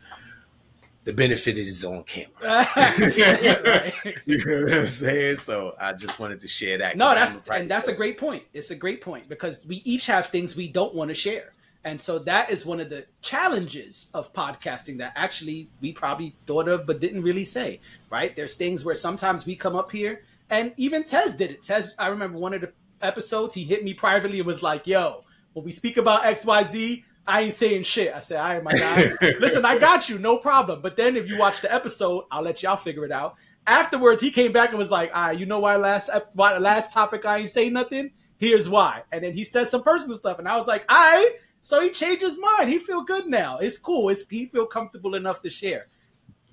The 1.05 1.13
benefit 1.13 1.59
is 1.59 1.85
on 1.85 2.03
camera. 2.03 2.33
You 4.25 4.45
know 4.45 4.65
what 4.65 4.73
I'm 4.73 4.87
saying? 4.87 5.37
So 5.37 5.77
I 5.79 5.93
just 5.93 6.19
wanted 6.19 6.41
to 6.41 6.49
share 6.49 6.79
that. 6.79 6.97
No, 6.97 7.15
that's 7.15 7.47
and 7.49 7.71
that's 7.71 7.89
a 7.89 7.95
great 7.95 8.17
point. 8.17 8.43
It's 8.55 8.71
a 8.71 8.75
great 8.75 9.03
point 9.03 9.29
because 9.29 9.65
we 9.67 9.83
each 9.85 10.07
have 10.07 10.29
things 10.29 10.57
we 10.57 10.67
don't 10.67 10.95
want 10.95 11.11
to 11.11 11.15
share. 11.15 11.53
And 11.85 12.01
so 12.01 12.19
that 12.21 12.51
is 12.51 12.67
one 12.67 12.81
of 12.81 12.89
the 12.91 13.07
challenges 13.23 14.11
of 14.15 14.33
podcasting 14.33 14.99
that 14.99 15.13
actually 15.15 15.69
we 15.81 15.93
probably 15.93 16.35
thought 16.47 16.67
of 16.67 16.87
but 16.87 17.01
didn't 17.01 17.23
really 17.23 17.45
say, 17.45 17.81
right? 18.11 18.35
There's 18.35 18.57
things 18.57 18.85
where 18.85 18.97
sometimes 18.97 19.47
we 19.47 19.55
come 19.55 19.77
up 19.77 19.93
here 19.93 20.23
and 20.51 20.73
even 20.79 21.05
Tez 21.05 21.35
did 21.35 21.51
it. 21.51 21.63
Tez, 21.63 21.95
I 21.99 22.09
remember 22.09 22.39
one 22.39 22.55
of 22.55 22.63
the 22.63 22.73
episodes, 23.03 23.55
he 23.55 23.65
hit 23.65 23.85
me 23.85 23.95
privately 23.95 24.39
and 24.39 24.47
was 24.47 24.63
like, 24.63 24.87
yo, 24.87 25.25
when 25.53 25.65
we 25.65 25.73
speak 25.73 25.97
about 25.97 26.23
XYZ, 26.23 27.05
I 27.27 27.43
ain't 27.43 27.55
saying 27.55 27.83
shit. 27.83 28.15
I 28.15 28.21
said, 28.21 28.39
all 28.39 28.55
right, 28.55 28.63
my 28.63 28.73
guy. 28.73 29.11
Listen, 29.41 29.65
I 29.65 29.79
got 29.79 30.09
you, 30.09 30.19
no 30.19 30.39
problem. 30.39 30.81
But 30.81 30.97
then 30.97 31.17
if 31.17 31.29
you 31.29 31.39
watch 31.39 31.61
the 31.61 31.73
episode, 31.73 32.25
I'll 32.31 32.43
let 32.43 32.63
y'all 32.63 32.77
figure 32.77 33.05
it 33.05 33.13
out. 33.13 33.35
Afterwards, 33.67 34.23
he 34.23 34.31
came 34.31 34.53
back 34.53 34.69
and 34.69 34.79
was 34.79 34.93
like, 34.93 35.11
"Ah, 35.13 35.31
you 35.31 35.45
know 35.45 35.59
why 35.59 35.75
last 35.75 36.09
why 36.35 36.55
the 36.55 36.61
last 36.61 36.95
topic 36.95 37.27
I 37.27 37.39
ain't 37.39 37.49
say 37.49 37.69
nothing? 37.69 38.13
Here's 38.39 38.69
why. 38.69 39.03
And 39.11 39.25
then 39.25 39.33
he 39.33 39.45
says 39.45 39.71
some 39.71 39.83
personal 39.83 40.17
stuff, 40.17 40.39
and 40.39 40.49
I 40.49 40.57
was 40.57 40.67
like, 40.67 40.85
all 40.89 40.97
right. 40.97 41.33
So 41.63 41.81
he 41.81 41.91
changed 41.91 42.23
his 42.23 42.39
mind. 42.39 42.69
He 42.69 42.79
feel 42.79 43.03
good 43.03 43.27
now. 43.27 43.59
It's 43.59 43.79
cool. 43.79 44.09
It's 44.09 44.23
he 44.31 44.47
feel 44.47 44.67
comfortable 44.67 45.17
enough 45.17 45.43
to 45.43 45.51
share. 45.51 45.89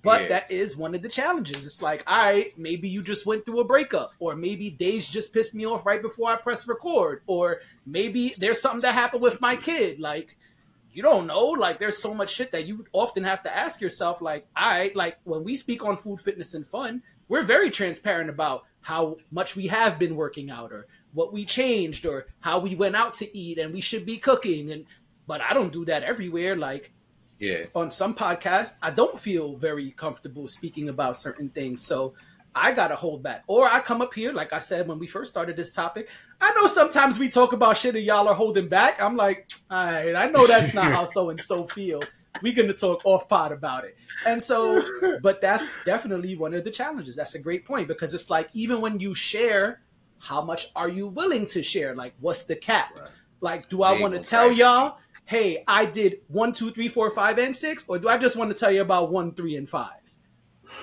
But 0.04 0.24
Yeah. 0.24 0.28
that 0.28 0.52
is 0.52 0.76
one 0.76 0.94
of 0.94 1.02
the 1.02 1.10
challenges. 1.10 1.66
It's 1.66 1.82
like, 1.82 2.04
all 2.06 2.18
right, 2.18 2.58
maybe 2.58 2.90
you 2.90 3.02
just 3.02 3.26
went 3.26 3.46
through 3.46 3.62
a 3.62 3.64
breakup, 3.64 4.12
or 4.20 4.36
maybe 4.36 4.70
Days 4.70 5.10
just 5.10 5.34
pissed 5.34 5.56
me 5.56 5.66
off 5.66 5.86
right 5.86 6.02
before 6.02 6.30
I 6.30 6.36
press 6.36 6.68
record, 6.68 7.22
or 7.26 7.62
maybe 7.86 8.36
there's 8.38 8.62
something 8.62 8.82
that 8.82 8.94
happened 8.94 9.22
with 9.22 9.40
my 9.40 9.56
kid. 9.56 10.00
Like, 10.00 10.38
you 10.92 11.02
don't 11.02 11.26
know. 11.26 11.46
Like, 11.48 11.80
there's 11.80 11.98
so 11.98 12.14
much 12.14 12.32
shit 12.32 12.52
that 12.52 12.66
you 12.66 12.86
often 12.92 13.24
have 13.24 13.44
to 13.44 13.56
ask 13.56 13.80
yourself. 13.82 14.22
Like, 14.22 14.46
I 14.56 14.92
like 14.94 15.18
when 15.24 15.44
we 15.44 15.56
speak 15.56 15.84
on 15.86 15.96
food, 15.98 16.20
fitness, 16.20 16.54
and 16.54 16.68
fun, 16.68 17.02
we're 17.30 17.44
very 17.44 17.70
transparent 17.70 18.30
about 18.30 18.66
how 18.82 19.18
much 19.32 19.56
we 19.56 19.68
have 19.68 19.98
been 19.98 20.18
working 20.18 20.52
out, 20.52 20.74
or 20.74 20.86
what 21.14 21.32
we 21.32 21.46
changed, 21.46 22.06
or 22.06 22.28
how 22.42 22.60
we 22.60 22.76
went 22.76 22.98
out 22.98 23.14
to 23.16 23.38
eat, 23.38 23.58
and 23.58 23.74
we 23.74 23.80
should 23.80 24.06
be 24.06 24.18
cooking. 24.18 24.70
And 24.70 24.86
but 25.26 25.40
I 25.40 25.54
don't 25.54 25.72
do 25.72 25.86
that 25.86 26.04
everywhere. 26.04 26.58
Like 26.58 26.92
Yeah. 27.44 27.65
on 27.76 27.91
some 27.91 28.15
podcasts, 28.15 28.76
I 28.82 28.91
don't 28.91 29.20
feel 29.20 29.56
very 29.57 29.91
comfortable 29.91 30.48
speaking 30.48 30.90
about 30.90 31.18
certain 31.18 31.49
things. 31.49 31.86
So 31.86 32.14
I 32.56 32.72
gotta 32.72 32.95
hold 32.95 33.24
back. 33.24 33.44
Or 33.48 33.68
I 33.68 33.80
come 33.80 34.02
up 34.02 34.14
here, 34.14 34.32
like 34.32 34.53
I 34.53 34.60
said 34.60 34.88
when 34.88 34.99
we 34.99 35.07
first 35.07 35.32
started 35.32 35.57
this 35.57 35.72
topic. 35.72 36.10
I 36.40 36.53
know 36.53 36.68
sometimes 36.68 37.20
we 37.20 37.30
talk 37.30 37.53
about 37.53 37.78
shit 37.78 37.95
and 37.95 38.06
y'all 38.06 38.28
are 38.28 38.36
holding 38.36 38.68
back. 38.70 39.02
I'm 39.02 39.15
like, 39.15 39.49
all 39.70 39.86
right, 39.86 40.15
I 40.15 40.30
know 40.30 40.45
that's 40.48 40.74
not 40.74 40.86
how 40.86 41.06
so 41.15 41.30
and 41.32 41.41
so 41.41 41.68
feel. 41.68 42.02
We're 42.41 42.53
gonna 42.53 42.74
talk 42.74 43.02
off 43.06 43.28
pod 43.28 43.52
about 43.52 43.86
it. 43.86 43.95
And 44.26 44.41
so, 44.41 44.84
but 45.22 45.41
that's 45.41 45.70
definitely 45.86 46.36
one 46.36 46.53
of 46.53 46.64
the 46.64 46.72
challenges. 46.72 47.15
That's 47.15 47.36
a 47.36 47.40
great 47.40 47.65
point 47.65 47.88
because 47.88 48.14
it's 48.14 48.30
like 48.30 48.49
even 48.53 48.82
when 48.82 48.99
you 48.99 49.14
share, 49.14 49.82
how 50.20 50.41
much 50.41 50.72
are 50.76 50.90
you 50.90 51.07
willing 51.07 51.45
to 51.48 51.61
share? 51.61 51.94
Like, 51.95 52.14
what's 52.20 52.44
the 52.44 52.56
cap? 52.56 52.98
Right. 52.98 53.10
Like, 53.41 53.70
do 53.70 53.84
I 53.84 53.99
want 53.99 54.14
to 54.14 54.22
tell 54.22 54.52
y'all, 54.52 54.98
hey, 55.26 55.64
I 55.68 55.86
did 55.86 56.22
one, 56.28 56.52
two, 56.52 56.72
three, 56.72 56.90
four, 56.90 57.10
five, 57.12 57.38
and 57.40 57.56
six, 57.56 57.86
or 57.88 58.00
do 58.00 58.08
I 58.08 58.18
just 58.18 58.36
want 58.36 58.54
to 58.54 58.60
tell 58.60 58.72
you 58.72 58.82
about 58.82 59.12
one, 59.12 59.34
three, 59.34 59.56
and 59.56 59.70
five? 59.70 59.91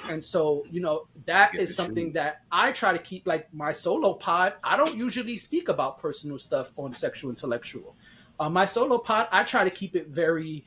And 0.09 0.23
so, 0.23 0.65
you 0.71 0.81
know, 0.81 1.09
that 1.25 1.55
is 1.55 1.75
something 1.75 2.07
choose. 2.07 2.15
that 2.15 2.43
I 2.51 2.73
try 2.73 2.93
to 2.93 2.99
keep 2.99 3.27
like 3.27 3.53
my 3.53 3.73
solo 3.73 4.15
pod. 4.15 4.55
I 4.62 4.77
don't 4.77 4.95
usually 4.95 5.37
speak 5.37 5.69
about 5.69 5.99
personal 5.99 6.39
stuff 6.39 6.73
on 6.77 6.93
sexual 6.93 7.31
intellectual. 7.31 7.97
On 8.39 8.53
my 8.53 8.67
solo 8.67 8.99
pod, 8.99 9.29
I 9.33 9.43
try 9.43 9.65
to 9.65 9.71
keep 9.71 9.97
it 9.97 10.09
very 10.09 10.65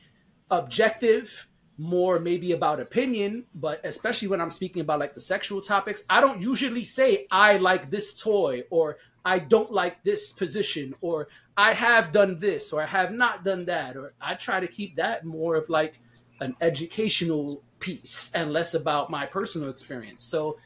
objective, 0.50 1.48
more 1.78 2.20
maybe 2.20 2.52
about 2.52 2.80
opinion, 2.80 3.44
but 3.54 3.80
especially 3.84 4.28
when 4.28 4.40
I'm 4.40 4.50
speaking 4.50 4.80
about 4.80 5.00
like 5.00 5.14
the 5.14 5.20
sexual 5.20 5.60
topics, 5.60 6.04
I 6.08 6.20
don't 6.20 6.40
usually 6.40 6.84
say 6.84 7.26
I 7.30 7.56
like 7.56 7.90
this 7.90 8.20
toy 8.20 8.62
or 8.70 8.98
I 9.24 9.38
don't 9.38 9.72
like 9.72 10.04
this 10.04 10.32
position 10.32 10.94
or 11.00 11.28
I 11.56 11.72
have 11.72 12.12
done 12.12 12.38
this 12.38 12.72
or 12.72 12.82
I 12.82 12.86
have 12.86 13.12
not 13.12 13.44
done 13.44 13.66
that 13.66 13.96
or 13.96 14.14
I 14.20 14.34
try 14.34 14.60
to 14.60 14.66
keep 14.66 14.96
that 14.96 15.24
more 15.24 15.54
of 15.56 15.68
like 15.68 16.00
an 16.40 16.56
educational 16.60 17.62
piece 17.78 18.30
and 18.34 18.52
less 18.52 18.74
about 18.74 19.10
my 19.10 19.26
personal 19.26 19.68
experience. 19.70 20.24
So 20.24 20.56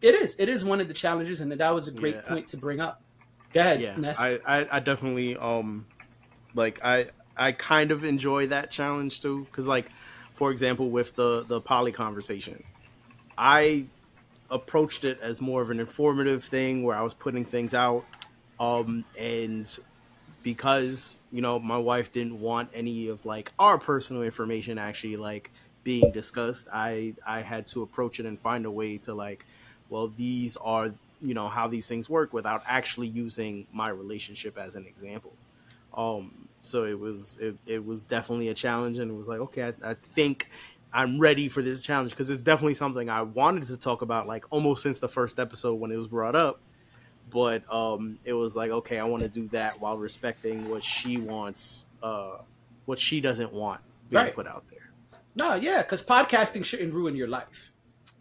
it 0.00 0.14
is 0.14 0.38
it 0.38 0.48
is 0.48 0.64
one 0.64 0.80
of 0.80 0.88
the 0.88 0.94
challenges 0.94 1.40
and 1.40 1.50
that 1.52 1.74
was 1.74 1.88
a 1.88 1.92
great 1.92 2.14
Yeah. 2.16 2.20
point 2.22 2.46
to 2.48 2.56
bring 2.56 2.80
up. 2.80 3.02
Go 3.52 3.60
ahead, 3.60 3.80
yeah 3.80 3.98
Ness. 3.98 4.20
I, 4.20 4.38
I 4.46 4.68
i 4.72 4.80
definitely 4.80 5.36
um 5.36 5.86
like 6.54 6.78
i 6.84 7.06
i 7.36 7.52
kind 7.52 7.90
of 7.90 8.04
enjoy 8.04 8.46
that 8.48 8.70
challenge 8.70 9.20
too 9.20 9.44
because 9.44 9.66
like 9.66 9.90
for 10.34 10.50
example 10.50 10.90
with 10.90 11.16
the 11.16 11.44
the 11.44 11.60
poly 11.60 11.92
conversation 11.92 12.62
i 13.36 13.86
approached 14.50 15.04
it 15.04 15.18
as 15.20 15.40
more 15.40 15.62
of 15.62 15.70
an 15.70 15.80
informative 15.80 16.44
thing 16.44 16.82
where 16.82 16.96
i 16.96 17.02
was 17.02 17.14
putting 17.14 17.44
things 17.44 17.74
out 17.74 18.04
um 18.60 19.02
and 19.18 19.78
because 20.42 21.20
you 21.32 21.42
know 21.42 21.58
my 21.58 21.78
wife 21.78 22.12
didn't 22.12 22.40
want 22.40 22.70
any 22.74 23.08
of 23.08 23.24
like 23.26 23.52
our 23.58 23.78
personal 23.78 24.22
information 24.22 24.78
actually 24.78 25.16
like 25.16 25.50
being 25.84 26.10
discussed. 26.12 26.68
I 26.72 27.14
i 27.26 27.40
had 27.40 27.66
to 27.68 27.82
approach 27.82 28.20
it 28.20 28.26
and 28.26 28.38
find 28.38 28.66
a 28.66 28.70
way 28.70 28.98
to 28.98 29.14
like 29.14 29.44
well 29.88 30.08
these 30.16 30.56
are 30.56 30.92
you 31.20 31.34
know 31.34 31.48
how 31.48 31.66
these 31.68 31.88
things 31.88 32.08
work 32.08 32.32
without 32.32 32.62
actually 32.66 33.08
using 33.08 33.66
my 33.72 33.88
relationship 33.88 34.58
as 34.58 34.74
an 34.74 34.86
example. 34.86 35.32
Um 35.94 36.48
so 36.62 36.84
it 36.84 36.98
was 36.98 37.36
it, 37.40 37.56
it 37.66 37.84
was 37.84 38.02
definitely 38.02 38.48
a 38.48 38.54
challenge 38.54 38.98
and 38.98 39.10
it 39.10 39.14
was 39.14 39.26
like 39.26 39.40
okay 39.40 39.62
i, 39.64 39.90
I 39.90 39.94
think 39.94 40.50
i'm 40.92 41.18
ready 41.18 41.48
for 41.48 41.62
this 41.62 41.82
challenge 41.82 42.10
because 42.10 42.30
it's 42.30 42.42
definitely 42.42 42.74
something 42.74 43.08
i 43.08 43.22
wanted 43.22 43.64
to 43.64 43.76
talk 43.76 44.02
about 44.02 44.26
like 44.26 44.44
almost 44.50 44.82
since 44.82 44.98
the 44.98 45.08
first 45.08 45.38
episode 45.38 45.74
when 45.74 45.90
it 45.90 45.96
was 45.96 46.08
brought 46.08 46.34
up 46.34 46.60
but 47.30 47.62
um 47.72 48.18
it 48.24 48.32
was 48.32 48.54
like 48.56 48.70
okay 48.70 48.98
i 48.98 49.04
want 49.04 49.22
to 49.22 49.28
do 49.28 49.48
that 49.48 49.80
while 49.80 49.96
respecting 49.98 50.68
what 50.68 50.82
she 50.84 51.18
wants 51.18 51.86
uh 52.02 52.36
what 52.86 52.98
she 52.98 53.20
doesn't 53.20 53.52
want 53.52 53.80
being 54.08 54.22
Right. 54.24 54.34
put 54.34 54.46
out 54.46 54.64
there 54.70 54.78
no, 55.34 55.54
yeah, 55.54 55.82
because 55.82 56.04
podcasting 56.04 56.64
shouldn't 56.64 56.92
ruin 56.92 57.14
your 57.14 57.28
life. 57.28 57.70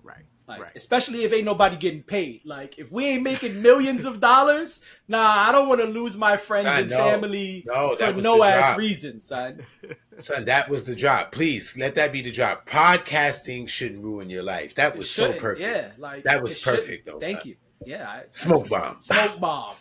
right 0.04 0.24
Like, 0.48 0.62
Right. 0.62 0.72
especially 0.76 1.24
if 1.24 1.34
ain't 1.34 1.46
nobody 1.46 1.76
getting 1.76 2.04
paid. 2.04 2.42
Like, 2.46 2.78
if 2.78 2.92
we 2.92 3.06
ain't 3.06 3.24
making 3.24 3.60
millions 3.62 4.06
of 4.06 4.20
dollars, 4.20 4.82
nah, 5.08 5.48
I 5.48 5.52
don't 5.52 5.68
want 5.68 5.82
to 5.82 5.88
lose 5.88 6.16
my 6.16 6.38
friends 6.38 6.66
Son, 6.68 6.82
and 6.82 6.90
no. 6.92 6.98
family 6.98 7.66
No, 7.66 7.96
for 7.96 8.14
no 8.14 8.44
ass 8.44 8.66
drop. 8.68 8.78
reason, 8.78 9.20
son. 9.20 9.62
Son, 10.20 10.46
that 10.46 10.70
was 10.70 10.86
the 10.86 10.96
drop. 10.96 11.32
Please 11.32 11.76
let 11.78 11.96
that 11.96 12.12
be 12.12 12.22
the 12.22 12.32
drop. 12.32 12.68
Podcasting 12.68 13.68
shouldn't 13.68 14.04
ruin 14.04 14.30
your 14.30 14.44
life. 14.44 14.76
That 14.76 14.96
was 14.96 15.10
so 15.10 15.34
perfect. 15.34 15.62
Yeah, 15.62 15.92
like 15.98 16.24
That 16.24 16.42
was 16.44 16.52
it 16.54 16.60
shouldn't. 16.60 16.82
perfect, 16.84 17.06
though, 17.08 17.20
Thank 17.20 17.40
son. 17.40 17.48
you. 17.50 17.56
Yeah, 17.86 18.10
I, 18.10 18.24
Smoke 18.32 18.70
bomb. 18.70 19.00
smoke 19.02 19.40
bomb. 19.40 19.76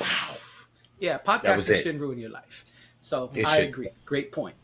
Wow. 0.00 0.36
Yeah, 0.98 1.18
That 1.24 1.56
was 1.56 1.68
podcasting 1.68 1.76
shouldn't 1.82 2.00
ruin 2.00 2.18
your 2.18 2.30
life. 2.30 2.64
So 3.00 3.30
It 3.34 3.46
I 3.46 3.50
shouldn't. 3.56 3.68
agree. 3.70 3.88
Great 4.04 4.32
point. 4.32 4.56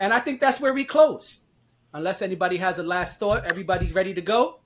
And 0.00 0.12
I 0.12 0.20
think 0.20 0.40
that's 0.40 0.60
where 0.60 0.72
we 0.74 0.84
close. 0.84 1.46
Unless 1.94 2.22
anybody 2.22 2.56
has 2.58 2.78
a 2.78 2.82
last 2.82 3.18
thought, 3.18 3.44
everybody 3.44 3.86
ready 3.92 4.12
to 4.14 4.20
go? 4.20 4.60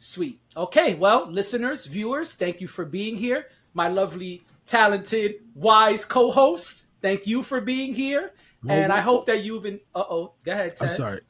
Sweet. 0.00 0.40
Okay, 0.56 0.94
well, 0.94 1.28
listeners, 1.30 1.86
viewers, 1.86 2.34
thank 2.34 2.60
you 2.60 2.68
for 2.68 2.84
being 2.84 3.16
here. 3.16 3.46
My 3.74 3.88
lovely, 3.88 4.42
talented, 4.64 5.36
wise 5.54 6.04
co-hosts, 6.04 6.88
thank 7.02 7.26
you 7.26 7.42
for 7.42 7.60
being 7.60 7.94
here. 7.94 8.32
And 8.68 8.92
I 8.92 9.00
hope 9.00 9.26
that 9.26 9.44
you've 9.44 9.62
been. 9.62 9.78
Uh 9.94 10.02
oh, 10.10 10.34
go 10.44 10.52
ahead. 10.52 10.74
I'm 10.80 10.88
sorry. 10.88 11.20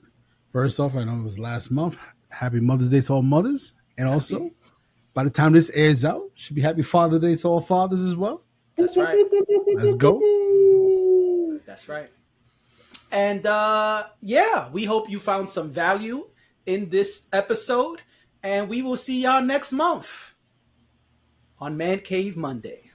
First 0.52 0.80
off, 0.80 0.96
I 0.96 1.04
know 1.04 1.16
it 1.18 1.22
was 1.22 1.38
last 1.38 1.70
month. 1.70 1.98
Happy 2.30 2.58
Mother's 2.58 2.88
Day 2.88 3.02
to 3.02 3.12
all 3.12 3.22
mothers, 3.22 3.74
and 3.98 4.08
also, 4.08 4.50
by 5.18 5.24
the 5.24 5.30
time 5.30 5.50
this 5.50 5.68
airs 5.70 6.04
out, 6.04 6.30
should 6.36 6.54
be 6.54 6.62
Happy 6.62 6.82
Father's 6.82 7.18
Day 7.20 7.34
to 7.34 7.48
all 7.48 7.60
fathers 7.60 8.04
as 8.04 8.14
well. 8.14 8.44
That's 8.76 8.96
right. 8.96 9.18
Let's 9.74 9.96
go. 9.96 11.58
That's 11.66 11.88
right. 11.88 12.08
And 13.10 13.44
uh 13.44 14.06
yeah, 14.20 14.70
we 14.70 14.84
hope 14.84 15.10
you 15.10 15.18
found 15.18 15.50
some 15.50 15.72
value 15.72 16.28
in 16.66 16.88
this 16.88 17.26
episode. 17.32 18.00
And 18.44 18.68
we 18.68 18.80
will 18.80 18.94
see 18.94 19.22
y'all 19.22 19.42
next 19.42 19.72
month 19.72 20.34
on 21.58 21.76
Man 21.76 21.98
Cave 21.98 22.36
Monday. 22.36 22.87